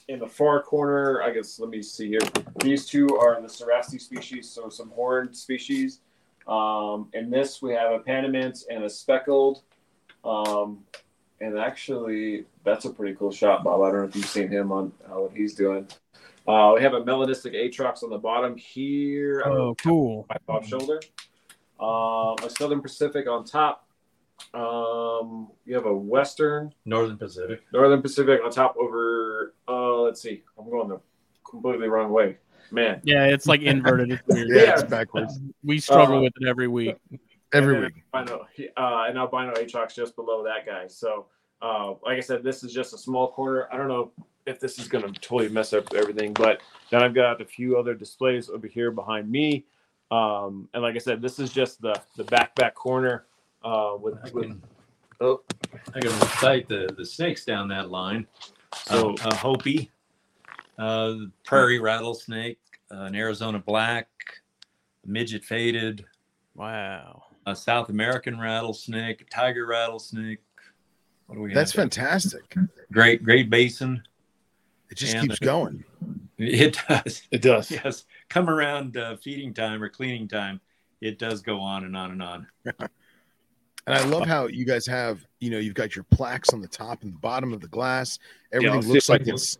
in 0.09 0.19
the 0.19 0.27
far 0.27 0.61
corner, 0.61 1.21
I 1.21 1.31
guess. 1.31 1.59
Let 1.59 1.69
me 1.69 1.81
see 1.81 2.09
here. 2.09 2.19
These 2.61 2.85
two 2.85 3.07
are 3.17 3.41
the 3.41 3.47
Cerastes 3.47 4.03
species, 4.03 4.49
so 4.49 4.69
some 4.69 4.89
horned 4.89 5.35
species. 5.35 6.01
Um, 6.47 7.09
in 7.13 7.29
this, 7.29 7.61
we 7.61 7.73
have 7.73 7.91
a 7.91 7.99
Panamint 7.99 8.65
and 8.69 8.83
a 8.83 8.89
speckled. 8.89 9.63
Um, 10.23 10.83
and 11.41 11.57
actually, 11.57 12.45
that's 12.63 12.85
a 12.85 12.89
pretty 12.89 13.15
cool 13.15 13.31
shot, 13.31 13.63
Bob. 13.63 13.81
I 13.81 13.91
don't 13.91 14.01
know 14.01 14.07
if 14.07 14.15
you've 14.15 14.25
seen 14.25 14.49
him 14.49 14.71
on 14.71 14.91
uh, 15.05 15.19
what 15.21 15.31
he's 15.35 15.53
doing. 15.55 15.87
Uh, 16.47 16.71
we 16.75 16.81
have 16.81 16.93
a 16.93 17.01
melanistic 17.01 17.53
atrox 17.53 18.03
on 18.03 18.09
the 18.09 18.17
bottom 18.17 18.55
here. 18.55 19.41
I 19.45 19.49
don't 19.49 19.57
Oh, 19.57 19.75
cool. 19.75 20.25
my 20.29 20.37
top 20.47 20.63
shoulder. 20.63 20.99
Um, 21.79 22.35
a 22.45 22.49
Southern 22.49 22.81
Pacific 22.81 23.27
on 23.27 23.43
top. 23.45 23.85
Um, 24.53 25.49
you 25.65 25.75
have 25.75 25.85
a 25.85 25.93
Western 25.93 26.73
Northern 26.85 27.17
Pacific. 27.17 27.61
Northern 27.73 28.01
Pacific 28.01 28.39
on 28.43 28.51
top 28.51 28.75
over. 28.77 29.53
Uh, 29.67 30.01
let's 30.01 30.21
see. 30.21 30.43
I'm 30.57 30.69
going 30.69 30.87
the 30.89 30.99
completely 31.49 31.87
wrong 31.89 32.11
way. 32.11 32.37
Man. 32.71 33.01
Yeah, 33.03 33.25
it's 33.25 33.45
like 33.47 33.61
inverted. 33.61 34.11
It's 34.11 34.23
weird. 34.27 34.49
Yeah, 34.49 34.55
Yeah. 34.63 34.73
it's 34.73 34.83
backwards 34.83 35.39
We 35.63 35.79
struggle 35.79 36.17
Uh, 36.17 36.21
with 36.21 36.33
it 36.39 36.47
every 36.47 36.67
week. 36.67 36.95
Every 37.53 37.75
and 37.75 37.83
then 37.83 37.91
week. 37.93 38.03
Albino, 38.13 38.47
uh, 38.77 39.05
and 39.07 39.17
albino 39.17 39.53
Atrox 39.53 39.95
just 39.95 40.15
below 40.15 40.43
that 40.43 40.65
guy. 40.65 40.87
So, 40.87 41.27
uh, 41.61 41.93
like 42.03 42.17
I 42.17 42.21
said, 42.21 42.43
this 42.43 42.63
is 42.63 42.73
just 42.73 42.93
a 42.93 42.97
small 42.97 43.31
corner. 43.31 43.67
I 43.71 43.77
don't 43.77 43.87
know 43.87 44.11
if 44.45 44.59
this 44.59 44.79
is 44.79 44.87
going 44.87 45.11
to 45.11 45.19
totally 45.19 45.49
mess 45.49 45.73
up 45.73 45.93
everything, 45.93 46.33
but 46.33 46.61
then 46.91 47.03
I've 47.03 47.13
got 47.13 47.41
a 47.41 47.45
few 47.45 47.77
other 47.77 47.93
displays 47.93 48.49
over 48.49 48.67
here 48.67 48.91
behind 48.91 49.29
me. 49.29 49.65
Um, 50.11 50.69
and 50.73 50.81
like 50.81 50.95
I 50.95 50.99
said, 50.99 51.21
this 51.21 51.37
is 51.37 51.51
just 51.51 51.81
the 51.81 51.99
the 52.15 52.23
back 52.25 52.55
back 52.55 52.75
corner 52.75 53.25
uh, 53.63 53.95
with, 53.99 54.15
I 54.23 54.29
with 54.29 54.43
can, 54.45 54.63
oh 55.19 55.41
I 55.93 55.99
can 55.99 56.11
recite 56.19 56.69
the, 56.69 56.89
the 56.97 57.05
snakes 57.05 57.43
down 57.43 57.67
that 57.69 57.89
line. 57.89 58.25
So, 58.75 59.15
So- 59.17 59.29
a 59.29 59.35
Hopi, 59.35 59.91
uh, 60.77 61.15
prairie 61.43 61.79
rattlesnake, 61.79 62.59
uh, 62.89 63.01
an 63.01 63.15
Arizona 63.15 63.59
black, 63.59 64.07
midget 65.05 65.43
faded, 65.43 66.05
Wow. 66.57 67.23
A 67.47 67.55
South 67.55 67.89
American 67.89 68.39
rattlesnake, 68.39 69.21
a 69.21 69.23
tiger 69.25 69.65
rattlesnake. 69.65 70.39
What 71.27 71.35
do 71.35 71.41
we 71.41 71.53
That's 71.53 71.71
have? 71.71 71.81
fantastic. 71.83 72.55
Great, 72.91 73.23
Great 73.23 73.49
Basin. 73.49 74.03
It 74.91 74.95
just 74.97 75.15
And 75.15 75.23
keeps 75.27 75.39
the- 75.39 75.45
going. 75.45 75.83
It 76.37 76.77
does. 76.87 77.23
it 77.31 77.41
does. 77.41 77.71
Yes. 77.71 78.05
Come 78.29 78.49
around 78.49 78.95
uh, 78.97 79.15
feeding 79.17 79.53
time 79.53 79.81
or 79.81 79.89
cleaning 79.89 80.27
time, 80.27 80.61
it 81.01 81.17
does 81.17 81.41
go 81.41 81.59
on 81.59 81.83
and 81.85 81.95
on 81.97 82.11
and 82.11 82.21
on. 82.21 82.47
And 83.87 83.95
I 83.95 84.03
love 84.05 84.27
how 84.27 84.47
you 84.47 84.65
guys 84.65 84.85
have, 84.87 85.25
you 85.39 85.49
know, 85.49 85.57
you've 85.59 85.73
got 85.73 85.95
your 85.95 86.03
plaques 86.11 86.49
on 86.53 86.61
the 86.61 86.67
top 86.67 87.03
and 87.03 87.13
the 87.13 87.17
bottom 87.19 87.53
of 87.53 87.61
the 87.61 87.67
glass. 87.69 88.19
Everything 88.51 88.75
I'll 88.75 88.81
looks 88.81 89.07
like 89.09 89.25
it's 89.25 89.57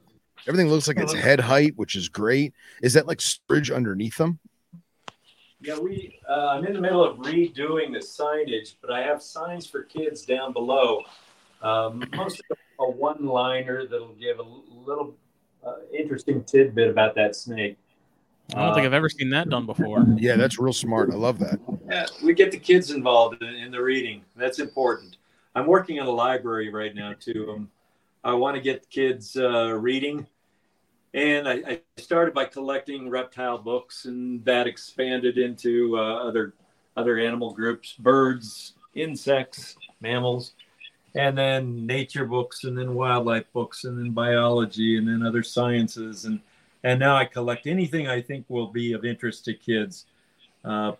everything 0.47 0.69
looks 0.69 0.88
like 0.88 0.97
it's 0.99 1.13
head 1.27 1.39
height, 1.39 1.73
which 1.77 1.95
is 1.95 2.09
great. 2.09 2.53
Is 2.83 2.93
that 2.93 3.07
like 3.07 3.21
storage 3.21 3.71
underneath 3.71 4.17
them? 4.17 4.38
Yeah, 5.60 5.80
we. 5.80 6.20
Uh, 6.30 6.49
I'm 6.49 6.66
in 6.66 6.74
the 6.74 6.82
middle 6.82 7.03
of 7.03 7.18
redoing 7.18 7.91
the 7.91 7.99
signage, 7.99 8.76
but 8.82 8.91
I 8.91 9.01
have 9.01 9.22
signs 9.22 9.66
for 9.66 9.84
kids 9.84 10.24
down 10.24 10.53
below. 10.53 11.03
Um, 11.62 12.03
most 12.16 12.39
of 12.39 12.45
them 12.49 12.58
a 12.80 12.89
one-liner 12.91 13.88
that'll 13.88 14.14
give 14.14 14.39
a 14.39 14.43
little 14.43 15.16
uh, 15.66 15.78
interesting 15.91 16.43
tidbit 16.43 16.89
about 16.89 17.16
that 17.16 17.36
snake. 17.36 17.78
I 18.55 18.66
don't 18.66 18.74
think 18.74 18.86
I've 18.86 18.93
ever 18.93 19.10
seen 19.10 19.30
that 19.32 19.49
done 19.49 19.66
before. 19.66 20.05
Yeah, 20.16 20.38
that's 20.38 20.58
real 20.58 20.72
smart. 20.72 21.12
I 21.12 21.16
love 21.16 21.38
that. 21.39 21.60
Yeah, 21.89 22.05
we 22.24 22.34
get 22.34 22.51
the 22.51 22.60
kids 22.60 22.91
involved 22.91 23.41
in, 23.41 23.49
in 23.49 23.72
the 23.72 23.82
reading. 23.82 24.24
That's 24.38 24.60
important. 24.60 25.18
I'm 25.53 25.66
working 25.66 25.97
in 25.97 26.05
a 26.05 26.10
library 26.10 26.70
right 26.70 26.95
now 26.95 27.14
too. 27.20 27.51
Um, 27.51 27.70
I 28.24 28.34
want 28.34 28.55
to 28.55 28.62
get 28.62 28.89
kids 28.89 29.36
uh, 29.36 29.74
reading, 29.74 30.26
and 31.18 31.49
I, 31.49 31.53
I 31.68 31.82
started 31.97 32.36
by 32.36 32.45
collecting 32.45 33.09
reptile 33.09 33.57
books, 33.57 34.05
and 34.05 34.45
that 34.45 34.68
expanded 34.68 35.39
into 35.39 35.97
uh, 35.97 36.28
other 36.28 36.53
other 36.95 37.18
animal 37.18 37.53
groups, 37.53 37.93
birds, 37.93 38.74
insects, 38.93 39.76
mammals, 39.99 40.53
and 41.15 41.36
then 41.36 41.88
nature 41.88 42.26
books, 42.26 42.65
and 42.65 42.78
then 42.78 42.93
wildlife 42.93 43.51
books, 43.51 43.84
and 43.84 43.97
then 43.97 44.11
biology, 44.11 44.97
and 44.97 45.07
then 45.07 45.24
other 45.26 45.41
sciences, 45.41 46.26
and 46.26 46.39
and 46.84 46.99
now 46.99 47.15
I 47.15 47.26
collect 47.26 47.65
anything 47.65 48.07
I 48.07 48.22
think 48.22 48.45
will 48.47 48.68
be 48.68 48.93
of 48.93 49.03
interest 49.03 49.45
to 49.45 49.55
kids. 49.55 50.05
Uh, 50.63 50.91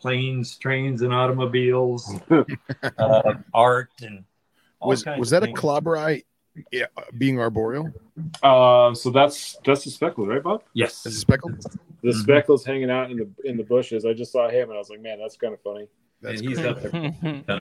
planes, 0.00 0.56
trains, 0.56 1.02
and 1.02 1.14
automobiles, 1.14 2.18
uh, 2.98 3.34
art, 3.54 3.90
and 4.02 4.24
all 4.80 4.88
Was 4.88 5.06
was 5.16 5.30
that 5.30 5.44
a 5.44 5.46
things. 5.46 5.60
clobbereye 5.60 6.24
yeah, 6.72 6.86
being 7.18 7.38
arboreal? 7.40 7.92
Uh, 8.42 8.94
so 8.94 9.10
that's 9.10 9.56
that's 9.64 9.84
the 9.84 9.90
speckled, 9.90 10.28
right, 10.28 10.42
Bob? 10.42 10.62
Yes. 10.74 11.04
Is 11.06 11.16
it 11.16 11.20
speckled? 11.20 11.58
The 12.02 12.10
Mhm. 12.10 12.22
speckled's 12.22 12.64
hanging 12.64 12.90
out 12.90 13.10
in 13.10 13.16
the 13.18 13.28
in 13.48 13.56
the 13.56 13.64
bushes. 13.64 14.04
I 14.04 14.12
just 14.14 14.32
saw 14.32 14.48
him 14.48 14.68
and 14.70 14.72
I 14.74 14.78
was 14.78 14.88
like, 14.90 15.00
man, 15.00 15.18
that's 15.18 15.36
kind 15.36 15.52
of 15.54 15.60
funny. 15.62 15.86
That's 16.22 16.40
and 16.40 16.48
he's 16.48 16.58
great. 16.58 16.68
up 16.70 16.82
there. 16.82 17.60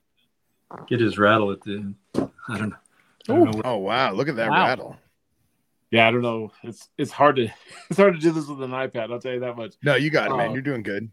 Get 0.88 1.00
his 1.00 1.18
rattle 1.18 1.52
at 1.52 1.62
the. 1.62 1.94
I 2.16 2.58
don't 2.58 2.70
know. 2.70 2.76
I 3.28 3.34
don't 3.34 3.46
know 3.46 3.52
what- 3.58 3.66
Oh 3.66 3.78
wow, 3.78 4.12
look 4.14 4.28
at 4.30 4.36
that 4.38 4.50
Wow. 4.50 4.68
rattle. 4.68 4.98
Yeah, 5.92 6.08
I 6.08 6.12
don't 6.12 6.22
know. 6.22 6.52
It's 6.64 6.90
it's 6.98 7.12
hard 7.12 7.36
to 7.38 7.48
it's 7.90 7.98
hard 7.98 8.14
to 8.14 8.20
do 8.20 8.32
this 8.32 8.48
with 8.48 8.62
an 8.62 8.72
iPad. 8.72 9.12
I'll 9.12 9.20
tell 9.20 9.34
you 9.34 9.40
that 9.42 9.58
much. 9.58 9.76
No, 9.84 9.96
you 9.96 10.10
got 10.10 10.32
it, 10.32 10.38
man. 10.38 10.50
Oh. 10.50 10.54
You're 10.54 10.62
doing 10.62 10.84
good. 10.84 11.10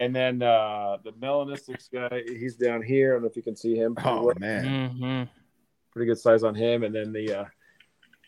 And 0.00 0.14
then 0.14 0.42
uh 0.42 0.98
the 1.02 1.12
melanistics 1.12 1.90
guy, 1.92 2.22
he's 2.26 2.56
down 2.56 2.82
here. 2.82 3.12
I 3.12 3.14
don't 3.14 3.22
know 3.22 3.28
if 3.28 3.36
you 3.36 3.42
can 3.42 3.56
see 3.56 3.74
him. 3.74 3.96
Oh 4.04 4.26
well. 4.26 4.34
man. 4.38 4.90
hmm 4.90 5.22
Pretty 5.98 6.10
good 6.10 6.18
size 6.20 6.44
on 6.44 6.54
him. 6.54 6.84
And 6.84 6.94
then 6.94 7.12
the 7.12 7.40
uh 7.40 7.44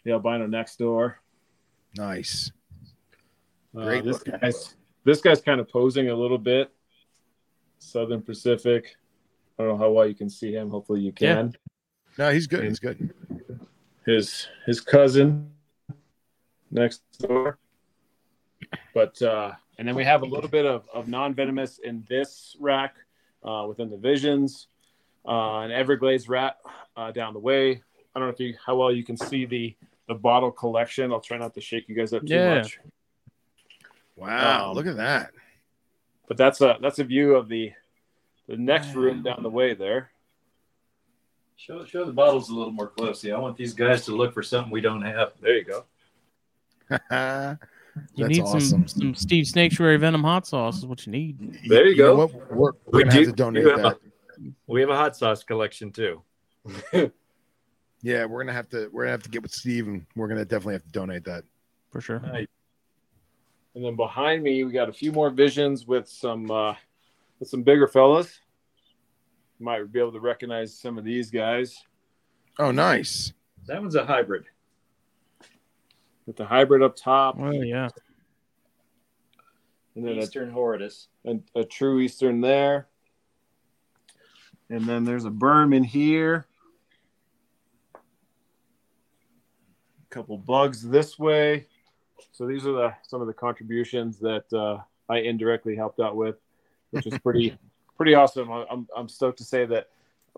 the 0.05 0.11
albino 0.11 0.49
next 0.49 0.77
door. 0.77 1.21
Nice. 1.97 2.51
Uh, 3.77 3.85
Great 3.85 4.05
this 4.05 4.19
guy's 4.25 4.75
this 5.05 5.21
guy's 5.21 5.41
kind 5.41 5.61
of 5.61 5.69
posing 5.69 6.09
a 6.09 6.15
little 6.17 6.37
bit. 6.37 6.73
Southern 7.79 8.23
Pacific. 8.23 8.97
I 9.57 9.63
don't 9.63 9.79
know 9.79 9.85
how 9.85 9.93
well 9.93 10.09
you 10.09 10.17
can 10.17 10.29
see 10.29 10.53
him. 10.53 10.69
Hopefully 10.69 11.01
you 11.01 11.13
can. 11.13 11.29
Yeah. 11.29 11.35
can. 11.37 11.57
No, 12.19 12.33
he's 12.33 12.49
good. 12.49 12.65
He's 12.65 12.81
good. 12.81 13.15
his 14.05 14.49
his 14.67 14.81
cousin 14.81 15.53
next 16.73 17.03
door. 17.21 17.57
But 18.95 19.23
uh, 19.23 19.53
and 19.79 19.87
then 19.87 19.95
we 19.95 20.03
have 20.03 20.23
a 20.23 20.27
little 20.27 20.51
bit 20.51 20.67
of, 20.67 20.89
of 20.93 21.07
non-venomous 21.07 21.79
in 21.79 22.05
this 22.09 22.57
rack 22.59 22.97
uh, 23.45 23.65
within 23.69 23.91
the 23.91 23.97
visions, 23.97 24.67
uh, 25.27 25.61
an 25.61 25.71
Everglades 25.71 26.29
rat 26.29 26.57
uh, 26.97 27.11
down 27.13 27.33
the 27.35 27.41
way. 27.41 27.83
I 28.15 28.19
don't 28.19 28.29
know 28.29 28.33
if 28.35 28.41
you 28.41 28.55
how 28.65 28.77
well 28.77 28.93
you 28.93 29.05
can 29.05 29.17
see 29.17 29.45
the 29.47 29.77
the 30.09 30.15
bottle 30.15 30.51
collection. 30.51 31.13
I'll 31.13 31.21
try 31.21 31.39
not 31.39 31.55
to 31.55 31.61
shake 31.61 31.89
you 31.89 31.95
guys 31.95 32.13
up 32.13 32.23
too 32.27 32.35
Yeah. 32.35 32.55
much. 32.63 32.79
Wow, 34.17 34.71
Um, 34.71 34.77
look 34.77 34.87
at 34.87 34.97
that. 34.97 35.31
But 36.29 36.37
that's 36.37 36.61
a 36.61 36.77
that's 36.81 36.99
a 36.99 37.05
view 37.05 37.35
of 37.37 37.49
the 37.49 37.73
the 38.49 38.57
next 38.57 38.95
room 38.95 39.23
down 39.23 39.43
the 39.43 39.51
way 39.51 39.75
there. 39.75 40.11
Show 41.57 41.85
show 41.85 42.05
the 42.05 42.13
bottles 42.13 42.49
a 42.51 42.55
little 42.55 42.73
more 42.73 42.89
closely. 42.89 43.33
I 43.33 43.39
want 43.39 43.57
these 43.57 43.75
guys 43.75 44.05
to 44.07 44.17
look 44.17 44.33
for 44.35 44.43
something 44.43 44.73
we 44.73 44.81
don't 44.81 45.03
have. 45.03 45.33
There 45.41 45.57
you 45.57 45.65
go. 45.65 45.85
That's 47.11 47.59
You 48.15 48.29
need 48.29 48.41
awesome. 48.43 48.61
some 48.61 48.89
some 48.89 49.15
Steve 49.15 49.45
Snakesuary 49.45 49.99
Venom 49.99 50.23
hot 50.25 50.47
sauce 50.47 50.79
is 50.79 50.87
what 50.87 51.07
you 51.07 51.13
need. 51.13 51.59
There 51.69 51.87
you 51.87 51.97
know 51.97 52.17
go. 52.17 52.27
what? 52.27 52.35
We're, 52.51 52.71
We 52.71 52.79
we're 52.87 53.01
gonna 53.01 53.13
have 53.15 53.25
do- 53.25 53.31
to 53.31 53.37
donate 53.37 53.65
we 53.65 53.71
have 53.71 53.83
that. 53.83 53.99
We 54.67 54.81
have 54.81 54.91
a 54.91 54.97
hot 54.97 55.17
sauce 55.17 55.43
collection 55.45 55.93
too. 55.93 56.23
Yeah, 58.03 58.25
we're 58.25 58.43
gonna 58.43 58.55
have 58.55 58.71
to. 58.71 58.89
We're 58.91 59.03
gonna 59.03 59.11
have 59.11 59.25
to 59.25 59.29
get 59.29 59.43
with 59.43 59.53
Steve, 59.53 59.87
and 59.87 60.07
we're 60.17 60.27
gonna 60.27 60.47
definitely 60.47 60.73
have 60.73 60.85
to 60.85 60.91
donate 60.91 61.23
that. 61.25 61.45
For 61.91 62.01
sure. 62.01 62.19
Nice. 62.21 62.47
And 63.75 63.85
then 63.85 63.95
behind 63.95 64.43
me, 64.43 64.65
we 64.65 64.73
got 64.73 64.89
a 64.89 64.93
few 64.93 65.13
more 65.13 65.29
visions 65.29 65.87
with 65.87 66.09
some 66.09 66.51
uh, 66.51 66.75
with 67.39 67.51
some 67.51 67.63
bigger 67.63 67.87
fellas. 67.87 68.41
You 69.59 69.67
might 69.67 69.93
be 69.93 69.99
able 70.01 70.13
to 70.13 70.21
recognize 70.21 70.75
some 70.79 70.97
of 70.97 71.05
these 71.05 71.31
guys 71.31 71.77
Oh, 72.59 72.71
nice. 72.71 73.35
That 73.67 73.83
one's 73.83 73.97
a 73.97 74.07
hybrid. 74.07 74.45
with 76.25 76.37
the 76.37 76.47
hybrid 76.47 76.83
up 76.83 76.97
top, 76.97 77.37
Oh 77.39 77.51
yeah. 77.51 77.91
and 79.95 80.07
then 80.07 80.17
a, 80.17 80.23
Eastern 80.23 80.51
Horridus. 80.51 81.09
a, 81.27 81.35
a 81.55 81.65
true 81.65 82.01
Eastern 82.01 82.41
there. 82.41 82.87
And 84.71 84.87
then 84.87 85.05
there's 85.05 85.25
a 85.25 85.31
berm 85.31 85.75
in 85.75 85.83
here. 85.83 86.47
A 87.95 87.99
couple 90.15 90.39
bugs 90.39 90.83
this 90.83 91.19
way. 91.19 91.67
So 92.33 92.47
these 92.47 92.67
are 92.67 92.73
the 92.73 92.95
some 93.03 93.21
of 93.21 93.27
the 93.27 93.33
contributions 93.33 94.19
that 94.21 94.45
uh, 94.53 94.79
I 95.09 95.19
indirectly 95.19 95.75
helped 95.77 96.01
out 96.01 96.17
with, 96.17 96.37
which 96.91 97.07
is 97.07 97.19
pretty 97.19 97.57
pretty 97.97 98.15
awesome. 98.15 98.51
I- 98.51 98.67
I'm 98.71 98.87
I'm 98.97 99.09
stoked 99.09 99.39
to 99.39 99.45
say 99.45 99.67
that 99.67 99.89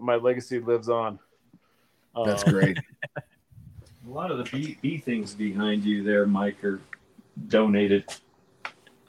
my 0.01 0.17
legacy 0.17 0.59
lives 0.61 0.89
on. 0.89 1.19
That's 2.25 2.45
Um, 2.47 2.53
great. 2.53 2.79
A 4.05 4.11
lot 4.11 4.33
of 4.33 4.39
the 4.39 4.45
bee, 4.45 4.77
bee 4.83 4.99
things 4.99 5.33
behind 5.33 5.85
you 5.85 6.03
there, 6.03 6.27
Mike, 6.27 6.63
are 6.65 6.81
donated. 7.47 8.05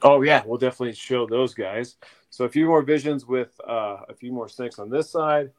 Oh 0.02 0.22
yeah, 0.22 0.42
we'll 0.46 0.56
definitely 0.58 0.94
show 0.94 1.26
those 1.26 1.52
guys. 1.52 1.96
So 2.34 2.44
a 2.44 2.48
few 2.48 2.66
more 2.66 2.82
visions 2.82 3.24
with 3.26 3.52
uh, 3.64 3.98
a 4.08 4.14
few 4.18 4.32
more 4.32 4.48
snakes 4.48 4.80
on 4.80 4.90
this 4.90 5.08
side, 5.08 5.52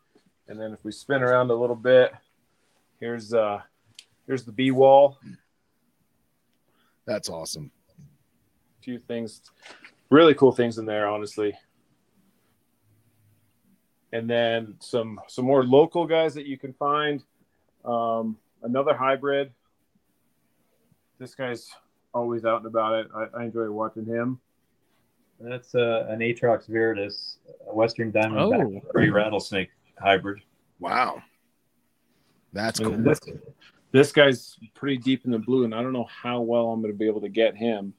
and 0.49 0.59
then 0.59 0.73
if 0.73 0.83
we 0.83 0.91
spin 0.91 1.23
around 1.23 1.49
a 1.49 1.55
little 1.55 1.73
bit, 1.77 2.11
here's 2.99 3.33
uh, 3.33 3.61
here's 4.27 4.43
the 4.43 4.51
bee 4.51 4.71
wall. 4.71 5.17
That's 7.05 7.29
awesome. 7.29 7.71
A 7.97 8.83
few 8.83 8.99
things, 8.99 9.39
really 10.09 10.33
cool 10.33 10.51
things 10.51 10.77
in 10.77 10.85
there, 10.85 11.07
honestly. 11.07 11.57
And 14.11 14.29
then 14.29 14.75
some 14.81 15.21
some 15.29 15.45
more 15.45 15.63
local 15.63 16.05
guys 16.05 16.33
that 16.33 16.45
you 16.45 16.57
can 16.57 16.73
find. 16.73 17.23
Um, 17.85 18.37
another 18.63 18.93
hybrid. 18.93 19.53
This 21.19 21.35
guy's 21.35 21.69
always 22.13 22.43
out 22.43 22.57
and 22.57 22.65
about 22.65 22.95
it. 22.95 23.07
I, 23.15 23.27
I 23.39 23.43
enjoy 23.45 23.71
watching 23.71 24.05
him. 24.05 24.41
That's 25.45 25.75
uh, 25.75 26.07
an 26.09 26.19
Atrox 26.19 26.69
viridis, 26.69 27.37
a 27.69 27.73
Western 27.73 28.09
Oh. 28.09 28.19
Diamondback 28.19 28.87
gray 28.89 29.09
rattlesnake 29.09 29.69
hybrid. 29.99 30.41
Wow. 30.79 31.21
That's 32.51 32.79
cool. 32.79 32.97
This, 32.97 33.19
this 33.91 34.11
guy's 34.11 34.57
pretty 34.73 34.97
deep 34.97 35.25
in 35.25 35.31
the 35.31 35.37
blue, 35.39 35.63
and 35.65 35.75
I 35.75 35.83
don't 35.83 35.93
know 35.93 36.07
how 36.09 36.41
well 36.41 36.69
I'm 36.69 36.81
going 36.81 36.93
to 36.93 36.97
be 36.97 37.05
able 37.05 37.21
to 37.21 37.29
get 37.29 37.55
him. 37.55 37.93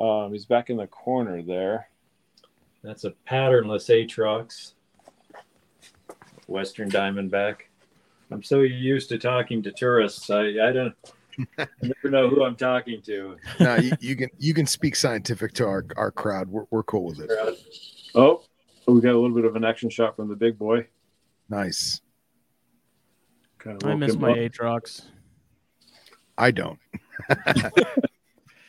Um, 0.00 0.32
he's 0.32 0.46
back 0.46 0.68
in 0.68 0.76
the 0.76 0.86
corner 0.86 1.42
there. 1.42 1.88
That's 2.82 3.04
a 3.04 3.10
patternless 3.24 3.88
Atrox, 3.88 4.72
Western 6.48 6.90
Diamondback. 6.90 7.56
I'm 8.32 8.42
so 8.42 8.60
used 8.60 9.10
to 9.10 9.18
talking 9.18 9.62
to 9.62 9.70
tourists. 9.70 10.28
I, 10.30 10.42
I 10.42 10.72
don't 10.72 10.94
I 11.58 11.66
never 11.82 12.10
know 12.10 12.28
who 12.28 12.44
I'm 12.44 12.56
talking 12.56 13.02
to. 13.02 13.36
no, 13.60 13.76
you, 13.76 13.92
you 14.00 14.16
can 14.16 14.28
you 14.38 14.54
can 14.54 14.66
speak 14.66 14.96
scientific 14.96 15.52
to 15.54 15.66
our, 15.66 15.84
our 15.96 16.10
crowd. 16.10 16.48
We're, 16.48 16.64
we're 16.70 16.82
cool 16.82 17.04
with 17.04 17.20
it. 17.20 17.30
Oh, 18.14 18.42
we 18.86 19.00
got 19.00 19.14
a 19.14 19.18
little 19.18 19.34
bit 19.34 19.44
of 19.44 19.56
an 19.56 19.64
action 19.64 19.90
shot 19.90 20.16
from 20.16 20.28
the 20.28 20.36
big 20.36 20.58
boy. 20.58 20.86
Nice. 21.48 22.00
Kind 23.58 23.82
of 23.82 23.88
I 23.88 23.94
miss 23.94 24.16
my 24.16 24.30
up. 24.30 24.36
Atrox. 24.36 25.02
I 26.38 26.50
don't. 26.50 26.78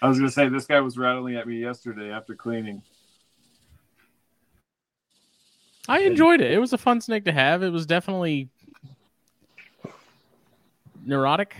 I 0.01 0.07
was 0.07 0.17
going 0.17 0.30
to 0.30 0.32
say 0.32 0.49
this 0.49 0.65
guy 0.65 0.82
was 0.82 0.97
rattling 0.97 1.36
at 1.36 1.47
me 1.47 1.57
yesterday 1.57 2.11
after 2.11 2.36
cleaning. 2.36 2.82
I 5.88 5.99
enjoyed 5.99 6.41
it. 6.41 6.51
It 6.51 6.59
was 6.59 6.74
a 6.74 6.78
fun 6.78 7.01
snake 7.01 7.26
to 7.26 7.32
have. 7.32 7.63
It 7.63 7.69
was 7.69 7.86
definitely 7.86 8.49
neurotic. 11.05 11.55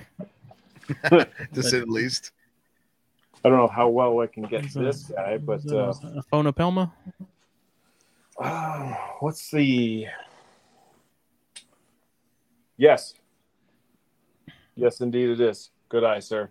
To 1.54 1.64
say 1.64 1.80
the 1.80 1.86
least. 1.86 2.32
I 3.44 3.50
don't 3.50 3.58
know 3.58 3.68
how 3.68 3.89
well 3.89 4.20
I 4.20 4.28
can 4.28 4.44
get 4.44 4.66
Is, 4.66 4.78
uh, 4.78 4.82
this 4.82 5.04
guy, 5.04 5.38
but 5.38 5.66
Is 5.66 5.72
uh, 5.72 5.94
a, 6.04 6.22
Aphonopelma. 6.22 6.92
Oh, 8.39 8.98
what's 9.20 9.50
the? 9.52 10.08
Yes. 12.78 13.16
Yes, 14.76 15.02
indeed 15.02 15.30
it 15.30 15.42
is. 15.42 15.72
Good 15.89 16.04
eye, 16.04 16.20
sir. 16.20 16.50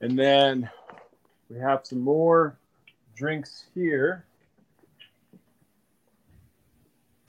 And 0.00 0.18
then 0.18 0.70
we 1.48 1.58
have 1.58 1.80
some 1.84 2.00
more 2.00 2.58
drinks 3.14 3.66
here. 3.74 4.24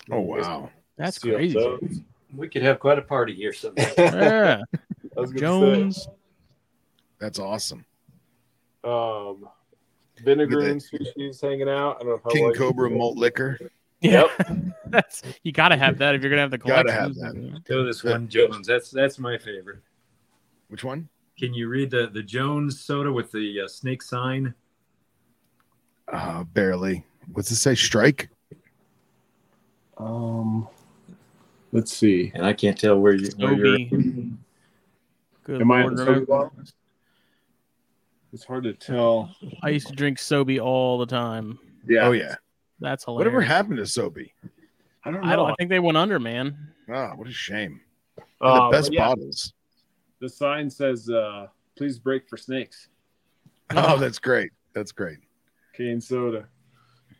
Oh 0.09 0.21
wow. 0.21 0.69
That's 0.97 1.21
See 1.21 1.31
up 1.31 1.37
crazy. 1.37 2.03
Those. 2.31 2.39
We 2.39 2.47
could 2.49 2.61
have 2.63 2.79
quite 2.79 2.97
a 2.97 3.01
party 3.01 3.35
here 3.35 3.53
someday. 3.53 3.91
Yeah. 3.97 4.61
I 5.17 5.19
was 5.19 5.31
Jones. 5.31 6.07
That's 7.19 7.37
awesome. 7.37 7.85
um, 8.83 9.47
vinegaroon 10.23 10.81
species 10.81 11.41
hanging 11.41 11.67
out. 11.69 11.97
I 11.97 12.03
don't 12.03 12.07
know 12.07 12.21
how 12.23 12.29
King 12.31 12.53
Cobra 12.53 12.89
malt 12.89 13.17
liquor. 13.17 13.59
Yep. 14.01 14.29
That's 14.87 15.21
you 15.43 15.51
gotta 15.51 15.75
have 15.77 15.97
that 15.99 16.15
if 16.15 16.21
you're 16.21 16.29
gonna 16.31 16.41
have 16.41 16.51
the 16.51 16.57
collection. 16.57 16.87
Gotta 16.87 16.99
have 16.99 17.15
that. 17.15 17.61
Go 17.67 17.83
this 17.83 18.03
one, 18.03 18.27
Jones. 18.27 18.65
That's 18.67 18.89
that's 18.89 19.19
my 19.19 19.37
favorite. 19.37 19.79
Which 20.69 20.83
one? 20.83 21.09
Can 21.37 21.53
you 21.53 21.67
read 21.67 21.91
the 21.91 22.09
the 22.11 22.23
Jones 22.23 22.81
soda 22.81 23.11
with 23.11 23.31
the 23.31 23.61
uh, 23.65 23.67
snake 23.67 24.01
sign? 24.01 24.53
Uh 26.07 26.43
barely. 26.45 27.05
What's 27.33 27.51
it 27.51 27.55
say? 27.57 27.75
Strike? 27.75 28.29
Um, 29.97 30.67
let's 31.71 31.95
see. 31.95 32.31
And 32.33 32.45
I 32.45 32.53
can't 32.53 32.77
tell 32.77 32.99
where 32.99 33.13
you 33.13 33.29
where 33.37 33.53
you're. 33.53 33.77
Good 35.43 35.61
Am 35.61 35.71
I 35.71 35.81
lord, 35.81 35.93
in 35.93 35.97
the 35.97 36.05
remember- 36.05 36.25
SoBe? 36.31 36.71
It's 38.33 38.45
hard 38.45 38.63
to 38.63 38.73
tell. 38.73 39.35
I 39.61 39.69
used 39.69 39.87
to 39.87 39.93
drink 39.93 40.17
SoBe 40.17 40.63
all 40.63 40.97
the 40.97 41.05
time. 41.05 41.59
Yeah. 41.85 42.07
Oh 42.07 42.11
yeah. 42.11 42.35
That's 42.79 43.03
hilarious. 43.03 43.25
Whatever 43.25 43.41
happened 43.41 43.77
to 43.77 43.83
SoBe? 43.83 44.31
I 45.03 45.11
don't 45.11 45.23
I 45.23 45.35
don't. 45.35 45.51
I 45.51 45.55
think 45.57 45.69
they 45.69 45.79
went 45.79 45.97
under, 45.97 46.19
man. 46.19 46.55
Ah, 46.89 47.11
what 47.15 47.27
a 47.27 47.31
shame. 47.31 47.81
Uh, 48.39 48.65
the 48.67 48.71
best 48.71 48.93
yeah, 48.93 49.07
bottles. 49.07 49.53
The 50.19 50.29
sign 50.29 50.69
says, 50.69 51.09
uh, 51.09 51.47
"Please 51.75 51.99
break 51.99 52.27
for 52.29 52.37
snakes." 52.37 52.87
Oh, 53.73 53.97
that's 53.97 54.19
great. 54.19 54.51
That's 54.73 54.91
great. 54.91 55.19
Cane 55.73 56.01
soda. 56.01 56.45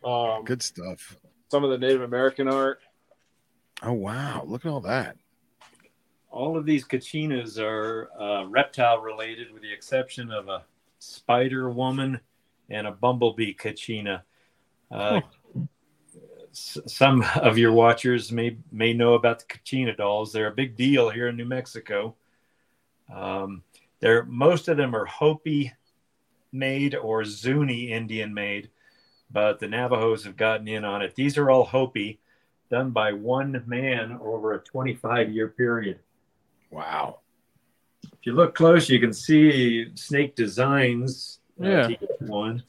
Um, 0.04 0.44
Good 0.44 0.62
stuff. 0.62 1.16
Some 1.50 1.64
of 1.64 1.70
the 1.70 1.78
Native 1.78 2.02
American 2.02 2.46
art. 2.46 2.80
Oh 3.82 3.92
wow. 3.92 4.44
Look 4.46 4.64
at 4.64 4.70
all 4.70 4.80
that. 4.82 5.16
All 6.30 6.56
of 6.56 6.64
these 6.64 6.84
kachinas 6.86 7.58
are 7.58 8.08
uh, 8.18 8.46
reptile 8.46 9.00
related, 9.00 9.52
with 9.52 9.62
the 9.62 9.72
exception 9.72 10.30
of 10.30 10.48
a 10.48 10.64
spider 10.98 11.68
woman 11.68 12.20
and 12.70 12.86
a 12.86 12.92
bumblebee 12.92 13.54
kachina. 13.54 14.22
Uh, 14.90 15.20
s- 16.50 16.78
some 16.86 17.24
of 17.36 17.58
your 17.58 17.72
watchers 17.72 18.32
may 18.32 18.56
may 18.70 18.92
know 18.94 19.14
about 19.14 19.40
the 19.40 19.44
kachina 19.46 19.96
dolls. 19.96 20.32
They're 20.32 20.46
a 20.46 20.54
big 20.54 20.76
deal 20.76 21.10
here 21.10 21.28
in 21.28 21.36
New 21.36 21.44
Mexico. 21.44 22.14
Um, 23.12 23.62
they're 24.00 24.24
most 24.24 24.68
of 24.68 24.76
them 24.76 24.94
are 24.94 25.04
Hopi 25.04 25.72
made 26.50 26.94
or 26.94 27.24
Zuni 27.24 27.90
Indian 27.92 28.32
made, 28.32 28.70
but 29.30 29.58
the 29.58 29.68
Navajos 29.68 30.24
have 30.24 30.36
gotten 30.36 30.68
in 30.68 30.84
on 30.84 31.02
it. 31.02 31.14
These 31.14 31.36
are 31.36 31.50
all 31.50 31.64
Hopi, 31.64 32.20
done 32.72 32.90
by 32.90 33.12
one 33.12 33.62
man 33.66 34.18
over 34.22 34.54
a 34.54 34.58
25 34.60 35.30
year 35.30 35.48
period. 35.48 35.98
Wow. 36.70 37.18
If 38.02 38.24
you 38.24 38.32
look 38.32 38.54
close, 38.54 38.88
you 38.88 38.98
can 38.98 39.12
see 39.12 39.94
snake 39.94 40.34
designs. 40.34 41.40
uh, 41.62 41.66
Yeah. 41.68 41.88
to 41.88 41.98
one. 42.20 42.62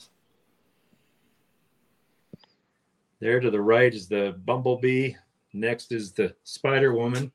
There 3.22 3.40
to 3.40 3.50
the 3.50 3.62
right 3.62 3.94
is 3.94 4.10
the 4.10 4.36
bumblebee. 4.46 5.14
Next 5.54 5.94
is 5.94 6.12
the 6.12 6.36
spider 6.44 6.94
woman. 6.94 7.32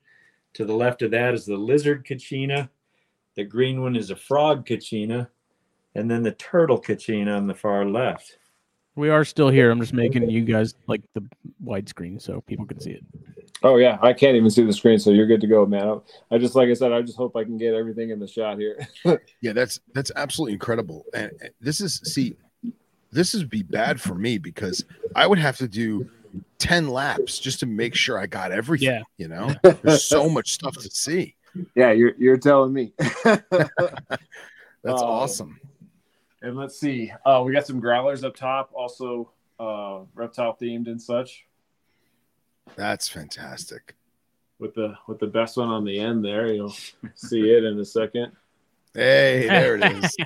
To 0.53 0.63
the 0.65 0.75
left 0.75 1.01
of 1.01 1.09
that 1.11 1.33
is 1.33 1.45
the 1.47 1.57
lizard 1.57 2.05
kachina. 2.05 2.69
The 3.35 3.45
green 3.45 3.81
one 3.81 3.95
is 3.95 4.11
a 4.11 4.15
frog 4.15 4.67
kachina. 4.67 5.29
And 5.95 6.09
then 6.09 6.21
the 6.21 6.33
turtle 6.33 6.79
kachina 6.79 7.35
on 7.35 7.47
the 7.47 7.55
far 7.55 7.83
left. 7.85 8.37
We 8.99 9.09
are 9.09 9.23
still 9.23 9.47
here. 9.49 9.71
I'm 9.71 9.79
just 9.79 9.93
making 9.93 10.29
you 10.29 10.41
guys 10.41 10.75
like 10.87 11.01
the 11.13 11.23
widescreen 11.63 12.21
so 12.21 12.41
people 12.41 12.65
can 12.65 12.81
see 12.81 12.91
it. 12.91 13.03
Oh 13.63 13.77
yeah, 13.77 13.97
I 14.01 14.11
can't 14.11 14.35
even 14.35 14.49
see 14.49 14.63
the 14.65 14.73
screen, 14.73 14.99
so 14.99 15.09
you're 15.11 15.25
good 15.25 15.39
to 15.39 15.47
go, 15.47 15.65
man. 15.65 16.01
I 16.31 16.37
just 16.37 16.53
like 16.53 16.67
I 16.67 16.73
said, 16.73 16.91
I 16.91 17.01
just 17.01 17.15
hope 17.17 17.37
I 17.37 17.45
can 17.45 17.57
get 17.57 17.73
everything 17.73 18.09
in 18.09 18.19
the 18.19 18.27
shot 18.27 18.57
here. 18.59 18.77
Yeah, 19.41 19.53
that's 19.53 19.79
that's 19.93 20.11
absolutely 20.17 20.53
incredible. 20.53 21.05
And 21.13 21.31
and 21.41 21.51
this 21.61 21.79
is 21.79 22.01
see, 22.03 22.35
this 23.11 23.33
would 23.33 23.49
be 23.49 23.63
bad 23.63 24.01
for 24.01 24.15
me 24.15 24.37
because 24.37 24.83
I 25.15 25.27
would 25.27 25.39
have 25.39 25.55
to 25.57 25.67
do 25.69 26.09
10 26.57 26.89
laps 26.89 27.39
just 27.39 27.61
to 27.61 27.65
make 27.65 27.95
sure 27.95 28.19
I 28.19 28.25
got 28.27 28.51
everything. 28.51 28.89
Yeah. 28.89 29.01
You 29.17 29.29
know, 29.29 29.53
there's 29.81 30.03
so 30.03 30.27
much 30.29 30.51
stuff 30.51 30.73
to 30.75 30.89
see. 30.89 31.35
yeah, 31.75 31.91
you're 31.91 32.15
you're 32.17 32.37
telling 32.37 32.73
me. 32.73 32.91
That's 33.23 33.41
Oh. 34.85 35.05
awesome. 35.05 35.57
And 36.41 36.55
let's 36.57 36.79
see, 36.79 37.11
uh, 37.25 37.41
we 37.45 37.51
got 37.53 37.67
some 37.67 37.79
growlers 37.79 38.23
up 38.23 38.35
top, 38.35 38.71
also 38.73 39.31
uh, 39.59 39.99
reptile 40.15 40.57
themed 40.59 40.87
and 40.87 41.01
such, 41.01 41.45
That's 42.75 43.07
fantastic. 43.09 43.95
with 44.59 44.73
the 44.75 44.95
with 45.07 45.19
the 45.19 45.27
best 45.27 45.57
one 45.57 45.69
on 45.69 45.83
the 45.85 45.99
end 45.99 46.23
there. 46.23 46.53
You'll 46.53 46.75
see 47.15 47.49
it 47.51 47.63
in 47.63 47.79
a 47.79 47.85
second. 47.85 48.31
Hey, 48.93 49.47
there 49.47 49.75
it 49.77 49.83
is. 50.03 50.15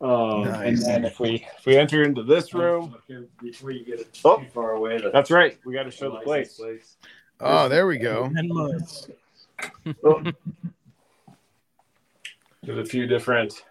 Um, 0.00 0.42
And 0.48 0.76
then 0.76 1.04
if 1.06 1.18
we 1.18 1.46
if 1.58 1.64
we 1.64 1.78
enter 1.78 2.02
into 2.02 2.22
this 2.22 2.52
room, 2.52 2.94
Before 3.40 3.70
you 3.70 3.84
get 3.86 4.00
it 4.00 4.20
Oh. 4.24 4.38
too 4.38 4.46
far 4.52 4.72
away, 4.72 4.98
the 5.00 5.10
that's 5.10 5.30
right. 5.30 5.58
We 5.64 5.72
got 5.72 5.84
to 5.84 5.90
show 5.90 6.10
the 6.10 6.28
license 6.28 6.58
place. 6.58 6.96
Oh, 7.40 7.68
there 7.70 7.86
we 7.86 7.96
go. 7.96 8.30
Ten 8.34 8.48
months. 8.48 9.08
There's 12.62 12.78
a 12.78 12.84
few 12.84 13.06
different 13.06 13.64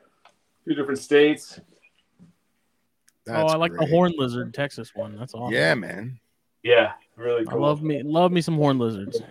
few 0.64 0.76
different 0.76 1.00
states. 1.00 1.60
oh, 3.30 3.46
I 3.48 3.56
like 3.56 3.72
the 3.76 3.86
horn 3.86 4.14
lizard 4.18 4.54
Texas 4.54 4.94
one. 4.96 5.16
That's 5.18 5.34
awesome. 5.34 5.54
Yeah, 5.54 5.74
man. 5.76 6.20
Yeah, 6.64 6.94
really 7.18 7.46
I 7.48 7.56
love 7.56 7.84
me 7.84 8.02
love 8.04 8.32
me 8.32 8.42
some 8.42 8.56
horn 8.56 8.78
lizards. 8.80 9.22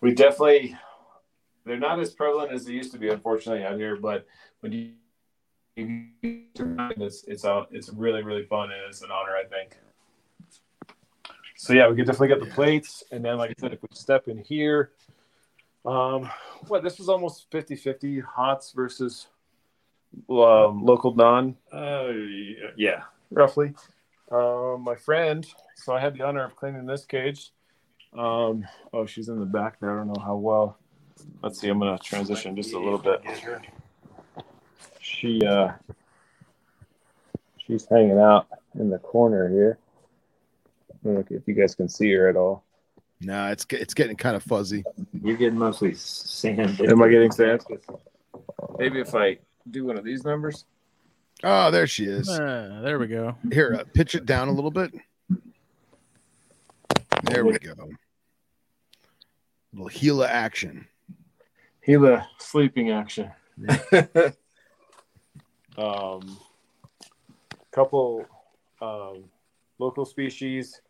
we 0.00 0.14
definitely 0.14 0.76
they're 1.66 1.78
not 1.78 2.00
as 2.00 2.10
prevalent 2.12 2.52
as 2.52 2.64
they 2.64 2.72
used 2.72 2.90
to 2.92 2.98
be 2.98 3.10
unfortunately 3.10 3.62
out 3.64 3.76
here 3.76 3.96
but 3.96 4.26
when 4.60 4.72
you, 4.72 4.92
you 5.76 6.06
it's 6.96 7.22
it's 7.24 7.44
a, 7.44 7.66
it's 7.70 7.90
really 7.90 8.22
really 8.22 8.44
fun 8.46 8.70
and 8.72 8.80
it's 8.88 9.02
an 9.02 9.10
honor 9.10 9.36
i 9.36 9.44
think 9.44 9.76
so 11.54 11.74
yeah 11.74 11.86
we 11.86 11.94
could 11.96 12.06
definitely 12.06 12.28
get 12.28 12.40
the 12.40 12.46
Yeah. 12.46 12.54
plates 12.54 13.02
and 13.12 13.22
then 13.22 13.36
like 13.36 13.50
i 13.50 13.54
said 13.60 13.74
if 13.74 13.82
we 13.82 13.88
step 13.92 14.26
in 14.28 14.38
here 14.38 14.92
um 15.84 16.30
what 16.68 16.82
this 16.82 16.98
was 16.98 17.10
almost 17.10 17.50
50 17.50 17.76
50 17.76 18.20
hots 18.20 18.72
versus 18.72 19.26
um, 20.28 20.84
local 20.84 21.14
non 21.14 21.56
Uh, 21.72 22.08
yeah. 22.76 23.02
roughly. 23.30 23.74
Um, 24.30 24.82
my 24.82 24.94
friend, 24.94 25.46
so 25.74 25.92
I 25.92 26.00
had 26.00 26.14
the 26.14 26.22
honor 26.22 26.44
of 26.44 26.54
cleaning 26.54 26.86
this 26.86 27.04
cage. 27.04 27.50
Um, 28.16 28.64
oh, 28.92 29.06
she's 29.06 29.28
in 29.28 29.38
the 29.40 29.46
back 29.46 29.80
there. 29.80 29.92
I 29.92 29.96
don't 29.96 30.12
know 30.12 30.22
how 30.22 30.36
well. 30.36 30.78
Let's 31.42 31.60
see. 31.60 31.68
I'm 31.68 31.78
gonna 31.78 31.98
transition 31.98 32.56
just 32.56 32.72
a 32.72 32.78
little 32.78 32.98
bit. 32.98 33.22
She, 35.00 35.40
uh, 35.44 35.72
she's 37.58 37.86
hanging 37.86 38.18
out 38.18 38.46
in 38.78 38.90
the 38.90 38.98
corner 38.98 39.48
here. 39.48 39.78
I 40.90 40.94
don't 41.04 41.14
know 41.14 41.24
if 41.28 41.46
you 41.46 41.54
guys 41.54 41.74
can 41.74 41.88
see 41.88 42.12
her 42.12 42.28
at 42.28 42.36
all. 42.36 42.64
No, 43.20 43.48
it's 43.48 43.66
it's 43.70 43.94
getting 43.94 44.16
kind 44.16 44.34
of 44.36 44.42
fuzzy. 44.42 44.82
You're 45.22 45.36
getting 45.36 45.58
mostly 45.58 45.94
sand. 45.94 46.80
Am 46.80 47.02
I 47.02 47.08
getting 47.08 47.30
sand? 47.30 47.64
Maybe 48.78 49.00
if 49.00 49.14
I 49.14 49.38
do 49.68 49.86
one 49.86 49.96
of 49.96 50.04
these 50.04 50.24
numbers. 50.24 50.64
Oh, 51.42 51.70
there 51.70 51.86
she 51.86 52.04
is. 52.04 52.28
Uh, 52.28 52.80
there 52.82 52.98
we 52.98 53.06
go. 53.06 53.36
Here, 53.50 53.76
uh, 53.80 53.84
pitch 53.94 54.14
it 54.14 54.26
down 54.26 54.48
a 54.48 54.52
little 54.52 54.70
bit. 54.70 54.92
There 57.24 57.44
we 57.44 57.58
go. 57.58 57.74
little 59.72 59.88
Gila 59.88 60.28
action. 60.28 60.86
Gila 61.86 62.26
sleeping 62.38 62.90
action. 62.90 63.30
um, 65.78 66.38
couple 67.70 68.26
um, 68.80 69.24
local 69.78 70.04
species. 70.04 70.80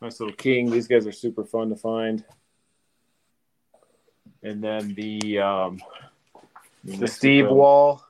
Nice 0.00 0.20
little 0.20 0.34
king. 0.34 0.70
These 0.70 0.86
guys 0.86 1.06
are 1.06 1.12
super 1.12 1.44
fun 1.44 1.70
to 1.70 1.76
find. 1.76 2.24
And 4.42 4.62
then 4.62 4.94
the 4.94 5.40
um, 5.40 5.80
the 6.84 7.08
Steve 7.08 7.48
Wall. 7.48 8.02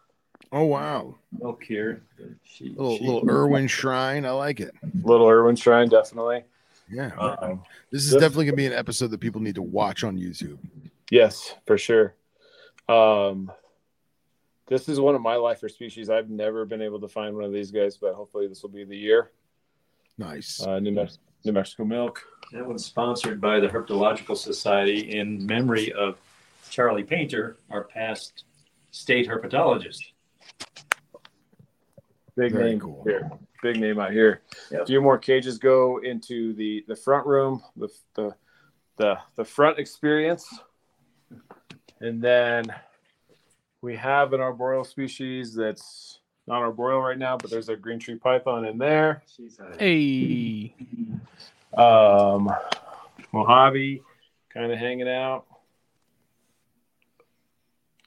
Oh 0.51 0.65
wow, 0.65 1.15
Milk 1.39 1.63
here. 1.63 2.03
She, 2.45 2.71
little 2.71 2.97
she- 2.97 3.05
little 3.07 3.29
Irwin 3.31 3.67
shrine. 3.67 4.25
I 4.25 4.31
like 4.31 4.61
it. 4.61 4.75
Little 5.03 5.29
Irwin 5.29 5.57
Shrine, 5.57 5.89
definitely. 5.89 6.45
Yeah, 6.91 7.11
Um, 7.19 7.63
this 7.91 8.03
is 8.05 8.13
this- 8.13 8.21
definitely 8.21 8.47
gonna 8.47 8.57
be 8.57 8.67
an 8.67 8.73
episode 8.73 9.09
that 9.09 9.21
people 9.21 9.43
need 9.43 9.57
to 9.57 9.63
watch 9.63 10.05
on 10.05 10.17
YouTube. 10.17 10.59
Yes, 11.11 11.55
for 11.67 11.77
sure. 11.77 12.15
Um, 12.89 13.53
this 14.69 14.89
is 14.89 14.99
one 14.99 15.15
of 15.15 15.21
my 15.21 15.37
lifer 15.37 15.69
species. 15.69 16.09
I've 16.09 16.31
never 16.31 16.65
been 16.65 16.81
able 16.81 17.01
to 17.01 17.09
find 17.09 17.35
one 17.35 17.45
of 17.45 17.53
these 17.53 17.71
guys, 17.71 17.99
but 17.99 18.15
hopefully 18.15 18.47
this 18.49 18.63
will 18.63 18.71
be 18.71 18.85
the 18.85 18.97
year. 18.97 19.31
Nice. 20.17 20.63
Uh, 20.67 20.79
New, 20.81 20.93
Mex- 20.93 21.19
New 21.45 21.53
Mexico 21.53 21.85
milk. 21.85 22.23
That 22.53 22.67
one's 22.67 22.85
sponsored 22.87 23.41
by 23.41 23.61
the 23.61 23.69
Herpetological 23.69 24.37
Society 24.37 25.19
in 25.19 25.45
memory 25.47 25.93
of 25.93 26.17
Charlie 26.71 27.05
Painter, 27.05 27.57
our 27.71 27.85
past 27.85 28.45
state 28.99 29.29
herpetologist. 29.29 30.01
Big 32.37 32.53
Very 32.53 32.71
name 32.71 32.81
cool. 32.81 33.03
here. 33.05 33.31
Big 33.63 33.79
name 33.81 33.99
out 33.99 34.13
here. 34.13 34.43
Yep. 34.71 34.83
A 34.83 34.87
few 34.87 35.01
more 35.01 35.19
cages 35.19 35.59
go 35.59 35.99
into 35.99 36.53
the 36.55 36.85
the 36.89 36.97
front 36.97 37.27
room, 37.27 37.63
the 37.77 37.89
the 38.15 38.35
the, 38.97 39.17
the 39.37 39.45
front 39.45 39.79
experience, 39.79 40.47
and 42.01 42.21
then 42.21 42.65
we 43.81 43.95
have 43.97 44.33
an 44.33 44.41
arboreal 44.41 44.83
species 44.85 45.55
that's 45.55 46.19
not 46.49 46.63
arboreal 46.63 47.01
right 47.01 47.19
now, 47.19 47.37
but 47.37 47.51
there's 47.51 47.69
a 47.69 47.77
green 47.77 48.01
tree 48.01 48.17
python 48.17 48.65
in 48.65 48.79
there. 48.79 49.23
She's 49.37 49.61
a, 49.61 49.79
Hey, 49.79 50.75
Um, 51.77 52.51
Mojave 53.33 54.03
kind 54.53 54.73
of 54.73 54.79
hanging 54.79 55.09
out. 55.09 55.45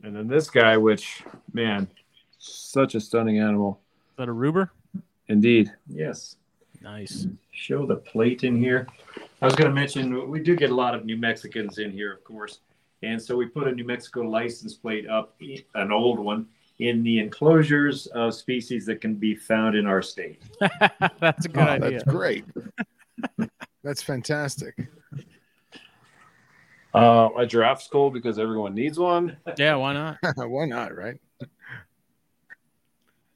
And 0.04 0.16
then 0.16 0.28
this 0.28 0.50
guy, 0.50 0.78
which, 0.78 1.24
man, 1.54 1.88
such 2.40 2.96
a 2.96 3.00
stunning 3.00 3.40
animal. 3.40 3.80
is 4.12 4.18
that 4.18 4.28
a 4.30 4.32
Ruber? 4.34 4.72
Indeed. 5.28 5.72
yes. 5.88 6.36
Nice. 6.82 7.28
Show 7.52 7.86
the 7.86 7.98
plate 7.98 8.44
in 8.44 8.58
here. 8.58 8.88
I 9.42 9.46
was 9.46 9.54
going 9.56 9.70
to 9.70 9.76
mention 9.76 10.30
we 10.32 10.40
do 10.40 10.56
get 10.56 10.72
a 10.72 10.76
lot 10.76 10.96
of 10.96 11.06
New 11.06 11.16
Mexicans 11.16 11.78
in 11.78 11.92
here, 11.92 12.12
of 12.12 12.24
course, 12.24 12.60
and 13.04 13.22
so 13.22 13.36
we 13.38 13.46
put 13.46 13.68
a 13.68 13.72
New 13.72 13.84
Mexico 13.86 14.22
license 14.22 14.74
plate 14.74 15.08
up, 15.08 15.36
an 15.76 15.92
old 15.92 16.18
one, 16.20 16.48
in 16.80 17.04
the 17.04 17.20
enclosures 17.20 18.08
of 18.08 18.34
species 18.34 18.88
that 18.88 19.00
can 19.00 19.14
be 19.14 19.36
found 19.36 19.76
in 19.76 19.86
our 19.86 20.02
state. 20.02 20.42
that's 21.20 21.46
a 21.46 21.50
good 21.50 21.58
Oh, 21.68 21.72
idea. 21.74 21.92
that's 21.92 22.04
great. 22.06 22.46
that's 23.84 24.02
fantastic. 24.02 24.76
Uh, 26.94 27.30
a 27.38 27.46
giraffe's 27.46 27.88
cool 27.88 28.12
because 28.12 28.38
everyone 28.38 28.76
needs 28.76 29.00
one. 29.00 29.38
Yeah, 29.58 29.76
why 29.76 29.94
not? 29.94 30.18
Why 30.36 30.66
not, 30.66 30.96
right? 30.96 31.18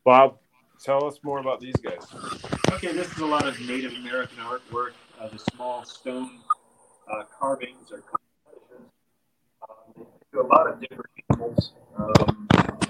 Bob, 0.03 0.37
tell 0.83 1.05
us 1.05 1.19
more 1.23 1.39
about 1.39 1.61
these 1.61 1.75
guys. 1.77 2.05
Okay, 2.73 2.91
this 2.91 3.09
is 3.11 3.19
a 3.19 3.25
lot 3.25 3.47
of 3.47 3.59
Native 3.61 3.93
American 3.93 4.37
artwork. 4.39 4.91
Uh, 5.19 5.29
the 5.29 5.39
small 5.53 5.85
stone 5.85 6.39
uh, 7.11 7.23
carvings 7.39 7.91
or 7.91 8.01
compositions. 8.01 8.91
Um, 9.67 10.05
to 10.33 10.41
a 10.41 10.47
lot 10.47 10.67
of 10.67 10.81
different 10.81 11.09
animals, 11.29 11.73
um, 11.97 12.47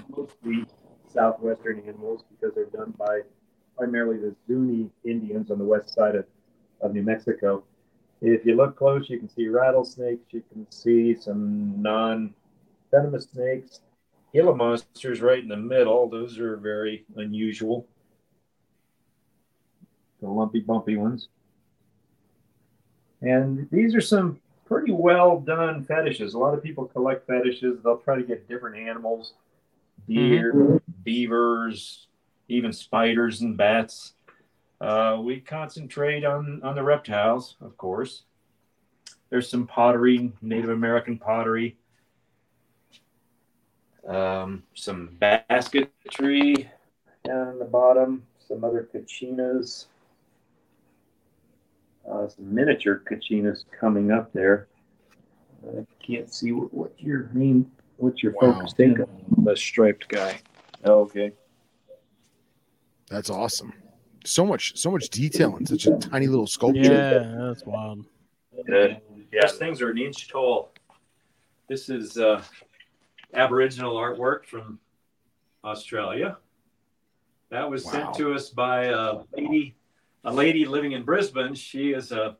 mostly 0.08 0.66
southwestern 1.12 1.80
animals, 1.86 2.24
because 2.28 2.54
they're 2.54 2.64
done 2.66 2.92
by 2.98 3.20
primarily 3.76 4.18
the 4.18 4.34
Zuni 4.46 4.90
Indians 5.04 5.50
on 5.50 5.58
the 5.58 5.64
west 5.64 5.94
side 5.94 6.16
of, 6.16 6.26
of 6.80 6.92
New 6.92 7.02
Mexico. 7.02 7.62
If 8.20 8.46
you 8.46 8.56
look 8.56 8.76
close, 8.76 9.10
you 9.10 9.18
can 9.18 9.28
see 9.28 9.48
rattlesnakes. 9.48 10.32
You 10.32 10.42
can 10.52 10.66
see 10.70 11.14
some 11.14 11.80
non-venomous 11.80 13.28
snakes. 13.32 13.80
Gila 14.32 14.54
monsters 14.54 15.20
right 15.20 15.42
in 15.42 15.48
the 15.48 15.56
middle. 15.56 16.08
Those 16.08 16.38
are 16.38 16.56
very 16.56 17.04
unusual 17.16 17.86
the 20.20 20.28
lumpy, 20.28 20.60
bumpy 20.60 20.96
ones. 20.96 21.28
And 23.22 23.68
these 23.70 23.94
are 23.94 24.00
some 24.00 24.40
pretty 24.66 24.92
well 24.92 25.40
done 25.40 25.84
fetishes. 25.84 26.34
A 26.34 26.38
lot 26.38 26.54
of 26.54 26.62
people 26.62 26.86
collect 26.86 27.26
fetishes. 27.26 27.78
They'll 27.82 27.98
try 27.98 28.16
to 28.16 28.22
get 28.22 28.48
different 28.48 28.76
animals 28.76 29.34
mm-hmm. 30.08 30.14
deer, 30.14 30.82
beavers, 31.04 32.08
even 32.48 32.72
spiders 32.72 33.40
and 33.40 33.56
bats. 33.56 34.12
Uh, 34.80 35.18
we 35.22 35.40
concentrate 35.40 36.24
on, 36.24 36.60
on 36.62 36.74
the 36.74 36.82
reptiles, 36.82 37.56
of 37.60 37.76
course. 37.76 38.24
There's 39.30 39.48
some 39.48 39.66
pottery, 39.66 40.32
Native 40.42 40.70
American 40.70 41.18
pottery, 41.18 41.76
um, 44.06 44.62
some 44.74 45.16
basketry 45.18 46.70
down 47.24 47.48
on 47.48 47.58
the 47.58 47.64
bottom, 47.64 48.24
some 48.46 48.62
other 48.64 48.88
kachinas. 48.94 49.86
uh, 52.08 52.28
some 52.28 52.54
miniature 52.54 53.02
Kachinas 53.10 53.64
coming 53.80 54.12
up 54.12 54.32
there. 54.32 54.68
I 55.66 55.84
can't 56.00 56.32
see 56.32 56.52
what, 56.52 56.72
what 56.72 56.92
your 56.98 57.28
main, 57.32 57.68
what 57.96 58.22
your 58.22 58.30
Wow. 58.40 58.52
focus 58.52 58.74
think 58.74 59.00
of. 59.00 59.08
The 59.44 59.56
striped 59.56 60.06
guy. 60.08 60.38
Oh, 60.84 61.00
okay. 61.00 61.32
That's 63.08 63.28
awesome. 63.28 63.72
So 64.26 64.44
much, 64.44 64.76
so 64.76 64.90
much 64.90 65.08
detail 65.08 65.56
in 65.56 65.64
such 65.64 65.86
a 65.86 65.96
tiny 65.98 66.26
little 66.26 66.48
sculpture. 66.48 66.80
Yeah, 66.82 67.46
that's 67.46 67.64
wild. 67.64 68.04
Good. 68.66 69.00
Yeah, 69.32 69.42
these 69.42 69.52
things 69.52 69.80
are 69.80 69.90
an 69.90 69.98
inch 69.98 70.28
tall. 70.28 70.72
This 71.68 71.88
is 71.88 72.18
uh, 72.18 72.42
Aboriginal 73.34 73.94
artwork 73.94 74.44
from 74.44 74.80
Australia. 75.64 76.38
That 77.50 77.70
was 77.70 77.84
Wow. 77.84 77.92
sent 77.92 78.14
to 78.14 78.34
us 78.34 78.50
by 78.50 78.86
a 78.86 79.20
lady, 79.36 79.76
a 80.24 80.32
lady 80.32 80.64
living 80.64 80.92
in 80.92 81.04
Brisbane. 81.04 81.54
She 81.54 81.92
is 81.92 82.10
a, 82.10 82.36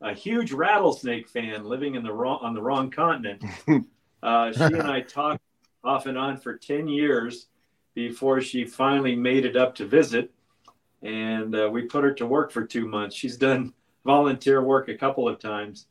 a 0.00 0.12
huge 0.12 0.52
rattlesnake 0.52 1.28
fan 1.28 1.64
living 1.64 1.94
in 1.94 2.02
the 2.02 2.12
wrong 2.12 2.40
on 2.42 2.52
the 2.52 2.62
wrong 2.62 2.90
continent. 2.90 3.44
uh, 4.24 4.52
she 4.52 4.74
and 4.74 4.88
I 4.88 5.02
talked 5.02 5.40
off 5.84 6.06
and 6.06 6.18
on 6.18 6.36
for 6.36 6.56
ten 6.56 6.88
years 6.88 7.46
before 7.94 8.40
she 8.40 8.64
finally 8.64 9.14
made 9.14 9.44
it 9.44 9.56
up 9.56 9.76
to 9.76 9.86
visit, 9.86 10.32
and 11.02 11.54
uh, 11.54 11.68
we 11.70 11.82
put 11.82 12.04
her 12.04 12.14
to 12.14 12.26
work 12.26 12.52
for 12.52 12.64
two 12.64 12.86
months. 12.86 13.16
She's 13.16 13.36
done 13.36 13.72
volunteer 14.04 14.62
work 14.62 14.88
a 14.88 14.96
couple 14.96 15.28
of 15.28 15.38
times, 15.38 15.86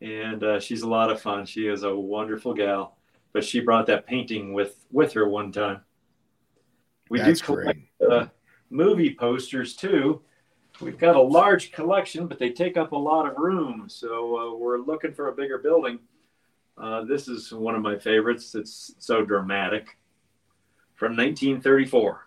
and 0.00 0.42
uh, 0.42 0.60
she's 0.60 0.82
a 0.82 0.88
lot 0.88 1.10
of 1.10 1.20
fun. 1.20 1.46
She 1.46 1.66
is 1.68 1.82
a 1.82 1.94
wonderful 1.94 2.54
gal, 2.54 2.96
but 3.32 3.44
she 3.44 3.60
brought 3.60 3.86
that 3.86 4.06
painting 4.06 4.52
with 4.52 4.84
with 4.90 5.12
her 5.12 5.28
one 5.28 5.52
time. 5.52 5.80
We 7.08 7.18
That's 7.20 7.40
do 7.40 7.46
collect 7.46 7.80
uh, 8.10 8.26
movie 8.70 9.14
posters 9.14 9.76
too. 9.76 10.22
We've 10.80 10.98
got 10.98 11.16
a 11.16 11.22
large 11.22 11.72
collection, 11.72 12.26
but 12.26 12.38
they 12.38 12.50
take 12.50 12.76
up 12.76 12.92
a 12.92 12.96
lot 12.96 13.26
of 13.26 13.38
room, 13.38 13.86
so 13.88 14.36
uh, 14.36 14.56
we're 14.56 14.78
looking 14.78 15.14
for 15.14 15.28
a 15.28 15.32
bigger 15.32 15.58
building. 15.58 15.98
Uh, 16.76 17.04
this 17.04 17.28
is 17.28 17.52
one 17.52 17.74
of 17.74 17.80
my 17.80 17.98
favorites. 17.98 18.54
It's 18.54 18.94
so 18.98 19.24
dramatic. 19.24 19.96
From 20.94 21.16
1934, 21.16 22.26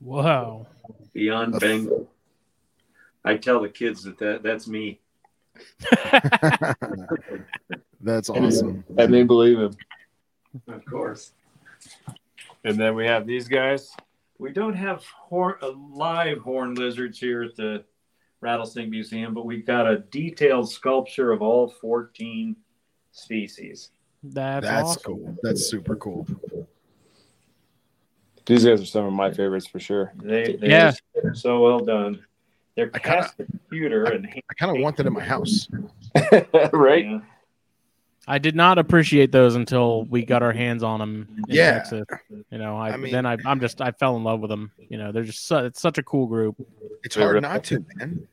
Wow. 0.00 0.66
Beyond 1.12 1.58
Bengal. 1.60 2.10
I 3.24 3.36
tell 3.36 3.60
the 3.60 3.68
kids 3.68 4.04
that, 4.04 4.18
that 4.18 4.42
that's 4.42 4.66
me. 4.66 5.00
That's 8.00 8.30
awesome. 8.30 8.84
And 8.96 9.12
they 9.12 9.24
believe 9.24 9.58
him. 9.58 9.76
Of 10.68 10.84
course. 10.86 11.32
And 12.64 12.78
then 12.78 12.94
we 12.94 13.06
have 13.06 13.26
these 13.26 13.46
guys. 13.46 13.90
We 14.38 14.52
don't 14.52 14.74
have 14.74 15.04
horn, 15.04 15.56
uh, 15.60 15.72
live 15.92 16.38
horn 16.38 16.74
lizards 16.74 17.18
here 17.18 17.42
at 17.42 17.56
the 17.56 17.84
Rattlesnake 18.40 18.88
Museum, 18.88 19.34
but 19.34 19.44
we've 19.44 19.66
got 19.66 19.86
a 19.86 19.98
detailed 19.98 20.70
sculpture 20.70 21.30
of 21.30 21.42
all 21.42 21.68
14 21.68 22.56
species. 23.12 23.90
That's, 24.22 24.64
That's 24.64 24.88
awesome. 24.88 25.02
cool. 25.02 25.36
That's 25.42 25.66
super 25.68 25.96
cool. 25.96 26.26
These 28.50 28.64
guys 28.64 28.82
are 28.82 28.84
some 28.86 29.04
of 29.04 29.12
my 29.12 29.30
favorites 29.30 29.68
for 29.68 29.78
sure. 29.78 30.12
They, 30.16 30.56
they 30.60 30.70
Yeah. 30.70 30.92
are 31.22 31.34
so 31.36 31.60
well 31.60 31.78
done. 31.78 32.24
They're 32.74 32.90
I 32.92 32.98
kinda- 32.98 33.22
cast 33.22 33.38
the 33.38 33.44
computer 33.44 34.04
and 34.06 34.26
I 34.26 34.54
kind 34.58 34.76
of 34.76 34.82
want 34.82 34.96
that 34.96 35.06
in 35.06 35.12
my 35.12 35.22
house. 35.22 35.68
right? 36.72 37.04
Yeah. 37.06 37.20
I 38.26 38.38
did 38.38 38.56
not 38.56 38.78
appreciate 38.78 39.30
those 39.30 39.54
until 39.54 40.04
we 40.06 40.24
got 40.24 40.42
our 40.42 40.52
hands 40.52 40.82
on 40.82 40.98
them 40.98 41.28
in 41.38 41.44
Yeah. 41.54 41.74
Texas. 41.78 42.04
You 42.50 42.58
know, 42.58 42.76
I, 42.76 42.90
I 42.90 42.96
mean- 42.96 43.12
then 43.12 43.24
I, 43.24 43.36
I'm 43.46 43.60
just 43.60 43.80
I 43.80 43.92
fell 43.92 44.16
in 44.16 44.24
love 44.24 44.40
with 44.40 44.50
them. 44.50 44.72
You 44.88 44.98
know, 44.98 45.12
they're 45.12 45.22
just 45.22 45.46
su- 45.46 45.56
it's 45.58 45.80
such 45.80 45.98
a 45.98 46.02
cool 46.02 46.26
group. 46.26 46.56
It's 47.04 47.14
hard 47.14 47.28
really- 47.34 47.40
not 47.42 47.62
to, 47.64 47.84
man. 47.94 48.26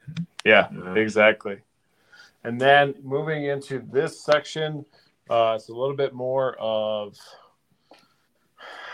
Yeah, 0.44 0.68
Yeah. 0.74 0.96
exactly. 0.96 1.60
And 2.44 2.60
then 2.60 2.96
moving 3.04 3.46
into 3.46 3.84
this 3.92 4.20
section, 4.20 4.84
uh, 5.30 5.54
it's 5.58 5.70
a 5.70 5.74
little 5.74 5.96
bit 5.96 6.14
more 6.14 6.56
of 6.60 7.18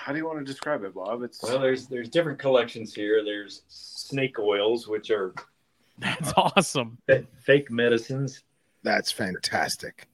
how 0.04 0.12
do 0.12 0.18
you 0.18 0.26
want 0.26 0.38
to 0.38 0.44
describe 0.44 0.84
it, 0.84 0.94
Bob? 0.94 1.24
It's 1.24 1.42
Well, 1.42 1.60
there's 1.60 1.88
there's 1.88 2.10
different 2.10 2.38
collections 2.38 2.94
here. 2.94 3.24
There's 3.24 3.62
snake 3.70 4.38
oils, 4.38 4.86
which 4.86 5.10
are 5.12 5.34
That's 5.98 6.34
awesome. 6.36 6.98
fake 7.46 7.72
medicines. 7.72 8.44
That's 8.84 9.14
fantastic. 9.14 10.10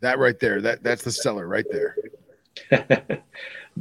That 0.00 0.20
right 0.20 0.38
there, 0.38 0.60
that 0.60 0.84
that's 0.84 1.02
the 1.02 1.10
seller 1.10 1.48
right 1.48 1.64
there. 1.72 1.96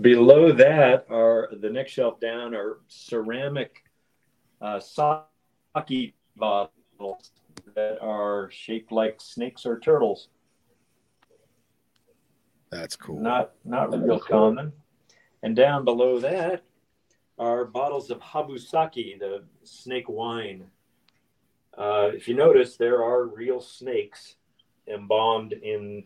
Below 0.01 0.51
that 0.53 1.05
are 1.11 1.49
the 1.61 1.69
next 1.69 1.91
shelf 1.91 2.19
down 2.19 2.55
are 2.55 2.79
ceramic 2.87 3.83
uh, 4.61 4.79
sake 4.79 6.15
bottles 6.35 7.31
that 7.75 7.99
are 8.01 8.49
shaped 8.49 8.91
like 8.91 9.21
snakes 9.21 9.63
or 9.63 9.79
turtles. 9.79 10.29
That's 12.71 12.95
cool. 12.95 13.19
Not 13.19 13.51
not 13.63 13.91
real 14.03 14.19
common. 14.19 14.73
And 15.43 15.55
down 15.55 15.85
below 15.85 16.19
that 16.19 16.63
are 17.37 17.65
bottles 17.65 18.09
of 18.09 18.19
habusaki, 18.19 19.19
the 19.19 19.43
snake 19.63 20.09
wine. 20.09 20.65
Uh, 21.77 22.09
if 22.13 22.27
you 22.27 22.35
notice, 22.35 22.75
there 22.75 23.03
are 23.03 23.27
real 23.27 23.61
snakes 23.61 24.35
embalmed 24.87 25.53
in 25.53 26.03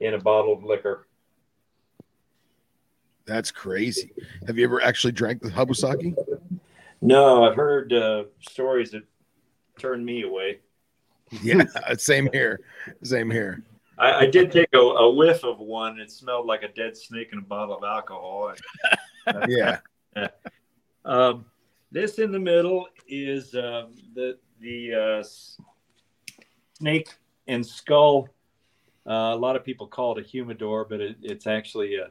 in 0.00 0.14
a 0.14 0.18
bottle 0.18 0.52
of 0.52 0.64
liquor. 0.64 1.06
That's 3.24 3.50
crazy. 3.50 4.12
Have 4.46 4.58
you 4.58 4.64
ever 4.64 4.82
actually 4.82 5.12
drank 5.12 5.42
the 5.42 5.48
habusaki? 5.48 6.14
No, 7.00 7.44
I've 7.44 7.54
heard 7.54 7.92
uh, 7.92 8.24
stories 8.40 8.90
that 8.92 9.02
turn 9.78 10.04
me 10.04 10.22
away. 10.22 10.60
Yeah, 11.42 11.64
same 11.98 12.28
here. 12.32 12.60
Same 13.02 13.30
here. 13.30 13.62
I, 14.02 14.22
I 14.22 14.26
did 14.26 14.50
take 14.50 14.68
a, 14.74 14.78
a 14.78 15.10
whiff 15.10 15.44
of 15.44 15.60
one. 15.60 16.00
It 16.00 16.10
smelled 16.10 16.46
like 16.46 16.64
a 16.64 16.68
dead 16.68 16.96
snake 16.96 17.28
in 17.32 17.38
a 17.38 17.42
bottle 17.42 17.76
of 17.76 17.84
alcohol. 17.84 18.54
Yeah. 19.48 19.78
Um, 21.04 21.46
this 21.90 22.20
in 22.20 22.30
the 22.30 22.38
middle 22.38 22.86
is 23.08 23.56
um, 23.56 23.96
the 24.14 24.38
the 24.60 24.94
uh, 24.94 25.24
snake 26.78 27.08
and 27.48 27.66
skull. 27.66 28.28
Uh, 29.04 29.34
a 29.34 29.36
lot 29.36 29.56
of 29.56 29.64
people 29.64 29.88
call 29.88 30.16
it 30.16 30.24
a 30.24 30.28
humidor, 30.28 30.84
but 30.84 31.00
it, 31.00 31.16
it's 31.22 31.48
actually 31.48 31.98
uh 31.98 32.06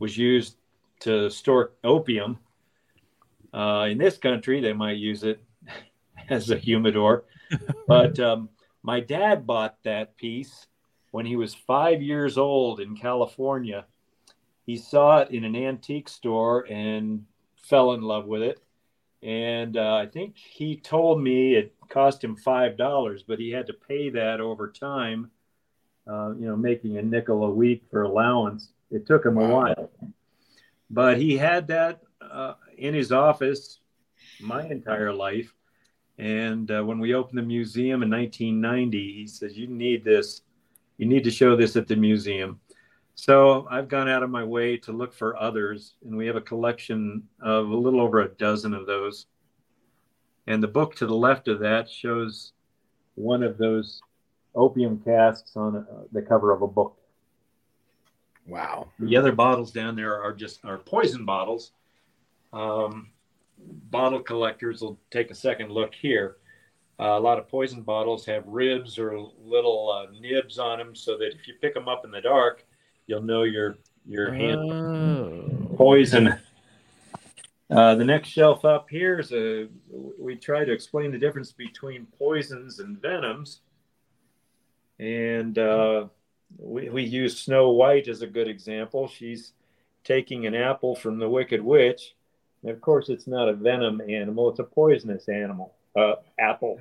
was 0.00 0.16
used 0.18 0.56
to 1.00 1.30
store 1.30 1.74
opium. 1.84 2.38
Uh, 3.52 3.86
in 3.88 3.98
this 3.98 4.18
country, 4.18 4.60
they 4.60 4.72
might 4.72 4.96
use 4.96 5.22
it 5.22 5.40
as 6.28 6.50
a 6.50 6.58
humidor, 6.58 7.24
but 7.86 8.18
um, 8.18 8.48
my 8.82 8.98
dad 8.98 9.46
bought 9.46 9.76
that 9.84 10.16
piece 10.16 10.66
when 11.14 11.24
he 11.24 11.36
was 11.36 11.54
five 11.54 12.02
years 12.02 12.36
old 12.36 12.80
in 12.80 12.96
California. 12.96 13.84
He 14.66 14.76
saw 14.76 15.18
it 15.18 15.30
in 15.30 15.44
an 15.44 15.54
antique 15.54 16.08
store 16.08 16.66
and 16.68 17.24
fell 17.62 17.92
in 17.92 18.02
love 18.02 18.26
with 18.26 18.42
it. 18.42 18.58
And 19.22 19.76
uh, 19.76 19.94
I 19.94 20.06
think 20.06 20.36
he 20.36 20.76
told 20.76 21.22
me 21.22 21.54
it 21.54 21.72
cost 21.88 22.24
him 22.24 22.34
five 22.34 22.76
dollars, 22.76 23.22
but 23.22 23.38
he 23.38 23.50
had 23.50 23.68
to 23.68 23.74
pay 23.74 24.10
that 24.10 24.40
over 24.40 24.72
time. 24.72 25.30
Uh, 26.04 26.34
you 26.34 26.48
know, 26.48 26.56
making 26.56 26.98
a 26.98 27.02
nickel 27.02 27.44
a 27.44 27.50
week 27.50 27.84
for 27.92 28.02
allowance. 28.02 28.72
It 28.90 29.06
took 29.06 29.24
him 29.24 29.38
a 29.38 29.46
while, 29.46 29.92
but 30.90 31.16
he 31.16 31.36
had 31.36 31.68
that 31.68 32.00
uh, 32.20 32.54
in 32.76 32.92
his 32.92 33.12
office 33.12 33.78
my 34.40 34.66
entire 34.66 35.12
life. 35.12 35.54
And 36.18 36.68
uh, 36.72 36.82
when 36.82 36.98
we 36.98 37.14
opened 37.14 37.38
the 37.38 37.42
museum 37.42 38.02
in 38.02 38.10
1990, 38.10 39.12
he 39.14 39.26
says, 39.28 39.56
"You 39.56 39.68
need 39.68 40.02
this. 40.02 40.42
You 40.96 41.06
need 41.06 41.24
to 41.24 41.30
show 41.30 41.56
this 41.56 41.76
at 41.76 41.88
the 41.88 41.96
museum." 41.96 42.60
So 43.14 43.66
I've 43.70 43.88
gone 43.88 44.08
out 44.08 44.22
of 44.24 44.30
my 44.30 44.42
way 44.42 44.76
to 44.78 44.92
look 44.92 45.14
for 45.14 45.40
others, 45.40 45.94
and 46.04 46.16
we 46.16 46.26
have 46.26 46.36
a 46.36 46.40
collection 46.40 47.22
of 47.40 47.68
a 47.68 47.76
little 47.76 48.00
over 48.00 48.20
a 48.20 48.28
dozen 48.28 48.74
of 48.74 48.86
those. 48.86 49.26
And 50.46 50.62
the 50.62 50.68
book 50.68 50.96
to 50.96 51.06
the 51.06 51.14
left 51.14 51.48
of 51.48 51.60
that 51.60 51.88
shows 51.88 52.52
one 53.14 53.42
of 53.42 53.56
those 53.56 54.02
opium 54.54 55.00
casks 55.04 55.56
on 55.56 55.76
uh, 55.76 56.04
the 56.12 56.22
cover 56.22 56.52
of 56.52 56.62
a 56.62 56.66
book. 56.66 56.98
Wow. 58.46 58.88
The 58.98 59.16
other 59.16 59.32
bottles 59.32 59.70
down 59.72 59.96
there 59.96 60.22
are 60.22 60.32
just 60.32 60.64
are 60.64 60.78
poison 60.78 61.24
bottles. 61.24 61.72
Um, 62.52 63.10
bottle 63.90 64.20
collectors 64.20 64.82
will 64.82 64.98
take 65.10 65.30
a 65.30 65.34
second 65.34 65.70
look 65.70 65.94
here. 65.94 66.36
Uh, 67.00 67.18
a 67.18 67.20
lot 67.20 67.38
of 67.38 67.48
poison 67.48 67.82
bottles 67.82 68.24
have 68.24 68.46
ribs 68.46 68.98
or 68.98 69.18
little 69.44 69.90
uh, 69.90 70.06
nibs 70.20 70.58
on 70.58 70.78
them, 70.78 70.94
so 70.94 71.18
that 71.18 71.34
if 71.34 71.48
you 71.48 71.54
pick 71.60 71.74
them 71.74 71.88
up 71.88 72.04
in 72.04 72.10
the 72.10 72.20
dark, 72.20 72.64
you'll 73.06 73.22
know 73.22 73.42
your 73.42 73.76
your 74.06 74.32
hand 74.32 74.60
Oh. 74.70 75.74
poison. 75.76 76.36
Uh, 77.70 77.94
the 77.94 78.04
next 78.04 78.28
shelf 78.28 78.64
up 78.64 78.88
here 78.88 79.18
is 79.18 79.32
a. 79.32 79.66
We 80.18 80.36
try 80.36 80.64
to 80.64 80.72
explain 80.72 81.10
the 81.10 81.18
difference 81.18 81.50
between 81.50 82.06
poisons 82.18 82.78
and 82.78 83.00
venoms, 83.00 83.60
and 85.00 85.58
uh, 85.58 86.06
we 86.58 86.90
we 86.90 87.02
use 87.02 87.40
Snow 87.40 87.70
White 87.70 88.06
as 88.06 88.22
a 88.22 88.26
good 88.26 88.46
example. 88.48 89.08
She's 89.08 89.52
taking 90.04 90.46
an 90.46 90.54
apple 90.54 90.94
from 90.94 91.18
the 91.18 91.28
Wicked 91.28 91.60
Witch, 91.62 92.14
and 92.62 92.70
of 92.70 92.80
course, 92.80 93.08
it's 93.08 93.26
not 93.26 93.48
a 93.48 93.54
venom 93.54 94.00
animal; 94.08 94.50
it's 94.50 94.60
a 94.60 94.64
poisonous 94.64 95.28
animal. 95.28 95.74
Uh, 95.96 96.14
apple 96.38 96.80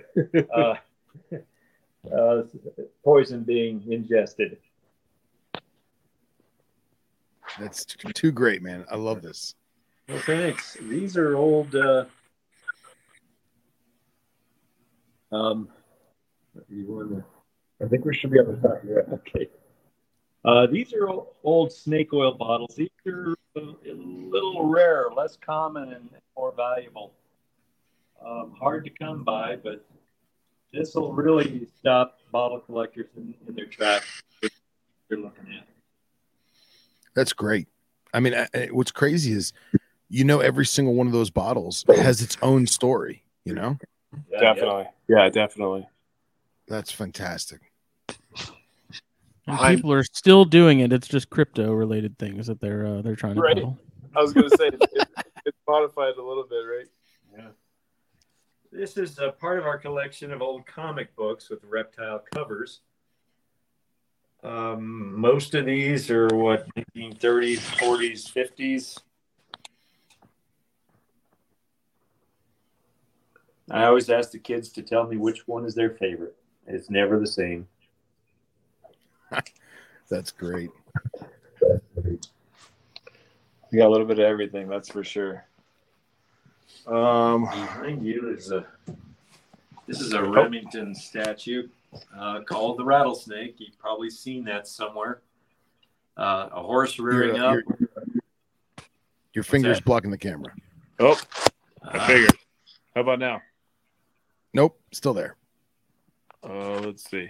uh, 0.55 0.75
uh, 2.15 2.43
poison 3.03 3.43
being 3.43 3.83
ingested. 3.89 4.57
That's 7.59 7.85
too 7.85 8.31
great, 8.31 8.61
man. 8.61 8.85
I 8.89 8.95
love 8.95 9.21
this. 9.21 9.55
Well, 10.09 10.19
thanks. 10.19 10.75
These 10.81 11.17
are 11.17 11.35
old. 11.35 11.75
Uh, 11.75 12.05
um, 15.31 15.69
you 16.69 16.85
want 16.87 17.09
to? 17.11 17.23
I 17.85 17.87
think 17.87 18.05
we 18.05 18.15
should 18.15 18.31
be 18.31 18.39
on 18.39 18.47
the 18.47 18.67
top. 18.67 18.81
Yeah. 18.85 19.13
Okay. 19.13 19.49
Uh, 20.45 20.67
these 20.67 20.93
are 20.93 21.09
old 21.43 21.71
snake 21.71 22.11
oil 22.11 22.33
bottles. 22.33 22.75
These 22.75 22.89
are 23.07 23.35
a 23.55 23.61
little 23.85 24.67
rare, 24.67 25.05
less 25.15 25.37
common, 25.37 25.93
and 25.93 26.09
more 26.35 26.53
valuable. 26.55 27.13
Um, 28.25 28.53
hard 28.59 28.85
to 28.85 28.89
come 28.89 29.23
by, 29.23 29.57
but 29.57 29.85
this 30.71 30.95
will 30.95 31.13
really 31.13 31.67
stop 31.77 32.19
bottle 32.31 32.59
collectors 32.59 33.07
in, 33.17 33.33
in 33.47 33.53
their 33.55 33.65
tracks. 33.65 34.21
You're 35.09 35.19
looking 35.19 35.45
at. 35.57 35.67
That's 37.15 37.33
great. 37.33 37.67
I 38.13 38.19
mean, 38.19 38.33
I, 38.33 38.47
I- 38.55 38.67
what's 38.71 38.91
crazy 38.91 39.33
is, 39.33 39.53
you 40.09 40.23
know, 40.23 40.39
every 40.39 40.65
single 40.65 40.93
one 40.95 41.07
of 41.07 41.13
those 41.13 41.29
bottles 41.29 41.83
has 41.87 42.21
its 42.21 42.37
own 42.41 42.65
story. 42.67 43.23
You 43.45 43.55
know, 43.55 43.77
Yeah, 44.31 44.39
Definitely. 44.39 44.85
Yeah, 45.09 45.29
definitely. 45.29 45.87
that's 46.67 46.91
fantastic. 46.91 47.59
And 49.45 49.57
I'm- 49.57 49.75
people 49.75 49.91
are 49.91 50.03
still 50.05 50.45
doing 50.45 50.79
it. 50.79 50.93
It's 50.93 51.07
just 51.09 51.29
crypto 51.29 51.73
related 51.73 52.17
things 52.17 52.47
that 52.47 52.61
they're 52.61 52.85
uh, 52.85 53.01
they're 53.01 53.17
trying 53.17 53.35
to 53.35 53.41
Right. 53.41 53.55
bottle. 53.55 53.77
I 54.15 54.21
was 54.21 54.31
gonna 54.31 54.49
say 54.51 54.67
it, 54.67 54.81
it's 55.45 55.57
modified 55.67 56.13
a 56.17 56.23
little 56.23 56.45
bit, 56.49 56.55
right? 56.63 56.87
Yeah. 58.73 58.79
This 58.79 58.97
is 58.97 59.19
a 59.19 59.31
part 59.31 59.59
of 59.59 59.65
our 59.65 59.77
collection 59.77 60.31
of 60.31 60.41
old 60.41 60.65
comic 60.65 61.15
books 61.15 61.49
with 61.49 61.63
reptile 61.63 62.23
covers. 62.33 62.81
Um, 64.43 65.19
most 65.19 65.55
of 65.55 65.65
these 65.65 66.09
are 66.11 66.27
what 66.27 66.67
1930s, 66.75 67.59
40s, 67.59 68.31
50s. 68.31 68.99
I 73.71 73.85
always 73.85 74.09
ask 74.09 74.31
the 74.31 74.39
kids 74.39 74.69
to 74.73 74.81
tell 74.81 75.07
me 75.07 75.15
which 75.15 75.47
one 75.47 75.65
is 75.65 75.73
their 75.73 75.91
favorite. 75.91 76.35
It's 76.67 76.89
never 76.89 77.19
the 77.19 77.27
same. 77.27 77.67
That's 80.09 80.31
great. 80.31 80.69
You 83.71 83.79
got 83.79 83.87
a 83.87 83.89
little 83.89 84.05
bit 84.05 84.19
of 84.19 84.25
everything, 84.25 84.67
that's 84.67 84.89
for 84.89 85.03
sure. 85.03 85.45
Um, 86.87 87.43
Behind 87.45 88.05
you 88.05 88.29
is 88.35 88.51
a 88.51 88.65
this 89.87 89.99
is 90.01 90.13
a 90.13 90.23
Remington 90.23 90.93
statue 90.95 91.67
uh, 92.17 92.41
called 92.41 92.77
the 92.77 92.83
rattlesnake. 92.85 93.55
You've 93.59 93.77
probably 93.77 94.09
seen 94.09 94.43
that 94.45 94.67
somewhere. 94.67 95.21
Uh, 96.17 96.49
a 96.51 96.61
horse 96.61 96.99
rearing 96.99 97.35
Your- 97.35 97.59
up. 97.59 97.63
your- 97.79 97.89
Your 99.33 99.43
fingers 99.43 99.81
blocking 99.81 100.11
the 100.11 100.17
camera. 100.17 100.53
oh, 100.99 101.19
I 101.83 101.97
Uh, 101.97 102.07
figured. 102.07 102.37
How 102.95 103.01
about 103.01 103.19
now? 103.19 103.41
Nope, 104.53 104.79
still 104.91 105.13
there. 105.13 105.35
Uh, 106.43 106.79
let's 106.81 107.09
see. 107.09 107.27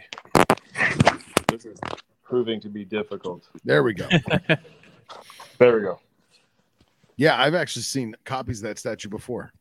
This 1.47 1.65
is 1.65 1.79
proving 2.23 2.59
to 2.61 2.67
be 2.69 2.83
difficult. 2.83 3.47
There 3.63 3.83
we 3.83 3.93
go. 3.93 4.07
There 5.59 5.75
we 5.75 5.81
go. 5.81 5.99
Yeah, 7.17 7.39
I've 7.41 7.55
actually 7.55 7.83
seen 7.83 8.15
copies 8.25 8.59
of 8.59 8.63
that 8.69 8.79
statue 8.79 9.09
before. 9.09 9.51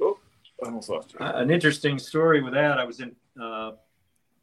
Oh, 0.00 0.18
I 0.62 0.66
almost 0.66 0.88
lost 0.88 1.12
you. 1.12 1.20
Uh, 1.20 1.32
an 1.36 1.50
interesting 1.50 1.98
story 1.98 2.42
with 2.42 2.54
that. 2.54 2.78
I 2.78 2.84
was 2.84 3.00
in 3.00 3.14
uh, 3.40 3.72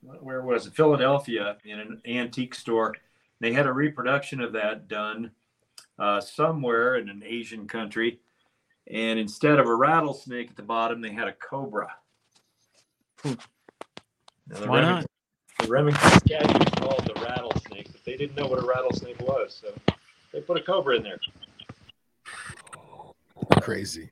where 0.02 0.42
was 0.42 0.68
it? 0.68 0.74
Philadelphia 0.74 1.58
in 1.64 1.80
an 1.80 2.02
antique 2.06 2.56
store. 2.56 2.96
They 3.40 3.54
had 3.54 3.66
a 3.66 3.74
reproduction 3.74 4.42
of 4.42 4.54
that 4.54 4.88
done 4.88 5.32
uh, 5.98 6.20
somewhere 6.22 6.96
in 6.96 7.10
an 7.10 7.24
Asian 7.26 7.68
country, 7.68 8.20
and 8.92 9.20
instead 9.20 9.60
of 9.60 9.68
a 9.68 9.76
rattlesnake 9.76 10.50
at 10.50 10.56
the 10.56 10.64
bottom, 10.64 11.02
they 11.02 11.12
had 11.12 11.28
a 11.28 11.34
cobra. 11.34 11.96
Now, 13.24 13.36
Why 14.48 14.80
Remington- 14.80 14.90
not? 14.90 15.06
The 15.60 15.68
Remington 15.68 16.10
statue 16.20 16.58
is 16.58 16.74
called 16.74 17.06
the 17.06 17.22
rattlesnake, 17.22 17.92
but 17.92 18.04
they 18.04 18.18
didn't 18.18 18.36
know 18.36 18.48
what 18.48 18.64
a 18.64 18.66
rattlesnake 18.66 19.20
was, 19.22 19.62
so 19.62 19.72
they 20.34 20.42
put 20.42 20.58
a 20.58 20.62
cobra 20.64 20.96
in 20.96 21.04
there. 21.04 21.20
Crazy. 23.72 24.12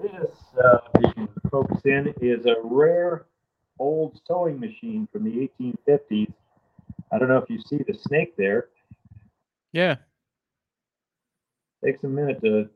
This, 0.00 0.30
uh, 0.64 0.78
you 1.02 1.12
can 1.12 1.28
focus 1.50 1.82
in, 1.84 2.14
is 2.22 2.46
a 2.46 2.54
rare 2.64 3.26
old 3.78 4.18
sewing 4.26 4.58
machine 4.58 5.06
from 5.12 5.24
the 5.24 5.50
1850s. 5.60 6.32
I 7.12 7.18
don't 7.18 7.28
know 7.28 7.36
if 7.36 7.50
you 7.50 7.60
see 7.60 7.84
the 7.86 7.92
snake 7.92 8.34
there. 8.38 8.68
Yeah. 9.72 9.96
Takes 11.84 12.02
a 12.02 12.06
minute 12.06 12.40
to 12.42 12.70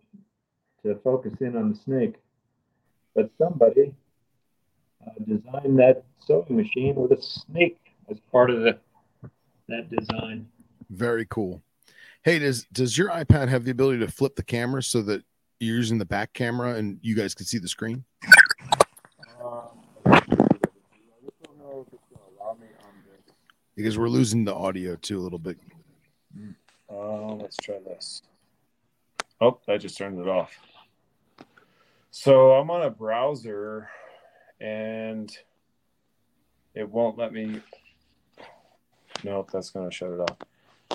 to 0.82 1.00
focus 1.02 1.32
in 1.40 1.56
on 1.56 1.70
the 1.72 1.78
snake, 1.78 2.16
but 3.14 3.30
somebody 3.38 3.94
uh, 5.06 5.12
designed 5.20 5.78
that 5.78 6.04
sewing 6.20 6.54
machine 6.54 6.96
with 6.96 7.18
a 7.18 7.22
snake 7.22 7.80
as 8.10 8.18
part 8.30 8.50
of 8.50 8.60
the 8.60 8.78
that 9.68 9.88
design. 9.88 10.46
Very 10.90 11.24
cool. 11.30 11.63
Hey, 12.24 12.38
does 12.38 12.64
does 12.72 12.96
your 12.96 13.10
iPad 13.10 13.50
have 13.50 13.64
the 13.64 13.70
ability 13.70 13.98
to 13.98 14.10
flip 14.10 14.34
the 14.34 14.42
camera 14.42 14.82
so 14.82 15.02
that 15.02 15.22
you're 15.60 15.76
using 15.76 15.98
the 15.98 16.06
back 16.06 16.32
camera 16.32 16.76
and 16.76 16.98
you 17.02 17.14
guys 17.14 17.34
can 17.34 17.44
see 17.44 17.58
the 17.58 17.68
screen? 17.68 18.02
Because 23.76 23.98
we're 23.98 24.08
losing 24.08 24.42
the 24.46 24.54
audio 24.54 24.96
too 24.96 25.20
a 25.20 25.22
little 25.22 25.38
bit. 25.38 25.58
Uh, 26.90 27.34
let's 27.34 27.58
try 27.58 27.78
this. 27.84 28.22
Oh, 29.42 29.60
I 29.68 29.76
just 29.76 29.98
turned 29.98 30.18
it 30.18 30.28
off. 30.28 30.58
So 32.10 32.52
I'm 32.52 32.70
on 32.70 32.84
a 32.84 32.90
browser 32.90 33.90
and 34.60 35.30
it 36.74 36.88
won't 36.88 37.18
let 37.18 37.34
me. 37.34 37.60
Nope, 39.24 39.50
that's 39.52 39.68
going 39.68 39.90
to 39.90 39.94
shut 39.94 40.10
it 40.10 40.20
off. 40.20 40.38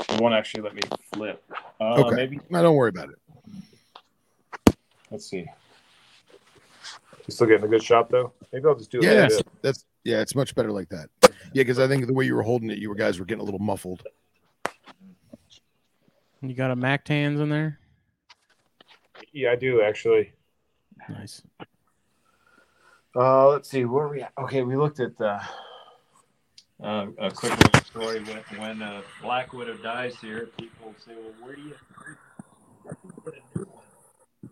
It 0.10 0.22
won't 0.22 0.34
actually 0.34 0.64
let 0.64 0.76
me 0.76 0.82
flip. 1.14 1.44
Uh, 1.80 2.04
Okay. 2.06 2.16
Maybe, 2.16 2.40
No, 2.50 2.62
don't 2.62 2.76
worry 2.76 2.90
about 2.90 3.10
it. 3.10 4.76
let's 5.12 5.26
see. 5.30 5.46
You 7.28 7.32
still 7.34 7.48
getting 7.48 7.66
a 7.66 7.68
good 7.68 7.84
shot 7.84 8.10
though? 8.10 8.34
Maybe 8.52 8.66
I'll 8.68 8.76
just 8.76 8.92
do 8.92 9.00
it. 9.00 9.04
Yeah, 9.04 9.22
like 9.22 9.30
this. 9.30 9.42
that's 9.62 9.86
yeah, 10.04 10.22
it's 10.22 10.34
much 10.36 10.56
better 10.56 10.72
like 10.72 10.90
that. 10.90 11.10
Yeah, 11.22 11.30
because 11.54 11.78
I 11.80 11.88
think 11.88 12.08
the 12.08 12.14
way 12.14 12.26
you 12.26 12.36
were 12.36 12.42
holding 12.42 12.70
it, 12.72 12.78
you 12.80 12.90
were 12.90 12.96
guys 12.96 13.20
were 13.20 13.26
getting 13.26 13.42
a 13.42 13.46
little 13.46 13.60
muffled. 13.60 14.04
You 16.42 16.54
got 16.54 16.72
a 16.72 16.76
Mac 16.76 17.04
Tans 17.06 17.40
in 17.40 17.50
there? 17.50 17.80
Yeah, 19.34 19.52
I 19.52 19.56
do 19.56 19.82
actually. 19.82 20.32
Nice. 21.10 21.42
Uh, 23.16 23.50
let's 23.50 23.70
see 23.70 23.84
where 23.86 24.06
are 24.06 24.10
we 24.10 24.22
at. 24.22 24.32
Okay, 24.40 24.62
we 24.64 24.76
looked 24.76 25.00
at 25.00 25.18
the. 25.18 25.42
Uh, 26.82 27.08
a 27.18 27.30
quick 27.30 27.52
little 27.58 27.79
story 27.90 28.20
when 28.20 28.60
when 28.60 28.82
uh, 28.82 29.02
Black 29.22 29.52
Widow 29.52 29.78
dies 29.78 30.16
here, 30.22 30.50
people 30.58 30.94
say, 31.04 31.14
"Well, 31.16 31.34
where 31.42 31.56
do 31.56 31.62
you, 31.62 31.76
where 32.84 32.94
do 32.94 33.00
you 33.04 33.22
put 33.24 33.34
a 33.34 33.58
new 33.58 33.66
one?" 33.66 33.84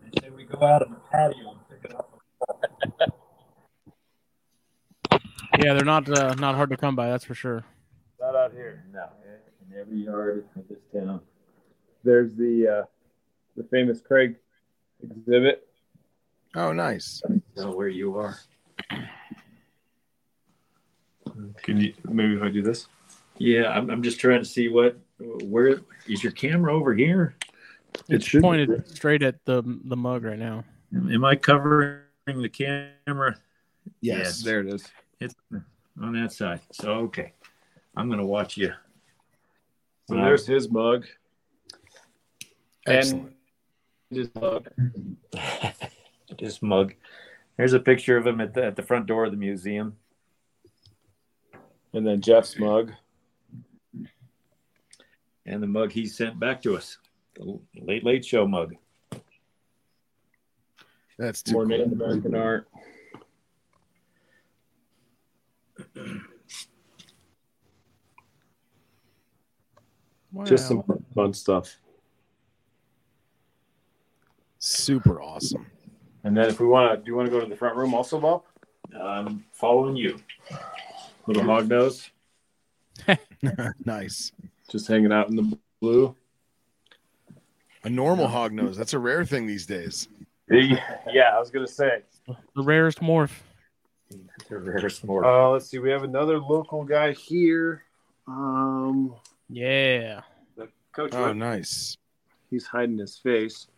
They 0.02 0.20
say 0.20 0.30
we 0.30 0.44
go 0.44 0.64
out 0.66 0.82
on 0.82 0.90
the 0.90 1.00
patio 1.10 1.50
and 1.52 1.60
pick 1.70 1.90
it 1.90 1.96
up. 1.96 2.18
Yeah, 5.58 5.74
they're 5.74 5.84
not 5.84 6.08
uh, 6.08 6.34
not 6.34 6.56
hard 6.56 6.70
to 6.70 6.76
come 6.76 6.96
by. 6.96 7.08
That's 7.08 7.24
for 7.24 7.34
sure. 7.34 7.64
Not 8.20 8.34
out 8.34 8.52
here. 8.52 8.84
No, 8.92 9.06
in 9.70 9.78
every 9.78 10.04
yard 10.04 10.44
of 10.56 10.68
this 10.68 10.78
town. 10.92 11.20
There's 12.02 12.34
the 12.34 12.80
uh, 12.80 12.84
the 13.56 13.64
famous 13.64 14.00
Craig 14.00 14.36
exhibit. 15.02 15.66
Oh, 16.54 16.72
nice. 16.72 17.22
Know 17.56 17.70
where 17.70 17.88
you 17.88 18.16
are. 18.16 18.38
Can 21.62 21.80
you 21.80 21.92
maybe 22.04 22.34
if 22.34 22.42
I 22.42 22.48
do 22.48 22.62
this? 22.62 22.88
Yeah, 23.38 23.70
I'm, 23.70 23.90
I'm 23.90 24.02
just 24.02 24.18
trying 24.20 24.40
to 24.40 24.44
see 24.44 24.68
what 24.68 24.98
where 25.18 25.80
is 26.06 26.22
your 26.22 26.32
camera 26.32 26.74
over 26.74 26.94
here? 26.94 27.36
It's 28.08 28.26
should 28.26 28.38
be. 28.38 28.42
pointed 28.42 28.88
straight 28.88 29.22
at 29.22 29.44
the 29.44 29.62
the 29.84 29.96
mug 29.96 30.24
right 30.24 30.38
now. 30.38 30.64
Am 30.94 31.24
I 31.24 31.36
covering 31.36 32.02
the 32.26 32.48
camera? 32.48 33.36
Yes. 34.00 34.42
There 34.42 34.60
it 34.60 34.72
is. 34.72 34.84
It's 35.20 35.34
on 36.00 36.12
that 36.14 36.32
side. 36.32 36.60
So 36.72 36.92
okay, 36.92 37.32
I'm 37.96 38.08
gonna 38.08 38.26
watch 38.26 38.56
you. 38.56 38.72
So 40.08 40.14
there's 40.14 40.46
his 40.46 40.70
mug. 40.70 41.06
Excellent. 42.86 43.34
And 44.10 44.18
his 44.18 44.30
mug. 44.34 44.68
This 46.38 46.62
mug. 46.62 46.94
There's 47.56 47.72
a 47.72 47.80
picture 47.80 48.16
of 48.16 48.26
him 48.26 48.40
at 48.40 48.54
the, 48.54 48.64
at 48.64 48.76
the 48.76 48.82
front 48.82 49.06
door 49.06 49.24
of 49.24 49.30
the 49.30 49.36
museum. 49.36 49.96
And 51.92 52.06
then 52.06 52.20
Geoff's 52.20 52.58
mug. 52.58 52.92
And 55.48 55.62
the 55.62 55.66
mug 55.66 55.90
he 55.90 56.06
sent 56.06 56.38
back 56.38 56.62
to 56.62 56.76
us, 56.76 56.98
the 57.34 57.58
Late 57.80 58.04
Late 58.04 58.24
Show 58.24 58.46
mug. 58.46 58.74
That's 61.18 61.42
too 61.42 61.54
More 61.54 61.62
cool. 61.62 61.70
Native 61.70 61.92
American 61.92 62.34
art. 62.34 62.68
Just 70.44 70.68
some 70.68 70.84
fun 71.14 71.32
stuff. 71.32 71.76
Super 74.58 75.20
awesome. 75.20 75.66
And 76.24 76.36
then 76.36 76.48
if 76.48 76.60
we 76.60 76.66
want 76.66 76.92
to, 76.92 76.96
do 76.98 77.10
you 77.10 77.16
want 77.16 77.26
to 77.26 77.30
go 77.32 77.40
to 77.40 77.46
the 77.46 77.56
front 77.56 77.74
room 77.74 77.94
also, 77.94 78.20
Bob? 78.20 78.42
I'm 78.94 79.44
following 79.52 79.96
you. 79.96 80.20
Little 81.26 81.44
hog 81.44 81.68
nose, 81.68 82.10
nice. 83.84 84.32
Just 84.68 84.86
hanging 84.86 85.12
out 85.12 85.28
in 85.28 85.36
the 85.36 85.58
blue. 85.80 86.14
A 87.84 87.90
normal 87.90 88.28
hog 88.28 88.52
nose. 88.52 88.76
That's 88.76 88.92
a 88.94 88.98
rare 88.98 89.24
thing 89.24 89.46
these 89.46 89.66
days. 89.66 90.08
Yeah, 90.50 91.30
I 91.34 91.38
was 91.38 91.50
gonna 91.50 91.66
say. 91.66 92.02
The 92.26 92.62
rarest 92.62 93.00
morph. 93.00 93.32
The 94.48 94.58
rarest 94.58 95.04
more. 95.04 95.24
Uh, 95.24 95.48
let's 95.50 95.66
see. 95.68 95.78
We 95.78 95.90
have 95.90 96.02
another 96.04 96.38
local 96.38 96.84
guy 96.84 97.12
here. 97.12 97.84
Um, 98.26 99.14
Yeah. 99.48 100.22
Coach, 100.92 101.14
Oh, 101.14 101.32
nice. 101.32 101.96
he's 102.50 102.66
hiding 102.66 102.98
his 102.98 103.16
face. 103.18 103.68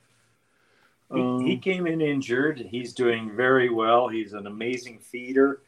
he, 1.13 1.43
he 1.45 1.57
came 1.59 1.87
in 1.87 2.01
injured. 2.01 2.59
He's 2.59 2.95
doing 2.95 3.37
very 3.37 3.69
well. 3.69 4.09
He's 4.09 4.33
an 4.33 4.47
amazing 4.47 5.01
feeder 5.01 5.61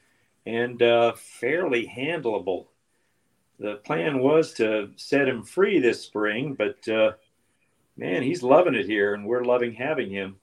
and 0.46 0.80
uh, 0.82 1.12
fairly 1.14 1.86
handleable. 1.86 2.66
The 3.58 3.76
plan 3.84 4.18
was 4.18 4.52
to 4.54 4.90
set 4.96 5.28
him 5.28 5.42
free 5.42 5.78
this 5.78 6.02
spring, 6.02 6.54
but 6.54 6.86
uh, 6.88 7.12
man, 7.96 8.22
he's 8.22 8.42
loving 8.42 8.74
it 8.74 8.86
here, 8.86 9.14
and 9.14 9.24
we're 9.26 9.44
loving 9.44 9.72
having 9.72 10.10
him. 10.10 10.36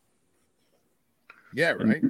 Yeah, 1.53 1.71
right. 1.71 2.03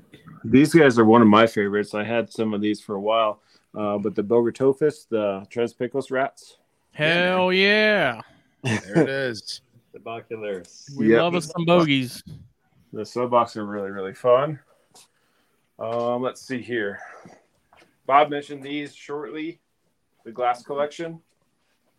These 0.44 0.74
guys 0.74 1.00
are 1.00 1.06
one 1.06 1.22
of 1.22 1.28
my 1.28 1.48
favorites. 1.48 1.94
I 1.96 2.04
had 2.04 2.32
some 2.32 2.54
of 2.54 2.62
these 2.62 2.82
for 2.82 2.96
a 2.96 3.00
while, 3.02 3.42
uh, 3.76 3.98
but 3.98 4.14
the 4.16 4.24
Bogertophis, 4.24 5.08
the 5.10 5.48
Trans-Pecos 5.50 6.12
rats. 6.12 6.58
Hell 6.92 7.54
yeah. 7.54 8.22
There 8.64 9.04
it 9.04 9.10
is. 9.10 9.62
The 9.92 9.98
Bocularis. 10.00 10.96
We 10.96 11.10
Yep. 11.10 11.20
love 11.22 11.34
us 11.36 11.48
some 11.48 11.66
bogeys. 11.66 12.22
The 12.94 13.02
Sobox 13.02 13.58
are 13.58 13.66
really, 13.66 13.90
really 13.90 14.14
fun. 14.14 14.60
Um, 15.80 16.22
let's 16.22 16.42
see 16.42 16.62
here. 16.62 17.00
Bob 18.06 18.30
mentioned 18.30 18.62
these 18.62 18.94
shortly. 18.94 19.60
The 20.30 20.36
glass 20.36 20.62
collection. 20.62 21.22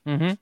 Mm-hmm. 0.07 0.35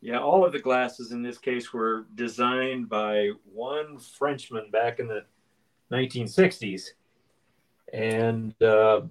Yeah, 0.00 0.20
all 0.20 0.46
of 0.46 0.54
the 0.54 0.58
glasses 0.58 1.12
in 1.12 1.22
this 1.22 1.36
case 1.36 1.70
were 1.74 2.06
designed 2.14 2.88
by 2.88 3.32
one 3.52 3.98
Frenchman 3.98 4.70
back 4.70 4.98
in 4.98 5.06
the 5.06 5.26
1960s, 5.92 6.84
and 7.92 8.54
uh, 8.62 9.02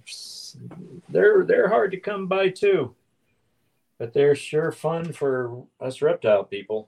they're 1.09 1.45
they're 1.45 1.69
hard 1.69 1.91
to 1.91 1.99
come 1.99 2.25
by 2.25 2.49
too, 2.49 2.95
but 3.99 4.13
they're 4.13 4.33
sure 4.33 4.71
fun 4.71 5.13
for 5.13 5.63
us 5.79 6.01
reptile 6.01 6.43
people. 6.43 6.87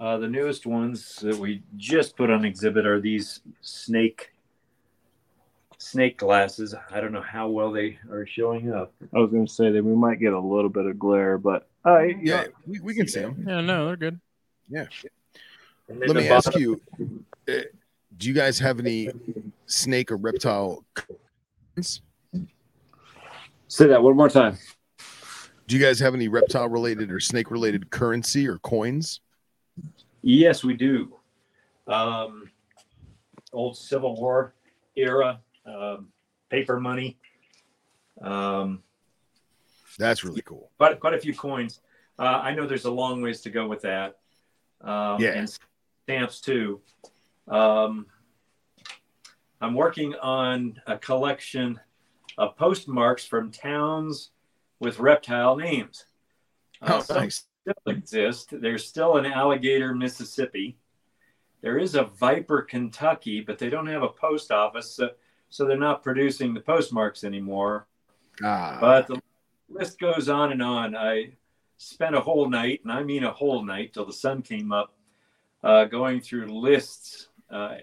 Uh, 0.00 0.18
the 0.18 0.26
newest 0.26 0.66
ones 0.66 1.14
that 1.22 1.36
we 1.36 1.62
just 1.76 2.16
put 2.16 2.28
on 2.28 2.44
exhibit 2.44 2.86
are 2.86 3.00
these 3.00 3.40
snake 3.60 4.32
snake 5.78 6.18
glasses. 6.18 6.74
I 6.90 7.00
don't 7.00 7.12
know 7.12 7.22
how 7.22 7.48
well 7.48 7.72
they 7.72 7.98
are 8.10 8.26
showing 8.26 8.72
up. 8.72 8.92
I 9.14 9.18
was 9.18 9.30
going 9.30 9.46
to 9.46 9.52
say 9.52 9.70
that 9.70 9.82
we 9.84 9.94
might 9.94 10.20
get 10.20 10.32
a 10.32 10.40
little 10.40 10.68
bit 10.68 10.86
of 10.86 10.98
glare, 10.98 11.38
but 11.38 11.68
I 11.84 12.16
Yeah, 12.20 12.46
we, 12.66 12.80
we 12.80 12.94
can 12.94 13.08
see 13.08 13.20
them. 13.20 13.44
Yeah, 13.46 13.60
no, 13.60 13.86
they're 13.86 13.96
good. 13.96 14.20
Yeah. 14.68 14.86
Let 15.88 16.16
me 16.16 16.28
ask 16.28 16.46
bottom- 16.46 16.60
you 16.60 16.80
uh, 17.48 17.62
do 18.18 18.28
you 18.28 18.34
guys 18.34 18.58
have 18.58 18.80
any 18.80 19.08
snake 19.66 20.10
or 20.10 20.16
reptile? 20.16 20.84
coins? 21.74 22.02
say 23.68 23.86
that 23.86 24.02
one 24.02 24.16
more 24.16 24.28
time. 24.28 24.58
Do 25.66 25.76
you 25.76 25.82
guys 25.82 26.00
have 26.00 26.14
any 26.14 26.28
reptile 26.28 26.68
related 26.68 27.12
or 27.12 27.20
snake 27.20 27.50
related 27.50 27.90
currency 27.90 28.48
or 28.48 28.58
coins? 28.58 29.20
Yes, 30.22 30.64
we 30.64 30.74
do. 30.74 31.14
Um, 31.86 32.50
old 33.52 33.76
Civil 33.76 34.16
War 34.16 34.54
era 34.96 35.40
um, 35.68 36.08
paper 36.50 36.80
money. 36.80 37.18
Um, 38.20 38.82
That's 39.98 40.24
really 40.24 40.42
cool. 40.42 40.70
quite 40.78 40.98
quite 41.00 41.14
a 41.14 41.18
few 41.20 41.34
coins. 41.34 41.80
Uh, 42.18 42.40
I 42.42 42.54
know 42.54 42.66
there's 42.66 42.84
a 42.86 42.90
long 42.90 43.22
ways 43.22 43.40
to 43.42 43.50
go 43.50 43.66
with 43.68 43.82
that. 43.82 44.18
Um, 44.80 45.20
Yeah. 45.20 45.32
and 45.34 45.58
stamps 46.04 46.40
too. 46.40 46.80
Um, 47.46 48.06
I'm 49.60 49.74
working 49.74 50.14
on 50.16 50.80
a 50.86 50.96
collection 50.98 51.80
of 52.36 52.56
postmarks 52.56 53.24
from 53.24 53.50
towns 53.50 54.30
with 54.80 54.98
reptile 55.00 55.56
names. 55.56 56.06
Uh, 56.80 57.02
Oh, 57.08 57.14
nice. 57.14 57.44
still 57.62 57.74
exist. 57.94 58.50
There's 58.52 58.86
still 58.86 59.16
an 59.16 59.26
Alligator, 59.26 59.94
Mississippi. 59.94 60.78
There 61.60 61.78
is 61.78 61.96
a 61.96 62.04
Viper, 62.04 62.62
Kentucky, 62.62 63.40
but 63.40 63.58
they 63.58 63.68
don't 63.68 63.88
have 63.88 64.04
a 64.04 64.08
post 64.08 64.52
office, 64.52 64.92
so, 64.94 65.10
so 65.50 65.64
they're 65.66 65.78
not 65.78 66.02
producing 66.02 66.54
the 66.54 66.60
postmarks 66.60 67.24
anymore. 67.24 67.86
Ah, 68.42 68.78
But 68.80 69.06
the 69.06 69.20
list 69.68 69.98
goes 69.98 70.28
on 70.28 70.52
and 70.52 70.62
on. 70.62 70.96
I 70.96 71.32
spent 71.76 72.14
a 72.14 72.20
whole 72.20 72.48
night, 72.48 72.80
and 72.82 72.92
I 72.92 73.02
mean 73.02 73.24
a 73.24 73.32
whole 73.32 73.64
night 73.64 73.92
till 73.92 74.06
the 74.06 74.12
sun 74.12 74.42
came 74.42 74.72
up, 74.72 74.94
uh, 75.62 75.84
going 75.84 76.20
through 76.20 76.46
lists, 76.46 77.28
uh, 77.50 77.76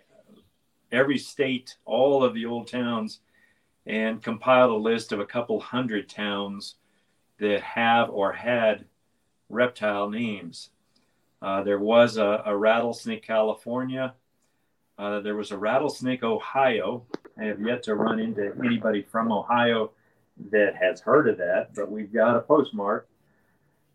every 0.91 1.17
state, 1.17 1.77
all 1.85 2.23
of 2.23 2.33
the 2.33 2.45
old 2.45 2.67
towns, 2.67 3.19
and 3.85 4.21
compiled 4.21 4.71
a 4.71 4.75
list 4.75 5.11
of 5.11 5.19
a 5.19 5.25
couple 5.25 5.59
hundred 5.59 6.09
towns 6.09 6.75
that 7.39 7.61
have 7.61 8.09
or 8.09 8.31
had 8.31 8.85
reptile 9.49 10.09
names. 10.09 10.69
Uh, 11.41 11.63
there 11.63 11.79
was 11.79 12.17
a, 12.17 12.41
a 12.45 12.55
rattlesnake, 12.55 13.23
California. 13.23 14.15
Uh, 14.97 15.19
there 15.19 15.35
was 15.35 15.51
a 15.51 15.57
rattlesnake, 15.57 16.23
Ohio. 16.23 17.05
I 17.39 17.45
have 17.45 17.61
yet 17.61 17.83
to 17.83 17.95
run 17.95 18.19
into 18.19 18.53
anybody 18.63 19.01
from 19.01 19.31
Ohio 19.31 19.91
that 20.51 20.75
has 20.75 21.01
heard 21.01 21.27
of 21.27 21.37
that, 21.37 21.73
but 21.75 21.91
we've 21.91 22.13
got 22.13 22.37
a 22.37 22.41
postmark. 22.41 23.07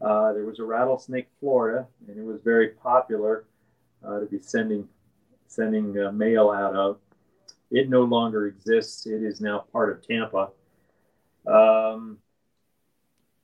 Uh, 0.00 0.32
there 0.32 0.44
was 0.44 0.58
a 0.58 0.64
rattlesnake, 0.64 1.28
Florida, 1.40 1.86
and 2.08 2.18
it 2.18 2.24
was 2.24 2.40
very 2.42 2.68
popular 2.68 3.44
uh, 4.06 4.20
to 4.20 4.26
be 4.26 4.38
sending 4.40 4.88
sending 5.46 5.98
uh, 5.98 6.12
mail 6.12 6.50
out 6.50 6.76
of. 6.76 6.98
It 7.70 7.88
no 7.88 8.02
longer 8.02 8.46
exists. 8.46 9.06
It 9.06 9.22
is 9.22 9.40
now 9.40 9.64
part 9.72 9.90
of 9.90 10.06
Tampa. 10.06 10.50
Um, 11.46 12.18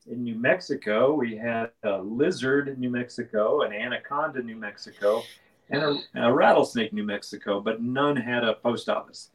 in 0.06 0.22
New 0.22 0.36
Mexico, 0.36 1.14
we 1.14 1.36
had 1.36 1.70
a 1.82 1.98
lizard, 1.98 2.78
New 2.78 2.90
Mexico, 2.90 3.62
an 3.62 3.72
anaconda, 3.72 4.42
New 4.42 4.56
Mexico, 4.56 5.22
and 5.68 5.82
a, 5.82 6.26
a 6.26 6.32
rattlesnake, 6.32 6.92
New 6.92 7.04
Mexico, 7.04 7.60
but 7.60 7.82
none 7.82 8.14
had 8.14 8.44
a 8.44 8.54
post 8.54 8.88
office. 8.88 9.30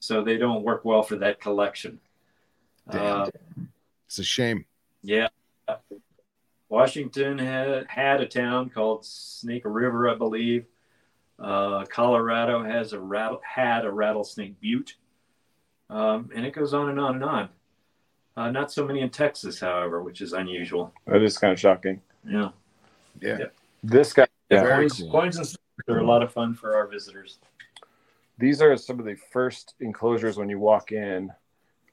So 0.00 0.22
they 0.22 0.36
don't 0.36 0.62
work 0.62 0.84
well 0.84 1.02
for 1.02 1.16
that 1.16 1.40
collection. 1.40 1.98
Damn. 2.90 3.22
Uh, 3.22 3.30
it's 4.06 4.18
a 4.18 4.24
shame. 4.24 4.64
yeah. 5.02 5.28
Washington 6.68 7.38
had, 7.38 7.86
had 7.88 8.20
a 8.20 8.26
town 8.26 8.68
called 8.70 9.04
Snake 9.04 9.62
River, 9.64 10.08
I 10.08 10.14
believe. 10.14 10.66
Uh, 11.38 11.84
Colorado 11.86 12.62
has 12.62 12.92
a 12.92 13.00
rattle, 13.00 13.40
had 13.42 13.84
a 13.84 13.90
rattlesnake 13.90 14.60
butte. 14.60 14.96
Um, 15.88 16.30
and 16.34 16.44
it 16.44 16.52
goes 16.52 16.74
on 16.74 16.90
and 16.90 17.00
on 17.00 17.14
and 17.16 17.24
on. 17.24 17.48
Uh, 18.36 18.50
not 18.50 18.70
so 18.70 18.86
many 18.86 19.00
in 19.00 19.10
Texas, 19.10 19.58
however, 19.60 20.02
which 20.02 20.20
is 20.20 20.32
unusual. 20.32 20.92
That 21.06 21.22
is 21.22 21.38
kind 21.38 21.52
of 21.52 21.58
shocking. 21.58 22.00
Yeah. 22.26 22.50
Yeah. 23.20 23.38
This 23.82 24.12
guy. 24.12 24.26
Yeah, 24.50 24.62
coins, 24.62 24.98
cool. 24.98 25.10
coins 25.10 25.36
and 25.36 25.46
stuff 25.46 25.60
are 25.88 25.98
a 25.98 26.06
lot 26.06 26.22
of 26.22 26.32
fun 26.32 26.54
for 26.54 26.76
our 26.76 26.86
visitors. 26.86 27.38
These 28.38 28.62
are 28.62 28.76
some 28.76 29.00
of 29.00 29.04
the 29.04 29.16
first 29.32 29.74
enclosures 29.80 30.36
when 30.36 30.48
you 30.48 30.58
walk 30.60 30.92
in, 30.92 31.32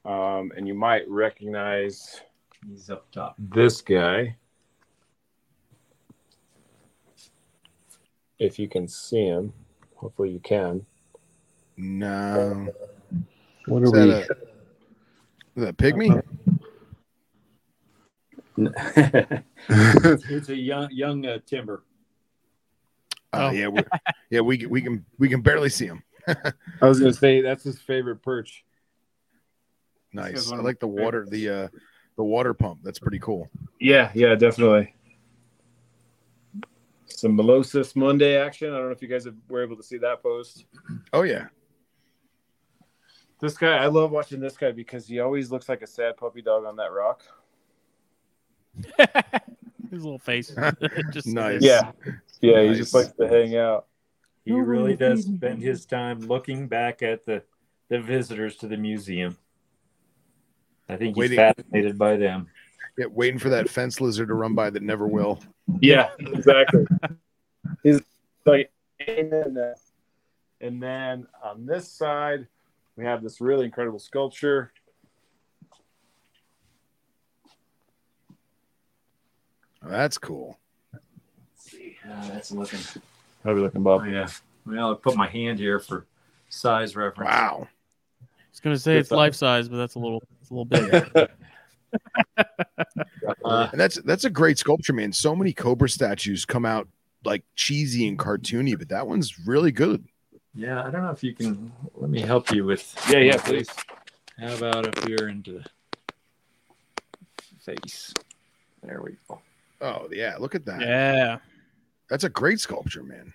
um, 0.04 0.52
and 0.56 0.66
you 0.68 0.74
might 0.74 1.08
recognize 1.08 2.20
He's 2.68 2.88
up 2.88 3.10
top. 3.10 3.34
this 3.38 3.80
guy. 3.80 4.36
If 8.38 8.58
you 8.58 8.68
can 8.68 8.86
see 8.86 9.24
him, 9.24 9.52
hopefully 9.96 10.30
you 10.30 10.40
can. 10.40 10.86
No. 11.76 12.68
What 13.66 13.82
Is 13.82 13.92
that, 13.92 14.08
a, 14.08 14.20
is 14.20 14.28
that 15.56 15.68
a 15.68 15.72
pygmy? 15.72 16.22
it's 20.28 20.48
a 20.48 20.54
young 20.54 20.88
young 20.90 21.26
uh, 21.26 21.38
timber. 21.44 21.82
Oh, 23.32 23.48
Oh. 23.48 23.50
yeah, 23.50 23.68
we, 23.68 23.82
yeah, 24.30 24.40
we 24.40 24.66
we 24.66 24.80
can 24.80 25.04
we 25.18 25.28
can 25.28 25.42
barely 25.42 25.68
see 25.68 25.86
him. 25.86 26.02
I 26.82 26.88
was 26.88 26.98
gonna 26.98 27.12
say 27.12 27.40
that's 27.40 27.64
his 27.64 27.80
favorite 27.80 28.22
perch. 28.22 28.64
Nice. 30.12 30.50
I 30.50 30.56
like 30.56 30.80
the 30.80 30.88
water 30.88 31.26
the 31.28 31.48
uh 31.48 31.68
the 32.16 32.24
water 32.24 32.54
pump. 32.54 32.80
That's 32.82 32.98
pretty 32.98 33.18
cool. 33.18 33.48
Yeah, 33.80 34.10
yeah, 34.14 34.34
definitely. 34.34 34.94
Some 37.06 37.36
Molossus 37.36 37.94
Monday 37.94 38.36
action. 38.36 38.72
I 38.72 38.78
don't 38.78 38.86
know 38.86 38.92
if 38.92 39.02
you 39.02 39.08
guys 39.08 39.24
have, 39.24 39.36
were 39.48 39.62
able 39.62 39.76
to 39.76 39.82
see 39.82 39.98
that 39.98 40.22
post. 40.22 40.64
Oh 41.12 41.22
yeah. 41.22 41.48
This 43.38 43.56
guy, 43.56 43.76
I 43.76 43.86
love 43.86 44.10
watching 44.10 44.40
this 44.40 44.56
guy 44.56 44.72
because 44.72 45.06
he 45.06 45.20
always 45.20 45.50
looks 45.50 45.68
like 45.68 45.82
a 45.82 45.86
sad 45.86 46.16
puppy 46.16 46.40
dog 46.40 46.64
on 46.64 46.76
that 46.76 46.90
rock. 46.92 47.22
His 49.90 50.02
little 50.02 50.18
face. 50.18 50.54
just 51.12 51.26
Nice. 51.26 51.62
Yeah, 51.62 51.92
yeah, 52.40 52.62
he 52.62 52.74
just 52.74 52.94
likes 52.94 53.12
to 53.12 53.28
hang 53.28 53.56
out. 53.56 53.86
He 54.46 54.52
really 54.52 54.94
does 54.94 55.24
spend 55.24 55.60
his 55.60 55.84
time 55.84 56.20
looking 56.20 56.68
back 56.68 57.02
at 57.02 57.26
the, 57.26 57.42
the 57.88 58.00
visitors 58.00 58.56
to 58.58 58.68
the 58.68 58.76
museum. 58.76 59.36
I 60.88 60.96
think 60.96 61.16
he's 61.16 61.22
Waiting- 61.22 61.36
fascinated 61.36 61.98
by 61.98 62.16
them. 62.16 62.46
Yeah, 62.96 63.06
waiting 63.10 63.38
for 63.40 63.50
that 63.50 63.68
fence 63.68 64.00
lizard 64.00 64.28
to 64.28 64.34
run 64.34 64.54
by 64.54 64.70
that 64.70 64.82
never 64.82 65.06
will. 65.06 65.40
Yeah, 65.80 66.10
exactly. 66.18 66.86
He's 67.82 68.00
like, 68.46 68.70
and 69.06 69.30
then, 69.30 69.58
uh, 69.58 69.74
and 70.62 70.82
then 70.82 71.26
on 71.44 71.66
this 71.66 71.88
side, 71.92 72.46
we 72.96 73.04
have 73.04 73.22
this 73.22 73.38
really 73.40 73.66
incredible 73.66 73.98
sculpture. 73.98 74.72
Oh, 79.84 79.90
that's 79.90 80.16
cool. 80.16 80.58
Let's 80.94 81.02
see. 81.70 81.96
Uh, 82.08 82.28
that's 82.28 82.50
looking. 82.50 82.80
How 83.46 83.52
are 83.52 83.54
we 83.54 83.60
looking, 83.60 83.80
Oh, 83.82 83.84
Bob? 83.84 84.06
yeah. 84.08 84.26
Well, 84.66 84.90
I 84.90 84.94
put 84.96 85.14
my 85.16 85.28
hand 85.28 85.60
here 85.60 85.78
for 85.78 86.04
size 86.48 86.96
reference. 86.96 87.30
Wow. 87.30 87.68
I 88.20 88.26
was 88.50 88.58
gonna 88.60 88.76
say 88.76 88.94
Good 88.94 88.98
it's 89.00 89.08
size. 89.10 89.16
life 89.16 89.34
size, 89.36 89.68
but 89.68 89.76
that's 89.76 89.94
a 89.94 90.00
little 90.00 90.20
it's 90.40 90.50
a 90.50 90.54
little 90.54 90.64
big. 90.64 91.28
Uh, 93.44 93.68
And 93.72 93.80
that's 93.80 93.96
that's 94.02 94.24
a 94.24 94.30
great 94.30 94.58
sculpture, 94.58 94.92
man. 94.92 95.12
So 95.12 95.34
many 95.36 95.52
Cobra 95.52 95.88
statues 95.88 96.44
come 96.44 96.66
out 96.66 96.88
like 97.24 97.44
cheesy 97.54 98.06
and 98.08 98.18
cartoony, 98.18 98.76
but 98.76 98.88
that 98.88 99.06
one's 99.06 99.38
really 99.46 99.70
good. 99.72 100.04
yeah, 100.54 100.80
I 100.84 100.90
don't 100.90 101.02
know 101.02 101.10
if 101.10 101.22
you 101.22 101.32
can. 101.34 101.72
Let 101.94 102.10
me 102.10 102.20
help 102.20 102.50
you 102.50 102.64
with. 102.64 102.92
Yeah, 103.08 103.18
yeah, 103.20 103.36
please. 103.38 103.68
How 104.38 104.54
about 104.56 104.86
up 104.88 105.06
here 105.08 105.28
into 105.28 105.52
the 105.52 105.64
face? 107.60 108.12
There 108.82 109.00
we 109.02 109.16
go. 109.28 109.40
Oh 109.80 110.08
yeah, 110.12 110.36
look 110.38 110.54
at 110.56 110.64
that. 110.66 110.80
yeah. 110.80 111.38
That's 112.08 112.24
a 112.24 112.28
great 112.28 112.60
sculpture, 112.60 113.02
man. 113.02 113.32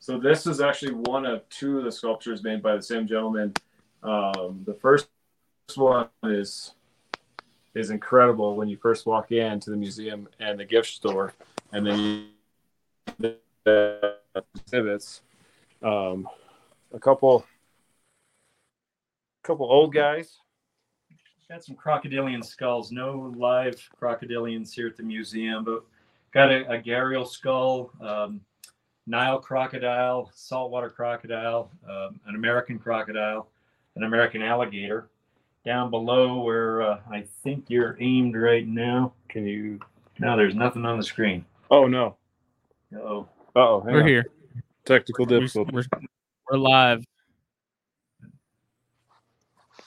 So 0.00 0.18
this 0.18 0.46
is 0.46 0.60
actually 0.60 0.94
one 0.94 1.26
of 1.26 1.48
two 1.48 1.78
of 1.78 1.84
the 1.84 1.92
sculptures 1.92 2.42
made 2.42 2.62
by 2.62 2.76
the 2.76 2.82
same 2.82 3.06
gentleman. 3.06 3.52
Um, 4.02 4.62
the 4.64 4.74
first 4.74 5.08
one 5.74 6.08
is 6.24 6.72
is 7.74 7.90
incredible 7.90 8.56
when 8.56 8.68
you 8.68 8.76
first 8.76 9.06
walk 9.06 9.30
in 9.32 9.60
to 9.60 9.70
the 9.70 9.76
museum 9.76 10.28
and 10.40 10.58
the 10.58 10.64
gift 10.64 10.88
store, 10.88 11.34
and 11.72 11.86
then 11.86 12.28
you, 13.18 13.34
the 13.64 14.16
exhibits. 14.54 15.20
Um, 15.82 16.28
a 16.92 16.98
couple, 16.98 17.44
couple 19.44 19.70
old 19.70 19.92
guys. 19.92 20.38
Got 21.50 21.64
some 21.64 21.76
crocodilian 21.76 22.42
skulls. 22.42 22.90
No 22.90 23.32
live 23.36 23.76
crocodilians 24.00 24.72
here 24.72 24.86
at 24.86 24.96
the 24.96 25.02
museum, 25.02 25.64
but 25.64 25.84
got 26.32 26.50
a, 26.50 26.70
a 26.72 26.82
gharial 26.82 27.26
skull, 27.28 27.90
um, 28.00 28.40
Nile 29.06 29.38
crocodile, 29.38 30.30
saltwater 30.34 30.90
crocodile, 30.90 31.70
um, 31.88 32.20
an 32.26 32.34
American 32.34 32.78
crocodile, 32.78 33.48
an 33.96 34.02
American 34.04 34.42
alligator. 34.42 35.08
Down 35.64 35.90
below, 35.90 36.40
where 36.40 36.82
uh, 36.82 37.00
I 37.10 37.24
think 37.42 37.64
you're 37.68 37.96
aimed 38.00 38.36
right 38.36 38.66
now. 38.66 39.12
Can 39.28 39.46
you? 39.46 39.80
No, 40.18 40.36
there's 40.36 40.54
nothing 40.54 40.86
on 40.86 40.96
the 40.96 41.04
screen. 41.04 41.44
Oh 41.70 41.86
no! 41.86 42.16
Oh, 42.96 43.28
Oh, 43.60 43.82
We're 43.84 44.06
here. 44.06 44.26
Technical 44.84 45.26
We're, 45.26 45.48
we're, 45.72 45.84
we're 46.48 46.58
live. 46.58 47.04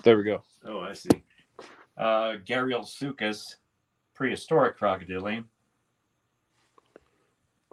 There 0.04 0.18
we 0.18 0.24
go. 0.24 0.44
oh, 0.66 0.82
I 0.82 0.92
see. 0.92 1.24
Uh, 1.98 2.36
Gharial 2.46 2.86
sucus, 2.86 3.56
prehistoric 4.14 4.78
crocodilian, 4.78 5.46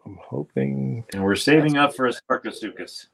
I'm 0.09 0.19
hoping, 0.23 1.05
and 1.13 1.23
we're 1.23 1.37
saving 1.37 1.77
up 1.77 1.95
for 1.95 2.07
a 2.07 2.13
sarcosuchus. 2.13 3.09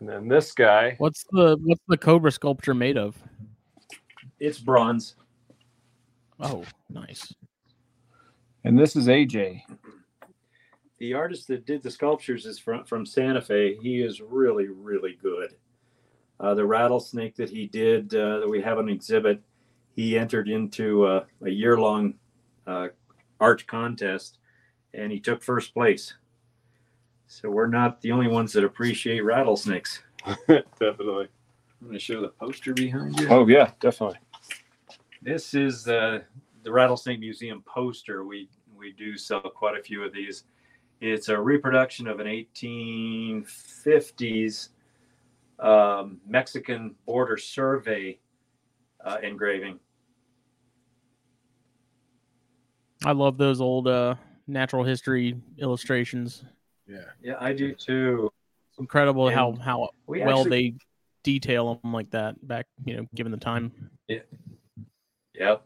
and 0.00 0.08
then 0.08 0.26
this 0.26 0.50
guy. 0.50 0.96
What's 0.98 1.24
the 1.30 1.56
what's 1.62 1.84
the 1.86 1.96
cobra 1.96 2.32
sculpture 2.32 2.74
made 2.74 2.98
of? 2.98 3.16
It's 4.40 4.58
bronze. 4.58 5.14
Oh, 6.40 6.64
nice. 6.90 7.32
And 8.64 8.76
this 8.76 8.96
is 8.96 9.06
AJ. 9.06 9.62
the 10.98 11.14
artist 11.14 11.46
that 11.46 11.64
did 11.64 11.84
the 11.84 11.90
sculptures 11.90 12.44
is 12.44 12.58
from, 12.58 12.84
from 12.84 13.06
Santa 13.06 13.40
Fe. 13.40 13.76
He 13.80 14.02
is 14.02 14.20
really, 14.20 14.66
really 14.66 15.16
good. 15.22 15.54
Uh, 16.40 16.54
the 16.54 16.66
rattlesnake 16.66 17.36
that 17.36 17.50
he 17.50 17.68
did, 17.68 18.12
uh, 18.16 18.40
that 18.40 18.48
we 18.48 18.60
have 18.62 18.78
on 18.78 18.88
exhibit, 18.88 19.40
he 19.94 20.18
entered 20.18 20.48
into 20.48 21.04
uh, 21.04 21.24
a 21.42 21.50
year 21.50 21.78
long 21.78 22.14
uh, 22.66 22.88
art 23.44 23.66
contest 23.66 24.38
and 24.94 25.12
he 25.12 25.20
took 25.20 25.42
first 25.42 25.74
place. 25.74 26.14
So 27.26 27.50
we're 27.50 27.66
not 27.66 28.00
the 28.00 28.12
only 28.12 28.28
ones 28.28 28.54
that 28.54 28.64
appreciate 28.64 29.20
rattlesnakes. 29.20 30.02
Definitely. 30.48 31.28
I'm 31.80 31.88
going 31.88 31.92
to 31.92 31.98
show 31.98 32.22
the 32.22 32.28
poster 32.28 32.72
behind 32.72 33.20
you. 33.20 33.28
Oh 33.28 33.46
yeah, 33.46 33.72
definitely. 33.80 34.16
This 35.20 35.52
is 35.52 35.84
the 35.84 36.24
the 36.62 36.72
Rattlesnake 36.72 37.20
Museum 37.20 37.62
poster. 37.66 38.24
We 38.24 38.48
we 38.74 38.92
do 38.92 39.18
sell 39.18 39.42
quite 39.42 39.78
a 39.78 39.82
few 39.82 40.02
of 40.02 40.14
these. 40.14 40.44
It's 41.02 41.28
a 41.28 41.38
reproduction 41.38 42.06
of 42.06 42.20
an 42.20 42.26
1850s 42.26 44.70
um, 45.58 46.18
Mexican 46.26 46.94
border 47.04 47.36
survey 47.36 48.18
uh, 49.04 49.18
engraving. 49.22 49.78
I 53.04 53.12
love 53.12 53.36
those 53.36 53.60
old 53.60 53.88
uh, 53.88 54.14
natural 54.46 54.84
history 54.84 55.36
illustrations. 55.58 56.44
Yeah. 56.86 56.98
Yeah, 57.22 57.34
I 57.40 57.52
do 57.52 57.74
too. 57.74 58.30
It's 58.70 58.78
incredible 58.78 59.30
how 59.30 59.50
And 59.50 59.62
how 59.62 59.90
We 60.06 60.20
well 60.22 60.40
actually, 60.40 60.70
they 60.70 60.74
detail 61.22 61.80
them 61.82 61.92
like 61.92 62.10
that 62.10 62.46
back, 62.46 62.66
you 62.84 62.96
know, 62.96 63.06
given 63.14 63.32
the 63.32 63.38
time. 63.38 63.72
yeah, 64.08 64.18
Yep. 65.34 65.64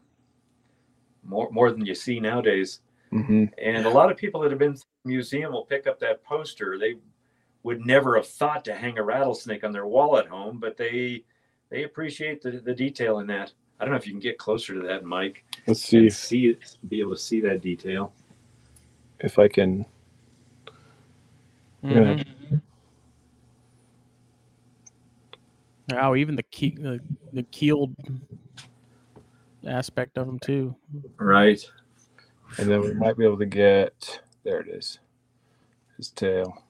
more 1.23 1.49
more 1.51 1.71
than 1.71 1.85
you 1.85 1.95
see 1.95 2.19
nowadays. 2.19 2.81
Mm-hmm. 3.11 3.45
And 3.57 3.85
a 3.85 3.89
lot 3.89 4.11
of 4.11 4.17
people 4.17 4.41
that 4.41 4.51
have 4.51 4.59
been 4.59 4.75
to 4.75 4.79
the 5.03 5.09
museum 5.09 5.51
will 5.51 5.65
pick 5.65 5.87
up 5.87 5.99
that 5.99 6.23
poster. 6.23 6.77
They 6.77 6.95
would 7.63 7.85
never 7.85 8.15
have 8.15 8.27
thought 8.27 8.63
to 8.65 8.75
hang 8.75 8.97
a 8.97 9.03
rattlesnake 9.03 9.63
on 9.63 9.71
their 9.71 9.87
wall 9.87 10.17
at 10.17 10.27
home, 10.27 10.59
but 10.59 10.77
they 10.77 11.23
they 11.69 11.83
appreciate 11.83 12.41
the, 12.41 12.51
the 12.51 12.73
detail 12.73 13.19
in 13.19 13.27
that. 13.27 13.53
I 13.79 13.85
don't 13.85 13.91
know 13.93 13.97
if 13.97 14.05
you 14.05 14.13
can 14.13 14.19
get 14.19 14.37
closer 14.37 14.73
to 14.73 14.81
that, 14.87 15.05
Mike, 15.05 15.43
Let's 15.65 15.81
see 15.81 15.97
and 15.97 16.07
if, 16.07 16.15
see 16.15 16.47
it, 16.47 16.75
be 16.89 16.99
able 16.99 17.11
to 17.11 17.17
see 17.17 17.39
that 17.41 17.61
detail. 17.61 18.13
if 19.19 19.39
I 19.39 19.47
can. 19.47 19.85
Yeah. 21.81 21.91
Mhm. 21.91 22.61
Wow, 25.89 26.15
even 26.15 26.35
the 26.35 26.43
key 26.43 26.75
the, 26.77 26.99
the 27.33 27.43
keeled 27.43 27.95
aspect 29.65 30.17
of 30.17 30.27
them 30.27 30.39
too. 30.39 30.75
Right. 31.17 31.63
And 32.57 32.69
then 32.69 32.81
we 32.81 32.93
might 32.93 33.17
be 33.17 33.25
able 33.25 33.37
to 33.39 33.45
get. 33.45 34.21
There 34.43 34.59
it 34.59 34.67
is. 34.67 34.99
His 35.97 36.09
tail. 36.09 36.63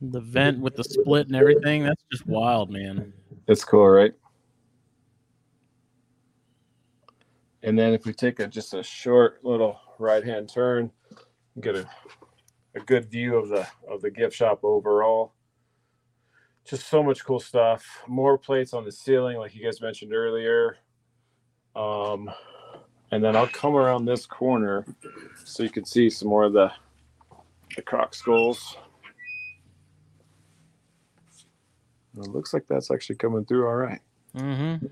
The 0.00 0.20
vent 0.20 0.60
with 0.60 0.76
the 0.76 0.84
split 0.84 1.26
and 1.26 1.36
everything. 1.36 1.84
That's 1.84 2.02
just 2.10 2.26
wild, 2.26 2.70
man. 2.70 3.12
It's 3.46 3.64
cool, 3.64 3.88
right? 3.88 4.12
And 7.62 7.78
then 7.78 7.92
if 7.92 8.04
we 8.06 8.12
take 8.12 8.40
a 8.40 8.46
just 8.46 8.74
a 8.74 8.82
short 8.82 9.44
little 9.44 9.80
right 9.98 10.24
hand 10.24 10.48
turn, 10.48 10.90
get 11.60 11.74
a, 11.74 11.88
a 12.74 12.80
good 12.80 13.10
view 13.10 13.36
of 13.36 13.48
the 13.48 13.66
of 13.88 14.00
the 14.00 14.10
gift 14.10 14.36
shop 14.36 14.60
overall. 14.62 15.32
Just 16.64 16.88
so 16.88 17.02
much 17.02 17.24
cool 17.24 17.40
stuff. 17.40 17.84
More 18.06 18.38
plates 18.38 18.74
on 18.74 18.84
the 18.84 18.92
ceiling, 18.92 19.38
like 19.38 19.54
you 19.54 19.64
guys 19.64 19.80
mentioned 19.80 20.12
earlier. 20.12 20.76
Um, 21.74 22.30
and 23.10 23.24
then 23.24 23.34
I'll 23.34 23.48
come 23.48 23.74
around 23.74 24.04
this 24.04 24.26
corner 24.26 24.84
so 25.44 25.62
you 25.62 25.70
can 25.70 25.84
see 25.84 26.10
some 26.10 26.28
more 26.28 26.44
of 26.44 26.52
the 26.52 26.70
the 27.74 27.82
croc 27.82 28.14
skulls. 28.14 28.76
It 32.16 32.28
looks 32.28 32.52
like 32.52 32.66
that's 32.68 32.90
actually 32.90 33.16
coming 33.16 33.44
through 33.44 33.66
all 33.66 33.76
right. 33.76 34.00
Mm-hmm. 34.38 34.86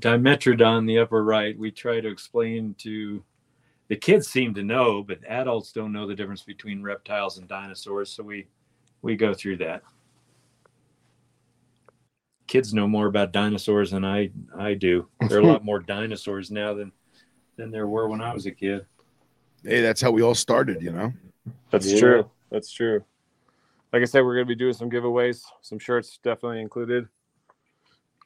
Dimetrodon, 0.00 0.86
the 0.86 0.98
upper 0.98 1.22
right, 1.24 1.56
we 1.58 1.70
try 1.70 2.00
to 2.00 2.08
explain 2.08 2.74
to 2.78 3.22
the 3.88 3.96
kids 3.96 4.28
seem 4.28 4.54
to 4.54 4.62
know, 4.62 5.02
but 5.02 5.18
adults 5.28 5.72
don't 5.72 5.92
know 5.92 6.06
the 6.06 6.14
difference 6.14 6.42
between 6.42 6.82
reptiles 6.82 7.38
and 7.38 7.48
dinosaurs. 7.48 8.10
So 8.10 8.22
we 8.22 8.46
we 9.02 9.16
go 9.16 9.32
through 9.34 9.58
that. 9.58 9.82
Kids 12.46 12.74
know 12.74 12.88
more 12.88 13.06
about 13.06 13.32
dinosaurs 13.32 13.92
than 13.92 14.04
I 14.04 14.30
I 14.56 14.74
do. 14.74 15.08
There 15.28 15.38
are 15.38 15.42
a 15.42 15.46
lot 15.46 15.64
more 15.70 15.78
dinosaurs 15.78 16.50
now 16.50 16.74
than 16.74 16.92
than 17.56 17.70
there 17.70 17.86
were 17.86 18.08
when 18.08 18.20
I 18.20 18.32
was 18.34 18.46
a 18.46 18.50
kid. 18.50 18.86
Hey, 19.62 19.82
that's 19.82 20.00
how 20.00 20.10
we 20.10 20.22
all 20.22 20.34
started, 20.34 20.82
you 20.82 20.90
know. 20.92 21.12
That's 21.70 21.92
Yeah. 21.92 21.98
true. 21.98 22.30
That's 22.50 22.72
true. 22.72 23.04
like 23.92 24.02
I 24.02 24.04
said, 24.06 24.22
we're 24.24 24.34
gonna 24.36 24.46
be 24.46 24.54
doing 24.54 24.72
some 24.72 24.90
giveaways, 24.90 25.42
some 25.62 25.78
shirts 25.78 26.18
definitely 26.22 26.60
included. 26.60 27.08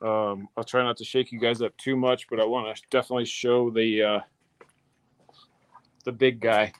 Um, 0.04 0.48
I'll 0.56 0.64
try 0.64 0.82
not 0.82 0.98
to 0.98 1.04
shake 1.04 1.32
you 1.32 1.38
guys 1.40 1.62
up 1.62 1.74
too 1.78 1.96
much, 1.96 2.28
but 2.28 2.38
I 2.38 2.44
want 2.44 2.76
to 2.76 2.82
definitely 2.90 3.24
show 3.24 3.70
the 3.70 4.02
uh, 4.02 4.20
the 6.04 6.12
big 6.12 6.40
guy. 6.40 6.72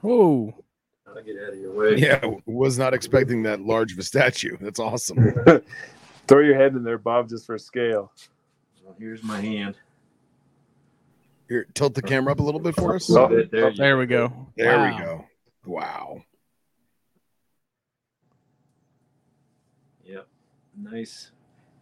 Whoa. 0.00 0.52
I'll 1.06 1.22
get 1.22 1.36
out 1.46 1.52
of 1.52 1.58
your 1.60 1.72
way. 1.72 1.96
Yeah, 1.96 2.20
was 2.46 2.76
not 2.76 2.92
expecting 2.92 3.42
that 3.44 3.60
large 3.60 3.92
of 3.92 3.98
a 3.98 4.02
statue. 4.02 4.56
That's 4.60 4.80
awesome. 4.80 5.32
Throw 6.26 6.40
your 6.40 6.56
head 6.56 6.74
in 6.74 6.82
there, 6.82 6.98
Bob, 6.98 7.28
just 7.28 7.46
for 7.46 7.56
scale. 7.58 8.12
Well, 8.84 8.96
here's 8.98 9.22
my 9.22 9.40
hand. 9.40 9.76
Here, 11.48 11.66
tilt 11.74 11.94
the 11.94 12.02
camera 12.02 12.32
up 12.32 12.40
a 12.40 12.42
little 12.42 12.60
bit 12.60 12.74
for 12.74 12.96
us. 12.96 13.10
Oh, 13.10 13.28
There, 13.28 13.44
there, 13.44 13.70
you 13.70 13.76
There 13.76 13.98
we 13.98 14.06
go. 14.06 14.32
There 14.56 14.78
Wow. 14.78 14.96
we 14.96 15.04
go. 15.04 15.24
Wow. 15.66 16.22
Yep. 20.04 20.26
Nice. 20.82 21.30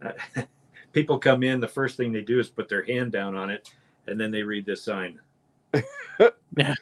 People 0.92 1.18
come 1.18 1.42
in, 1.42 1.60
the 1.60 1.68
first 1.68 1.96
thing 1.96 2.12
they 2.12 2.22
do 2.22 2.38
is 2.38 2.48
put 2.48 2.68
their 2.68 2.82
hand 2.84 3.12
down 3.12 3.36
on 3.36 3.50
it, 3.50 3.72
and 4.06 4.20
then 4.20 4.30
they 4.30 4.42
read 4.42 4.66
this 4.66 4.82
sign. 4.82 5.20
Yeah. 6.56 6.74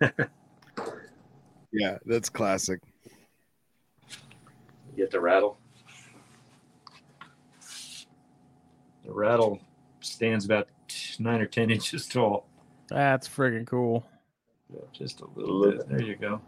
Yeah, 1.76 1.98
that's 2.06 2.28
classic. 2.28 2.78
You 4.06 4.96
get 4.96 5.10
the 5.10 5.18
rattle. 5.18 5.58
The 9.04 9.12
rattle 9.12 9.60
stands 9.98 10.44
about 10.44 10.68
nine 11.18 11.40
or 11.40 11.46
ten 11.46 11.70
inches 11.70 12.06
tall. 12.06 12.46
That's 12.88 13.28
friggin' 13.28 13.66
cool. 13.66 14.06
Just 14.92 15.20
a 15.20 15.26
little 15.34 15.72
bit. 15.72 15.88
There 15.88 16.02
you 16.02 16.14
go. 16.14 16.40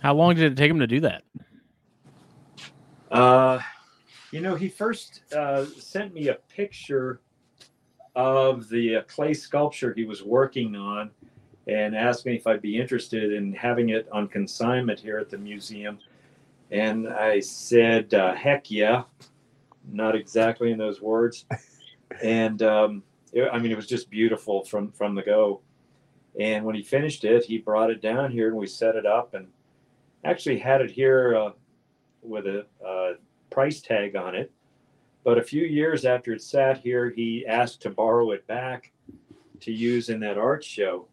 How 0.00 0.14
long 0.14 0.34
did 0.34 0.52
it 0.52 0.56
take 0.56 0.70
him 0.70 0.78
to 0.80 0.86
do 0.86 1.00
that? 1.00 1.22
Uh, 3.10 3.60
you 4.30 4.40
know, 4.40 4.54
he 4.54 4.68
first 4.68 5.22
uh, 5.34 5.64
sent 5.78 6.14
me 6.14 6.28
a 6.28 6.34
picture 6.34 7.20
of 8.16 8.68
the 8.68 8.96
uh, 8.96 9.02
clay 9.02 9.34
sculpture 9.34 9.92
he 9.94 10.04
was 10.04 10.22
working 10.22 10.74
on 10.74 11.10
and 11.66 11.94
asked 11.94 12.26
me 12.26 12.34
if 12.34 12.46
I'd 12.46 12.62
be 12.62 12.78
interested 12.80 13.32
in 13.32 13.52
having 13.52 13.90
it 13.90 14.08
on 14.10 14.26
consignment 14.28 14.98
here 14.98 15.18
at 15.18 15.30
the 15.30 15.38
museum. 15.38 15.98
And 16.70 17.08
I 17.08 17.40
said, 17.40 18.14
uh, 18.14 18.34
heck 18.34 18.70
yeah. 18.70 19.02
Not 19.92 20.14
exactly 20.14 20.72
in 20.72 20.78
those 20.78 21.00
words. 21.00 21.46
And 22.22 22.62
um, 22.62 23.02
it- 23.32 23.48
I 23.52 23.58
mean, 23.58 23.70
it 23.72 23.76
was 23.76 23.86
just 23.86 24.10
beautiful 24.10 24.64
from, 24.64 24.92
from 24.92 25.14
the 25.14 25.22
go. 25.22 25.60
And 26.38 26.64
when 26.64 26.74
he 26.74 26.82
finished 26.82 27.24
it, 27.24 27.44
he 27.44 27.58
brought 27.58 27.90
it 27.90 28.00
down 28.00 28.30
here 28.30 28.48
and 28.48 28.56
we 28.56 28.66
set 28.66 28.94
it 28.96 29.04
up 29.06 29.34
and 29.34 29.48
actually 30.24 30.58
had 30.58 30.80
it 30.80 30.90
here 30.90 31.36
uh, 31.36 31.50
with 32.22 32.46
a 32.46 32.66
uh, 32.86 33.12
price 33.50 33.80
tag 33.80 34.16
on 34.16 34.34
it. 34.34 34.52
But 35.24 35.38
a 35.38 35.42
few 35.42 35.64
years 35.64 36.04
after 36.04 36.32
it 36.32 36.42
sat 36.42 36.78
here, 36.78 37.10
he 37.10 37.46
asked 37.46 37.82
to 37.82 37.90
borrow 37.90 38.30
it 38.30 38.46
back 38.46 38.92
to 39.60 39.72
use 39.72 40.08
in 40.08 40.20
that 40.20 40.38
art 40.38 40.64
show. 40.64 41.06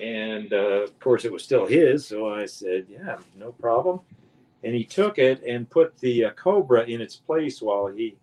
And 0.00 0.52
uh, 0.52 0.82
of 0.82 0.98
course, 0.98 1.24
it 1.24 1.32
was 1.32 1.44
still 1.44 1.66
his. 1.66 2.06
So 2.06 2.28
I 2.28 2.46
said, 2.46 2.86
Yeah, 2.88 3.18
no 3.36 3.52
problem. 3.52 4.00
And 4.64 4.74
he 4.74 4.84
took 4.84 5.18
it 5.18 5.42
and 5.42 5.68
put 5.68 5.98
the 5.98 6.26
uh, 6.26 6.30
cobra 6.30 6.84
in 6.84 7.00
its 7.00 7.16
place 7.16 7.60
while 7.60 7.88
he, 7.88 8.16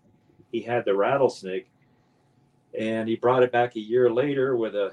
he 0.52 0.60
had 0.60 0.84
the 0.84 0.94
rattlesnake. 0.94 1.70
And 2.78 3.08
he 3.08 3.16
brought 3.16 3.42
it 3.42 3.52
back 3.52 3.76
a 3.76 3.80
year 3.80 4.10
later 4.10 4.56
with 4.56 4.74
a 4.74 4.92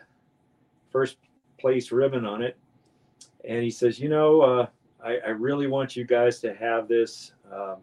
first 0.91 1.17
place 1.59 1.91
ribbon 1.91 2.25
on 2.25 2.41
it. 2.41 2.57
And 3.47 3.63
he 3.63 3.71
says, 3.71 3.99
You 3.99 4.09
know, 4.09 4.41
uh, 4.41 4.67
I, 5.07 5.19
I 5.25 5.29
really 5.29 5.67
want 5.67 5.95
you 5.95 6.03
guys 6.03 6.39
to 6.39 6.53
have 6.53 6.89
this. 6.89 7.31
Um, 7.51 7.77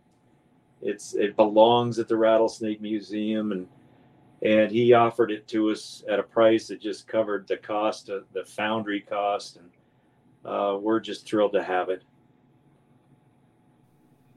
it's 0.82 1.14
it 1.14 1.36
belongs 1.36 1.98
at 1.98 2.06
the 2.06 2.16
Rattlesnake 2.16 2.82
Museum, 2.82 3.52
and 3.52 3.66
and 4.42 4.70
he 4.70 4.92
offered 4.92 5.30
it 5.30 5.48
to 5.48 5.70
us 5.70 6.04
at 6.08 6.18
a 6.18 6.22
price 6.22 6.68
that 6.68 6.82
just 6.82 7.08
covered 7.08 7.48
the 7.48 7.56
cost 7.56 8.10
of 8.10 8.24
the 8.34 8.44
foundry 8.44 9.00
cost, 9.00 9.56
and 9.56 9.70
uh, 10.44 10.76
we're 10.78 11.00
just 11.00 11.26
thrilled 11.26 11.54
to 11.54 11.62
have 11.62 11.88
it. 11.88 12.02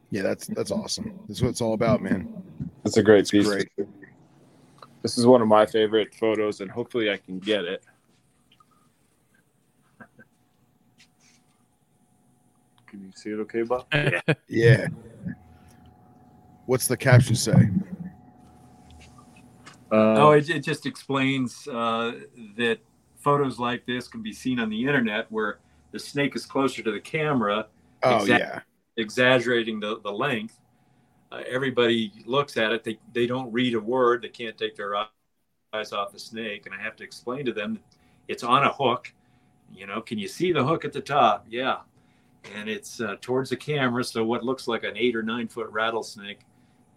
Yeah, 0.09 0.21
that's 0.21 0.47
that's 0.47 0.71
awesome. 0.71 1.19
That's 1.27 1.41
what 1.41 1.49
it's 1.49 1.61
all 1.61 1.73
about, 1.73 2.01
man. 2.01 2.41
That's 2.83 2.95
a 2.95 3.03
great 3.03 3.21
It's 3.21 3.31
piece. 3.31 3.47
great. 3.47 3.69
This 5.01 5.17
is 5.17 5.25
one 5.25 5.41
of 5.41 5.49
my 5.49 5.65
favorite 5.65 6.15
photos, 6.15 6.61
and 6.61 6.71
hopefully 6.71 7.11
I 7.11 7.17
can 7.17 7.39
get 7.39 7.65
it. 7.65 7.83
Can 12.97 13.05
you 13.05 13.11
see 13.15 13.29
it 13.29 13.39
okay, 13.41 13.61
Bob? 13.61 13.85
Yeah. 14.47 14.87
What's 16.65 16.87
the 16.87 16.97
caption 16.97 17.35
say? 17.35 17.69
Oh, 19.91 20.31
it, 20.31 20.49
it 20.49 20.63
just 20.63 20.85
explains 20.85 21.67
uh, 21.67 22.19
that 22.57 22.79
photos 23.19 23.59
like 23.59 23.85
this 23.85 24.07
can 24.07 24.21
be 24.21 24.33
seen 24.33 24.59
on 24.59 24.69
the 24.69 24.81
internet, 24.81 25.31
where 25.31 25.59
the 25.91 25.99
snake 25.99 26.35
is 26.35 26.45
closer 26.45 26.81
to 26.81 26.91
the 26.91 26.99
camera, 26.99 27.67
Oh 28.03 28.17
Exact- 28.21 28.43
yeah. 28.43 28.59
exaggerating 28.97 29.79
the, 29.79 29.99
the 30.01 30.11
length. 30.11 30.59
Uh, 31.31 31.43
everybody 31.47 32.11
looks 32.25 32.57
at 32.57 32.71
it. 32.71 32.83
They, 32.83 32.97
they 33.13 33.27
don't 33.27 33.51
read 33.51 33.75
a 33.75 33.79
word. 33.79 34.23
They 34.23 34.29
can't 34.29 34.57
take 34.57 34.75
their 34.75 34.95
eyes 35.73 35.93
off 35.93 36.11
the 36.11 36.19
snake. 36.19 36.65
And 36.65 36.73
I 36.75 36.81
have 36.81 36.95
to 36.97 37.03
explain 37.03 37.45
to 37.45 37.53
them 37.53 37.79
it's 38.27 38.43
on 38.43 38.63
a 38.63 38.71
hook. 38.71 39.13
You 39.73 39.85
know, 39.87 40.01
can 40.01 40.17
you 40.17 40.27
see 40.27 40.51
the 40.51 40.63
hook 40.65 40.83
at 40.83 40.93
the 40.93 41.01
top? 41.01 41.45
Yeah. 41.49 41.77
And 42.55 42.69
it's 42.69 43.01
uh, 43.01 43.15
towards 43.21 43.49
the 43.49 43.57
camera. 43.57 44.03
So 44.03 44.23
what 44.23 44.43
looks 44.43 44.67
like 44.67 44.83
an 44.83 44.95
eight 44.95 45.15
or 45.15 45.23
nine 45.23 45.47
foot 45.47 45.69
rattlesnake 45.69 46.39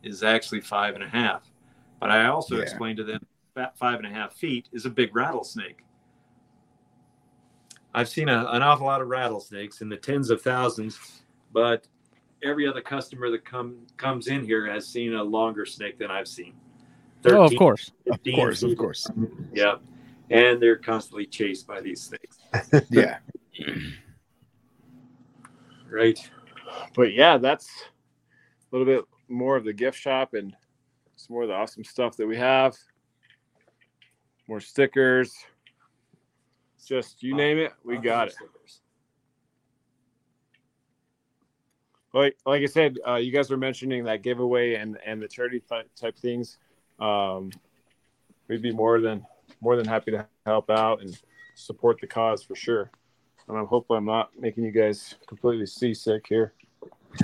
is 0.02 0.22
actually 0.22 0.60
five 0.60 0.94
and 0.94 1.02
a 1.04 1.08
half. 1.08 1.50
But 1.98 2.10
I 2.10 2.26
also 2.26 2.56
Yeah. 2.56 2.62
explained 2.62 2.98
to 2.98 3.04
them 3.04 3.24
that 3.54 3.76
five 3.76 3.98
and 3.98 4.06
a 4.06 4.10
half 4.10 4.34
feet 4.34 4.68
is 4.72 4.86
a 4.86 4.90
big 4.90 5.14
rattlesnake. 5.14 5.84
I've 7.92 8.08
seen 8.08 8.28
a, 8.28 8.46
an 8.50 8.62
awful 8.62 8.86
lot 8.86 9.02
of 9.02 9.08
rattlesnakes 9.08 9.80
in 9.80 9.88
the 9.88 9.96
tens 9.96 10.30
of 10.30 10.40
thousands, 10.40 11.22
but 11.52 11.88
every 12.42 12.66
other 12.68 12.80
customer 12.80 13.28
that 13.30 13.44
come 13.44 13.78
comes 13.96 14.28
in 14.28 14.44
here 14.44 14.70
has 14.70 14.86
seen 14.86 15.14
a 15.14 15.22
longer 15.22 15.66
snake 15.66 15.98
than 15.98 16.10
I've 16.10 16.28
seen. 16.28 16.54
oh, 17.26 17.42
of 17.42 17.56
course. 17.56 17.90
Of 18.06 18.16
15 18.24 18.34
course, 18.36 18.62
of 18.62 18.76
course. 18.78 19.10
Yeah. 19.52 19.76
And 20.30 20.62
they're 20.62 20.76
constantly 20.76 21.26
chased 21.26 21.66
by 21.66 21.80
these 21.80 22.00
snakes. 22.00 22.38
Yeah. 22.90 23.18
Right. 25.90 26.18
But 26.94 27.14
yeah, 27.14 27.36
that's 27.36 27.68
a 27.68 28.76
little 28.76 28.86
bit 28.86 29.04
more 29.28 29.56
of 29.56 29.64
the 29.64 29.72
gift 29.72 29.98
shop 29.98 30.34
and 30.34 30.54
some 31.16 31.34
more 31.34 31.42
of 31.42 31.48
the 31.48 31.54
awesome 31.54 31.84
stuff 31.84 32.16
that 32.16 32.26
we 32.26 32.36
have. 32.36 32.76
More 34.48 34.60
stickers. 34.60 35.34
Just 36.86 37.22
you 37.22 37.36
name 37.36 37.58
it, 37.58 37.72
we 37.84 37.98
got 37.98 38.28
it. 38.28 38.34
like 42.12 42.36
like 42.44 42.62
I 42.62 42.66
said, 42.66 42.98
uh, 43.06 43.16
you 43.16 43.30
guys 43.32 43.50
were 43.50 43.56
mentioning 43.56 44.04
that 44.04 44.22
giveaway 44.22 44.74
and 44.74 44.98
and 45.04 45.22
the 45.22 45.28
charity 45.28 45.62
type 45.96 46.18
things. 46.18 46.58
Um, 46.98 47.50
we'd 48.48 48.62
be 48.62 48.72
more 48.72 49.00
than 49.00 49.24
more 49.60 49.76
than 49.76 49.86
happy 49.86 50.10
to 50.12 50.26
help 50.46 50.70
out 50.70 51.02
and 51.02 51.18
support 51.54 52.00
the 52.00 52.06
cause 52.06 52.42
for 52.42 52.56
sure. 52.56 52.90
And 53.51 53.59
I 53.59 53.64
hope 53.64 53.86
I'm 53.90 54.05
not 54.05 54.31
making 54.39 54.62
you 54.62 54.70
guys 54.70 55.16
completely 55.27 55.66
seasick 55.66 56.24
here. 56.28 56.52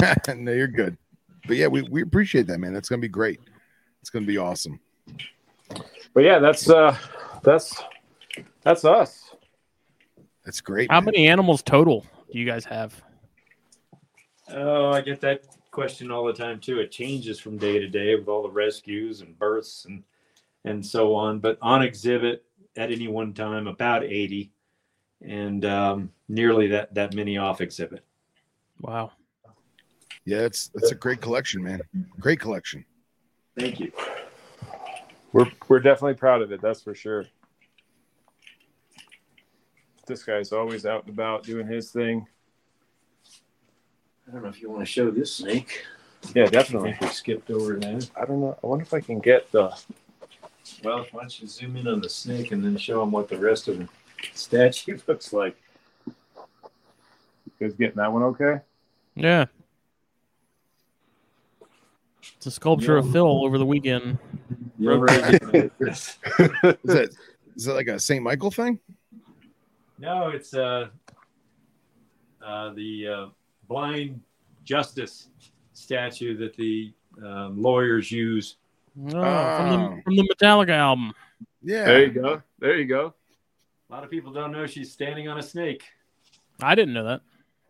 no, 0.34 0.52
you're 0.52 0.66
good. 0.66 0.98
But 1.46 1.56
yeah, 1.56 1.68
we, 1.68 1.82
we 1.82 2.02
appreciate 2.02 2.48
that, 2.48 2.58
man. 2.58 2.74
That's 2.74 2.88
gonna 2.88 3.00
be 3.00 3.08
great. 3.08 3.38
It's 4.00 4.10
gonna 4.10 4.26
be 4.26 4.36
awesome. 4.36 4.80
But 6.14 6.24
yeah, 6.24 6.40
that's 6.40 6.68
uh, 6.68 6.96
that's 7.44 7.80
that's 8.62 8.84
us. 8.84 9.36
That's 10.44 10.60
great. 10.60 10.90
How 10.90 11.00
man. 11.00 11.06
many 11.06 11.28
animals 11.28 11.62
total 11.62 12.04
do 12.32 12.38
you 12.40 12.44
guys 12.44 12.64
have? 12.64 13.00
Oh, 14.48 14.90
I 14.90 15.02
get 15.02 15.20
that 15.20 15.44
question 15.70 16.10
all 16.10 16.24
the 16.24 16.32
time 16.32 16.58
too. 16.58 16.80
It 16.80 16.90
changes 16.90 17.38
from 17.38 17.56
day 17.56 17.78
to 17.78 17.86
day 17.86 18.16
with 18.16 18.26
all 18.26 18.42
the 18.42 18.50
rescues 18.50 19.20
and 19.20 19.38
births 19.38 19.84
and 19.84 20.02
and 20.64 20.84
so 20.84 21.14
on. 21.14 21.38
But 21.38 21.56
on 21.62 21.82
exhibit 21.82 22.44
at 22.76 22.90
any 22.90 23.06
one 23.06 23.32
time, 23.32 23.68
about 23.68 24.02
eighty, 24.02 24.50
and 25.26 25.64
um, 25.64 26.12
nearly 26.28 26.68
that 26.68 26.94
that 26.94 27.14
many 27.14 27.36
off 27.36 27.60
exhibit. 27.60 28.04
Wow. 28.80 29.12
Yeah, 30.24 30.38
it's 30.38 30.70
it's 30.74 30.92
a 30.92 30.94
great 30.94 31.20
collection, 31.20 31.62
man. 31.62 31.80
Great 32.18 32.40
collection. 32.40 32.84
Thank 33.58 33.80
you. 33.80 33.92
We're 35.32 35.50
we're 35.68 35.80
definitely 35.80 36.14
proud 36.14 36.42
of 36.42 36.52
it. 36.52 36.60
That's 36.60 36.82
for 36.82 36.94
sure. 36.94 37.26
This 40.06 40.22
guy's 40.22 40.52
always 40.52 40.86
out 40.86 41.02
and 41.02 41.12
about 41.12 41.42
doing 41.42 41.66
his 41.66 41.90
thing. 41.90 42.26
I 44.28 44.32
don't 44.32 44.42
know 44.42 44.48
if 44.48 44.60
you 44.60 44.70
want 44.70 44.82
to 44.82 44.86
show 44.86 45.10
this 45.10 45.32
snake. 45.32 45.84
Yeah, 46.34 46.44
I 46.44 46.46
definitely. 46.46 46.92
think 46.92 47.02
we 47.02 47.08
skipped 47.08 47.50
over 47.50 47.76
that. 47.78 48.10
I 48.16 48.24
don't 48.24 48.40
know. 48.40 48.58
I 48.62 48.66
wonder 48.66 48.84
if 48.84 48.94
I 48.94 49.00
can 49.00 49.20
get 49.20 49.50
the. 49.52 49.76
Well, 50.82 51.06
why 51.12 51.20
don't 51.20 51.40
you 51.40 51.46
zoom 51.46 51.76
in 51.76 51.86
on 51.86 52.00
the 52.00 52.08
snake 52.08 52.50
and 52.50 52.64
then 52.64 52.76
show 52.76 53.00
them 53.00 53.12
what 53.12 53.28
the 53.28 53.38
rest 53.38 53.68
of 53.68 53.78
the 53.78 53.88
statue 54.32 54.98
looks 55.06 55.32
like. 55.32 55.56
You 56.06 57.68
guys 57.68 57.74
getting 57.74 57.96
that 57.96 58.12
one 58.12 58.22
okay? 58.24 58.60
Yeah. 59.14 59.46
It's 62.36 62.46
a 62.46 62.50
sculpture 62.50 62.96
of 62.96 63.10
Phil 63.12 63.44
over 63.44 63.56
the 63.56 63.66
weekend. 63.66 64.18
Road 64.78 65.08
crazy. 65.08 65.70
Is 65.80 66.18
that 66.84 67.10
is 67.56 67.64
that 67.64 67.74
like 67.74 67.88
a 67.88 67.98
St. 67.98 68.22
Michael 68.22 68.50
thing? 68.50 68.78
No, 69.98 70.28
it's 70.28 70.52
uh, 70.52 70.88
uh, 72.44 72.74
the 72.74 73.08
uh, 73.08 73.26
blind 73.66 74.20
justice 74.64 75.28
statue 75.72 76.36
that 76.36 76.54
the 76.56 76.92
um, 77.24 77.60
lawyers 77.60 78.12
use. 78.12 78.56
Oh, 79.06 79.10
from, 79.10 79.70
the, 79.70 80.02
from 80.04 80.16
the 80.16 80.34
Metallica 80.34 80.70
album. 80.70 81.14
Yeah. 81.62 81.84
There 81.84 82.04
you 82.04 82.10
go. 82.10 82.42
There 82.58 82.78
you 82.78 82.84
go. 82.84 83.14
A 83.88 83.92
lot 83.92 84.04
of 84.04 84.10
people 84.10 84.32
don't 84.32 84.50
know 84.52 84.66
she's 84.66 84.92
standing 84.92 85.28
on 85.28 85.38
a 85.38 85.42
snake. 85.42 85.84
I 86.60 86.74
didn't 86.74 86.94
know 86.94 87.04
that. 87.04 87.20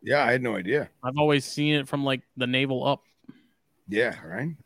Yeah, 0.03 0.25
I 0.25 0.33
had 0.33 0.43
no 0.43 0.57
idea. 0.57 0.89
I've 1.03 1.19
always 1.19 1.45
seen 1.45 1.75
it 1.75 1.89
from 1.89 2.05
like 2.05 2.23
the 2.37 2.47
navel 2.47 2.87
up. 2.87 3.03
Yeah, 3.89 4.15
right. 4.25 4.57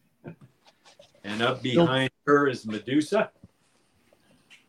And 1.25 1.43
up 1.43 1.63
behind 1.63 2.11
her 2.27 2.49
is 2.49 2.67
Medusa. 2.67 3.31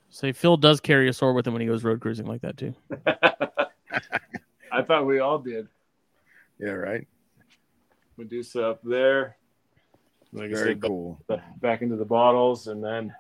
Say 0.10 0.32
Phil 0.34 0.58
does 0.58 0.82
carry 0.82 1.08
a 1.08 1.14
sword 1.14 1.36
with 1.36 1.48
him 1.48 1.54
when 1.54 1.62
he 1.62 1.68
goes 1.68 1.84
road 1.84 2.02
cruising 2.02 2.26
like 2.26 2.42
that 2.42 2.58
too. 2.58 2.74
I 4.72 4.82
thought 4.82 5.06
we 5.06 5.20
all 5.20 5.40
did. 5.40 5.68
Yeah, 6.60 6.72
right. 6.72 7.08
Medusa 8.18 8.68
up 8.68 8.82
there. 8.84 9.38
Like 10.34 10.52
Very 10.52 10.74
said, 10.74 10.82
cool. 10.82 11.20
back 11.62 11.82
into 11.82 11.96
the 11.98 12.06
bottles, 12.06 12.68
and 12.68 12.84
then 12.84 13.14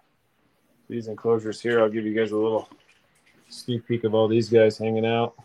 these 0.90 1.08
enclosures 1.08 1.60
here. 1.60 1.82
I'll 1.82 1.90
give 1.90 2.06
you 2.06 2.14
guys 2.14 2.32
a 2.32 2.38
little 2.38 2.70
sneak 3.52 3.88
peek 3.88 4.04
of 4.04 4.14
all 4.14 4.28
these 4.28 4.50
guys 4.50 4.78
hanging 4.78 5.06
out. 5.06 5.36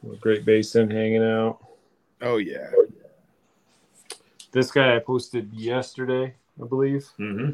Some 0.00 0.16
Great 0.20 0.44
Basin 0.44 0.90
hanging 0.90 1.22
out. 1.24 1.58
Oh 2.22 2.36
yeah. 2.36 2.70
This 4.52 4.70
guy 4.70 4.96
I 4.96 4.98
posted 4.98 5.52
yesterday, 5.52 6.34
I 6.60 6.66
believe. 6.66 7.08
Mm-hmm. 7.18 7.52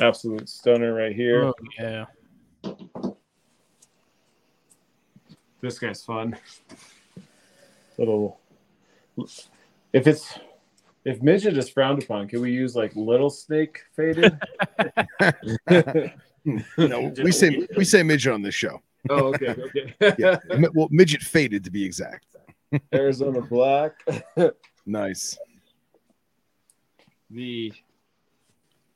Absolute 0.00 0.48
stunner 0.48 0.94
right 0.94 1.14
here. 1.14 1.44
Oh, 1.44 1.54
yeah. 1.78 2.06
This 5.60 5.78
guy's 5.78 6.02
fun. 6.02 6.36
Little. 7.98 8.40
If 9.92 10.06
it's 10.06 10.38
if 11.04 11.20
midget 11.22 11.56
is 11.58 11.68
frowned 11.68 12.02
upon, 12.02 12.28
can 12.28 12.40
we 12.40 12.52
use 12.52 12.74
like 12.76 12.94
little 12.94 13.30
snake 13.30 13.80
faded? 13.94 14.38
No, 16.76 17.12
we 17.22 17.30
say 17.30 17.68
we 17.76 17.84
say 17.84 18.02
midget 18.02 18.32
on 18.32 18.42
this 18.42 18.54
show. 18.54 18.82
oh, 19.10 19.26
okay, 19.34 19.54
okay. 19.58 19.94
Yeah. 20.18 20.38
Well, 20.74 20.88
midget 20.90 21.22
faded 21.22 21.62
to 21.64 21.70
be 21.70 21.84
exact. 21.84 22.26
Arizona 22.92 23.40
black. 23.40 23.92
Nice. 24.84 25.38
the 27.30 27.72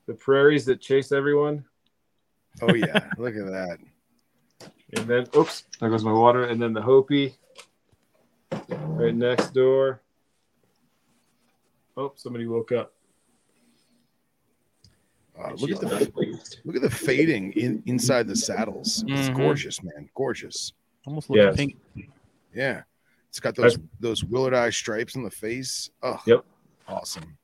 the 0.07 0.15
prairies 0.15 0.65
that 0.67 0.81
chase 0.81 1.13
everyone, 1.13 1.65
Oh 2.63 2.75
yeah. 2.75 3.11
Look 3.19 3.37
at 3.37 3.47
that. 3.47 3.79
and 4.97 5.07
then 5.07 5.27
oops, 5.37 5.65
there 5.79 5.91
goes 5.91 6.05
my 6.05 6.13
water, 6.13 6.45
and 6.45 6.61
then 6.61 6.73
the 6.73 6.83
Hopi 6.83 7.35
right 8.69 9.15
next 9.15 9.55
door. 9.55 10.01
Oh, 11.97 12.13
somebody 12.17 12.47
woke 12.47 12.73
up. 12.73 12.93
Uh, 15.39 15.53
look 15.55 15.71
at 15.71 15.81
the 15.81 16.39
look 16.65 16.77
at 16.77 16.83
the 16.83 16.91
fading 16.91 17.53
in 17.53 17.83
inside 17.87 18.27
the 18.27 18.37
saddles. 18.37 19.05
It's 19.07 19.29
Mhm. 19.29 19.35
gorgeous, 19.37 19.83
man. 19.83 20.09
Gorgeous. 20.15 20.73
Almost 21.07 21.29
looks 21.31 21.39
Yes. 21.39 21.57
pink. 21.57 21.77
Yeah. 22.55 22.83
It's 23.29 23.41
got 23.41 23.55
those 23.55 23.79
those 24.01 24.25
willard 24.25 24.55
eye 24.55 24.71
stripes 24.71 25.15
on 25.17 25.23
the 25.23 25.31
face. 25.31 25.91
Oh, 26.03 26.21
Yep. 26.27 26.45
Awesome. 26.89 27.37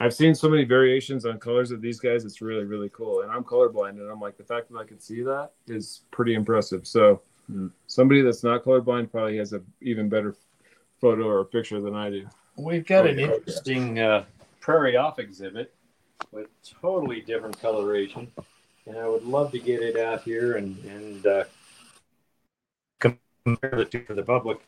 I've 0.00 0.12
seen 0.14 0.34
so 0.34 0.48
many 0.48 0.64
variations 0.64 1.24
on 1.24 1.38
colors 1.38 1.70
of 1.70 1.80
these 1.80 1.98
guys. 2.00 2.24
It's 2.24 2.42
really, 2.42 2.64
really 2.64 2.90
cool. 2.90 3.22
And 3.22 3.30
I'm 3.30 3.44
colorblind, 3.44 3.90
and 3.90 4.10
I'm 4.10 4.20
like, 4.20 4.36
the 4.36 4.44
fact 4.44 4.70
that 4.70 4.76
I 4.78 4.84
can 4.84 4.98
see 5.00 5.22
that 5.22 5.52
is 5.68 6.02
pretty 6.10 6.34
impressive. 6.34 6.86
So, 6.86 7.22
Hmm. 7.46 7.68
somebody 7.86 8.22
that's 8.22 8.42
not 8.42 8.64
colorblind 8.64 9.10
probably 9.10 9.36
has 9.38 9.52
a 9.52 9.62
even 9.80 10.08
better 10.08 10.34
photo 11.00 11.28
or 11.28 11.44
picture 11.44 11.80
than 11.80 11.94
I 11.94 12.10
do. 12.10 12.28
We've 12.56 12.86
got 12.86 13.06
Oh, 13.06 13.10
an 13.10 13.18
interesting 13.18 13.98
uh, 13.98 14.24
prairie 14.60 14.96
off 14.96 15.18
exhibit 15.18 15.74
with 16.32 16.48
totally 16.80 17.20
different 17.20 17.60
coloration, 17.60 18.30
and 18.86 18.96
I 18.98 19.06
would 19.06 19.24
love 19.24 19.52
to 19.52 19.58
get 19.58 19.82
it 19.82 19.96
out 19.98 20.22
here 20.22 20.56
and 20.56 20.82
and 20.84 21.26
uh, 21.26 21.44
compare 22.98 23.70
the 23.72 23.84
two 23.84 24.04
for 24.04 24.14
the 24.14 24.22
public. 24.22 24.58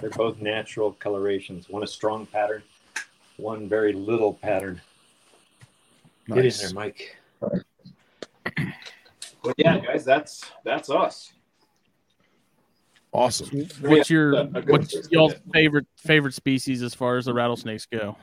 They're 0.00 0.10
both 0.10 0.40
natural 0.40 0.92
colorations. 0.92 1.68
One 1.68 1.82
a 1.82 1.86
strong 1.86 2.26
pattern, 2.26 2.62
one 3.36 3.68
very 3.68 3.92
little 3.92 4.34
pattern. 4.34 4.80
Get 6.28 6.38
in 6.38 6.44
Nice. 6.44 6.60
there, 6.60 6.74
Mike. 6.74 7.16
But 9.42 9.54
yeah, 9.56 9.78
guys, 9.78 10.04
that's 10.04 10.44
that's 10.64 10.90
us. 10.90 11.32
Awesome. 13.12 13.68
What's 13.80 14.08
your 14.08 14.44
what's 14.44 14.94
first 14.94 15.12
y'all's 15.12 15.34
favorite 15.52 15.86
favorite 15.96 16.34
species 16.34 16.82
as 16.82 16.94
far 16.94 17.16
as 17.16 17.24
the 17.24 17.34
rattlesnakes 17.34 17.86
go? 17.86 18.16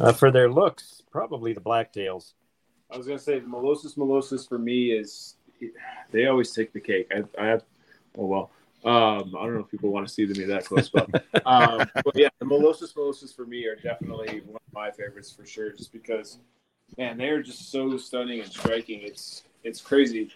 Uh, 0.00 0.12
for 0.12 0.30
their 0.30 0.50
looks, 0.50 1.02
probably 1.10 1.52
the 1.52 1.60
blacktails. 1.60 2.32
I 2.90 2.96
was 2.96 3.06
gonna 3.06 3.18
say 3.18 3.38
the 3.38 3.46
Molossus 3.46 3.96
Molossus 3.96 4.48
for 4.48 4.58
me 4.58 4.92
is 4.92 5.36
they 6.10 6.26
always 6.26 6.52
take 6.52 6.72
the 6.72 6.80
cake. 6.80 7.10
I, 7.14 7.24
I 7.42 7.46
have 7.46 7.64
oh 8.16 8.26
well. 8.26 8.50
Um, 8.84 9.34
I 9.36 9.44
don't 9.44 9.54
know 9.54 9.60
if 9.60 9.70
people 9.70 9.90
want 9.90 10.06
to 10.06 10.12
see 10.12 10.26
me 10.26 10.44
that 10.44 10.64
close, 10.64 10.88
but 10.88 11.08
um, 11.46 11.88
but 12.04 12.14
yeah, 12.14 12.28
the 12.38 12.46
Molossus 12.46 12.94
Molossus 12.94 13.34
for 13.34 13.44
me 13.44 13.66
are 13.66 13.76
definitely 13.76 14.40
one 14.46 14.56
of 14.56 14.72
my 14.72 14.90
favorites 14.90 15.30
for 15.30 15.44
sure, 15.44 15.70
just 15.72 15.92
because 15.92 16.38
man, 16.96 17.18
they're 17.18 17.42
just 17.42 17.70
so 17.70 17.96
stunning 17.96 18.40
and 18.40 18.50
striking. 18.50 19.00
It's 19.02 19.42
it's 19.64 19.80
crazy. 19.80 20.30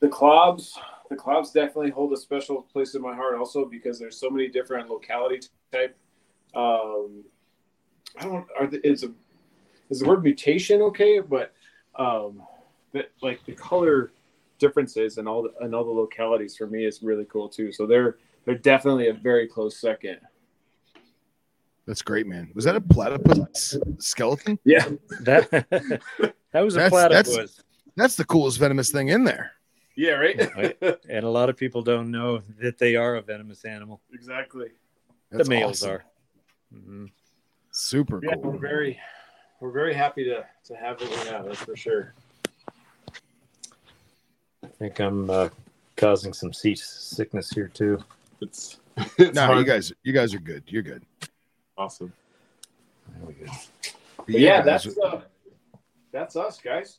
The 0.00 0.08
clubs 0.08 0.78
the 1.10 1.16
clubs 1.16 1.50
definitely 1.50 1.90
hold 1.90 2.12
a 2.12 2.16
special 2.16 2.62
place 2.62 2.94
in 2.94 3.02
my 3.02 3.14
heart 3.14 3.36
also 3.36 3.64
because 3.64 3.98
there's 3.98 4.16
so 4.16 4.30
many 4.30 4.46
different 4.48 4.88
locality 4.88 5.40
type. 5.72 5.96
Um, 6.54 7.24
I 8.18 8.24
don't 8.24 8.46
are 8.58 8.66
the, 8.66 8.86
is 8.86 9.02
a 9.04 9.10
is 9.90 10.00
the 10.00 10.06
word 10.06 10.22
mutation 10.22 10.80
okay? 10.82 11.18
But 11.20 11.52
um, 11.96 12.42
that 12.92 13.10
like 13.22 13.44
the 13.44 13.52
color 13.52 14.12
differences 14.58 15.18
and 15.18 15.26
all 15.28 15.42
the 15.42 15.52
and 15.64 15.74
all 15.74 15.84
the 15.84 15.90
localities 15.90 16.56
for 16.56 16.66
me 16.66 16.84
is 16.84 17.02
really 17.02 17.24
cool 17.26 17.48
too. 17.48 17.72
So 17.72 17.86
they're 17.86 18.16
they're 18.44 18.54
definitely 18.56 19.08
a 19.08 19.12
very 19.14 19.46
close 19.48 19.78
second. 19.80 20.18
That's 21.86 22.02
great, 22.02 22.26
man. 22.26 22.50
Was 22.54 22.64
that 22.66 22.76
a 22.76 22.80
platypus 22.80 23.76
skeleton? 23.98 24.58
Yeah, 24.64 24.88
That 25.22 25.50
that 26.52 26.60
was 26.60 26.76
a 26.76 26.78
That's- 26.78 26.92
that's- 26.92 27.26
platypus. 27.34 27.62
That's 27.96 28.14
the 28.14 28.24
coolest 28.24 28.58
venomous 28.58 28.90
thing 28.92 29.08
in 29.08 29.24
there. 29.24 29.52
Yeah, 30.00 30.12
right. 30.14 30.98
and 31.08 31.24
a 31.24 31.28
lot 31.28 31.48
of 31.50 31.56
people 31.56 31.82
don't 31.82 32.10
know 32.10 32.38
that 32.60 32.78
they 32.78 32.96
are 32.96 33.16
a 33.16 33.22
venomous 33.22 33.64
animal. 33.64 34.00
exactly. 34.12 34.68
That's 35.30 35.44
the 35.48 35.50
males 35.54 35.82
awesome. 35.82 35.90
are. 35.90 36.04
Mhm. 36.74 37.10
super 37.70 38.20
Yeah, 38.22 38.34
cool. 38.34 38.52
we're 38.52 38.58
very 38.58 38.98
we're 39.60 39.72
very 39.72 39.92
happy 39.94 40.24
to 40.24 40.44
to 40.64 40.74
have 40.76 41.00
what 41.00 41.10
we 41.10 41.16
have. 41.30 41.44
That's 41.44 41.58
for 41.60 41.76
sure. 41.76 42.14
I 44.64 44.66
think 44.78 44.98
I'm 45.00 45.28
uh, 45.30 45.48
causing 45.96 46.32
some 46.32 46.52
sea 46.52 46.74
sickness 46.74 47.50
here 47.50 47.68
too. 47.68 47.98
It's, 48.40 48.78
it's 49.18 49.34
No, 49.34 49.58
you 49.58 49.64
guys, 49.64 49.92
you 50.02 50.12
guys 50.12 50.34
are 50.34 50.38
good. 50.38 50.62
You're 50.66 50.82
good. 50.82 51.02
awesome. 51.76 52.12
There 53.18 53.26
we 53.28 53.34
go. 53.34 53.46
But 53.50 54.26
But 54.26 54.34
yeah, 54.40 54.62
guys, 54.64 54.84
that's 54.84 54.98
uh, 54.98 55.20
that's 56.12 56.36
us 56.36 56.58
guys. 56.60 56.98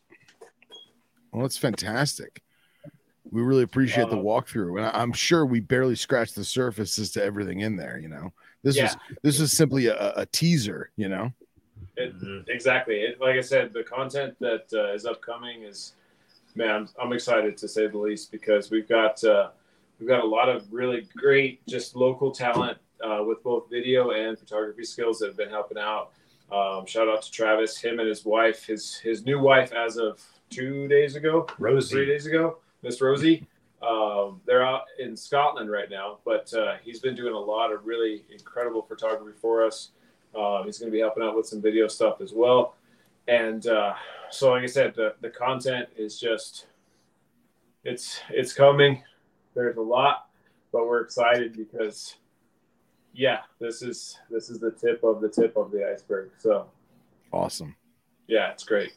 well, 1.32 1.46
it's 1.46 1.58
fantastic. 1.58 2.42
We 3.30 3.42
really 3.42 3.64
appreciate 3.64 4.10
the 4.10 4.16
walkthrough, 4.18 4.78
and 4.78 4.86
I- 4.86 5.00
I'm 5.02 5.14
sure 5.14 5.46
we 5.46 5.60
barely 5.60 5.96
scratched 5.96 6.36
the 6.36 6.44
surface 6.44 6.98
as 6.98 7.12
to 7.12 7.24
everything 7.24 7.60
in 7.60 7.76
there. 7.76 8.00
You 8.00 8.10
know, 8.10 8.34
this 8.64 8.76
Yeah. 8.76 8.84
was 8.86 8.96
this 9.22 9.40
was 9.40 9.52
simply 9.52 9.88
a, 9.88 10.14
a 10.16 10.26
teaser. 10.26 10.90
You 10.96 11.10
know, 11.10 11.32
It, 11.98 12.18
Mhm. 12.20 12.48
Exactly. 12.50 13.02
It, 13.02 13.20
like 13.20 13.36
I 13.36 13.42
said, 13.42 13.74
the 13.74 13.84
content 13.84 14.36
that 14.40 14.66
uh, 14.74 14.94
is 14.94 15.06
upcoming 15.06 15.64
is, 15.64 15.94
man, 16.56 16.70
I'm, 16.76 16.90
I'm 17.00 17.14
excited 17.14 17.58
to 17.58 17.68
say 17.68 17.88
the 17.88 17.98
least 17.98 18.32
because 18.32 18.72
we've 18.72 18.88
got 18.88 19.24
uh, 19.24 19.50
we've 20.00 20.10
got 20.10 20.24
a 20.24 20.28
lot 20.28 20.50
of 20.50 20.72
really 20.74 21.08
great 21.16 21.66
just 21.68 21.96
local 21.96 22.32
talent 22.32 22.78
uh, 23.04 23.24
with 23.24 23.44
both 23.44 23.70
video 23.70 24.12
and 24.12 24.38
photography 24.40 24.84
skills 24.84 25.20
that 25.20 25.28
have 25.28 25.38
been 25.38 25.50
helping 25.50 25.78
out. 25.78 26.12
Um, 26.52 26.86
shout 26.86 27.08
out 27.08 27.22
to 27.22 27.32
Travis, 27.32 27.78
him 27.78 28.00
and 28.00 28.08
his 28.10 28.26
wife, 28.26 28.66
his 28.66 28.96
his 28.98 29.24
new 29.26 29.40
wife 29.40 29.72
as 29.74 29.98
of 29.98 30.20
two 30.50 30.88
days 30.88 31.16
ago, 31.16 31.46
three 31.58 32.06
days 32.06 32.26
ago, 32.26 32.58
Miss 32.82 33.02
Rosie. 33.02 33.48
Um, 33.82 34.42
they're 34.46 34.66
out 34.66 34.84
in 35.00 35.18
Scotland 35.18 35.72
right 35.72 35.90
now, 35.90 36.20
but 36.24 36.54
uh, 36.54 36.76
he's 36.84 37.00
been 37.00 37.16
doing 37.16 37.34
a 37.34 37.40
lot 37.40 37.72
of 37.72 37.86
really 37.86 38.24
incredible 38.32 38.84
photography 38.84 39.36
for 39.42 39.66
us. 39.66 39.90
Uh, 40.38 40.64
he's 40.64 40.78
going 40.78 40.92
to 40.92 40.96
be 40.96 41.00
helping 41.00 41.24
out 41.24 41.36
with 41.36 41.48
some 41.48 41.62
video 41.62 41.88
stuff 41.88 42.22
as 42.22 42.32
well. 42.32 42.76
And 43.28 43.66
uh, 43.68 43.94
so, 44.30 44.52
like 44.52 44.64
I 44.64 44.68
said, 44.68 44.94
the, 44.96 45.16
the 45.22 45.30
content 45.30 45.90
is 45.98 46.20
just 46.20 46.68
it's 47.84 48.20
it's 48.30 48.54
coming. 48.54 49.04
There's 49.56 49.78
a 49.78 49.82
lot, 49.82 50.30
but 50.72 50.88
we're 50.88 51.02
excited 51.02 51.58
because 51.58 52.16
yeah, 53.14 53.40
this 53.60 53.82
is 53.82 54.20
this 54.30 54.50
is 54.50 54.60
the 54.60 54.72
tip 54.72 55.04
of 55.04 55.22
the 55.22 55.30
tip 55.30 55.58
of 55.58 55.72
the 55.72 55.92
iceberg. 55.92 56.32
So 56.38 56.68
Awesome. 57.32 57.76
yeah, 58.28 58.52
it's 58.52 58.64
great. 58.64 58.94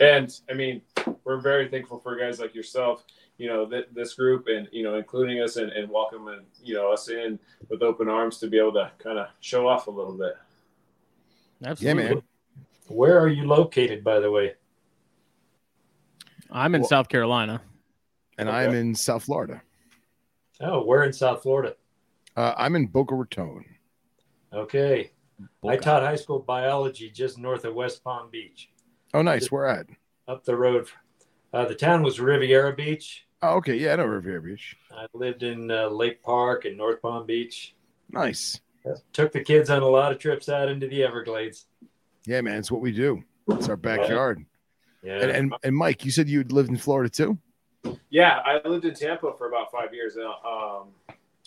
And 0.00 0.30
I 0.50 0.54
mean, 0.54 0.82
we're 1.24 1.40
very 1.40 1.68
thankful 1.68 1.98
for 1.98 2.16
guys 2.16 2.40
like 2.40 2.54
yourself, 2.54 3.04
you 3.38 3.48
know, 3.48 3.66
th- 3.66 3.88
this 3.92 4.14
group 4.14 4.46
and, 4.48 4.68
you 4.72 4.82
know, 4.82 4.96
including 4.96 5.40
us 5.40 5.56
and, 5.56 5.70
and 5.72 5.88
welcoming, 5.90 6.40
you 6.62 6.74
know, 6.74 6.92
us 6.92 7.08
in 7.08 7.38
with 7.68 7.82
open 7.82 8.08
arms 8.08 8.38
to 8.38 8.48
be 8.48 8.58
able 8.58 8.72
to 8.72 8.90
kind 8.98 9.18
of 9.18 9.28
show 9.40 9.68
off 9.68 9.86
a 9.86 9.90
little 9.90 10.16
bit. 10.16 10.34
Absolutely. 11.64 12.02
Yeah, 12.02 12.08
man. 12.10 12.22
Where 12.88 13.18
are 13.20 13.28
you 13.28 13.46
located, 13.46 14.02
by 14.04 14.20
the 14.20 14.30
way? 14.30 14.54
I'm 16.50 16.74
in 16.74 16.82
Well- 16.82 16.88
South 16.88 17.08
Carolina. 17.08 17.62
And 18.36 18.48
Okay. 18.48 18.58
I'm 18.58 18.74
in 18.74 18.96
South 18.96 19.22
Florida. 19.24 19.62
Oh, 20.60 20.84
we're 20.84 21.04
in 21.04 21.12
South 21.12 21.42
Florida. 21.42 21.76
Uh, 22.36 22.52
I'm 22.56 22.74
in 22.74 22.86
Boca 22.88 23.14
Raton. 23.14 23.64
Okay. 24.52 25.12
I 25.64 25.76
taught 25.76 26.02
high 26.02 26.16
school 26.16 26.40
biology 26.40 27.10
just 27.10 27.38
north 27.38 27.64
of 27.64 27.74
West 27.74 28.02
Palm 28.02 28.30
Beach, 28.30 28.70
Oh, 29.14 29.22
nice. 29.22 29.50
Where 29.50 29.66
at? 29.66 29.86
up 30.26 30.44
the 30.44 30.56
road. 30.56 30.88
Uh, 31.52 31.66
the 31.66 31.74
town 31.74 32.02
was 32.02 32.18
Riviera 32.18 32.74
Beach. 32.74 33.26
Oh, 33.42 33.56
okay. 33.56 33.76
Yeah, 33.76 33.92
I 33.92 33.96
know 33.96 34.06
Riviera 34.06 34.42
Beach. 34.42 34.76
I 34.90 35.06
lived 35.14 35.42
in 35.42 35.70
uh, 35.70 35.88
Lake 35.88 36.22
Park 36.22 36.64
and 36.64 36.76
North 36.76 37.00
Palm 37.00 37.26
Beach. 37.26 37.74
Nice. 38.10 38.60
Took 39.12 39.32
the 39.32 39.42
kids 39.42 39.70
on 39.70 39.82
a 39.82 39.86
lot 39.88 40.12
of 40.12 40.18
trips 40.18 40.48
out 40.48 40.68
into 40.68 40.88
the 40.88 41.02
Everglades. 41.04 41.66
Yeah, 42.26 42.40
man. 42.40 42.58
It's 42.58 42.70
what 42.70 42.80
we 42.80 42.90
do. 42.92 43.22
It's 43.48 43.68
our 43.68 43.76
backyard. 43.76 44.44
Yeah. 45.02 45.20
And, 45.20 45.30
and 45.30 45.54
and 45.62 45.76
Mike, 45.76 46.04
you 46.04 46.10
said 46.10 46.28
you 46.28 46.42
lived 46.44 46.70
in 46.70 46.76
Florida 46.78 47.10
too. 47.10 47.38
Yeah, 48.10 48.40
I 48.44 48.66
lived 48.66 48.84
in 48.86 48.94
Tampa 48.94 49.32
for 49.36 49.48
about 49.48 49.70
five 49.70 49.92
years, 49.92 50.16
um, 50.16 50.88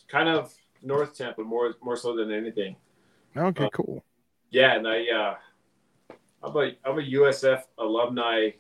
kind 0.08 0.30
of 0.30 0.54
North 0.84 1.18
Tampa, 1.18 1.42
more 1.44 1.74
more 1.82 1.96
so 1.96 2.16
than 2.16 2.32
anything. 2.32 2.76
Okay, 3.36 3.66
Uh, 3.66 3.70
cool. 3.70 4.04
Yeah, 4.52 4.76
and 4.76 4.88
I, 4.88 5.06
uh, 5.10 5.36
I'm 6.44 6.56
a 6.56 6.72
I'm 6.86 7.00
a 7.00 7.02
USF 7.02 7.64
alumni, 7.78 8.52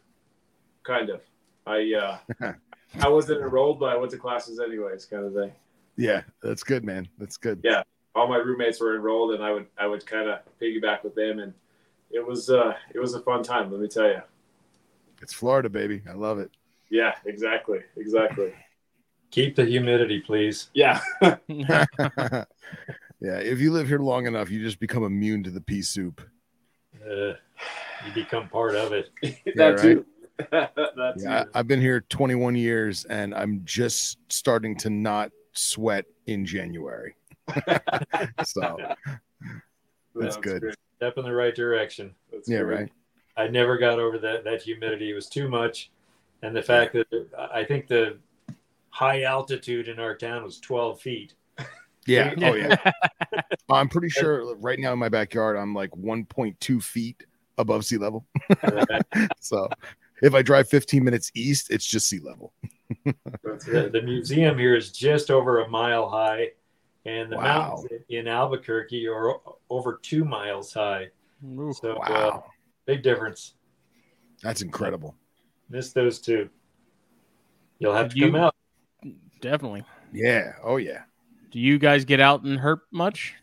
kind 0.84 1.10
of. 1.10 1.22
I 1.66 1.94
uh, 2.42 2.54
I 3.02 3.10
wasn't 3.10 3.42
enrolled, 3.42 3.80
but 3.80 3.90
I 3.90 3.98
went 3.98 4.12
to 4.12 4.18
classes 4.18 4.60
anyways, 4.60 5.06
kind 5.06 5.26
of 5.26 5.34
thing. 5.34 5.52
Yeah, 5.98 6.22
that's 6.42 6.64
good, 6.64 6.84
man. 6.84 7.08
That's 7.18 7.38
good. 7.38 7.62
Yeah. 7.64 7.84
All 8.16 8.28
my 8.28 8.38
roommates 8.38 8.80
were 8.80 8.96
enrolled, 8.96 9.34
and 9.34 9.44
I 9.44 9.52
would 9.52 9.68
I 9.78 9.88
would 9.88 10.06
kind 10.06 10.30
of 10.30 10.40
piggyback 10.62 11.04
with 11.04 11.16
them, 11.16 11.40
and 11.40 11.54
it 12.10 12.26
was 12.26 12.50
uh 12.50 12.74
it 12.94 13.00
was 13.00 13.14
a 13.14 13.22
fun 13.22 13.44
time. 13.44 13.72
Let 13.72 13.82
me 13.82 13.88
tell 13.88 14.08
you. 14.08 14.22
It's 15.22 15.34
Florida, 15.34 15.70
baby. 15.70 16.02
I 16.10 16.14
love 16.14 16.40
it. 16.40 16.52
Yeah, 16.90 17.14
exactly, 17.26 17.80
exactly. 17.96 18.54
Keep 19.32 19.58
the 19.58 19.66
humidity, 19.66 20.22
please. 20.22 20.70
Yeah, 20.74 21.02
yeah, 21.48 22.46
if 23.20 23.60
you 23.60 23.74
live 23.74 23.88
here 23.88 24.00
long 24.00 24.26
enough, 24.26 24.50
you 24.50 24.62
just 24.64 24.80
become 24.80 25.04
immune 25.04 25.44
to 25.44 25.52
the 25.52 25.60
pea 25.60 25.82
soup. 25.82 26.22
Uh, 27.08 27.34
you 28.06 28.14
become 28.14 28.50
part 28.50 28.76
of 28.76 28.94
it. 28.94 29.10
that 29.56 29.80
too. 29.80 30.06
that 30.52 30.76
too. 31.18 31.24
Yeah, 31.24 31.46
I, 31.54 31.60
I've 31.60 31.68
been 31.68 31.82
here 31.82 32.02
21 32.02 32.56
years, 32.56 33.06
and 33.06 33.34
I'm 33.34 33.62
just 33.66 34.18
starting 34.30 34.76
to 34.80 34.90
not 34.90 35.32
sweat 35.54 36.06
in 36.26 36.46
January. 36.46 37.16
so 38.44 38.78
that's 40.16 40.38
good. 40.38 40.62
great. 40.62 40.76
Step 40.98 41.18
in 41.18 41.24
the 41.24 41.34
right 41.34 41.56
direction. 41.56 42.14
That's 42.32 42.50
yeah, 42.50 42.62
great. 42.62 42.80
right. 42.80 42.92
I 43.38 43.48
never 43.48 43.78
got 43.78 44.00
over 44.00 44.18
that 44.18 44.44
that 44.44 44.64
humidity. 44.64 45.12
It 45.12 45.14
was 45.14 45.30
too 45.30 45.48
much, 45.48 45.92
and 46.42 46.56
the 46.56 46.62
fact 46.62 46.94
that 46.94 47.08
I 47.54 47.64
think 47.64 47.88
the 47.88 48.18
high 48.90 49.24
altitude 49.24 49.88
in 49.88 50.00
our 50.00 50.16
town 50.16 50.44
was 50.44 50.60
12 50.60 51.00
feet. 51.00 51.34
Yeah. 52.08 52.34
Oh 52.42 52.54
yeah. 52.56 52.92
I'm 53.70 53.90
pretty 53.90 54.10
sure 54.10 54.56
right 54.58 54.80
now 54.80 54.94
in 54.94 55.00
my 55.00 55.10
backyard, 55.10 55.58
I'm 55.58 55.74
like 55.74 55.92
1.2 55.92 56.82
feet 56.82 57.26
above 57.58 57.86
sea 57.86 57.98
level. 57.98 58.26
so 59.40 59.68
if 60.22 60.34
I 60.34 60.42
drive 60.42 60.70
15 60.70 61.04
minutes 61.04 61.32
east, 61.36 61.70
it's 61.70 61.86
just 61.86 62.08
sea 62.08 62.20
level. 62.20 62.54
The, 63.44 63.90
the 63.92 64.02
museum 64.02 64.58
here 64.58 64.76
is 64.76 64.92
just 64.92 65.30
over 65.32 65.60
a 65.62 65.68
mile 65.70 66.08
high, 66.10 66.50
and 67.06 67.32
the 67.32 67.36
Wow. 67.38 67.44
mountains 67.82 68.02
in 68.10 68.28
Albuquerque 68.28 69.08
are 69.08 69.36
over 69.70 70.00
two 70.02 70.24
miles 70.24 70.74
high. 70.74 71.08
Ooh, 71.46 71.74
So 71.74 71.94
uh, 71.94 72.10
Wow. 72.10 72.46
big 72.86 73.04
difference. 73.04 73.56
That's 74.42 74.62
incredible. 74.62 75.16
Miss 75.70 75.92
those 75.92 76.20
two. 76.20 76.50
You'll 77.80 77.94
have 77.96 78.10
to 78.10 78.18
You- 78.18 78.26
come 78.32 78.36
out. 78.36 78.56
definitely. 79.42 79.84
Yeah. 80.14 80.54
Oh 80.64 80.78
yeah. 80.78 81.04
Do 81.58 81.64
you 81.64 81.80
guys 81.80 82.06
get 82.06 82.20
out 82.20 82.44
and 82.44 82.60
herp 82.60 82.82
much? 82.92 83.34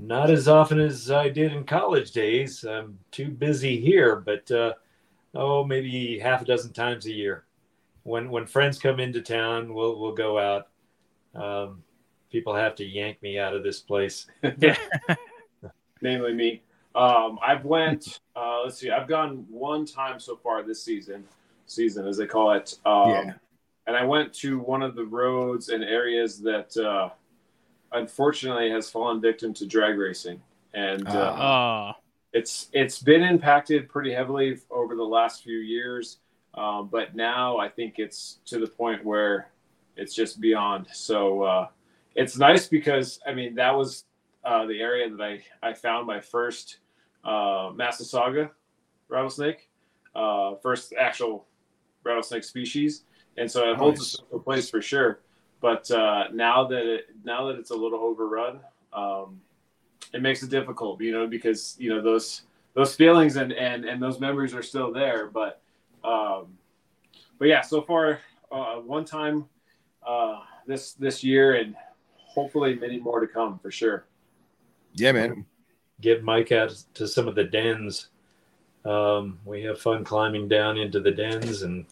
Not 0.00 0.30
as 0.30 0.48
often 0.48 0.80
as 0.80 1.10
I 1.10 1.28
did 1.28 1.52
in 1.52 1.64
college 1.64 2.12
days. 2.12 2.64
I'm 2.64 2.98
too 3.10 3.28
busy 3.28 3.78
here, 3.78 4.16
but 4.16 4.50
uh, 4.50 4.72
oh, 5.34 5.62
maybe 5.62 6.18
half 6.18 6.40
a 6.40 6.46
dozen 6.46 6.72
times 6.72 7.04
a 7.04 7.12
year. 7.12 7.44
When 8.04 8.30
when 8.30 8.46
friends 8.46 8.78
come 8.78 8.98
into 8.98 9.20
town, 9.20 9.74
we'll 9.74 10.00
we'll 10.00 10.14
go 10.14 10.38
out. 10.38 10.68
Um, 11.34 11.82
people 12.32 12.54
have 12.54 12.74
to 12.76 12.84
yank 12.86 13.20
me 13.20 13.38
out 13.38 13.54
of 13.54 13.62
this 13.62 13.80
place. 13.80 14.26
Namely 16.00 16.32
me. 16.32 16.62
Um, 16.94 17.38
I've 17.46 17.66
went. 17.66 18.20
Uh, 18.34 18.62
let's 18.64 18.78
see. 18.78 18.90
I've 18.90 19.06
gone 19.06 19.44
one 19.50 19.84
time 19.84 20.18
so 20.18 20.34
far 20.34 20.62
this 20.62 20.82
season. 20.82 21.24
Season, 21.66 22.06
as 22.06 22.16
they 22.16 22.26
call 22.26 22.52
it. 22.52 22.78
Um, 22.86 23.10
Yeah. 23.10 23.32
And 23.86 23.96
I 23.96 24.04
went 24.04 24.32
to 24.34 24.58
one 24.60 24.82
of 24.82 24.94
the 24.94 25.04
roads 25.04 25.68
and 25.68 25.84
areas 25.84 26.40
that, 26.40 26.76
uh, 26.76 27.10
unfortunately, 27.92 28.70
has 28.70 28.90
fallen 28.90 29.20
victim 29.20 29.52
to 29.54 29.66
drag 29.66 29.98
racing, 29.98 30.40
and 30.72 31.06
uh, 31.06 31.34
Ah. 31.36 31.90
Uh, 31.90 31.92
it's 32.32 32.68
it's 32.72 32.98
been 32.98 33.22
impacted 33.22 33.88
pretty 33.88 34.12
heavily 34.12 34.58
over 34.70 34.96
the 34.96 35.04
last 35.04 35.44
few 35.44 35.58
years. 35.58 36.18
Um, 36.54 36.88
but 36.90 37.14
now 37.14 37.58
I 37.58 37.68
think 37.68 37.98
it's 37.98 38.38
to 38.46 38.58
the 38.58 38.66
point 38.66 39.04
where 39.04 39.50
it's 39.96 40.14
just 40.14 40.40
beyond. 40.40 40.86
So 40.92 41.42
uh, 41.42 41.68
it's 42.14 42.36
nice 42.36 42.66
because 42.68 43.20
I 43.26 43.34
mean 43.34 43.54
that 43.56 43.76
was 43.76 44.04
uh, 44.44 44.66
the 44.66 44.80
area 44.80 45.08
that 45.10 45.22
I 45.22 45.42
I 45.62 45.74
found 45.74 46.06
my 46.06 46.20
first 46.20 46.78
uh, 47.24 47.70
Massasauga 47.70 48.50
rattlesnake, 49.08 49.68
uh, 50.14 50.56
first 50.56 50.92
actual 50.98 51.46
rattlesnake 52.02 52.44
species, 52.44 53.04
and 53.36 53.50
so 53.50 53.70
it 53.70 53.76
holds 53.76 54.00
Nice. 54.00 54.06
a 54.06 54.10
special 54.10 54.40
place 54.40 54.70
for 54.70 54.82
sure. 54.82 55.20
But 55.60 55.90
uh, 55.90 56.24
now 56.32 56.64
that 56.68 56.86
it 56.86 57.06
now 57.24 57.46
that 57.46 57.58
it's 57.58 57.70
a 57.70 57.74
little 57.74 58.00
overrun, 58.00 58.60
um, 58.92 59.40
it 60.12 60.20
makes 60.20 60.42
it 60.42 60.50
difficult, 60.50 61.00
you 61.00 61.12
know, 61.12 61.26
because 61.26 61.76
you 61.78 61.88
know 61.88 62.02
those 62.02 62.42
those 62.74 62.94
feelings 62.94 63.36
and 63.36 63.52
and 63.52 63.84
and 63.84 64.02
those 64.02 64.20
memories 64.20 64.54
are 64.54 64.62
still 64.62 64.92
there. 64.92 65.28
But 65.28 65.62
um, 66.04 66.58
but 67.38 67.48
yeah, 67.48 67.62
so 67.62 67.80
far 67.80 68.20
uh, 68.52 68.76
one 68.76 69.04
time 69.04 69.46
uh, 70.06 70.40
this 70.66 70.92
this 70.92 71.24
year 71.24 71.54
and 71.54 71.74
hopefully 72.16 72.74
many 72.74 72.98
more 72.98 73.20
to 73.20 73.26
come 73.26 73.58
for 73.58 73.70
sure. 73.70 74.06
Yeah, 74.92 75.12
man. 75.12 75.46
Get 76.00 76.22
Mike 76.22 76.52
out 76.52 76.76
to 76.94 77.08
some 77.08 77.28
of 77.28 77.34
the 77.34 77.44
dens. 77.44 78.08
Um, 78.84 79.38
we 79.44 79.62
have 79.62 79.80
fun 79.80 80.04
climbing 80.04 80.48
down 80.48 80.76
into 80.76 81.00
the 81.00 81.10
dens 81.10 81.62
and 81.62 81.86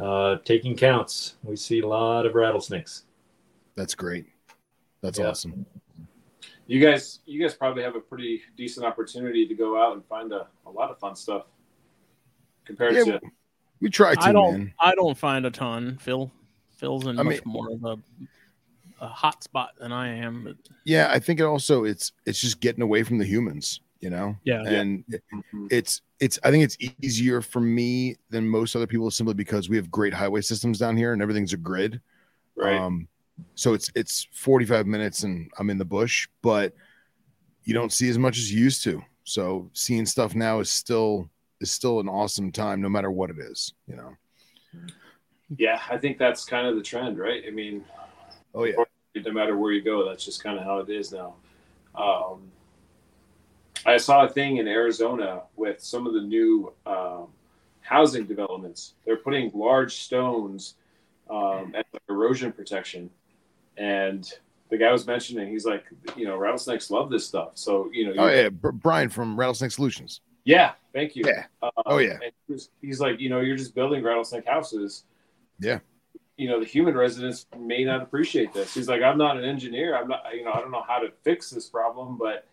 uh, 0.00 0.36
taking 0.44 0.76
counts. 0.76 1.34
We 1.42 1.56
see 1.56 1.80
a 1.80 1.86
lot 1.86 2.26
of 2.26 2.34
rattlesnakes. 2.34 3.04
That's 3.76 3.94
great. 3.94 4.26
That's 5.02 5.18
Yeah. 5.18 5.28
awesome. 5.28 5.66
You 6.66 6.80
guys 6.80 7.20
you 7.26 7.40
guys 7.42 7.54
probably 7.54 7.82
have 7.82 7.96
a 7.96 8.00
pretty 8.00 8.42
decent 8.56 8.86
opportunity 8.86 9.46
to 9.46 9.54
go 9.54 9.80
out 9.80 9.94
and 9.94 10.04
find 10.06 10.32
a, 10.32 10.46
a 10.66 10.70
lot 10.70 10.90
of 10.90 10.98
fun 10.98 11.16
stuff 11.16 11.46
compared 12.64 12.94
Yeah, 12.94 13.04
to 13.04 13.20
We 13.80 13.90
try 13.90 14.14
to, 14.14 14.20
I 14.22 14.32
don't. 14.32 14.52
man. 14.58 14.74
I 14.80 14.94
don't 14.94 15.16
find 15.18 15.46
a 15.46 15.50
ton. 15.50 15.98
Phil, 16.00 16.30
Phil's 16.76 17.06
in 17.06 17.18
I 17.18 17.22
much 17.24 17.44
mean- 17.44 17.52
more 17.52 17.70
of 17.72 17.84
a, 17.84 17.96
a 19.04 19.08
hot 19.08 19.42
spot 19.42 19.70
than 19.80 19.90
I 19.92 20.08
am. 20.14 20.44
But 20.44 20.56
Yeah, 20.84 21.08
I 21.10 21.18
think 21.18 21.40
it 21.40 21.44
also 21.44 21.84
it's 21.84 22.12
it's 22.24 22.40
just 22.40 22.60
getting 22.60 22.82
away 22.82 23.02
from 23.02 23.18
the 23.18 23.24
humans, 23.24 23.80
you 24.00 24.10
know. 24.10 24.36
yeah, 24.44 24.62
And 24.62 25.04
it- 25.08 25.22
it's 25.70 26.02
it's 26.20 26.38
I 26.42 26.50
think 26.50 26.64
it's 26.64 26.76
easier 27.02 27.40
for 27.40 27.60
me 27.60 28.16
than 28.30 28.46
most 28.48 28.74
other 28.76 28.86
people 28.86 29.10
simply 29.10 29.34
because 29.34 29.68
we 29.68 29.76
have 29.76 29.90
great 29.90 30.12
highway 30.14 30.40
systems 30.40 30.78
down 30.78 30.96
here 30.96 31.12
and 31.12 31.22
everything's 31.22 31.52
a 31.52 31.56
grid. 31.56 32.00
right. 32.56 32.78
Um, 32.80 33.08
so 33.54 33.72
it's 33.72 33.90
it's 33.94 34.28
45 34.32 34.86
minutes 34.86 35.22
and 35.22 35.50
I'm 35.58 35.70
in 35.70 35.78
the 35.78 35.84
bush, 35.84 36.28
but 36.42 36.74
you 37.64 37.72
don't 37.74 37.92
see 37.92 38.08
as 38.10 38.18
much 38.18 38.36
as 38.38 38.52
you 38.52 38.62
used 38.62 38.82
to. 38.84 39.02
So 39.24 39.70
seeing 39.72 40.04
stuff 40.06 40.34
now 40.34 40.60
is 40.60 40.68
still 40.70 41.30
is 41.60 41.70
still 41.70 42.00
an 42.00 42.08
awesome 42.08 42.50
time, 42.52 42.80
no 42.80 42.88
matter 42.88 43.10
what 43.10 43.30
it 43.30 43.38
is. 43.38 43.72
You 43.86 43.96
know. 43.96 44.16
Yeah, 45.58 45.80
I 45.90 45.98
think 45.98 46.18
that's 46.18 46.44
kind 46.44 46.66
of 46.66 46.76
the 46.76 46.82
trend, 46.82 47.18
right? 47.18 47.42
I 47.46 47.50
mean, 47.50 47.84
Oh 48.54 48.64
yeah. 48.64 48.74
no 49.16 49.32
matter 49.32 49.56
where 49.56 49.72
you 49.72 49.82
go, 49.82 50.08
that's 50.08 50.24
just 50.24 50.42
kind 50.42 50.58
of 50.58 50.64
how 50.64 50.78
it 50.78 50.88
is 50.90 51.12
now. 51.12 51.34
Um, 51.94 52.42
I 53.86 53.96
saw 53.96 54.24
a 54.24 54.28
thing 54.28 54.58
in 54.58 54.68
Arizona 54.68 55.42
with 55.56 55.80
some 55.82 56.06
of 56.06 56.14
the 56.14 56.20
new 56.20 56.72
um, 56.86 57.28
housing 57.80 58.26
developments. 58.26 58.94
They're 59.04 59.16
putting 59.16 59.50
large 59.54 59.94
stones 59.96 60.74
um, 61.28 61.74
as 61.76 61.84
erosion 62.08 62.52
protection, 62.52 63.10
and 63.76 64.30
the 64.70 64.76
guy 64.76 64.92
was 64.92 65.06
mentioning 65.06 65.48
he's 65.48 65.64
like, 65.66 65.84
you 66.16 66.26
know, 66.26 66.36
rattlesnakes 66.36 66.90
love 66.90 67.10
this 67.10 67.26
stuff. 67.26 67.50
So 67.54 67.90
you 67.92 68.14
know, 68.14 68.24
Oh 68.24 68.28
yeah. 68.28 68.48
Brian 68.50 69.08
from 69.08 69.38
Rattlesnake 69.38 69.70
Solutions. 69.72 70.20
yeah, 70.44 70.72
thank 70.92 71.16
you. 71.16 71.24
Yeah. 71.26 71.44
Um, 71.62 71.70
Oh, 71.86 71.98
yeah. 71.98 72.18
he's 72.80 73.00
like, 73.00 73.18
you 73.20 73.28
know, 73.30 73.40
you're 73.40 73.56
just 73.56 73.74
building 73.74 74.02
rattlesnake 74.04 74.46
houses. 74.46 75.04
Yeah. 75.58 75.80
You 76.36 76.48
know, 76.48 76.58
the 76.60 76.66
human 76.66 76.94
residents 76.96 77.46
may 77.58 77.84
not 77.84 78.00
appreciate 78.02 78.52
this. 78.54 78.72
He's 78.72 78.88
like, 78.88 79.02
I'm 79.02 79.18
not 79.18 79.36
an 79.36 79.44
engineer. 79.44 79.94
I'm 79.96 80.08
not, 80.08 80.22
you 80.34 80.44
know, 80.44 80.52
I 80.52 80.60
don't 80.60 80.70
know 80.70 80.84
how 80.86 80.98
to 80.98 81.10
fix 81.22 81.50
this 81.50 81.68
problem, 81.68 82.16
but 82.16 82.46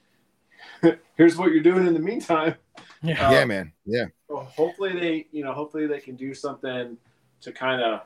here's 1.16 1.38
what 1.38 1.52
you're 1.52 1.64
doing 1.64 1.88
in 1.88 1.94
the 1.94 2.00
meantime. 2.00 2.56
Yeah. 3.02 3.28
Uh, 3.28 3.32
yeah, 3.32 3.46
man. 3.46 3.72
Yeah. 3.86 4.06
Well, 4.28 4.44
hopefully 4.44 4.94
they, 5.00 5.28
you 5.32 5.44
know, 5.44 5.54
hopefully 5.54 5.88
they 5.88 6.00
can 6.00 6.16
do 6.16 6.34
something 6.34 6.98
to 7.42 7.52
kind 7.52 7.82
of 7.82 8.02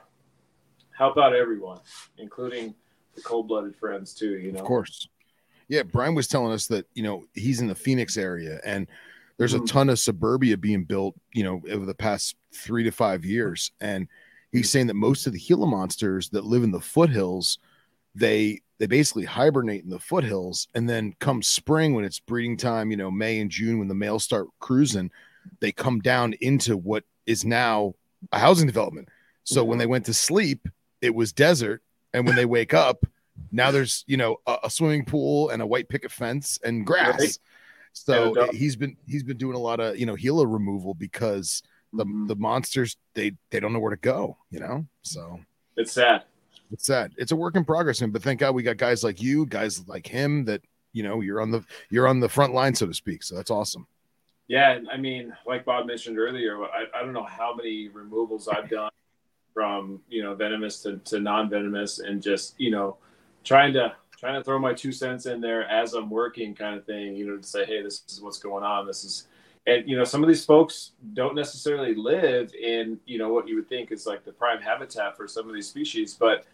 help 0.96 1.16
out 1.16 1.34
everyone, 1.34 1.80
including 2.18 2.74
the 3.14 3.22
cold-blooded 3.22 3.76
friends 3.76 4.14
too. 4.14 4.38
You 4.38 4.52
know, 4.52 4.60
Of 4.60 4.66
course. 4.66 5.08
Yeah, 5.68 5.82
Brian 5.82 6.14
was 6.14 6.28
telling 6.28 6.52
us 6.52 6.66
that, 6.66 6.86
you 6.94 7.02
know, 7.02 7.24
he's 7.34 7.60
in 7.60 7.66
the 7.68 7.74
Phoenix 7.74 8.16
area 8.16 8.60
and 8.64 8.86
there's 9.38 9.54
a 9.54 9.60
Mhm. 9.60 9.66
ton 9.66 9.88
of 9.88 9.98
suburbia 9.98 10.56
being 10.56 10.84
built, 10.84 11.18
you 11.32 11.42
know, 11.42 11.62
over 11.70 11.86
the 11.86 11.94
past 11.94 12.36
three 12.54 12.84
to 12.84 12.90
five 12.92 13.24
years. 13.24 13.72
And 13.80 14.06
he's 14.52 14.70
saying 14.70 14.88
that 14.88 14.94
most 14.94 15.26
of 15.26 15.32
the 15.32 15.38
Gila 15.38 15.66
monsters 15.66 16.28
that 16.30 16.44
live 16.44 16.62
in 16.62 16.70
the 16.70 16.80
foothills, 16.80 17.58
they 18.14 18.60
they 18.82 18.88
basically 18.88 19.24
hibernate 19.24 19.84
in 19.84 19.90
the 19.90 19.98
foothills 20.00 20.66
and 20.74 20.90
then 20.90 21.14
come 21.20 21.40
spring 21.40 21.94
when 21.94 22.04
it's 22.04 22.18
breeding 22.18 22.56
time, 22.56 22.90
you 22.90 22.96
know, 22.96 23.12
May 23.12 23.38
and 23.38 23.48
June 23.48 23.78
when 23.78 23.86
the 23.86 23.94
males 23.94 24.24
start 24.24 24.48
cruising, 24.58 25.12
they 25.60 25.70
come 25.70 26.00
down 26.00 26.34
into 26.40 26.76
what 26.76 27.04
is 27.24 27.44
now 27.44 27.94
a 28.32 28.40
housing 28.40 28.66
development. 28.66 29.08
So 29.44 29.62
when 29.62 29.78
they 29.78 29.86
went 29.86 30.06
to 30.06 30.14
sleep, 30.14 30.66
it 31.00 31.14
was 31.14 31.32
desert. 31.32 31.80
And 32.12 32.26
when 32.26 32.34
they 32.34 32.44
wake 32.58 32.74
up, 32.74 33.06
now 33.52 33.70
there's 33.70 34.02
you 34.08 34.16
know 34.16 34.38
a, 34.48 34.56
a 34.64 34.70
swimming 34.70 35.04
pool 35.04 35.50
and 35.50 35.62
a 35.62 35.66
white 35.66 35.88
picket 35.88 36.10
fence 36.10 36.58
and 36.64 36.84
grass. 36.84 37.20
Right. 37.20 37.38
So 37.92 38.34
And 38.34 38.52
he's 38.58 38.74
been 38.74 38.96
he's 39.06 39.22
been 39.22 39.36
doing 39.36 39.54
a 39.54 39.60
lot 39.60 39.78
of 39.78 39.96
you 39.96 40.06
know 40.06 40.16
Gila 40.16 40.44
removal 40.44 40.94
because 40.94 41.62
the 41.92 42.04
Mhm. 42.04 42.26
the 42.26 42.34
monsters 42.34 42.96
they 43.14 43.34
they 43.50 43.60
don't 43.60 43.72
know 43.72 43.78
where 43.78 43.94
to 43.94 43.96
go. 43.96 44.38
You 44.50 44.58
know, 44.58 44.86
so 45.02 45.38
it's 45.76 45.92
sad. 45.92 46.24
It's 46.72 46.86
sad. 46.86 47.12
It's 47.16 47.32
a 47.32 47.36
work 47.36 47.56
in 47.56 47.64
progress, 47.64 48.00
and 48.00 48.12
but 48.12 48.22
thank 48.22 48.40
God 48.40 48.54
we 48.54 48.62
got 48.62 48.76
guys 48.76 49.04
like 49.04 49.20
you, 49.20 49.46
guys 49.46 49.86
like 49.86 50.06
him 50.06 50.44
that 50.46 50.62
you 50.92 51.02
know 51.02 51.20
you're 51.20 51.40
on 51.40 51.50
the 51.50 51.64
you're 51.90 52.08
on 52.08 52.20
the 52.20 52.28
front 52.28 52.54
line 52.54 52.74
so 52.74 52.86
to 52.86 52.94
speak. 52.94 53.22
So 53.22 53.34
that's 53.36 53.50
awesome. 53.50 53.86
Yeah, 54.48 54.80
I 54.90 54.96
mean, 54.96 55.32
like 55.46 55.64
Bob 55.64 55.86
mentioned 55.86 56.18
earlier, 56.18 56.62
I, 56.64 56.84
I 56.94 57.02
don't 57.02 57.12
know 57.12 57.24
how 57.24 57.54
many 57.54 57.88
removals 57.88 58.48
I've 58.48 58.68
done 58.68 58.90
from 59.54 60.00
you 60.08 60.22
know 60.22 60.34
venomous 60.34 60.82
to, 60.82 60.96
to 60.98 61.20
non-venomous, 61.20 62.00
and 62.00 62.22
just 62.22 62.58
you 62.58 62.70
know 62.70 62.96
trying 63.44 63.72
to 63.74 63.94
trying 64.18 64.34
to 64.34 64.44
throw 64.44 64.58
my 64.58 64.72
two 64.72 64.92
cents 64.92 65.26
in 65.26 65.40
there 65.40 65.68
as 65.68 65.94
I'm 65.94 66.08
working, 66.08 66.54
kind 66.54 66.76
of 66.76 66.84
thing. 66.84 67.14
You 67.16 67.26
know, 67.26 67.36
to 67.36 67.42
say, 67.42 67.64
hey, 67.64 67.82
this 67.82 68.02
is 68.08 68.20
what's 68.20 68.38
going 68.38 68.62
on. 68.62 68.86
This 68.86 69.04
is, 69.04 69.26
and 69.66 69.88
you 69.88 69.96
know, 69.96 70.04
some 70.04 70.22
of 70.22 70.28
these 70.28 70.44
folks 70.44 70.92
don't 71.14 71.34
necessarily 71.34 71.94
live 71.94 72.52
in 72.54 72.98
you 73.06 73.18
know 73.18 73.32
what 73.32 73.48
you 73.48 73.56
would 73.56 73.68
think 73.68 73.92
is 73.92 74.06
like 74.06 74.24
the 74.24 74.32
prime 74.32 74.60
habitat 74.60 75.16
for 75.16 75.28
some 75.28 75.48
of 75.48 75.54
these 75.54 75.68
species, 75.68 76.14
but 76.14 76.46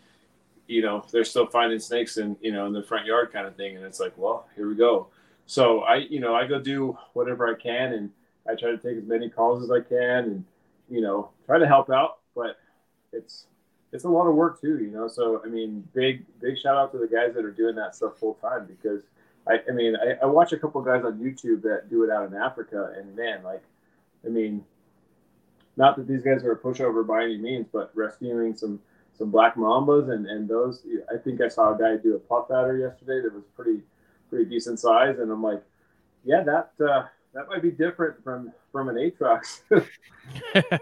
you 0.69 0.83
know 0.83 1.05
they're 1.11 1.25
still 1.25 1.47
finding 1.47 1.81
snakes 1.81 2.17
in 2.19 2.37
you 2.41 2.53
know 2.53 2.67
in 2.67 2.73
the 2.73 2.83
front 2.83 3.07
yard 3.07 3.33
kind 3.33 3.47
of 3.47 3.57
thing, 3.57 3.77
and 3.77 3.85
it's 3.85 3.99
like, 3.99 4.17
well, 4.17 4.47
here 4.55 4.69
we 4.69 4.77
go 4.77 5.09
so 5.49 5.81
I, 5.81 5.97
you 5.97 6.21
know, 6.21 6.35
I 6.35 6.47
go 6.47 6.61
do 6.61 6.97
whatever 7.15 7.49
I 7.49 7.59
can, 7.59 7.95
and 7.95 8.11
I 8.47 8.55
try 8.55 8.71
to 8.71 8.77
take 8.77 8.99
as 8.99 9.09
many 9.09 9.31
calls 9.31 9.65
as 9.65 9.71
I 9.71 9.81
can, 9.81 10.25
and 10.25 10.45
you 10.91 11.01
know, 11.01 11.31
try 11.47 11.59
to 11.59 11.67
help 11.67 11.89
out. 11.89 12.19
But 12.37 12.59
it's 13.15 13.47
it's 13.91 14.05
a 14.05 14.09
lot 14.11 14.27
of 14.27 14.35
work 14.35 14.61
too, 14.61 14.79
you 14.79 14.91
know. 14.91 15.09
So 15.09 15.41
I 15.43 15.49
mean, 15.49 15.89
big 15.95 16.27
big 16.39 16.59
shout 16.59 16.77
out 16.77 16.93
to 16.93 16.99
the 16.99 17.07
guys 17.07 17.35
that 17.35 17.47
are 17.47 17.51
doing 17.51 17.75
that 17.77 17.97
stuff 17.97 18.19
full 18.19 18.35
time 18.35 18.67
because 18.67 19.05
I, 19.47 19.61
I 19.67 19.73
mean, 19.73 19.97
I, 19.97 20.23
I 20.23 20.27
watch 20.27 20.53
a 20.53 20.59
couple 20.59 20.83
guys 20.83 21.03
on 21.03 21.19
YouTube 21.19 21.63
that 21.63 21.89
do 21.89 22.05
it 22.05 22.11
out 22.11 22.31
in 22.31 22.37
Africa, 22.37 22.93
and 22.95 23.17
man, 23.17 23.43
like, 23.43 23.63
I 24.27 24.29
mean, 24.29 24.63
not 25.79 25.97
that 25.97 26.07
these 26.07 26.23
guys 26.23 26.45
are 26.45 26.53
a 26.53 26.59
pushover 26.59 27.07
by 27.07 27.25
any 27.25 27.39
means, 27.39 27.69
but 27.73 27.91
rescuing 27.95 28.55
some 28.55 28.81
some 29.19 29.31
black 29.31 29.57
mambas 29.57 30.11
and 30.13 30.27
and 30.27 30.49
those. 30.49 30.85
I 31.13 31.19
think 31.19 31.41
I 31.41 31.49
saw 31.49 31.75
a 31.75 31.79
guy 31.79 31.97
do 31.97 32.17
a 32.17 32.19
puff 32.19 32.51
adder 32.51 32.77
yesterday 32.77 33.23
that 33.23 33.35
was 33.35 33.45
pretty 33.57 33.83
pretty 34.31 34.45
decent 34.47 34.79
size, 34.81 35.19
and 35.19 35.31
I'm 35.31 35.43
like, 35.43 35.63
yeah, 36.25 36.43
that 36.43 36.71
uh, 36.85 37.05
that 37.35 37.49
might 37.49 37.63
be 37.63 37.71
different 37.71 38.23
from 38.23 38.53
from 38.73 38.89
an 38.89 38.97
Atrox. 38.97 39.61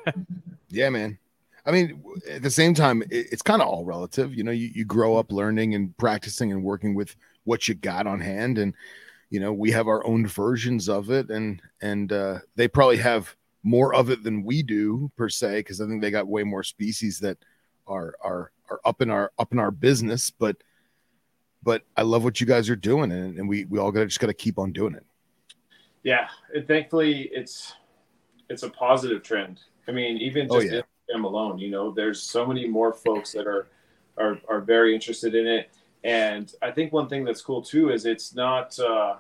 Yeah, 0.69 0.91
man. 0.91 1.19
I 1.65 1.73
mean, 1.73 2.03
at 2.31 2.43
the 2.43 2.51
same 2.51 2.75
time, 2.75 3.03
it, 3.03 3.29
it's 3.33 3.43
kind 3.43 3.63
of 3.63 3.69
all 3.69 3.85
relative. 3.85 4.35
You 4.35 4.45
know, 4.45 4.53
you, 4.53 4.71
you 4.75 4.85
grow 4.85 5.17
up 5.17 5.33
learning 5.33 5.75
and 5.75 5.97
practicing 5.97 6.53
and 6.53 6.63
working 6.63 6.95
with 6.95 7.17
what 7.45 7.67
you 7.67 7.75
got 7.75 8.07
on 8.07 8.21
hand, 8.21 8.59
and 8.59 8.75
you 9.31 9.41
know, 9.41 9.53
we 9.53 9.71
have 9.73 9.89
our 9.89 10.07
own 10.07 10.27
versions 10.27 10.89
of 10.89 11.11
it, 11.11 11.31
and 11.31 11.61
and 11.81 12.13
uh, 12.13 12.39
they 12.57 12.69
probably 12.69 12.99
have 12.99 13.35
more 13.63 13.95
of 13.95 14.11
it 14.11 14.23
than 14.23 14.45
we 14.45 14.63
do 14.63 15.11
per 15.17 15.29
se, 15.29 15.61
because 15.61 15.81
I 15.81 15.87
think 15.87 16.01
they 16.01 16.11
got 16.11 16.29
way 16.29 16.45
more 16.45 16.63
species 16.63 17.19
that 17.21 17.39
are 17.87 18.15
are 18.23 18.51
are 18.71 18.81
up 18.85 19.01
in 19.01 19.11
our 19.11 19.33
up 19.39 19.53
in 19.53 19.59
our 19.59 19.71
business. 19.71 20.31
But 20.31 20.57
but 21.63 21.83
I 21.97 22.03
love 22.03 22.23
what 22.25 22.41
you 22.41 22.47
guys 22.47 22.71
are 22.71 22.77
doing, 22.77 23.11
and, 23.13 23.39
and 23.39 23.49
we 23.49 23.65
we 23.67 23.79
all 23.79 23.91
got 23.91 24.01
to 24.01 24.07
just 24.07 24.21
got 24.21 24.29
to 24.29 24.35
keep 24.35 24.59
on 24.59 24.73
doing 24.73 24.95
it. 24.95 25.05
yeah, 26.03 26.29
and 26.55 26.67
thankfully 26.67 27.29
it's 27.33 27.75
it's 28.49 28.63
a 28.63 28.71
positive 28.71 29.23
trend. 29.23 29.61
I 29.89 29.93
mean, 29.93 30.17
even 30.19 30.47
Oh, 30.51 30.61
just 30.61 30.73
yeah. 30.73 30.81
Instagram 31.15 31.25
alone, 31.25 31.59
you 31.59 31.71
know, 31.71 31.91
there's 31.93 32.21
so 32.23 32.47
many 32.47 32.67
more 32.69 32.93
folks 32.93 33.33
that 33.33 33.47
are 33.47 33.69
are 34.17 34.39
are 34.49 34.61
very 34.61 34.95
interested 34.95 35.35
in 35.35 35.47
it, 35.47 35.71
and 36.05 36.53
I 36.63 36.71
think 36.71 36.93
one 36.93 37.09
thing 37.09 37.25
that's 37.25 37.43
cool 37.43 37.63
too 37.63 37.91
is 37.91 38.07
it's 38.07 38.35
not. 38.35 38.79
Uh, 38.79 39.17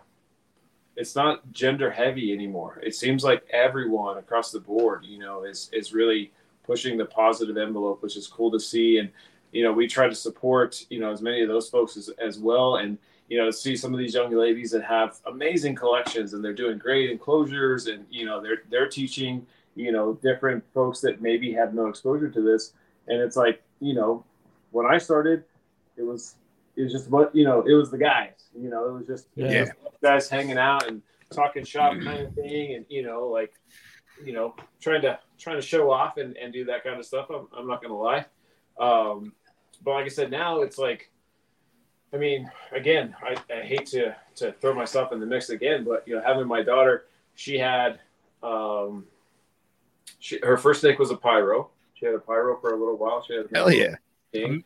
it's 0.98 1.14
not 1.14 1.52
gender 1.52 1.90
heavy 1.90 2.32
anymore. 2.32 2.80
It 2.82 2.94
seems 2.94 3.22
like 3.22 3.44
everyone 3.50 4.16
across 4.16 4.50
the 4.50 4.60
board, 4.60 5.04
you 5.04 5.18
know, 5.18 5.44
is 5.44 5.68
is 5.74 5.92
really 5.92 6.32
pushing 6.66 6.98
the 6.98 7.04
positive 7.06 7.56
envelope, 7.56 8.02
which 8.02 8.16
is 8.16 8.26
cool 8.26 8.50
to 8.50 8.60
see. 8.60 8.98
And 8.98 9.10
you 9.52 9.62
know, 9.62 9.72
we 9.72 9.86
try 9.86 10.08
to 10.08 10.14
support 10.14 10.84
you 10.90 10.98
know 11.00 11.10
as 11.12 11.22
many 11.22 11.42
of 11.42 11.48
those 11.48 11.68
folks 11.68 11.96
as, 11.96 12.08
as 12.18 12.38
well. 12.38 12.76
And 12.76 12.98
you 13.28 13.38
know, 13.38 13.50
see 13.50 13.76
some 13.76 13.92
of 13.92 13.98
these 13.98 14.14
young 14.14 14.30
ladies 14.32 14.70
that 14.70 14.84
have 14.84 15.18
amazing 15.26 15.74
collections 15.74 16.32
and 16.32 16.44
they're 16.44 16.52
doing 16.54 16.78
great 16.78 17.10
enclosures, 17.10 17.86
and 17.86 18.04
you 18.10 18.24
know, 18.26 18.40
they're 18.40 18.62
they're 18.70 18.88
teaching 18.88 19.46
you 19.74 19.92
know 19.92 20.14
different 20.22 20.64
folks 20.72 21.00
that 21.00 21.20
maybe 21.20 21.52
have 21.52 21.74
no 21.74 21.86
exposure 21.86 22.30
to 22.30 22.40
this. 22.40 22.72
And 23.08 23.20
it's 23.20 23.36
like 23.36 23.62
you 23.80 23.94
know, 23.94 24.24
when 24.70 24.86
I 24.86 24.98
started, 24.98 25.44
it 25.96 26.02
was 26.02 26.34
it 26.76 26.82
was 26.82 26.92
just 26.92 27.08
what 27.10 27.34
you 27.34 27.44
know, 27.44 27.62
it 27.62 27.72
was 27.74 27.90
the 27.90 27.98
guys. 27.98 28.44
You 28.54 28.68
know, 28.70 28.88
it 28.88 28.92
was 28.92 29.06
just 29.06 29.28
it 29.36 29.42
was 29.44 29.52
Yeah. 29.52 29.64
just 29.64 30.00
guys 30.02 30.28
hanging 30.28 30.58
out 30.58 30.86
and 30.88 31.02
talking 31.32 31.64
shop 31.64 31.94
kind 32.04 32.20
of 32.26 32.34
thing, 32.34 32.74
and 32.74 32.84
you 32.88 33.02
know, 33.02 33.26
like 33.28 33.54
you 34.24 34.32
know, 34.32 34.54
trying 34.80 35.02
to 35.02 35.18
trying 35.38 35.56
to 35.56 35.62
show 35.62 35.90
off 35.90 36.16
and, 36.16 36.36
and 36.36 36.52
do 36.52 36.64
that 36.66 36.82
kind 36.84 36.98
of 36.98 37.04
stuff. 37.04 37.26
I'm, 37.30 37.46
I'm 37.56 37.66
not 37.66 37.82
gonna 37.82 37.96
lie. 37.96 38.24
Um, 38.78 39.32
but 39.84 39.92
like 39.92 40.04
I 40.06 40.08
said, 40.08 40.30
now 40.30 40.60
it's 40.62 40.78
like, 40.78 41.10
I 42.12 42.16
mean, 42.16 42.50
again, 42.72 43.14
I, 43.22 43.36
I 43.52 43.60
hate 43.62 43.86
to 43.86 44.14
to 44.36 44.52
throw 44.52 44.74
myself 44.74 45.12
in 45.12 45.20
the 45.20 45.26
mix 45.26 45.50
again, 45.50 45.84
but 45.84 46.06
you 46.06 46.16
know, 46.16 46.22
having 46.24 46.46
my 46.46 46.62
daughter, 46.62 47.06
she 47.34 47.58
had, 47.58 48.00
um, 48.42 49.06
she 50.18 50.38
her 50.42 50.56
first 50.56 50.80
snake 50.80 50.98
was 50.98 51.10
a 51.10 51.16
pyro. 51.16 51.70
She 51.94 52.06
had 52.06 52.14
a 52.14 52.18
pyro 52.18 52.58
for 52.60 52.70
a 52.74 52.76
little 52.78 52.96
while. 52.96 53.24
She 53.26 53.34
had 53.34 53.46
a 53.46 53.48
Hell 53.54 53.72
yeah, 53.72 53.94
thing. 54.32 54.62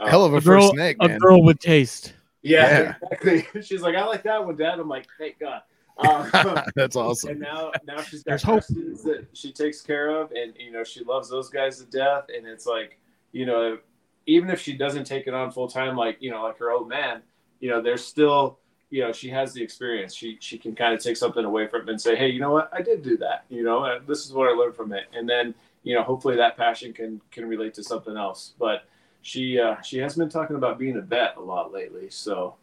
Uh, 0.00 0.08
hell 0.08 0.24
of 0.24 0.32
a, 0.34 0.38
A 0.38 0.40
girl, 0.40 0.62
first 0.62 0.72
snake, 0.74 0.96
a 1.00 1.08
man. 1.08 1.18
girl 1.18 1.42
with 1.42 1.58
taste. 1.58 2.14
yeah, 2.42 2.66
Yeah. 2.80 2.94
exactly. 3.12 3.62
She's 3.62 3.82
like, 3.82 3.94
I 3.94 4.04
like 4.06 4.22
that 4.24 4.44
one, 4.44 4.56
Dad. 4.56 4.78
I'm 4.80 4.88
like, 4.88 5.06
thank 5.18 5.38
God. 5.38 5.60
Um, 5.98 6.30
That's 6.74 6.96
awesome. 6.96 7.30
and 7.30 7.40
now 7.40 7.70
now 7.86 8.00
she's 8.00 8.22
got 8.22 8.30
There's 8.30 8.42
hope. 8.42 8.66
that 8.68 9.26
she 9.34 9.52
takes 9.52 9.82
care 9.82 10.08
of 10.10 10.32
and 10.32 10.54
you 10.58 10.72
know 10.72 10.84
she 10.84 11.04
loves 11.04 11.28
those 11.28 11.48
guys 11.50 11.78
to 11.78 11.84
death 11.84 12.24
and 12.34 12.46
it's 12.46 12.66
like 12.66 12.98
you 13.32 13.44
know 13.46 13.78
even 14.26 14.48
if 14.50 14.60
she 14.60 14.72
doesn't 14.72 15.04
take 15.04 15.26
it 15.26 15.34
on 15.34 15.50
full 15.50 15.68
time 15.68 15.96
like 15.96 16.16
you 16.20 16.30
know 16.30 16.42
like 16.44 16.58
her 16.58 16.70
old 16.70 16.88
man 16.88 17.20
you 17.60 17.68
know 17.68 17.80
there's 17.82 18.04
still 18.04 18.58
you 18.90 19.02
know 19.02 19.12
she 19.12 19.28
has 19.30 19.52
the 19.52 19.62
experience. 19.62 20.14
She 20.14 20.36
she 20.40 20.58
can 20.58 20.74
kind 20.74 20.92
of 20.94 21.00
take 21.02 21.16
something 21.16 21.44
away 21.44 21.66
from 21.66 21.82
it 21.82 21.88
and 21.90 22.00
say 22.00 22.16
hey 22.16 22.28
you 22.28 22.40
know 22.40 22.52
what? 22.52 22.70
I 22.72 22.82
did 22.82 23.02
do 23.02 23.16
that 23.18 23.44
you 23.48 23.62
know 23.62 23.84
and 23.84 24.06
this 24.06 24.24
is 24.26 24.32
what 24.32 24.48
i 24.48 24.52
learned 24.52 24.74
from 24.76 24.92
it. 24.92 25.04
And 25.14 25.28
then 25.28 25.54
you 25.82 25.94
know 25.94 26.02
hopefully 26.02 26.36
that 26.36 26.56
passion 26.56 26.92
can 26.92 27.20
can 27.30 27.46
relate 27.46 27.74
to 27.74 27.82
something 27.84 28.16
else. 28.16 28.54
But 28.58 28.84
she 29.22 29.58
uh 29.58 29.80
she 29.82 29.98
has 29.98 30.16
been 30.16 30.28
talking 30.28 30.56
about 30.56 30.78
being 30.78 30.96
a 30.96 31.00
vet 31.00 31.36
a 31.36 31.40
lot 31.40 31.72
lately 31.72 32.10
so 32.10 32.56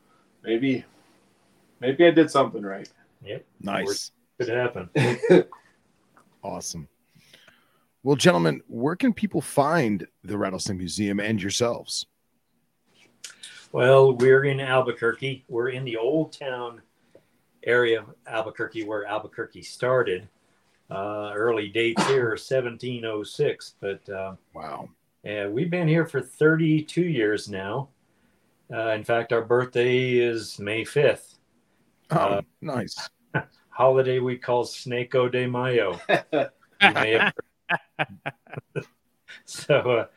maybe 0.43 0.83
maybe 1.79 2.05
i 2.05 2.11
did 2.11 2.29
something 2.29 2.63
right 2.63 2.89
Nice. 3.61 4.11
Could 4.37 4.49
happen. 4.49 4.89
Awesome. 6.43 6.87
Well, 8.03 8.15
gentlemen, 8.15 8.61
where 8.67 8.95
can 8.95 9.13
people 9.13 9.41
find 9.41 10.07
the 10.23 10.37
Rattlesnake 10.37 10.77
Museum 10.77 11.19
and 11.19 11.41
yourselves? 11.41 12.05
Well, 13.71 14.13
we're 14.13 14.45
in 14.45 14.59
Albuquerque. 14.59 15.43
We're 15.47 15.69
in 15.69 15.83
the 15.83 15.97
old 15.97 16.33
town 16.33 16.81
area 17.63 17.99
of 17.99 18.15
Albuquerque 18.25 18.83
where 18.83 19.05
Albuquerque 19.05 19.63
started. 19.63 20.27
Uh, 20.89 21.31
early 21.35 21.67
dates 21.67 22.03
here 22.07 22.29
1706, 22.29 23.75
but 23.79 24.09
uh, 24.09 24.33
wow. 24.55 24.89
And 25.23 25.53
we've 25.53 25.69
been 25.69 25.87
here 25.87 26.05
for 26.05 26.19
32 26.21 27.01
years 27.01 27.47
now. 27.47 27.89
Uh, 28.73 28.89
in 28.91 29.03
fact, 29.03 29.31
our 29.33 29.43
birthday 29.43 30.13
is 30.13 30.57
May 30.57 30.83
5th. 30.83 31.35
Oh, 32.11 32.17
uh, 32.17 32.41
nice. 32.61 33.09
Holiday 33.69 34.19
we 34.19 34.37
call 34.37 34.65
Snako 34.65 35.31
de 35.31 35.47
Mayo. 35.47 35.99
so 39.45 40.07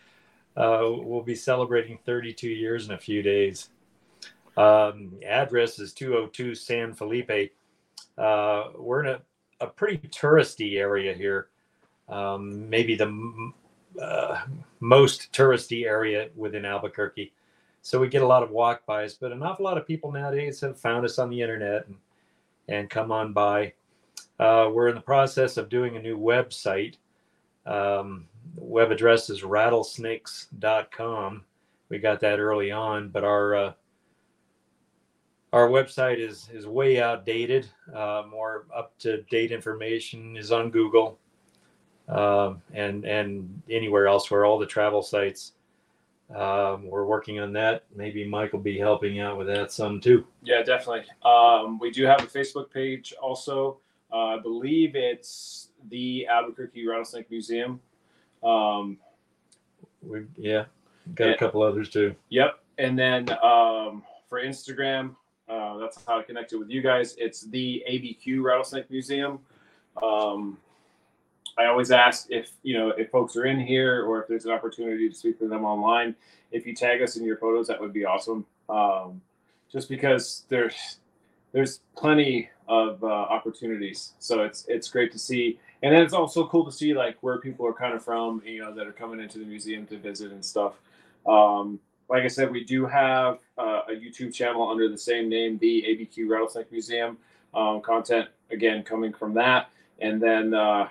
uh, 0.57 0.61
uh, 0.61 0.91
we'll 1.03 1.23
be 1.23 1.35
celebrating 1.35 1.99
32 2.05 2.49
years 2.49 2.87
in 2.87 2.93
a 2.93 2.99
few 2.99 3.23
days. 3.23 3.69
Um, 4.57 5.13
address 5.27 5.79
is 5.79 5.93
202 5.93 6.55
San 6.55 6.95
Felipe. 6.95 7.53
Uh, 8.19 8.65
we're 8.77 9.05
in 9.05 9.15
a, 9.15 9.21
a 9.61 9.67
pretty 9.67 10.09
touristy 10.09 10.77
area 10.77 11.15
here. 11.15 11.49
Um, 12.09 12.69
maybe 12.69 12.95
the 12.95 13.53
uh, 14.01 14.43
most 14.81 15.33
touristy 15.33 15.87
area 15.87 16.29
within 16.37 16.65
Albuquerque. 16.65 17.33
So 17.83 17.99
we 17.99 18.09
get 18.09 18.23
a 18.23 18.27
lot 18.27 18.45
of 18.45 18.51
walk 18.51 18.87
bys, 18.87 19.15
but 19.15 19.33
an 19.33 19.43
awful 19.43 19.65
lot 19.65 19.77
of 19.77 19.87
people 19.87 20.13
nowadays 20.13 20.61
have 20.61 20.79
found 20.79 21.05
us 21.05 21.19
on 21.19 21.31
the 21.31 21.43
internet 21.43 21.89
and, 21.89 21.97
and 22.69 22.89
come 22.89 23.11
on 23.11 23.33
by. 23.33 23.73
Uh, 24.39 24.71
we're 24.73 24.89
in 24.89 24.95
the 24.95 25.01
process 25.01 25.57
of 25.57 25.69
doing 25.69 25.97
a 25.97 26.03
new 26.03 26.17
website. 26.17 26.97
Um, 27.67 28.27
web 28.57 28.93
address 28.93 29.31
is 29.31 29.43
rattlesnakes.com. 29.43 31.45
We 31.89 31.99
got 31.99 32.21
that 32.21 32.39
early 32.39 32.71
on, 32.71 33.09
but 33.09 33.25
our 33.25 33.55
uh, 33.55 33.73
our 35.53 35.69
website 35.69 36.19
is 36.19 36.49
is 36.53 36.67
way 36.67 37.01
outdated. 37.01 37.69
Uh, 37.95 38.23
more 38.31 38.67
up 38.75 38.99
to 39.01 39.23
date 39.23 39.53
information 39.53 40.37
is 40.37 40.51
on 40.51 40.71
Google 40.71 41.19
um, 42.09 42.63
and 42.73 43.05
and 43.05 43.63
anywhere 43.69 44.07
else 44.07 44.31
where 44.31 44.45
all 44.45 44.59
the 44.59 44.67
travel 44.67 45.03
sites. 45.03 45.53
Um, 46.35 46.87
we're 46.87 47.05
working 47.05 47.41
on 47.41 47.53
that. 47.53 47.85
Maybe 47.95 48.27
Mike 48.27 48.53
will 48.53 48.61
be 48.61 48.79
helping 48.79 49.21
out 49.21 49.37
with 49.37 49.47
that 49.49 49.71
some 49.73 50.01
too. 50.01 50.27
Yeah, 50.43 50.63
definitely. 50.63 51.05
Um, 51.25 51.79
we 51.79 51.91
do 51.91 52.05
have 52.05 52.21
a 52.23 52.27
Facebook 52.27 52.71
page 52.71 53.13
also. 53.21 53.79
Uh, 54.13 54.37
I 54.37 54.39
believe 54.39 54.95
it's 54.95 55.69
the 55.91 56.27
Albuquerque 56.27 56.87
Rattlesnake 56.87 57.31
Museum. 57.31 57.81
Um, 58.43 58.99
we 60.03 60.25
yeah, 60.37 60.65
got 61.15 61.29
and, 61.29 61.35
a 61.35 61.39
couple 61.39 61.63
others 61.63 61.89
too. 61.89 62.15
Yep, 62.31 62.59
and 62.79 62.99
then 62.99 63.31
um, 63.43 64.03
for 64.29 64.43
Instagram, 64.43 65.15
uh, 65.49 65.77
that's 65.79 66.05
how 66.07 66.19
I 66.19 66.23
connected 66.23 66.59
with 66.59 66.71
you 66.71 66.83
guys. 66.83 67.15
It's 67.19 67.43
the 67.43 67.85
ABQ 67.89 68.43
Rattlesnake 68.43 68.91
Museum. 68.91 69.39
Um, 70.03 70.59
I 71.59 71.67
always 71.67 71.91
ask 71.91 72.27
if 72.31 72.51
you 72.63 72.77
know 72.79 72.91
if 72.91 73.11
folks 73.11 73.37
are 73.37 73.45
in 73.45 73.61
here 73.61 74.05
or 74.05 74.23
if 74.23 74.29
there's 74.29 74.45
an 74.45 74.53
opportunity 74.53 75.09
to 75.09 75.15
speak 75.15 75.39
to 75.41 75.49
them 75.49 75.65
online. 75.65 76.15
If 76.51 76.67
you 76.67 76.75
tag 76.75 77.03
us 77.03 77.17
in 77.17 77.25
your 77.25 77.37
photos, 77.39 77.67
that 77.69 77.81
would 77.81 77.93
be 77.93 78.05
awesome. 78.05 78.45
Um, 78.69 79.21
just 79.71 79.89
because 79.89 80.45
there's 80.49 80.99
there's 81.53 81.81
plenty 81.97 82.51
of 82.69 83.03
uh, 83.03 83.07
opportunities, 83.07 84.13
so 84.19 84.43
it's 84.43 84.65
it's 84.69 84.89
great 84.89 85.13
to 85.13 85.19
see, 85.19 85.59
and 85.83 85.95
then 85.95 86.03
it's 86.03 86.15
also 86.15 86.47
cool 86.47 86.65
to 86.65 86.73
see 86.73 86.95
like 86.95 87.17
where 87.23 87.39
people 87.39 87.67
are 87.67 87.73
kind 87.73 87.95
of 87.95 88.05
from, 88.05 88.43
you 88.45 88.63
know, 88.63 88.73
that 88.75 88.87
are 88.87 88.93
coming 88.93 89.21
into 89.21 89.39
the 89.39 89.45
museum 89.45 89.87
to 89.87 89.99
visit 89.99 90.33
and 90.33 90.45
stuff. 90.45 90.75
Um, 91.27 91.79
like 92.09 92.25
I 92.25 92.29
said, 92.29 92.51
we 92.51 92.65
do 92.65 92.87
have 92.87 93.39
uh, 93.57 93.83
a 93.89 93.93
YouTube 93.93 94.35
channel 94.35 94.69
under 94.69 94.89
the 94.89 94.99
same 94.99 95.29
name, 95.29 95.59
the 95.59 95.85
ABQ 95.89 96.29
Rattlesnake 96.29 96.71
Museum. 96.71 97.17
Um, 97.55 97.83
content 97.83 98.29
again 98.51 98.83
coming 98.83 99.13
from 99.13 99.35
that, 99.35 99.69
and 100.01 100.23
then 100.23 100.55
uh, 100.55 100.89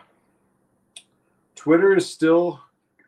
Twitter 1.62 1.96
is 1.96 2.10
still 2.10 2.60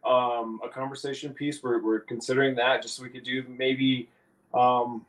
um, 0.06 0.62
a 0.64 0.70
conversation 0.70 1.34
piece. 1.34 1.64
We're, 1.64 1.82
we're 1.82 2.02
considering 2.02 2.54
that 2.58 2.84
just 2.84 2.96
so 2.96 3.02
we 3.02 3.10
could 3.10 3.24
do 3.24 3.44
maybe 3.48 4.10
um, 4.54 5.08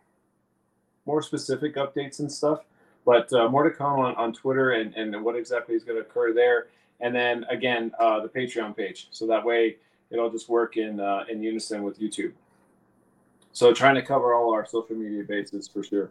more 1.04 1.20
specific 1.20 1.74
updates 1.74 2.20
and 2.20 2.32
stuff. 2.32 2.60
But 3.04 3.30
uh, 3.34 3.50
more 3.50 3.64
to 3.64 3.70
come 3.70 4.00
on, 4.00 4.14
on 4.14 4.32
Twitter 4.32 4.70
and, 4.70 4.94
and 4.94 5.22
what 5.22 5.36
exactly 5.36 5.74
is 5.74 5.84
going 5.84 5.98
to 5.98 6.08
occur 6.08 6.32
there. 6.32 6.68
And 7.00 7.14
then 7.14 7.44
again, 7.50 7.92
uh, 8.00 8.20
the 8.20 8.30
Patreon 8.30 8.74
page. 8.74 9.08
So 9.10 9.26
that 9.26 9.44
way 9.44 9.76
it'll 10.08 10.30
just 10.30 10.48
work 10.48 10.78
in 10.78 10.98
uh, 10.98 11.24
in 11.28 11.42
unison 11.42 11.82
with 11.82 12.00
YouTube. 12.00 12.32
So 13.52 13.74
trying 13.74 13.96
to 13.96 14.02
cover 14.02 14.32
all 14.32 14.54
our 14.54 14.64
social 14.64 14.96
media 14.96 15.22
bases 15.22 15.68
for 15.68 15.84
sure. 15.84 16.10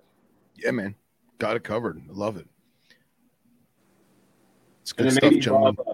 Yeah, 0.56 0.70
man. 0.70 0.94
Got 1.40 1.56
it 1.56 1.64
covered. 1.64 2.00
I 2.08 2.14
love 2.14 2.38
it. 2.38 2.48
It's 4.84 4.92
good 4.92 5.12
stuff, 5.14 5.34
gentlemen. 5.40 5.74
Bob, 5.74 5.88
uh, 5.88 5.93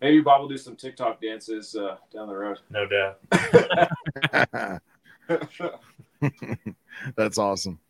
Maybe 0.00 0.20
Bob 0.20 0.42
will 0.42 0.48
do 0.48 0.56
some 0.56 0.76
TikTok 0.76 1.20
dances 1.20 1.74
uh, 1.74 1.96
down 2.12 2.28
the 2.28 2.36
road. 2.36 2.58
No 2.70 2.86
doubt. 2.86 4.80
That's 7.16 7.38
awesome. 7.38 7.80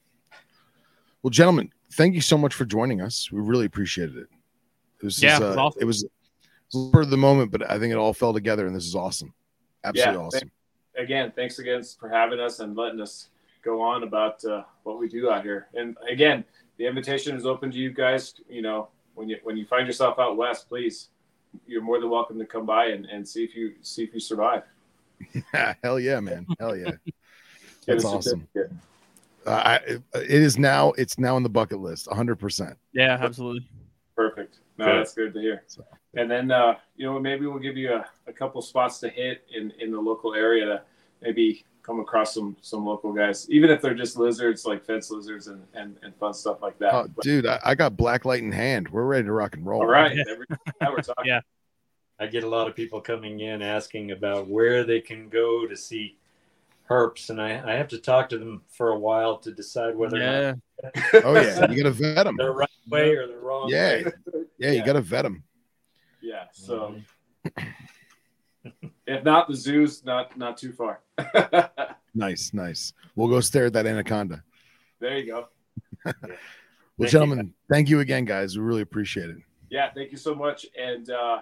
Well, 1.22 1.30
gentlemen, 1.30 1.70
thank 1.92 2.14
you 2.14 2.20
so 2.20 2.38
much 2.38 2.54
for 2.54 2.64
joining 2.64 3.00
us. 3.00 3.30
We 3.30 3.40
really 3.40 3.66
appreciated 3.66 4.16
it. 4.16 4.28
It 5.00 5.04
was, 5.04 5.22
yeah, 5.22 5.36
uh, 5.36 5.40
it, 5.40 5.44
was 5.44 5.56
awesome. 5.56 5.82
it 5.82 5.84
was 5.84 6.06
for 6.92 7.04
the 7.04 7.16
moment, 7.16 7.50
but 7.50 7.68
I 7.70 7.78
think 7.78 7.92
it 7.92 7.96
all 7.96 8.12
fell 8.12 8.32
together, 8.32 8.66
and 8.66 8.74
this 8.74 8.86
is 8.86 8.94
awesome. 8.94 9.32
Absolutely 9.84 10.14
yeah, 10.14 10.26
awesome. 10.26 10.50
again, 10.96 11.32
thanks 11.36 11.58
again 11.58 11.82
for 11.98 12.08
having 12.08 12.40
us 12.40 12.60
and 12.60 12.76
letting 12.76 13.00
us 13.00 13.28
go 13.62 13.80
on 13.80 14.02
about 14.02 14.44
uh, 14.44 14.62
what 14.82 14.98
we 14.98 15.08
do 15.08 15.30
out 15.30 15.42
here. 15.44 15.68
And 15.74 15.96
again, 16.10 16.44
the 16.78 16.86
invitation 16.86 17.36
is 17.36 17.46
open 17.46 17.70
to 17.70 17.76
you 17.76 17.92
guys. 17.92 18.34
You 18.48 18.62
know, 18.62 18.88
when 19.14 19.28
you 19.28 19.38
when 19.42 19.56
you 19.56 19.66
find 19.66 19.86
yourself 19.86 20.18
out 20.18 20.36
west, 20.36 20.68
please 20.68 21.10
you're 21.66 21.82
more 21.82 22.00
than 22.00 22.10
welcome 22.10 22.38
to 22.38 22.46
come 22.46 22.66
by 22.66 22.86
and, 22.86 23.06
and 23.06 23.26
see 23.26 23.44
if 23.44 23.54
you 23.54 23.74
see 23.82 24.04
if 24.04 24.14
you 24.14 24.20
survive. 24.20 24.62
Yeah, 25.52 25.74
hell 25.82 25.98
yeah, 25.98 26.20
man. 26.20 26.46
Hell 26.60 26.76
yeah. 26.76 26.92
That's 27.86 28.04
awesome. 28.04 28.46
Uh, 29.46 29.50
I, 29.50 29.76
it 30.14 30.30
is 30.30 30.58
now 30.58 30.92
it's 30.92 31.18
now 31.18 31.34
on 31.34 31.42
the 31.42 31.48
bucket 31.48 31.78
list 31.78 32.06
100% 32.08 32.76
yeah 32.92 33.16
absolutely 33.18 33.66
perfect 34.14 34.58
no 34.76 34.84
good. 34.84 34.98
that's 34.98 35.14
good 35.14 35.32
to 35.32 35.40
hear 35.40 35.62
so. 35.68 35.86
and 36.16 36.30
then 36.30 36.50
uh 36.50 36.74
you 36.96 37.06
know 37.06 37.18
maybe 37.18 37.46
we'll 37.46 37.58
give 37.58 37.78
you 37.78 37.94
a, 37.94 38.04
a 38.26 38.32
couple 38.32 38.60
spots 38.60 38.98
to 38.98 39.08
hit 39.08 39.46
in 39.56 39.72
in 39.80 39.90
the 39.90 39.98
local 39.98 40.34
area 40.34 40.66
to 40.66 40.82
maybe 41.22 41.64
come 41.88 42.00
across 42.00 42.34
some 42.34 42.54
some 42.60 42.84
local 42.84 43.12
guys, 43.12 43.48
even 43.50 43.70
if 43.70 43.80
they're 43.80 43.94
just 43.94 44.18
lizards, 44.18 44.66
like 44.66 44.84
fence 44.84 45.10
lizards 45.10 45.46
and 45.46 45.64
and, 45.72 45.96
and 46.02 46.14
fun 46.16 46.34
stuff 46.34 46.60
like 46.60 46.78
that. 46.78 46.94
Oh, 46.94 47.08
but, 47.08 47.24
dude, 47.24 47.46
I, 47.46 47.58
I, 47.64 47.74
got 47.74 47.96
black 47.96 48.26
light 48.26 48.42
in 48.42 48.52
hand. 48.52 48.88
We're 48.90 49.06
ready 49.06 49.24
to 49.24 49.32
rock 49.32 49.56
and 49.56 49.64
roll. 49.64 49.80
All 49.80 49.86
right, 49.86 50.14
now 50.80 50.92
we're 50.92 51.00
talking. 51.00 51.24
yeah, 51.24 51.40
I 52.20 52.26
get 52.26 52.44
a 52.44 52.48
lot 52.48 52.68
of 52.68 52.76
people 52.76 53.00
coming 53.00 53.40
in 53.40 53.62
asking 53.62 54.10
about 54.10 54.48
where 54.48 54.84
they 54.84 55.00
can 55.00 55.30
go 55.30 55.66
to 55.66 55.74
see 55.74 56.18
herps, 56.90 57.30
and 57.30 57.40
I, 57.40 57.72
I 57.72 57.74
have 57.76 57.88
to 57.88 57.98
talk 57.98 58.28
to 58.28 58.38
them 58.38 58.62
for 58.68 58.90
a 58.90 58.98
while 58.98 59.38
to 59.38 59.50
decide 59.50 59.96
whether. 59.96 60.18
Yeah. 60.18 60.54
oh 61.24 61.40
yeah, 61.40 61.70
you 61.70 61.82
gotta 61.82 61.90
vet 61.90 62.26
them. 62.26 62.36
the 62.36 62.50
right 62.50 62.68
way 62.86 63.16
or 63.16 63.26
the 63.26 63.38
wrong 63.38 63.70
yeah. 63.70 63.94
way. 63.94 64.04
Yeah, 64.04 64.40
yeah, 64.58 64.70
you 64.72 64.84
gotta 64.84 65.00
vet 65.00 65.24
them. 65.24 65.42
Yeah. 66.20 66.44
So. 66.52 66.96
Mm-hmm. 67.46 67.68
If 69.08 69.24
not 69.24 69.48
the 69.48 69.56
zoos, 69.56 70.04
not 70.04 70.36
not 70.36 70.58
too 70.58 70.70
far. 70.70 71.00
nice, 72.14 72.52
nice. 72.52 72.92
We'll 73.16 73.28
go 73.28 73.40
stare 73.40 73.66
at 73.66 73.72
that 73.72 73.86
anaconda. 73.86 74.44
There 75.00 75.16
you 75.16 75.26
go. 75.26 75.48
well, 76.04 76.14
thank 76.98 77.10
gentlemen, 77.10 77.38
you. 77.38 77.52
thank 77.70 77.88
you 77.88 78.00
again, 78.00 78.26
guys. 78.26 78.58
We 78.58 78.62
really 78.62 78.82
appreciate 78.82 79.30
it. 79.30 79.38
Yeah, 79.70 79.90
thank 79.94 80.12
you 80.12 80.18
so 80.18 80.34
much. 80.34 80.66
And 80.78 81.08
uh, 81.08 81.40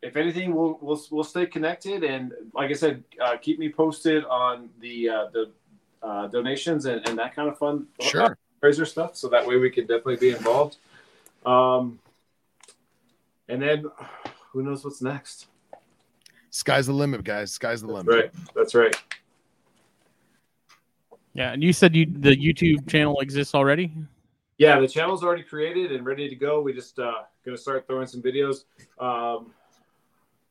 if 0.00 0.16
anything, 0.16 0.54
we'll 0.54 0.78
we'll 0.80 1.02
we'll 1.10 1.24
stay 1.24 1.44
connected. 1.46 2.04
And 2.04 2.32
like 2.54 2.70
I 2.70 2.74
said, 2.74 3.02
uh, 3.20 3.36
keep 3.36 3.58
me 3.58 3.68
posted 3.68 4.24
on 4.24 4.68
the 4.80 5.08
uh, 5.08 5.26
the 5.32 5.50
uh, 6.04 6.28
donations 6.28 6.86
and, 6.86 7.06
and 7.08 7.18
that 7.18 7.34
kind 7.34 7.48
of 7.48 7.58
fun 7.58 7.88
sure 8.00 8.38
razor 8.62 8.86
stuff. 8.86 9.16
So 9.16 9.28
that 9.30 9.44
way 9.44 9.56
we 9.56 9.70
can 9.70 9.88
definitely 9.88 10.16
be 10.16 10.30
involved. 10.30 10.76
Um, 11.44 11.98
and 13.48 13.60
then 13.60 13.86
who 14.52 14.62
knows 14.62 14.84
what's 14.84 15.02
next? 15.02 15.48
Sky's 16.56 16.86
the 16.86 16.92
limit, 16.94 17.22
guys. 17.22 17.52
Sky's 17.52 17.82
the 17.82 17.86
That's 17.86 18.06
limit. 18.06 18.24
Right. 18.24 18.54
That's 18.54 18.74
right. 18.74 18.96
Yeah, 21.34 21.52
and 21.52 21.62
you 21.62 21.74
said 21.74 21.94
you 21.94 22.06
the 22.06 22.34
YouTube 22.34 22.88
channel 22.88 23.20
exists 23.20 23.54
already. 23.54 23.92
Yeah, 24.56 24.80
the 24.80 24.88
channel's 24.88 25.22
already 25.22 25.42
created 25.42 25.92
and 25.92 26.06
ready 26.06 26.30
to 26.30 26.34
go. 26.34 26.62
We 26.62 26.72
just 26.72 26.98
uh, 26.98 27.24
gonna 27.44 27.58
start 27.58 27.86
throwing 27.86 28.06
some 28.06 28.22
videos. 28.22 28.64
Um, 28.98 29.52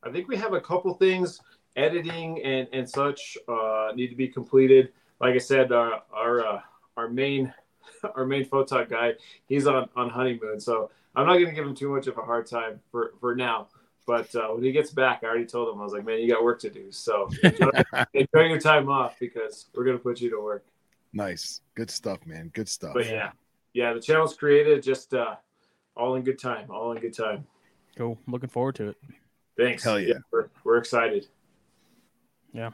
I 0.03 0.11
think 0.11 0.27
we 0.27 0.38
have 0.38 0.53
a 0.53 0.61
couple 0.61 0.94
things 0.94 1.41
editing 1.76 2.40
and 2.44 2.68
and 2.72 2.88
such 2.88 3.36
uh, 3.48 3.91
need 3.95 4.10
to 4.10 4.15
be 4.15 4.27
completed. 4.27 4.94
Like 5.19 5.34
I 5.34 5.40
said, 5.40 5.72
our 5.72 6.03
our 6.14 6.45
uh, 6.45 6.61
our 6.98 7.10
main 7.10 7.52
our 8.15 8.27
main 8.27 8.45
photog 8.45 8.91
guy, 8.91 9.14
he's 9.48 9.65
on 9.65 9.90
on 9.95 10.11
honeymoon, 10.11 10.60
so 10.60 10.91
I'm 11.15 11.26
not 11.26 11.34
gonna 11.40 11.52
give 11.52 11.65
him 11.65 11.76
too 11.76 11.90
much 11.90 12.06
of 12.06 12.19
a 12.19 12.22
hard 12.22 12.45
time 12.45 12.80
for 12.91 13.14
for 13.19 13.36
now. 13.36 13.69
But 14.06 14.34
uh, 14.36 14.49
when 14.49 14.64
he 14.64 14.72
gets 14.72 14.91
back, 14.91 15.23
I 15.23 15.27
already 15.27 15.45
told 15.45 15.73
him 15.73 15.82
I 15.82 15.84
was 15.84 15.94
like, 15.94 16.06
man, 16.06 16.19
you 16.19 16.32
got 16.32 16.44
work 16.44 16.60
to 16.61 16.69
do. 16.69 16.91
So 16.91 17.30
enjoy, 17.44 17.69
enjoy 18.14 18.41
your 18.41 18.60
time 18.60 18.90
off 18.90 19.18
because 19.19 19.65
we're 19.73 19.86
gonna 19.86 19.98
put 19.98 20.22
you 20.22 20.30
to 20.30 20.40
work. 20.40 20.65
Nice, 21.14 21.61
good 21.73 21.90
stuff, 21.90 22.19
man. 22.26 22.52
Good 22.53 22.69
stuff. 22.69 22.94
But 22.94 23.07
yeah, 23.07 23.32
yeah, 23.73 23.94
the 23.94 24.02
channel's 24.02 24.36
created. 24.36 24.84
Just 24.84 25.14
uh, 25.14 25.36
all 25.95 26.15
in 26.15 26.23
good 26.23 26.40
time. 26.40 26.69
All 26.69 26.91
in 26.91 26.99
good 26.99 27.15
time. 27.15 27.45
Cool. 27.95 28.18
Looking 28.27 28.49
forward 28.49 28.76
to 28.76 28.90
it. 28.90 28.98
Thanks. 29.57 29.84
Hell 29.84 29.99
yeah. 29.99 30.15
we're, 30.32 30.49
we're 30.64 30.77
excited. 30.77 31.27
Yeah. 32.53 32.72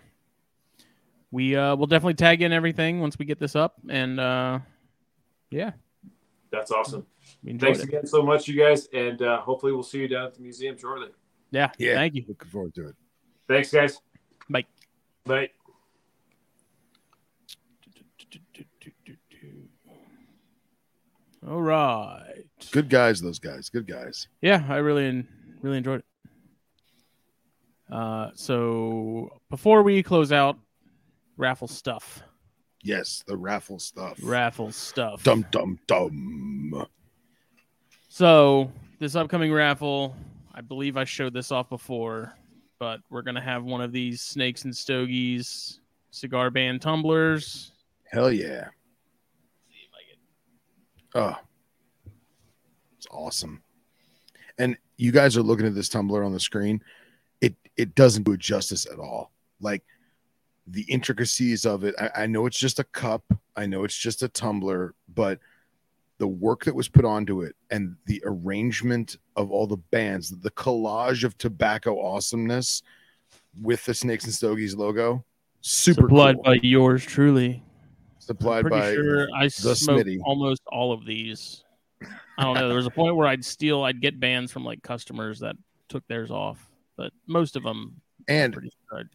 We 1.32 1.56
uh 1.56 1.76
will 1.76 1.88
definitely 1.88 2.16
tag 2.16 2.42
in 2.42 2.52
everything 2.52 3.00
once 3.00 3.18
we 3.18 3.26
get 3.26 3.40
this 3.40 3.56
up 3.56 3.76
and 3.88 4.20
uh 4.20 4.60
yeah, 5.50 5.72
That's 6.52 6.72
awesome. 6.72 7.06
Thanks 7.46 7.80
it. 7.80 7.90
again 7.90 8.08
so 8.08 8.24
much, 8.24 8.48
you 8.48 8.58
guys, 8.58 8.88
and 8.94 9.22
uh, 9.22 9.42
hopefully 9.42 9.74
we'll 9.74 9.84
see 9.84 10.00
you 10.00 10.08
down 10.08 10.28
at 10.28 10.34
the 10.34 10.42
museum 10.42 10.78
shortly. 10.78 11.10
Yeah. 11.52 11.70
Yeah. 11.78 11.96
Thank 11.96 12.16
you. 12.16 12.26
Looking 12.28 12.50
forward 12.50 12.74
to 12.76 12.88
it. 12.90 12.96
Thanks, 13.48 13.72
guys. 13.72 14.00
Bye. 14.50 14.66
Bye. 15.26 15.50
All 21.48 21.62
right. 21.62 22.46
Good 22.72 22.90
guys, 22.90 23.20
those 23.22 23.40
guys. 23.40 23.70
Good 23.70 23.88
guys. 23.88 24.28
Yeah, 24.42 24.64
I 24.70 24.78
really 24.78 25.26
really 25.62 25.78
enjoyed 25.78 26.00
it. 26.02 26.06
Uh, 27.94 28.30
so 28.36 29.30
before 29.50 29.84
we 29.84 30.02
close 30.04 30.32
out, 30.32 30.58
raffle 31.38 31.68
stuff, 31.68 32.22
Yes, 32.84 33.24
the 33.28 33.38
raffle 33.38 33.80
stuff. 33.80 34.18
raffle 34.24 34.72
stuff. 34.72 35.24
Dum 35.24 35.46
dum 35.52 35.80
dum. 35.88 36.86
So 38.10 38.72
this 39.00 39.16
upcoming 39.16 39.52
raffle, 39.52 40.16
I 40.62 40.64
believe 40.64 40.96
I 40.96 41.06
showed 41.06 41.34
this 41.34 41.52
off 41.52 41.70
before, 41.70 42.36
but 42.78 43.00
we're 43.10 43.24
gonna 43.24 43.42
have 43.42 43.64
one 43.64 43.82
of 43.82 43.92
these 43.92 44.22
snakes 44.22 44.64
and 44.64 44.78
stogies 44.78 45.80
cigar 46.12 46.52
band 46.52 46.84
tumblers. 46.84 47.72
Hell 48.12 48.32
yeah. 48.32 48.68
Oh, 51.16 51.36
it's 52.96 53.08
awesome. 53.10 53.64
And 54.60 54.78
you 54.98 55.12
guys 55.12 55.36
are 55.36 55.42
looking 55.42 55.66
at 55.66 55.74
this 55.74 55.90
tumbler 55.90 56.24
on 56.24 56.32
the 56.32 56.40
screen. 56.40 56.80
It 57.42 57.56
it 57.76 57.96
doesn't 57.96 58.22
do 58.22 58.34
it 58.34 58.40
justice 58.40 58.86
at 58.86 59.00
all. 59.00 59.32
Like 59.62 59.84
the 60.68 60.84
intricacies 60.84 61.66
of 61.66 61.84
it. 61.86 61.96
I, 62.00 62.24
I 62.24 62.26
know 62.28 62.46
it's 62.46 62.60
just 62.60 62.78
a 62.78 62.84
cup. 62.84 63.24
I 63.56 63.66
know 63.66 63.84
it's 63.84 63.98
just 63.98 64.22
a 64.22 64.30
tumbler, 64.30 64.94
but 65.12 65.40
the 66.22 66.28
work 66.28 66.64
that 66.66 66.76
was 66.76 66.88
put 66.88 67.04
onto 67.04 67.42
it 67.42 67.56
and 67.72 67.96
the 68.06 68.22
arrangement 68.28 69.18
of 69.36 69.50
all 69.50 69.66
the 69.66 69.78
bands, 69.90 70.30
the 70.30 70.52
collage 70.52 71.24
of 71.24 71.36
tobacco 71.40 72.00
awesomeness 72.00 72.84
with 73.60 73.84
the 73.86 73.94
Snakes 73.96 74.26
and 74.26 74.34
Stogies 74.34 74.76
logo, 74.76 75.26
super 75.62 76.04
supplied 76.04 76.36
cool. 76.36 76.44
by 76.44 76.60
yours 76.62 77.04
truly. 77.04 77.64
supplied 78.20 78.62
Pretty 78.62 78.78
by 78.78 78.94
sure 78.94 79.28
I 79.36 79.48
smoked 79.48 80.06
Smitty. 80.06 80.20
almost 80.24 80.62
all 80.68 80.94
of 80.94 81.08
these. 81.08 81.64
I 82.38 82.44
don't 82.44 82.54
know. 82.54 82.68
There 82.68 82.78
was 82.78 82.86
a 82.86 82.92
point 82.92 83.16
where 83.16 83.28
I'd 83.28 83.44
steal, 83.44 83.82
I'd 83.82 84.00
get 84.00 84.20
bands 84.20 84.52
from 84.52 84.64
like 84.64 84.84
customers 84.84 85.40
that 85.40 85.56
took 85.90 86.08
theirs 86.08 86.30
off, 86.30 86.70
but 86.98 87.12
most 87.26 87.56
of 87.56 87.64
them. 87.64 88.00
and 88.28 88.54
sure 88.54 88.62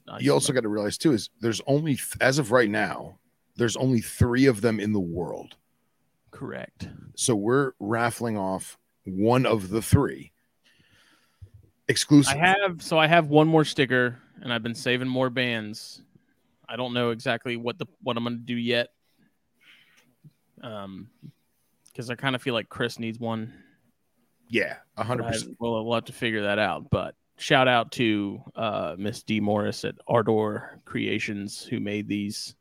I, 0.08 0.14
I 0.16 0.18
you 0.18 0.32
also 0.32 0.52
got 0.52 0.62
to 0.62 0.68
realize 0.68 0.98
too 0.98 1.12
is 1.12 1.30
there's 1.40 1.60
only 1.68 2.00
as 2.20 2.40
of 2.40 2.50
right 2.50 2.68
now 2.68 3.16
there's 3.54 3.76
only 3.76 4.00
three 4.00 4.46
of 4.46 4.60
them 4.60 4.80
in 4.80 4.92
the 4.92 4.98
world 4.98 5.54
correct. 6.36 6.88
so 7.14 7.34
we're 7.34 7.72
raffling 7.80 8.36
off 8.38 8.78
one 9.04 9.46
of 9.46 9.68
the 9.68 9.80
three 9.82 10.32
exclusive 11.88 12.34
I 12.34 12.38
have 12.38 12.82
so 12.82 12.98
I 12.98 13.06
have 13.06 13.28
one 13.28 13.46
more 13.48 13.64
sticker, 13.64 14.18
and 14.42 14.52
I've 14.52 14.62
been 14.62 14.74
saving 14.74 15.08
more 15.08 15.30
bands. 15.30 16.02
I 16.68 16.74
don't 16.76 16.92
know 16.92 17.10
exactly 17.10 17.56
what 17.56 17.78
the 17.78 17.86
what 18.02 18.16
I'm 18.16 18.24
gonna 18.24 18.36
do 18.36 18.56
yet, 18.56 18.88
um, 20.62 21.08
because 21.92 22.10
I 22.10 22.14
kind 22.16 22.34
of 22.34 22.42
feel 22.42 22.54
like 22.54 22.68
Chris 22.68 22.98
needs 22.98 23.18
one. 23.20 23.52
yeah 24.48 24.76
a 24.96 25.04
100% 25.04 25.22
I- 25.22 25.54
We'll, 25.60 25.84
we'll 25.84 25.94
have 25.94 26.04
to 26.06 26.12
figure 26.12 26.42
that 26.42 26.58
out. 26.58 26.90
But 26.90 27.14
shout 27.36 27.68
out 27.68 27.92
to 27.92 28.40
uh, 28.54 28.96
Miss 28.98 29.22
D 29.22 29.40
Morris 29.40 29.84
at 29.84 29.94
Ardor 30.08 30.80
Creations 30.84 31.62
who 31.62 31.80
made 31.80 32.08
these. 32.08 32.54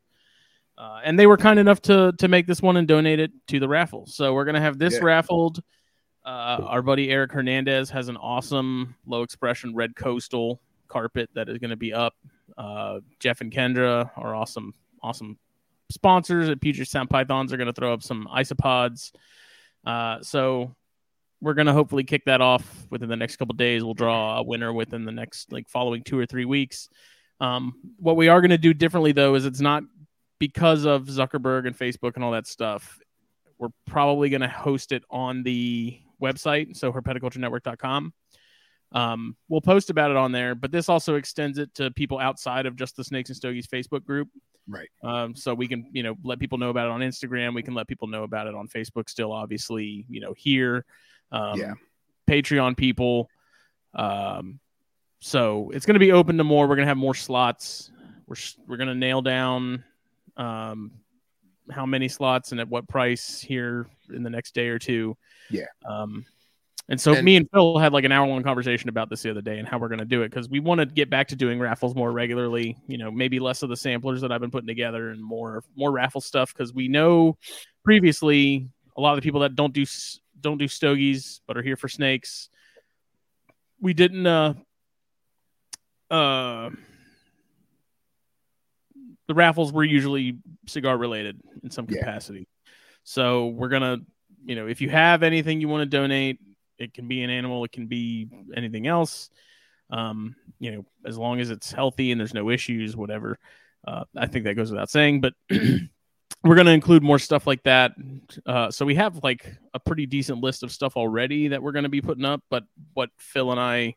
Uh, 0.78 1.00
and 1.04 1.18
they 1.18 1.26
were 1.26 1.36
kind 1.38 1.58
enough 1.58 1.80
to 1.82 2.12
to 2.18 2.28
make 2.28 2.46
this 2.46 2.60
one 2.60 2.76
and 2.76 2.86
donate 2.86 3.18
it 3.20 3.32
to 3.48 3.58
the 3.60 3.68
raffle. 3.68 4.06
So 4.06 4.34
we're 4.34 4.44
gonna 4.44 4.60
have 4.60 4.78
this 4.78 4.94
Yeah. 4.94 5.04
raffled. 5.04 5.62
Uh, 6.24 6.58
our 6.66 6.82
buddy 6.82 7.08
Eric 7.08 7.30
Hernandez 7.32 7.88
has 7.90 8.08
an 8.08 8.16
awesome 8.16 8.96
low 9.06 9.22
expression 9.22 9.74
red 9.74 9.94
coastal 9.94 10.60
carpet 10.88 11.30
that 11.34 11.48
is 11.48 11.58
going 11.58 11.70
to 11.70 11.76
be 11.76 11.92
up. 11.92 12.14
Uh, 12.58 12.98
Jeff 13.20 13.40
and 13.42 13.52
Kendra 13.52 14.10
are 14.16 14.34
awesome, 14.34 14.74
awesome 15.02 15.38
sponsors 15.90 16.48
at 16.48 16.60
Puget 16.60 16.88
Sound 16.88 17.10
Pythons 17.10 17.52
are 17.52 17.56
going 17.56 17.68
to 17.68 17.72
throw 17.72 17.92
up 17.92 18.02
some 18.02 18.26
isopods. 18.34 19.12
Uh, 19.84 20.20
so 20.20 20.74
we're 21.40 21.54
going 21.54 21.68
to 21.68 21.72
hopefully 21.72 22.02
kick 22.02 22.24
that 22.24 22.40
off 22.40 22.86
within 22.90 23.08
the 23.08 23.16
next 23.16 23.36
couple 23.36 23.54
days. 23.54 23.84
We'll 23.84 23.94
draw 23.94 24.38
a 24.38 24.42
winner 24.42 24.72
within 24.72 25.04
the 25.04 25.12
next 25.12 25.52
like 25.52 25.68
following 25.68 26.02
two 26.02 26.18
or 26.18 26.26
three 26.26 26.44
weeks. 26.44 26.88
Um, 27.40 27.74
what 27.98 28.16
we 28.16 28.26
are 28.28 28.40
going 28.40 28.50
to 28.50 28.58
do 28.58 28.74
differently 28.74 29.12
though 29.12 29.36
is 29.36 29.44
it's 29.46 29.60
not 29.60 29.84
because 30.38 30.84
of 30.84 31.04
Zuckerberg 31.04 31.66
and 31.66 31.76
Facebook 31.76 32.16
and 32.16 32.24
all 32.24 32.32
that 32.32 32.46
stuff. 32.46 32.98
We're 33.58 33.68
probably 33.86 34.28
going 34.28 34.42
to 34.42 34.48
host 34.48 34.92
it 34.92 35.02
on 35.10 35.42
the 35.42 35.98
website, 36.20 36.76
so 36.76 36.92
herpetoculturenetwork.com. 36.92 38.12
Um, 38.92 39.36
we'll 39.48 39.60
post 39.60 39.90
about 39.90 40.10
it 40.10 40.16
on 40.16 40.32
there, 40.32 40.54
but 40.54 40.70
this 40.70 40.88
also 40.88 41.16
extends 41.16 41.58
it 41.58 41.74
to 41.74 41.90
people 41.90 42.18
outside 42.18 42.66
of 42.66 42.76
just 42.76 42.96
the 42.96 43.04
Snakes 43.04 43.30
and 43.30 43.36
Stogies 43.36 43.66
Facebook 43.66 44.04
group. 44.04 44.28
right 44.68 44.88
Um, 45.02 45.34
so 45.34 45.54
we 45.54 45.68
can, 45.68 45.90
you 45.92 46.02
know, 46.02 46.16
let 46.22 46.38
people 46.38 46.58
know 46.58 46.70
about 46.70 46.86
it 46.86 46.92
on 46.92 47.00
Instagram. 47.00 47.54
We 47.54 47.62
can 47.62 47.74
let 47.74 47.88
people 47.88 48.08
know 48.08 48.22
about 48.22 48.46
it 48.46 48.54
on 48.54 48.68
Facebook 48.68 49.08
still, 49.08 49.32
obviously, 49.32 50.06
you 50.08 50.20
know, 50.20 50.34
here. 50.36 50.84
Um, 51.32 51.58
Yeah. 51.58 51.74
Patreon 52.28 52.76
people. 52.76 53.30
Um, 53.94 54.60
so 55.20 55.70
it's 55.72 55.86
going 55.86 55.94
to 55.94 56.00
be 56.00 56.12
open 56.12 56.38
to 56.38 56.44
more. 56.44 56.66
We're 56.66 56.76
going 56.76 56.86
to 56.86 56.90
have 56.90 56.96
more 56.96 57.14
slots. 57.14 57.90
We're, 58.26 58.36
we're 58.66 58.76
going 58.76 58.88
to 58.88 58.94
nail 58.94 59.22
down 59.22 59.84
um, 60.36 60.92
how 61.70 61.86
many 61.86 62.08
slots 62.08 62.52
and 62.52 62.60
at 62.60 62.68
what 62.68 62.88
price 62.88 63.40
here 63.40 63.86
in 64.14 64.22
the 64.22 64.30
next 64.30 64.54
day 64.54 64.68
or 64.68 64.78
two. 64.78 65.16
Yeah. 65.50 65.64
Um, 65.84 66.24
and 66.88 67.00
so 67.00 67.14
And- 67.14 67.24
me 67.24 67.34
and 67.36 67.48
Phil 67.52 67.78
had 67.78 67.92
like 67.92 68.04
an 68.04 68.12
hour 68.12 68.26
long 68.28 68.44
conversation 68.44 68.88
about 68.88 69.10
this 69.10 69.22
the 69.22 69.30
other 69.30 69.40
day 69.42 69.58
and 69.58 69.66
how 69.66 69.78
we're 69.78 69.88
going 69.88 69.98
to 69.98 70.04
do 70.04 70.22
it 70.22 70.28
because 70.28 70.48
we 70.48 70.60
want 70.60 70.78
to 70.78 70.86
get 70.86 71.10
back 71.10 71.26
to 71.28 71.36
doing 71.36 71.58
raffles 71.58 71.96
more 71.96 72.12
regularly. 72.12 72.76
You 72.86 72.98
know, 72.98 73.10
maybe 73.10 73.40
less 73.40 73.64
of 73.64 73.68
the 73.68 73.76
samplers 73.76 74.20
that 74.20 74.30
I've 74.30 74.40
been 74.40 74.52
putting 74.52 74.68
together 74.68 75.10
and 75.10 75.20
more 75.20 75.64
more 75.74 75.90
raffle 75.90 76.20
stuff 76.20 76.54
because 76.54 76.72
we 76.72 76.86
know 76.86 77.36
previously 77.82 78.68
a 78.96 79.00
lot 79.00 79.12
of 79.12 79.16
the 79.16 79.22
people 79.22 79.40
that 79.40 79.56
don't 79.56 79.72
do 79.72 79.84
don't 80.40 80.58
do 80.58 80.68
stogies 80.68 81.40
but 81.48 81.56
are 81.56 81.62
here 81.62 81.76
for 81.76 81.88
snakes. 81.88 82.50
We 83.80 83.92
didn't. 83.92 84.26
uh 84.26 84.54
uh 86.08 86.70
The 89.28 89.34
raffles 89.34 89.72
were 89.72 89.84
usually 89.84 90.38
cigar 90.66 90.96
related 90.96 91.40
in 91.62 91.70
some 91.70 91.86
Yeah. 91.88 91.98
capacity. 92.00 92.46
So 93.04 93.48
we're 93.48 93.68
gonna, 93.68 93.98
you 94.44 94.54
know, 94.56 94.66
if 94.66 94.80
you 94.80 94.88
have 94.90 95.22
anything 95.22 95.60
you 95.60 95.68
want 95.68 95.82
to 95.82 95.96
donate, 95.96 96.40
it 96.78 96.92
can 96.94 97.08
be 97.08 97.22
an 97.22 97.30
animal, 97.30 97.64
it 97.64 97.72
can 97.72 97.86
be 97.86 98.28
anything 98.54 98.86
else. 98.86 99.30
Um, 99.90 100.34
you 100.58 100.72
know, 100.72 100.84
as 101.04 101.16
long 101.16 101.40
as 101.40 101.50
it's 101.50 101.72
healthy 101.72 102.10
and 102.10 102.20
there's 102.20 102.34
no 102.34 102.50
issues, 102.50 102.96
whatever. 102.96 103.38
Uh, 103.86 104.04
I 104.16 104.26
think 104.26 104.44
that 104.44 104.54
goes 104.54 104.70
without 104.70 104.90
saying, 104.90 105.20
but 105.20 105.34
we're 106.42 106.54
going 106.56 106.66
to 106.66 106.72
include 106.72 107.02
more 107.04 107.18
stuff 107.20 107.46
like 107.46 107.62
that. 107.62 107.92
Uh, 108.44 108.70
so 108.70 108.84
we 108.84 108.96
have 108.96 109.22
like 109.22 109.46
a 109.74 109.78
pretty 109.80 110.06
decent 110.06 110.40
list 110.40 110.62
of 110.64 110.72
stuff 110.72 110.96
already 110.96 111.48
that 111.48 111.62
we're 111.62 111.72
going 111.72 111.84
to 111.84 111.88
be 111.88 112.00
putting 112.00 112.24
up. 112.24 112.42
But 112.50 112.64
what 112.94 113.10
Phil 113.16 113.52
and 113.52 113.60
I 113.60 113.94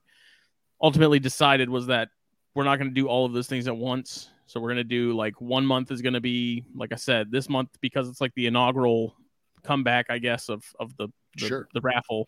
ultimately 0.81 1.19
decided 1.19 1.69
was 1.69 1.88
that 1.88 2.10
we're 2.53 2.64
not 2.65 2.77
going 2.77 2.89
to 2.89 2.93
do 2.93 3.07
all 3.07 3.26
of 3.26 3.34
those 3.34 3.47
things 3.47 3.68
at 3.68 3.76
once. 3.76 4.30
So 4.49 4.59
we're 4.59 4.69
going 4.69 4.77
to 4.77 4.84
do 4.84 5.13
like 5.13 5.39
one 5.39 5.63
month 5.63 5.91
is 5.91 6.01
going 6.01 6.15
to 6.15 6.21
be, 6.21 6.63
like 6.73 6.91
I 6.91 6.95
said, 6.95 7.31
this 7.31 7.47
month 7.47 7.69
because 7.81 8.09
it's 8.09 8.19
like 8.19 8.34
the 8.34 8.47
inaugural 8.47 9.15
comeback, 9.63 10.07
I 10.09 10.17
guess, 10.17 10.49
of 10.49 10.63
of 10.80 10.97
the 10.97 11.09
the, 11.38 11.47
Sure. 11.47 11.67
the 11.76 11.81
raffle. 11.81 12.27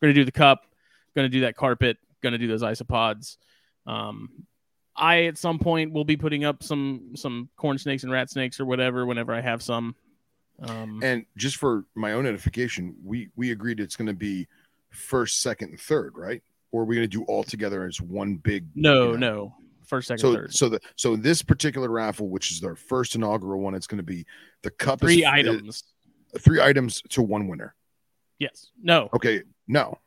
We're 0.00 0.06
going 0.06 0.14
to 0.14 0.20
do 0.22 0.24
the 0.24 0.32
cup, 0.32 0.64
going 1.14 1.26
to 1.26 1.28
do 1.28 1.42
that 1.42 1.56
carpet, 1.56 1.98
going 2.22 2.32
to 2.32 2.38
do 2.38 2.48
those 2.48 2.62
isopods. 2.62 3.36
Um, 3.86 4.30
I 4.96 5.24
at 5.24 5.36
some 5.36 5.58
point 5.58 5.92
will 5.92 6.06
be 6.06 6.16
putting 6.16 6.46
up 6.46 6.62
some 6.62 7.10
some 7.14 7.50
corn 7.58 7.76
snakes 7.76 8.02
and 8.02 8.10
rat 8.10 8.30
snakes 8.30 8.60
or 8.60 8.64
whatever 8.64 9.04
whenever 9.04 9.34
I 9.34 9.42
have 9.42 9.62
some. 9.62 9.94
Um, 10.60 11.00
and 11.02 11.26
just 11.36 11.56
for 11.56 11.84
my 11.94 12.12
own 12.12 12.24
edification 12.24 12.96
we 13.04 13.28
we 13.36 13.52
agreed 13.52 13.78
it's 13.78 13.94
going 13.94 14.08
to 14.08 14.14
be 14.14 14.48
first 14.90 15.40
second 15.40 15.68
and 15.68 15.80
third 15.80 16.16
right 16.16 16.42
or 16.72 16.82
are 16.82 16.84
we 16.84 16.96
going 16.96 17.08
to 17.08 17.16
do 17.18 17.22
all 17.24 17.44
together 17.44 17.84
as 17.84 18.00
one 18.00 18.36
big 18.36 18.66
no, 18.74 19.12
you 19.12 19.18
know? 19.18 19.34
no, 19.34 19.54
first, 19.88 20.08
second, 20.08 20.20
so 20.20 20.34
third. 20.34 20.54
so 20.54 20.68
the 20.68 20.80
so 20.96 21.16
this 21.16 21.42
particular 21.42 21.88
raffle 21.90 22.28
which 22.28 22.50
is 22.52 22.62
our 22.64 22.74
first 22.76 23.14
inaugural 23.14 23.60
one 23.60 23.74
it's 23.74 23.86
going 23.86 23.96
to 23.98 24.02
be 24.04 24.24
the 24.62 24.70
cup 24.70 25.00
Three 25.00 25.20
is 25.20 25.24
items. 25.24 25.84
uh, 26.34 26.38
three 26.38 26.60
items 26.60 27.02
to 27.10 27.22
one 27.22 27.48
winner 27.48 27.74
yes. 28.38 28.70
No. 28.82 29.08
okay 29.14 29.42
no 29.66 29.98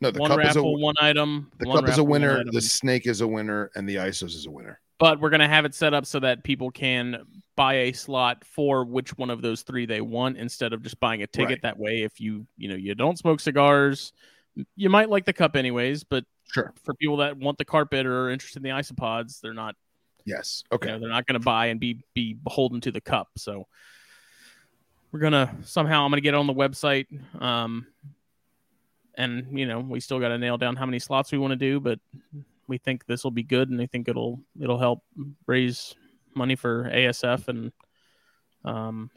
No, 0.00 0.10
the 0.10 0.20
one 0.20 0.30
cup 0.30 0.40
is 0.40 0.44
a 0.44 0.60
raffle, 0.60 0.78
one 0.80 0.94
item. 1.00 1.50
the 1.58 1.68
one 1.68 1.80
cup 1.84 1.88
is 1.90 1.98
a 1.98 2.04
winner, 2.04 2.42
the 2.50 2.60
snake 2.60 3.06
is 3.06 3.20
a 3.20 3.26
winner, 3.26 3.70
and 3.74 3.88
the 3.88 3.96
ISOs 3.96 4.34
is 4.34 4.46
a 4.46 4.50
winner. 4.50 4.80
but 4.98 5.20
we're 5.20 5.30
gonna 5.30 5.48
have 5.48 5.64
it 5.64 5.74
set 5.74 5.94
up 5.94 6.04
so 6.06 6.18
that 6.20 6.42
people 6.44 6.70
can 6.70 7.24
buy 7.56 7.74
a 7.74 7.92
slot 7.92 8.44
for 8.44 8.84
which 8.84 9.16
one 9.16 9.30
of 9.30 9.40
those 9.40 9.62
three 9.62 9.86
they 9.86 10.00
want 10.02 10.36
instead 10.36 10.72
of 10.74 10.82
just 10.82 11.00
buying 11.00 11.22
a 11.22 11.26
ticket. 11.26 11.48
Right. 11.50 11.62
That 11.62 11.78
way, 11.78 12.02
if 12.02 12.20
you 12.20 12.46
you 12.58 12.68
know 12.68 12.74
you 12.74 12.94
don't 12.94 13.16
smoke 13.18 13.40
cigars, 13.40 14.12
you 14.76 14.90
might 14.90 15.10
like 15.10 15.24
the 15.24 15.32
cup 15.32 15.56
anyways. 15.56 16.04
But 16.04 16.24
Sure. 16.52 16.72
for 16.84 16.94
people 16.94 17.16
that 17.18 17.36
want 17.36 17.58
the 17.58 17.64
carpet 17.64 18.06
or 18.06 18.26
are 18.26 18.30
interested 18.30 18.58
in 18.58 18.62
the 18.62 18.70
isopods, 18.70 19.40
they're 19.40 19.52
not 19.54 19.74
Yes. 20.24 20.64
you 20.70 20.76
Okay. 20.76 20.88
know, 20.88 20.98
they're 20.98 21.08
not 21.08 21.26
going 21.26 21.38
to 21.38 21.44
buy 21.44 21.66
and 21.66 21.78
be 21.78 22.02
be 22.14 22.34
beholden 22.34 22.80
to 22.82 22.90
the 22.90 23.00
cup. 23.00 23.28
So 23.36 23.66
we're 25.12 25.20
gonna 25.20 25.54
somehow 25.62 26.04
I'm 26.04 26.10
gonna 26.10 26.20
get 26.20 26.34
on 26.34 26.46
the 26.46 26.54
website. 26.54 27.06
Um, 27.40 27.86
and 29.14 29.58
you 29.58 29.66
know 29.66 29.80
we 29.80 30.00
still 30.00 30.20
got 30.20 30.28
to 30.28 30.38
nail 30.38 30.58
down 30.58 30.76
how 30.76 30.84
many 30.86 30.98
slots 30.98 31.32
we 31.32 31.38
want 31.38 31.52
to 31.52 31.56
do, 31.56 31.80
but 31.80 31.98
we 32.68 32.78
think 32.78 33.06
this 33.06 33.24
will 33.24 33.30
be 33.30 33.42
good, 33.42 33.70
and 33.70 33.80
I 33.80 33.86
think 33.86 34.08
it'll 34.08 34.40
it'll 34.60 34.78
help 34.78 35.02
raise 35.46 35.94
money 36.34 36.54
for 36.56 36.90
ASF, 36.92 37.48
and 37.48 37.72
um, 38.64 39.10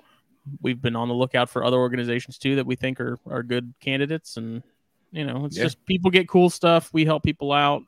we've 0.61 0.81
been 0.81 0.95
on 0.95 1.07
the 1.09 1.13
lookout 1.13 1.49
for 1.49 1.63
other 1.63 1.77
organizations 1.77 2.37
too 2.37 2.55
that 2.55 2.65
we 2.65 2.75
think 2.75 2.99
are 3.01 3.19
are 3.25 3.43
good 3.43 3.73
candidates, 3.81 4.37
and 4.37 4.63
you 5.11 5.26
know 5.26 5.45
it's 5.45 5.56
Yeah. 5.57 5.64
just 5.64 5.86
people 5.86 6.11
get 6.11 6.27
cool 6.27 6.49
stuff, 6.49 6.90
we 6.94 7.06
help 7.06 7.23
people 7.23 7.52
out. 7.52 7.84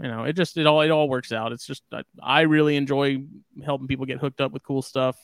You 0.00 0.08
know, 0.08 0.24
it 0.24 0.32
just 0.34 0.56
it 0.56 0.66
all 0.66 0.80
it 0.80 0.90
all 0.90 1.08
works 1.08 1.32
out. 1.32 1.52
It's 1.52 1.66
just 1.66 1.82
I, 1.92 2.02
I 2.22 2.40
really 2.42 2.76
enjoy 2.76 3.22
helping 3.64 3.86
people 3.86 4.06
get 4.06 4.18
hooked 4.18 4.40
up 4.40 4.52
with 4.52 4.62
cool 4.64 4.82
stuff. 4.82 5.16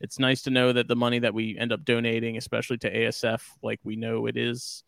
It's 0.00 0.18
nice 0.18 0.42
to 0.42 0.50
know 0.50 0.72
that 0.72 0.88
the 0.88 0.96
money 0.96 1.20
that 1.20 1.32
we 1.32 1.56
end 1.56 1.72
up 1.72 1.84
donating, 1.84 2.36
especially 2.36 2.78
to 2.78 2.90
ASF, 2.94 3.42
like 3.62 3.80
we 3.84 3.96
know 3.96 4.26
it 4.26 4.36
is 4.36 4.82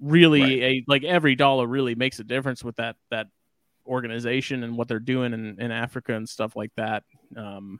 really 0.00 0.40
Right. 0.40 0.62
a 0.62 0.84
like 0.88 1.04
every 1.04 1.36
dollar 1.36 1.66
really 1.66 1.94
makes 1.94 2.18
a 2.18 2.24
difference 2.24 2.64
with 2.64 2.76
that 2.76 2.96
that 3.10 3.28
organization 3.86 4.64
and 4.64 4.76
what 4.76 4.88
they're 4.88 4.98
doing 4.98 5.32
in, 5.32 5.60
in 5.60 5.70
Africa 5.70 6.14
and 6.14 6.28
stuff 6.28 6.56
like 6.56 6.72
that. 6.76 7.04
Um, 7.36 7.78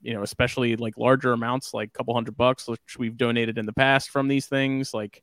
you 0.00 0.14
know, 0.14 0.22
especially 0.22 0.76
like 0.76 0.96
larger 0.96 1.32
amounts, 1.32 1.74
like 1.74 1.90
a 1.90 1.92
couple 1.96 2.14
hundred 2.14 2.36
bucks, 2.36 2.66
which 2.66 2.96
we've 2.98 3.16
donated 3.16 3.58
in 3.58 3.66
the 3.66 3.72
past 3.72 4.10
from 4.10 4.28
these 4.28 4.46
things. 4.46 4.92
Like 4.94 5.22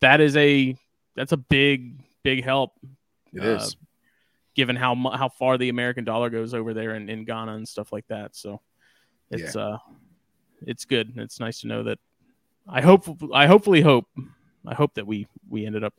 that 0.00 0.20
is 0.20 0.36
a 0.36 0.76
that's 1.16 1.32
a 1.32 1.36
big 1.36 2.02
big 2.22 2.44
help 2.44 2.72
It 3.32 3.42
uh, 3.42 3.56
is. 3.56 3.76
given 4.54 4.76
how 4.76 4.94
how 5.10 5.28
far 5.28 5.58
the 5.58 5.68
American 5.68 6.04
dollar 6.04 6.30
goes 6.30 6.54
over 6.54 6.74
there 6.74 6.94
in, 6.94 7.08
in 7.08 7.24
Ghana 7.24 7.54
and 7.54 7.68
stuff 7.68 7.92
like 7.92 8.06
that. 8.08 8.36
So 8.36 8.60
it's 9.30 9.56
uh 9.56 9.78
it's 10.66 10.84
good. 10.84 11.12
It's 11.16 11.40
nice 11.40 11.60
to 11.60 11.68
know 11.68 11.82
that 11.84 11.98
I 12.68 12.80
hope 12.80 13.06
I 13.32 13.46
hopefully 13.46 13.80
hope 13.80 14.06
I 14.66 14.74
hope 14.74 14.94
that 14.94 15.06
we 15.06 15.26
we 15.48 15.66
ended 15.66 15.84
up 15.84 15.94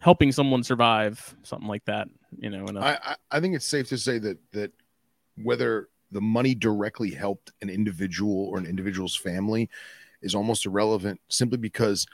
helping 0.00 0.32
someone 0.32 0.62
survive 0.62 1.34
something 1.42 1.68
like 1.68 1.84
that. 1.86 2.08
You 2.38 2.50
know, 2.50 2.66
I 2.80 3.16
I 3.30 3.40
think 3.40 3.54
it's 3.54 3.66
safe 3.66 3.88
to 3.88 3.98
say 3.98 4.18
that 4.18 4.38
that 4.52 4.72
whether 5.36 5.88
the 6.10 6.20
money 6.20 6.54
directly 6.54 7.10
helped 7.10 7.52
an 7.60 7.68
individual 7.68 8.46
or 8.46 8.58
an 8.58 8.66
individual's 8.66 9.14
family 9.14 9.68
is 10.22 10.34
almost 10.34 10.66
irrelevant 10.66 11.20
simply 11.28 11.58
because 11.58 12.06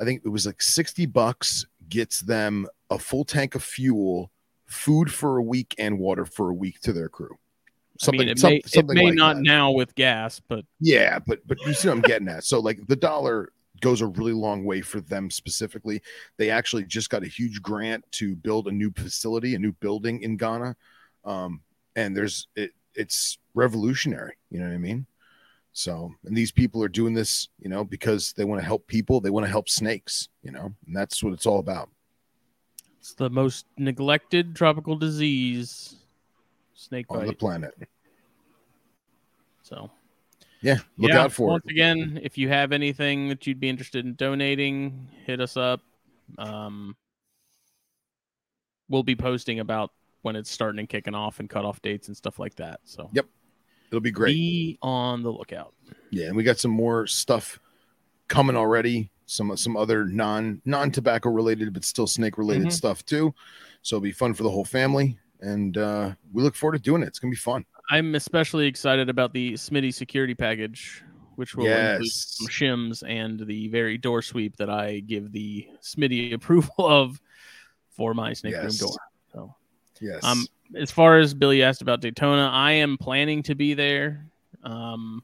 I 0.00 0.04
think 0.04 0.22
it 0.24 0.28
was 0.28 0.46
like 0.46 0.62
60 0.62 1.06
bucks 1.06 1.66
gets 1.88 2.20
them 2.20 2.66
a 2.90 2.98
full 2.98 3.24
tank 3.24 3.54
of 3.54 3.62
fuel, 3.62 4.30
food 4.66 5.12
for 5.12 5.36
a 5.36 5.42
week, 5.42 5.74
and 5.78 5.98
water 5.98 6.24
for 6.24 6.48
a 6.50 6.54
week 6.54 6.80
to 6.80 6.92
their 6.92 7.08
crew. 7.08 7.36
I 8.08 8.12
mean, 8.12 8.28
it 8.28 8.38
some- 8.38 8.50
may, 8.50 8.56
it 8.58 8.68
something 8.70 8.94
may 8.96 9.04
like 9.06 9.14
not 9.14 9.36
that. 9.36 9.42
now 9.42 9.72
with 9.72 9.94
gas, 9.94 10.40
but 10.40 10.64
Yeah, 10.80 11.18
but 11.18 11.46
but 11.46 11.60
you 11.66 11.74
see 11.74 11.88
what 11.88 11.96
I'm 11.98 12.02
getting 12.02 12.28
at. 12.28 12.44
So 12.44 12.58
like 12.58 12.86
the 12.86 12.96
dollar 12.96 13.52
goes 13.82 14.00
a 14.00 14.06
really 14.06 14.32
long 14.32 14.64
way 14.64 14.80
for 14.80 15.00
them 15.02 15.30
specifically. 15.30 16.00
They 16.38 16.48
actually 16.50 16.84
just 16.84 17.10
got 17.10 17.22
a 17.22 17.26
huge 17.28 17.60
grant 17.60 18.04
to 18.12 18.36
build 18.36 18.68
a 18.68 18.72
new 18.72 18.90
facility, 18.92 19.54
a 19.54 19.58
new 19.58 19.72
building 19.72 20.22
in 20.22 20.36
Ghana. 20.38 20.76
Um, 21.24 21.60
and 21.94 22.16
there's 22.16 22.46
it 22.56 22.72
it's 22.94 23.38
revolutionary, 23.54 24.36
you 24.50 24.60
know 24.60 24.66
what 24.66 24.74
I 24.74 24.78
mean? 24.78 25.06
So 25.72 26.12
and 26.24 26.36
these 26.36 26.52
people 26.52 26.82
are 26.82 26.88
doing 26.88 27.14
this, 27.14 27.48
you 27.58 27.68
know, 27.68 27.84
because 27.84 28.32
they 28.32 28.44
want 28.44 28.60
to 28.60 28.66
help 28.66 28.86
people, 28.86 29.20
they 29.20 29.30
want 29.30 29.46
to 29.46 29.50
help 29.50 29.68
snakes, 29.68 30.28
you 30.42 30.50
know, 30.50 30.74
and 30.86 30.96
that's 30.96 31.22
what 31.22 31.32
it's 31.32 31.46
all 31.46 31.58
about. 31.60 31.88
it's 32.98 33.14
the 33.14 33.30
most 33.30 33.66
neglected 33.78 34.54
tropical 34.54 34.96
disease, 34.96 35.96
snake 36.74 37.06
On 37.10 37.24
the 37.24 37.32
planet. 37.32 37.74
So 39.62 39.90
Yeah, 40.60 40.78
look 40.98 41.10
Yeah, 41.10 41.24
out 41.24 41.32
for 41.32 41.52
once 41.52 41.64
it. 41.66 41.70
again, 41.70 42.20
if 42.22 42.36
you 42.36 42.48
have 42.48 42.72
anything 42.72 43.28
that 43.28 43.46
you'd 43.46 43.60
be 43.60 43.68
interested 43.68 44.04
in 44.04 44.14
donating, 44.14 45.08
hit 45.24 45.40
us 45.40 45.56
up. 45.56 45.80
Um, 46.36 46.96
we'll 48.88 49.02
be 49.02 49.16
posting 49.16 49.60
about 49.60 49.92
when 50.22 50.36
it's 50.36 50.50
starting 50.50 50.80
and 50.80 50.88
kicking 50.88 51.14
off 51.14 51.40
and 51.40 51.48
cutoff 51.48 51.80
dates 51.80 52.08
and 52.08 52.16
stuff 52.16 52.38
like 52.38 52.56
that. 52.56 52.80
So 52.84 53.08
Yep. 53.12 53.26
It'll 53.90 54.00
be 54.00 54.10
great. 54.10 54.34
be 54.34 54.78
on 54.82 55.22
the 55.22 55.30
lookout. 55.32 55.74
Yeah, 56.10 56.26
and 56.26 56.36
we 56.36 56.42
got 56.42 56.58
some 56.58 56.70
more 56.70 57.06
stuff 57.06 57.58
coming 58.28 58.56
already. 58.56 59.10
Some 59.26 59.56
some 59.56 59.76
other 59.76 60.04
non 60.04 60.60
non 60.64 60.90
tobacco 60.90 61.30
related, 61.30 61.72
but 61.72 61.84
still 61.84 62.06
snake 62.06 62.36
related 62.38 62.66
Mhm. 62.68 62.72
stuff 62.72 63.04
too. 63.04 63.34
So 63.82 63.96
it'll 63.96 64.02
be 64.04 64.12
fun 64.12 64.34
for 64.34 64.42
the 64.42 64.50
whole 64.50 64.64
family, 64.64 65.18
and 65.40 65.76
uh, 65.76 66.14
we 66.32 66.42
look 66.42 66.54
forward 66.56 66.76
to 66.78 66.82
doing 66.82 67.02
it. 67.02 67.06
It's 67.06 67.18
gonna 67.18 67.30
be 67.30 67.36
fun. 67.36 67.64
I'm 67.90 68.14
especially 68.14 68.66
excited 68.66 69.08
about 69.08 69.32
the 69.32 69.52
Smitty 69.54 69.92
security 69.94 70.34
package, 70.34 71.02
which 71.36 71.56
will 71.56 71.66
include 71.92 72.10
some 72.12 72.46
shims 72.48 73.02
and 73.08 73.40
the 73.46 73.68
very 73.68 73.98
door 73.98 74.20
sweep 74.22 74.56
that 74.56 74.70
I 74.70 75.00
give 75.00 75.32
the 75.32 75.66
Smitty 75.82 76.32
approval 76.32 76.74
of 76.78 77.20
for 77.90 78.14
my 78.14 78.32
snake 78.32 78.52
Yes. 78.52 78.62
room 78.64 78.76
door. 78.88 78.96
So 79.32 79.54
Yes. 80.00 80.24
Um, 80.24 80.46
as 80.76 80.90
far 80.90 81.18
as 81.18 81.34
Billy 81.34 81.62
asked 81.62 81.82
about 81.82 82.00
Daytona, 82.00 82.50
I 82.52 82.72
am 82.72 82.96
planning 82.98 83.42
to 83.44 83.54
be 83.54 83.74
there. 83.74 84.26
Um, 84.62 85.22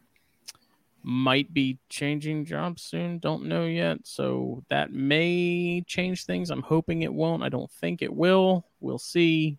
might 1.02 1.54
be 1.54 1.78
changing 1.88 2.44
jobs 2.44 2.82
soon. 2.82 3.18
Don't 3.18 3.44
know 3.44 3.64
yet. 3.64 3.98
So 4.02 4.64
that 4.70 4.92
may 4.92 5.82
change 5.86 6.24
things. 6.24 6.50
I'm 6.50 6.62
hoping 6.62 7.02
it 7.02 7.14
won't. 7.14 7.44
I 7.44 7.48
don't 7.48 7.70
think 7.70 8.02
it 8.02 8.12
will. 8.12 8.66
We'll 8.80 8.98
see. 8.98 9.58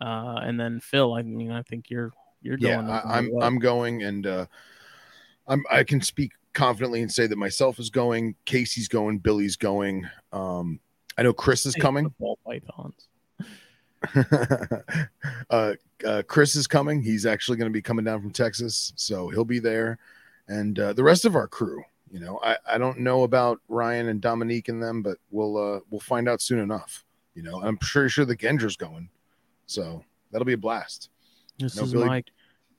Uh, 0.00 0.40
and 0.42 0.58
then 0.58 0.80
Phil, 0.80 1.12
I 1.12 1.22
mean, 1.22 1.52
I 1.52 1.62
think 1.62 1.90
you're 1.90 2.12
you're 2.40 2.56
going. 2.56 2.86
matter 2.86 3.06
I, 3.06 3.18
I'm 3.18 3.26
what. 3.26 3.44
I'm 3.44 3.58
going, 3.58 4.02
and 4.02 4.26
uh, 4.26 4.46
I'm 5.46 5.62
I 5.70 5.84
can 5.84 6.00
speak 6.00 6.32
confidently 6.54 7.02
and 7.02 7.12
say 7.12 7.26
that 7.26 7.36
myself 7.36 7.78
is 7.78 7.90
going, 7.90 8.34
Casey's 8.44 8.88
going, 8.88 9.18
Billy's 9.18 9.56
going. 9.56 10.08
Um, 10.32 10.80
I 11.16 11.22
know 11.22 11.32
Chris 11.32 11.66
is 11.66 11.74
coming. 11.74 12.04
football 12.04 12.38
pythons. 12.44 13.08
uh, 15.50 15.72
uh, 16.06 16.22
Chris 16.26 16.56
is 16.56 16.66
coming. 16.66 17.02
He's 17.02 17.26
actually 17.26 17.56
going 17.58 17.70
to 17.70 17.72
be 17.72 17.82
coming 17.82 18.04
down 18.04 18.20
from 18.20 18.30
Texas, 18.30 18.92
so 18.96 19.28
he'll 19.28 19.44
be 19.44 19.58
there, 19.58 19.98
and 20.48 20.78
uh, 20.78 20.92
the 20.92 21.02
rest 21.02 21.24
of 21.24 21.36
our 21.36 21.46
crew. 21.48 21.82
You 22.10 22.20
know, 22.20 22.38
I, 22.42 22.56
I 22.70 22.78
don't 22.78 22.98
know 22.98 23.22
about 23.22 23.60
Ryan 23.68 24.08
and 24.08 24.20
Dominique 24.20 24.68
and 24.68 24.82
them, 24.82 25.02
but 25.02 25.16
we'll 25.30 25.56
uh, 25.56 25.80
we'll 25.90 26.00
find 26.00 26.28
out 26.28 26.42
soon 26.42 26.58
enough. 26.58 27.04
You 27.34 27.42
know, 27.42 27.62
I'm 27.62 27.78
pretty 27.78 28.10
sure 28.10 28.24
the 28.26 28.36
Gendra's 28.36 28.76
going, 28.76 29.08
so 29.66 30.04
that'll 30.30 30.44
be 30.44 30.52
a 30.52 30.58
blast. 30.58 31.08
This 31.58 31.78
is 31.78 31.92
Billy- 31.92 32.06
Mike 32.06 32.26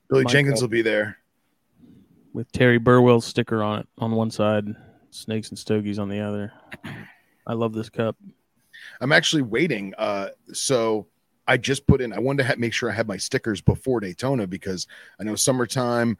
Billy 0.08 0.22
Mike, 0.24 0.32
Jenkins 0.32 0.62
uh, 0.62 0.64
will 0.64 0.70
be 0.70 0.82
there. 0.82 1.18
with 2.32 2.52
Terry 2.52 2.78
Burwell's 2.78 3.24
sticker 3.24 3.62
on 3.62 3.80
it 3.80 3.88
on 3.98 4.12
one 4.12 4.30
side, 4.30 4.66
Snakes 5.10 5.48
and 5.48 5.58
Stogies 5.58 5.98
on 5.98 6.08
the 6.08 6.20
other. 6.20 6.52
I 7.46 7.54
love 7.54 7.72
this 7.72 7.88
cup. 7.90 8.16
I'm 9.00 9.12
actually 9.12 9.42
waiting. 9.42 9.94
Uh, 9.98 10.28
so 10.52 11.06
I 11.46 11.56
just 11.56 11.86
put 11.86 12.00
in. 12.00 12.12
I 12.12 12.18
wanted 12.18 12.42
to 12.42 12.48
ha- 12.48 12.54
make 12.58 12.72
sure 12.72 12.90
I 12.90 12.94
had 12.94 13.08
my 13.08 13.16
stickers 13.16 13.60
before 13.60 14.00
Daytona 14.00 14.46
because 14.46 14.86
I 15.20 15.24
know 15.24 15.34
summertime. 15.34 16.16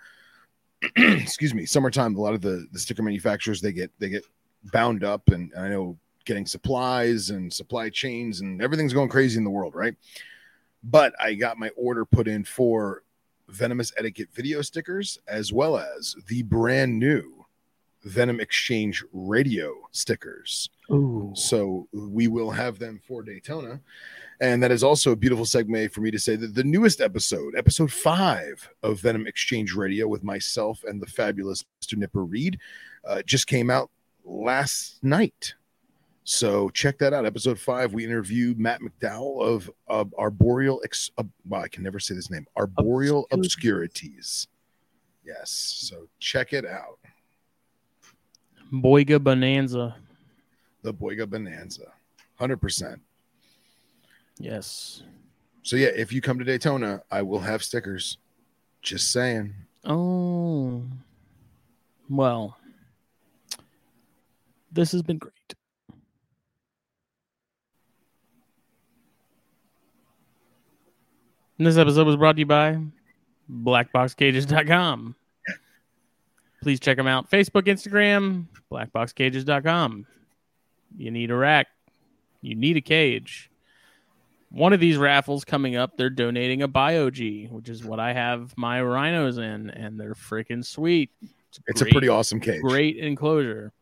excuse 0.96 1.54
me, 1.54 1.64
summertime. 1.64 2.14
A 2.16 2.20
lot 2.20 2.34
of 2.34 2.40
the 2.40 2.66
the 2.72 2.78
sticker 2.78 3.02
manufacturers 3.02 3.60
they 3.60 3.72
get 3.72 3.90
they 3.98 4.08
get 4.08 4.24
bound 4.72 5.04
up, 5.04 5.28
and 5.28 5.52
I 5.56 5.68
know 5.68 5.98
getting 6.24 6.46
supplies 6.46 7.30
and 7.30 7.52
supply 7.52 7.90
chains 7.90 8.40
and 8.40 8.62
everything's 8.62 8.92
going 8.94 9.08
crazy 9.08 9.38
in 9.38 9.44
the 9.44 9.50
world, 9.50 9.74
right? 9.74 9.94
But 10.82 11.14
I 11.20 11.34
got 11.34 11.58
my 11.58 11.70
order 11.76 12.04
put 12.04 12.28
in 12.28 12.44
for 12.44 13.02
Venomous 13.48 13.92
Etiquette 13.96 14.28
video 14.32 14.62
stickers 14.62 15.18
as 15.28 15.52
well 15.52 15.78
as 15.78 16.16
the 16.28 16.42
brand 16.42 16.98
new 16.98 17.44
Venom 18.04 18.40
Exchange 18.40 19.02
radio 19.12 19.74
stickers. 19.92 20.70
Ooh. 20.90 21.32
So 21.34 21.88
we 21.92 22.28
will 22.28 22.50
have 22.50 22.78
them 22.78 23.00
for 23.06 23.22
Daytona. 23.22 23.80
And 24.40 24.62
that 24.62 24.72
is 24.72 24.82
also 24.82 25.12
a 25.12 25.16
beautiful 25.16 25.44
segue 25.44 25.92
for 25.92 26.00
me 26.00 26.10
to 26.10 26.18
say 26.18 26.36
that 26.36 26.54
the 26.54 26.64
newest 26.64 27.00
episode, 27.00 27.54
episode 27.56 27.92
five 27.92 28.68
of 28.82 29.00
Venom 29.00 29.26
Exchange 29.26 29.74
Radio 29.74 30.08
with 30.08 30.24
myself 30.24 30.82
and 30.84 31.00
the 31.00 31.06
fabulous 31.06 31.64
Mr. 31.82 31.96
Nipper 31.96 32.24
Reed, 32.24 32.58
uh, 33.06 33.22
just 33.22 33.46
came 33.46 33.70
out 33.70 33.90
last 34.24 35.02
night. 35.04 35.54
So 36.24 36.70
check 36.70 36.98
that 36.98 37.12
out. 37.12 37.26
Episode 37.26 37.58
five, 37.58 37.92
we 37.92 38.04
interviewed 38.04 38.58
Matt 38.58 38.80
McDowell 38.80 39.42
of 39.42 39.70
uh, 39.88 40.04
Arboreal, 40.18 40.80
Ex- 40.82 41.10
uh, 41.18 41.24
well, 41.46 41.62
I 41.62 41.68
can 41.68 41.82
never 41.82 42.00
say 42.00 42.14
this 42.14 42.30
name, 42.30 42.46
Arboreal 42.56 43.26
Obscurities. 43.30 44.48
Yes. 45.24 45.50
So 45.50 46.08
check 46.18 46.52
it 46.52 46.64
out. 46.66 46.98
Boiga 48.72 49.22
Bonanza. 49.22 49.96
the 50.82 50.92
Boiga 50.92 51.28
Bonanza. 51.28 51.92
100%. 52.40 52.98
Yes. 54.38 55.02
So, 55.62 55.76
yeah, 55.76 55.88
if 55.94 56.12
you 56.12 56.20
come 56.20 56.38
to 56.38 56.44
Daytona, 56.44 57.02
I 57.10 57.22
will 57.22 57.40
have 57.40 57.62
stickers. 57.62 58.18
Just 58.82 59.12
saying. 59.12 59.54
Oh. 59.84 60.82
Well, 62.08 62.58
this 64.72 64.92
has 64.92 65.02
been 65.02 65.18
great. 65.18 65.32
And 71.58 71.66
this 71.66 71.76
episode 71.76 72.06
was 72.06 72.16
brought 72.16 72.32
to 72.32 72.40
you 72.40 72.46
by 72.46 72.78
blackboxcages.com. 73.50 75.14
Please 76.62 76.80
check 76.80 76.96
them 76.96 77.06
out. 77.06 77.30
Facebook, 77.30 77.66
Instagram, 77.66 78.46
blackboxcages.com. 78.72 80.06
You 80.96 81.10
need 81.10 81.30
a 81.30 81.36
rack. 81.36 81.68
You 82.40 82.54
need 82.54 82.76
a 82.76 82.80
cage. 82.80 83.50
One 84.54 84.72
of 84.72 84.78
these 84.78 84.96
raffles 84.96 85.44
coming 85.44 85.74
up, 85.74 85.96
they're 85.96 86.10
donating 86.10 86.62
a 86.62 86.68
BioG, 86.68 87.50
which 87.50 87.68
is 87.68 87.84
what 87.84 87.98
I 87.98 88.12
have 88.12 88.56
my 88.56 88.80
rhinos 88.80 89.36
in, 89.38 89.70
and 89.70 89.98
they're 89.98 90.14
freaking 90.14 90.64
sweet. 90.64 91.10
It's 91.66 91.80
a 91.80 91.84
great- 91.84 91.92
pretty 91.92 92.08
awesome 92.08 92.38
cage. 92.40 92.60
Great 92.62 92.96
enclosure. 92.98 93.72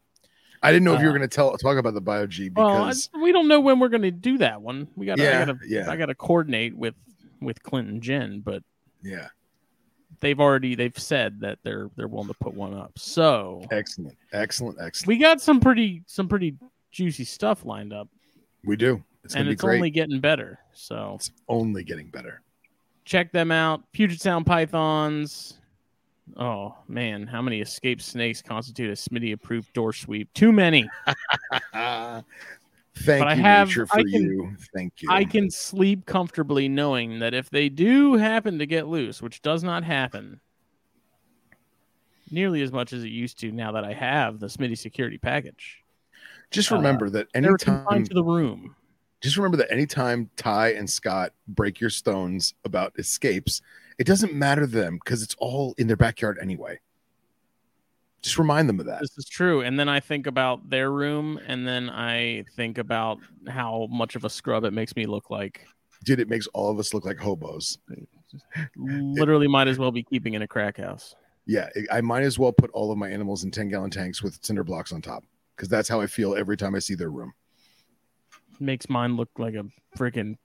I 0.63 0.71
didn't 0.73 0.85
know 0.85 0.95
if 0.95 1.01
you 1.01 1.07
were 1.07 1.13
Uh, 1.13 1.19
going 1.19 1.29
to 1.29 1.35
tell 1.35 1.57
talk 1.59 1.77
about 1.77 1.93
the 1.93 2.01
Bio 2.01 2.27
G 2.27 2.49
Well, 2.55 2.85
I- 2.85 3.19
we 3.21 3.33
don't 3.33 3.49
know 3.49 3.61
when 3.61 3.81
we're 3.81 3.89
going 3.89 4.03
to 4.03 4.11
do 4.11 4.39
that 4.39 4.63
one. 4.63 4.89
We 4.97 5.07
got 5.07 5.19
Yeah, 5.19 5.43
I 5.43 5.45
gotta, 5.45 5.59
yeah. 5.67 5.91
I 5.91 5.97
got 5.97 6.07
to 6.07 6.15
coordinate 6.15 6.77
with 6.77 6.95
with 7.41 7.63
Clint 7.65 7.89
and 7.89 8.01
Jen, 8.03 8.41
but 8.41 8.63
yeah, 9.03 9.27
they've 10.21 10.39
already 10.39 10.75
they've 10.77 10.97
said 10.99 11.41
that 11.41 11.59
they're 11.65 11.91
they're 11.97 12.07
willing 12.07 12.29
to 12.29 12.35
put 12.35 12.55
one 12.55 12.73
up. 12.75 12.93
So 12.97 13.67
excellent, 13.73 14.17
excellent, 14.33 14.79
excellent. 14.81 15.09
we 15.09 15.19
got 15.19 15.41
some 15.41 15.59
pretty 15.61 16.03
some 16.07 16.29
pretty 16.29 16.57
juicy 16.93 17.25
stuff 17.25 17.65
lined 17.65 17.93
up, 17.93 18.09
We 18.65 18.77
do. 18.77 19.03
It's 19.25 19.35
and 19.35 19.49
it's 19.49 19.63
only 19.65 19.91
getting 19.91 20.21
better. 20.21 20.59
So 20.73 21.13
It's 21.17 21.31
only 21.49 21.85
getting 21.85 22.09
better. 22.09 22.43
check 23.05 23.31
them 23.33 23.53
out. 23.53 23.83
Puget 23.93 24.21
Sound 24.21 24.47
Pythons. 24.47 25.59
Oh 26.37 26.75
man, 26.89 27.27
how 27.27 27.43
many 27.43 27.61
escape 27.61 28.01
snakes 28.01 28.41
constitute 28.43 28.91
a 28.91 28.93
Smitty 28.95 29.33
approved 29.33 29.73
door 29.75 29.93
sweep? 29.93 30.33
Too 30.35 30.53
many. 30.53 30.89
Thank 31.75 32.25
But 33.25 33.37
you, 33.37 33.43
have- 33.43 33.69
nature, 33.69 33.87
for 33.87 33.97
can- 33.99 34.09
you. 34.09 34.57
Thank 34.75 35.01
you. 35.03 35.09
I 35.11 35.25
can 35.25 35.51
sleep 35.51 36.05
comfortably 36.07 36.69
knowing 36.69 37.21
that 37.21 37.33
if 37.35 37.49
they 37.51 37.69
do 37.69 38.15
happen 38.15 38.59
to 38.59 38.67
get 38.67 38.87
loose, 38.87 39.23
which 39.23 39.41
does 39.43 39.63
not 39.65 39.83
happen 39.85 40.41
nearly 42.31 42.63
as 42.63 42.71
much 42.73 42.93
as 42.93 43.03
it 43.05 43.09
used 43.09 43.39
to 43.41 43.51
now 43.53 43.73
that 43.73 43.85
I 43.85 43.93
have 43.93 44.41
the 44.41 44.47
Smitty 44.47 44.77
security 44.79 45.19
package, 45.19 45.83
just 46.51 46.71
uh, 46.71 46.77
remember 46.77 47.09
that 47.11 47.29
they're 47.33 47.45
anytime 47.47 48.05
to 48.05 48.15
the 48.15 48.23
room. 48.25 48.75
Just 49.23 49.37
remember 49.37 49.57
that 49.59 49.71
anytime 49.71 50.29
Ty 50.37 50.75
and 50.75 50.91
Scott 50.91 51.33
break 51.47 51.81
your 51.81 51.91
stones 51.91 52.55
about 52.65 52.93
escapes, 52.99 53.63
it 53.99 54.07
doesn't 54.07 54.35
matter 54.35 54.63
to 54.63 54.67
them 54.67 54.99
because 55.03 55.23
it's 55.23 55.37
all 55.39 55.75
in 55.79 55.87
their 55.87 55.97
backyard 55.97 56.39
anyway. 56.41 56.81
Just 58.21 58.39
remind 58.39 58.69
them 58.69 58.81
of 58.81 58.87
that. 58.87 59.01
This 59.01 59.17
is 59.19 59.27
true. 59.27 59.63
And 59.63 59.79
then 59.79 59.89
I 59.89 60.01
think 60.01 60.27
about 60.27 60.69
their 60.71 60.91
room, 60.91 61.41
and 61.47 61.67
then 61.67 61.91
I 61.91 62.45
think 62.57 62.79
about 62.79 63.19
how 63.49 63.89
much 63.91 64.15
of 64.15 64.25
a 64.25 64.31
scrub 64.31 64.65
it 64.65 64.73
makes 64.73 64.95
me 64.95 65.07
look 65.07 65.31
like. 65.31 65.67
Dude, 66.05 66.21
it 66.21 66.29
makes 66.29 66.47
all 66.49 66.71
of 66.71 66.79
us 66.79 66.95
look 66.95 67.05
like 67.05 67.19
hobos. 67.19 67.79
Literally, 68.77 69.49
might 69.49 69.69
as 69.69 69.79
well 69.79 69.91
be 69.91 70.03
keeping 70.03 70.35
in 70.35 70.43
a 70.43 70.49
crack 70.49 70.79
house. 70.79 71.15
Yeah, 71.47 71.69
I 71.91 72.01
might 72.01 72.23
as 72.23 72.39
well 72.39 72.53
put 72.53 72.71
all 72.71 72.93
of 72.93 72.99
my 72.99 73.09
animals 73.09 73.43
in 73.43 73.51
10 73.51 73.69
gallon 73.69 73.91
tanks 73.91 74.23
with 74.23 74.39
cinder 74.43 74.63
blocks 74.63 74.93
on 74.93 75.03
top 75.03 75.25
because 75.57 75.69
that's 75.69 75.89
how 75.89 76.01
I 76.01 76.07
feel 76.07 76.37
every 76.37 76.57
time 76.57 76.77
I 76.77 76.79
see 76.79 76.95
their 76.95 77.11
room. 77.11 77.33
Makes 78.61 78.89
mine 78.89 79.17
look 79.17 79.31
like 79.39 79.55
a 79.55 79.65
freaking 79.97 80.37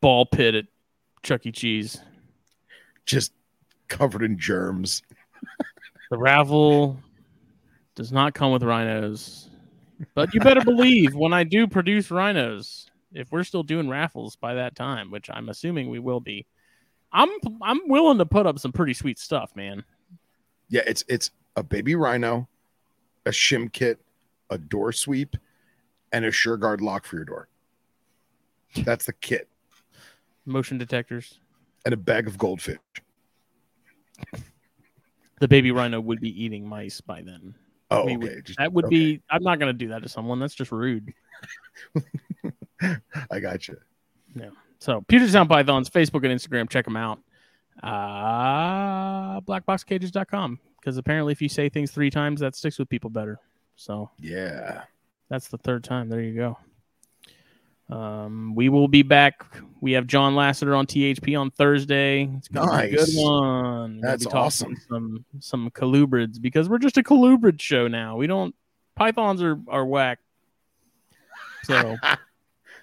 ball 0.00 0.26
pit 0.26 0.54
at 0.54 0.64
Chuck 1.22 1.46
E. 1.46 1.52
Cheese. 1.52 2.00
Just 3.06 3.32
covered 3.88 4.22
in 4.22 4.38
germs. 4.38 5.02
The 6.10 6.18
raffle 6.18 6.98
does 7.94 8.12
not 8.12 8.34
come 8.34 8.52
with 8.52 8.62
rhinos, 8.62 9.48
but 10.14 10.34
you 10.34 10.40
better 10.40 10.62
believe 10.62 11.14
when 11.14 11.32
I 11.32 11.44
do 11.44 11.66
produce 11.66 12.10
rhinos, 12.10 12.86
if 13.12 13.30
we're 13.30 13.44
still 13.44 13.62
doing 13.62 13.88
raffles 13.88 14.36
by 14.36 14.54
that 14.54 14.74
time, 14.74 15.10
which 15.10 15.30
I'm 15.30 15.48
assuming 15.48 15.88
we 15.88 15.98
will 15.98 16.20
be, 16.20 16.46
I'm 17.12 17.28
I'm 17.62 17.80
willing 17.86 18.18
to 18.18 18.26
put 18.26 18.46
up 18.46 18.58
some 18.58 18.72
pretty 18.72 18.94
sweet 18.94 19.18
stuff, 19.18 19.54
man. 19.54 19.84
Yeah, 20.68 20.82
it's 20.86 21.04
it's 21.08 21.30
a 21.56 21.62
baby 21.62 21.94
rhino, 21.94 22.48
a 23.26 23.30
shim 23.30 23.72
kit, 23.72 24.00
a 24.50 24.58
door 24.58 24.92
sweep, 24.92 25.36
and 26.12 26.24
a 26.24 26.30
sure 26.30 26.56
guard 26.56 26.80
lock 26.80 27.04
for 27.06 27.16
your 27.16 27.24
door. 27.24 27.48
That's 28.84 29.06
the 29.06 29.12
kit. 29.12 29.48
Motion 30.46 30.78
detectors. 30.78 31.38
And 31.84 31.92
a 31.94 31.96
bag 31.96 32.26
of 32.26 32.38
goldfish. 32.38 32.78
The 35.40 35.48
baby 35.48 35.72
rhino 35.72 36.00
would 36.00 36.20
be 36.20 36.44
eating 36.44 36.66
mice 36.68 37.00
by 37.00 37.22
then. 37.22 37.54
Oh, 37.90 38.02
okay. 38.04 38.16
would- 38.16 38.44
Just- 38.46 38.58
That 38.58 38.72
would 38.72 38.84
okay. 38.86 38.94
be. 39.16 39.22
I'm 39.30 39.42
not 39.42 39.58
going 39.58 39.68
to 39.68 39.76
do 39.78 39.88
that 39.88 40.02
to 40.02 40.08
someone. 40.08 40.38
That's 40.38 40.54
just 40.54 40.70
rude. 40.70 41.12
I 43.30 43.40
got 43.40 43.66
you. 43.68 43.76
Yeah. 44.34 44.50
So 44.78 45.00
Puget 45.08 45.30
Sound 45.30 45.48
Pythons, 45.48 45.90
Facebook 45.90 46.24
and 46.24 46.38
Instagram, 46.38 46.68
check 46.68 46.84
them 46.84 46.96
out. 46.96 47.18
Uh 47.82 49.40
blackboxcages.com. 49.42 50.58
Because 50.80 50.96
apparently 50.96 51.32
if 51.32 51.40
you 51.42 51.48
say 51.48 51.68
things 51.68 51.90
three 51.90 52.10
times, 52.10 52.40
that 52.40 52.54
sticks 52.56 52.78
with 52.78 52.88
people 52.88 53.10
better. 53.10 53.38
So 53.76 54.10
Yeah. 54.18 54.82
That's 55.32 55.48
the 55.48 55.56
third 55.56 55.82
time. 55.82 56.10
There 56.10 56.20
you 56.20 56.34
go. 56.34 56.58
Um, 57.88 58.54
we 58.54 58.68
will 58.68 58.86
be 58.86 59.02
back. 59.02 59.46
We 59.80 59.92
have 59.92 60.06
John 60.06 60.34
Lasseter 60.34 60.76
on 60.76 60.86
THP 60.86 61.40
on 61.40 61.50
Thursday. 61.50 62.28
It's 62.36 62.48
gonna 62.48 62.82
be 62.82 62.88
a 62.88 62.96
good 62.98 63.08
one. 63.14 63.98
That's 64.02 64.26
awesome. 64.26 64.76
Some 64.90 65.24
some 65.40 65.70
colubrids 65.70 66.38
because 66.38 66.68
we're 66.68 66.76
just 66.76 66.98
a 66.98 67.02
colubrid 67.02 67.62
show 67.62 67.88
now. 67.88 68.16
We 68.16 68.26
don't 68.26 68.54
pythons 68.94 69.42
are 69.42 69.58
are 69.68 69.86
whack. 69.86 70.18
So 71.64 71.96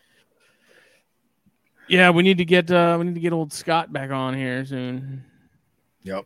yeah, 1.87 2.09
we 2.09 2.23
need 2.23 2.39
to 2.39 2.45
get 2.45 2.71
uh 2.71 2.95
we 2.97 3.05
need 3.05 3.13
to 3.13 3.21
get 3.21 3.31
old 3.31 3.53
Scott 3.53 3.93
back 3.93 4.09
on 4.09 4.33
here 4.33 4.65
soon. 4.65 5.23
Yep. 6.01 6.25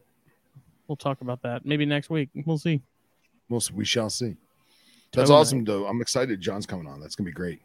We'll 0.88 0.96
talk 0.96 1.20
about 1.20 1.42
that 1.42 1.66
maybe 1.66 1.86
next 1.86 2.10
week. 2.10 2.30
We'll 2.46 2.58
see. 2.58 2.82
We'll, 3.50 3.62
we 3.74 3.84
shall 3.84 4.10
see. 4.10 4.38
That's 5.14 5.30
awesome, 5.30 5.64
though. 5.64 5.86
I'm 5.88 6.02
excited. 6.02 6.42
John's 6.42 6.66
coming 6.66 6.88
on. 6.88 7.00
That's 7.00 7.16
gonna 7.16 7.28
be 7.28 7.32
great. 7.34 7.62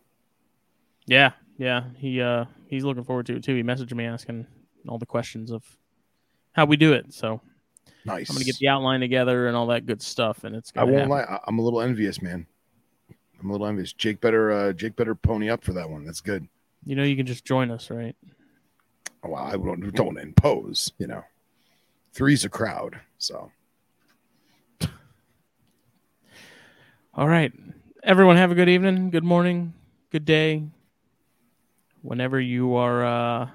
Yeah, 1.07 1.33
yeah. 1.57 1.85
He 1.97 2.21
uh 2.21 2.45
he's 2.67 2.85
looking 2.85 3.05
forward 3.05 3.27
to 3.27 3.37
it 3.37 3.45
too. 3.45 3.55
He 3.55 3.63
messaged 3.63 3.93
me 3.95 4.05
asking 4.05 4.47
all 4.87 4.99
the 4.99 5.07
questions 5.07 5.51
of 5.51 5.65
how 6.53 6.65
we 6.67 6.77
do 6.77 6.93
it. 6.93 7.13
So 7.13 7.41
Nice. 8.05 8.31
I'm 8.31 8.37
gonna 8.37 8.45
get 8.45 8.59
the 8.59 8.69
outline 8.69 9.01
together 9.01 9.49
and 9.49 9.57
all 9.57 9.67
that 9.69 9.87
good 9.87 10.01
stuff, 10.03 10.45
and 10.45 10.55
it's 10.55 10.73
I 10.77 10.85
won't 10.85 10.97
happen. 10.97 11.11
lie. 11.11 11.41
I'm 11.47 11.59
a 11.59 11.63
little 11.63 11.81
envious, 11.81 12.23
man. 12.23 12.47
I'm 13.41 13.49
a 13.51 13.53
little 13.53 13.67
envious. 13.67 13.93
Jake 13.93 14.21
better. 14.21 14.51
Uh, 14.51 14.73
Jake 14.73 14.97
better 14.97 15.15
pony 15.15 15.49
up 15.51 15.63
for 15.65 15.73
that 15.75 15.89
one. 15.91 16.05
That's 16.05 16.21
good. 16.21 16.47
You 16.85 16.97
know, 16.97 17.03
you 17.03 17.17
can 17.17 17.27
just 17.27 17.45
join 17.45 17.71
us, 17.71 17.91
right? 17.91 18.17
Well, 19.23 19.43
I 19.43 19.53
don't 19.53 19.95
don't 19.95 20.19
impose. 20.19 20.93
You 20.99 21.07
know, 21.09 21.23
three's 22.13 22.45
a 22.45 22.49
crowd. 22.49 22.99
So 23.19 23.51
All 27.19 27.27
right, 27.27 27.53
everyone. 28.05 28.37
Have 28.37 28.53
a 28.53 28.55
good 28.55 28.69
evening, 28.69 29.11
good 29.11 29.25
morning, 29.25 29.75
good 30.13 30.25
day. 30.25 30.63
Whenever 32.03 32.41
you 32.41 32.77
are 32.77 33.05
uh 33.05 33.49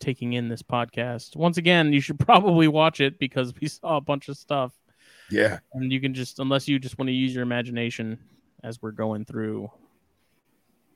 taking 0.00 0.32
in 0.32 0.48
this 0.48 0.60
podcast, 0.60 1.36
once 1.36 1.58
again, 1.58 1.92
you 1.92 2.00
should 2.00 2.18
probably 2.26 2.66
watch 2.66 3.00
it 3.00 3.20
because 3.20 3.54
we 3.60 3.68
saw 3.68 3.98
a 3.98 4.00
bunch 4.00 4.28
of 4.28 4.36
stuff. 4.36 4.72
yeah, 5.30 5.60
and 5.74 5.92
you 5.92 6.00
can 6.00 6.12
just 6.12 6.40
unless 6.40 6.66
you 6.66 6.80
just 6.80 6.98
want 6.98 7.06
to 7.06 7.12
use 7.12 7.32
your 7.32 7.44
imagination 7.44 8.18
as 8.64 8.82
we're 8.82 8.90
going 8.90 9.24
through 9.24 9.70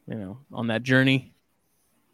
you 0.09 0.16
know 0.16 0.39
on 0.52 0.66
that 0.66 0.82
journey 0.82 1.32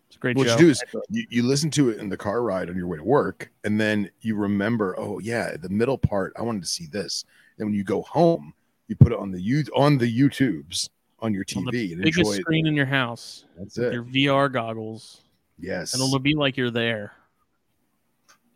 it's 0.07 0.17
a 0.17 0.19
great 0.19 0.37
what 0.37 0.49
show 0.49 0.53
you 0.53 0.59
do 0.59 0.69
is 0.69 0.85
you, 1.09 1.27
you 1.31 1.43
listen 1.45 1.71
to 1.71 1.89
it 1.89 1.99
in 1.99 2.11
the 2.11 2.17
car 2.19 2.43
ride 2.43 2.69
on 2.69 2.77
your 2.77 2.89
way 2.89 2.99
to 2.99 3.05
work, 3.05 3.51
and 3.65 3.81
then 3.81 4.11
you 4.21 4.37
remember, 4.37 4.95
oh 5.01 5.19
yeah, 5.19 5.57
the 5.57 5.71
middle 5.71 5.97
part. 5.97 6.35
I 6.37 6.43
wanted 6.43 6.61
to 6.61 6.69
see 6.69 6.85
this. 6.85 7.25
And 7.57 7.69
when 7.69 7.75
you 7.75 7.85
go 7.85 8.03
home, 8.03 8.53
you 8.89 8.97
put 8.97 9.13
it 9.13 9.19
on 9.19 9.31
the 9.31 9.41
you 9.41 9.65
on 9.75 9.99
the 9.99 10.07
YouTubes 10.21 10.89
on 11.21 11.33
your 11.35 11.45
On 11.57 11.65
the 11.65 11.71
TV 11.71 11.93
and 11.93 12.03
biggest 12.03 12.19
enjoy 12.19 12.33
it. 12.33 12.41
screen 12.43 12.67
in 12.67 12.75
your 12.75 12.87
house 12.87 13.45
That's 13.57 13.77
with 13.79 13.87
it. 13.89 13.93
your 13.95 14.05
vr 14.05 14.53
goggles 14.53 15.23
Yes, 15.59 15.95
and 15.95 16.03
it'll 16.03 16.19
be 16.19 16.35
like 16.35 16.57
you're 16.57 16.71
there 16.71 17.13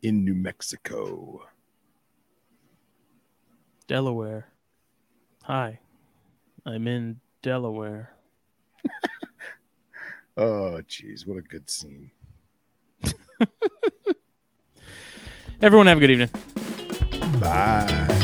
in 0.03 0.25
New 0.25 0.35
Mexico. 0.35 1.43
delaware 3.87 4.49
hi 5.45 5.79
i'm 6.67 6.87
in 6.89 7.21
delaware 7.43 8.13
Oh, 10.41 10.81
jeez, 10.89 11.27
what 11.27 11.37
a 11.37 11.41
good 11.43 11.69
scene. 11.69 12.13
everyone 15.61 15.89
have 15.89 15.97
a 15.97 16.01
good 16.01 16.11
evening 16.13 16.31
Bye. 17.41 18.15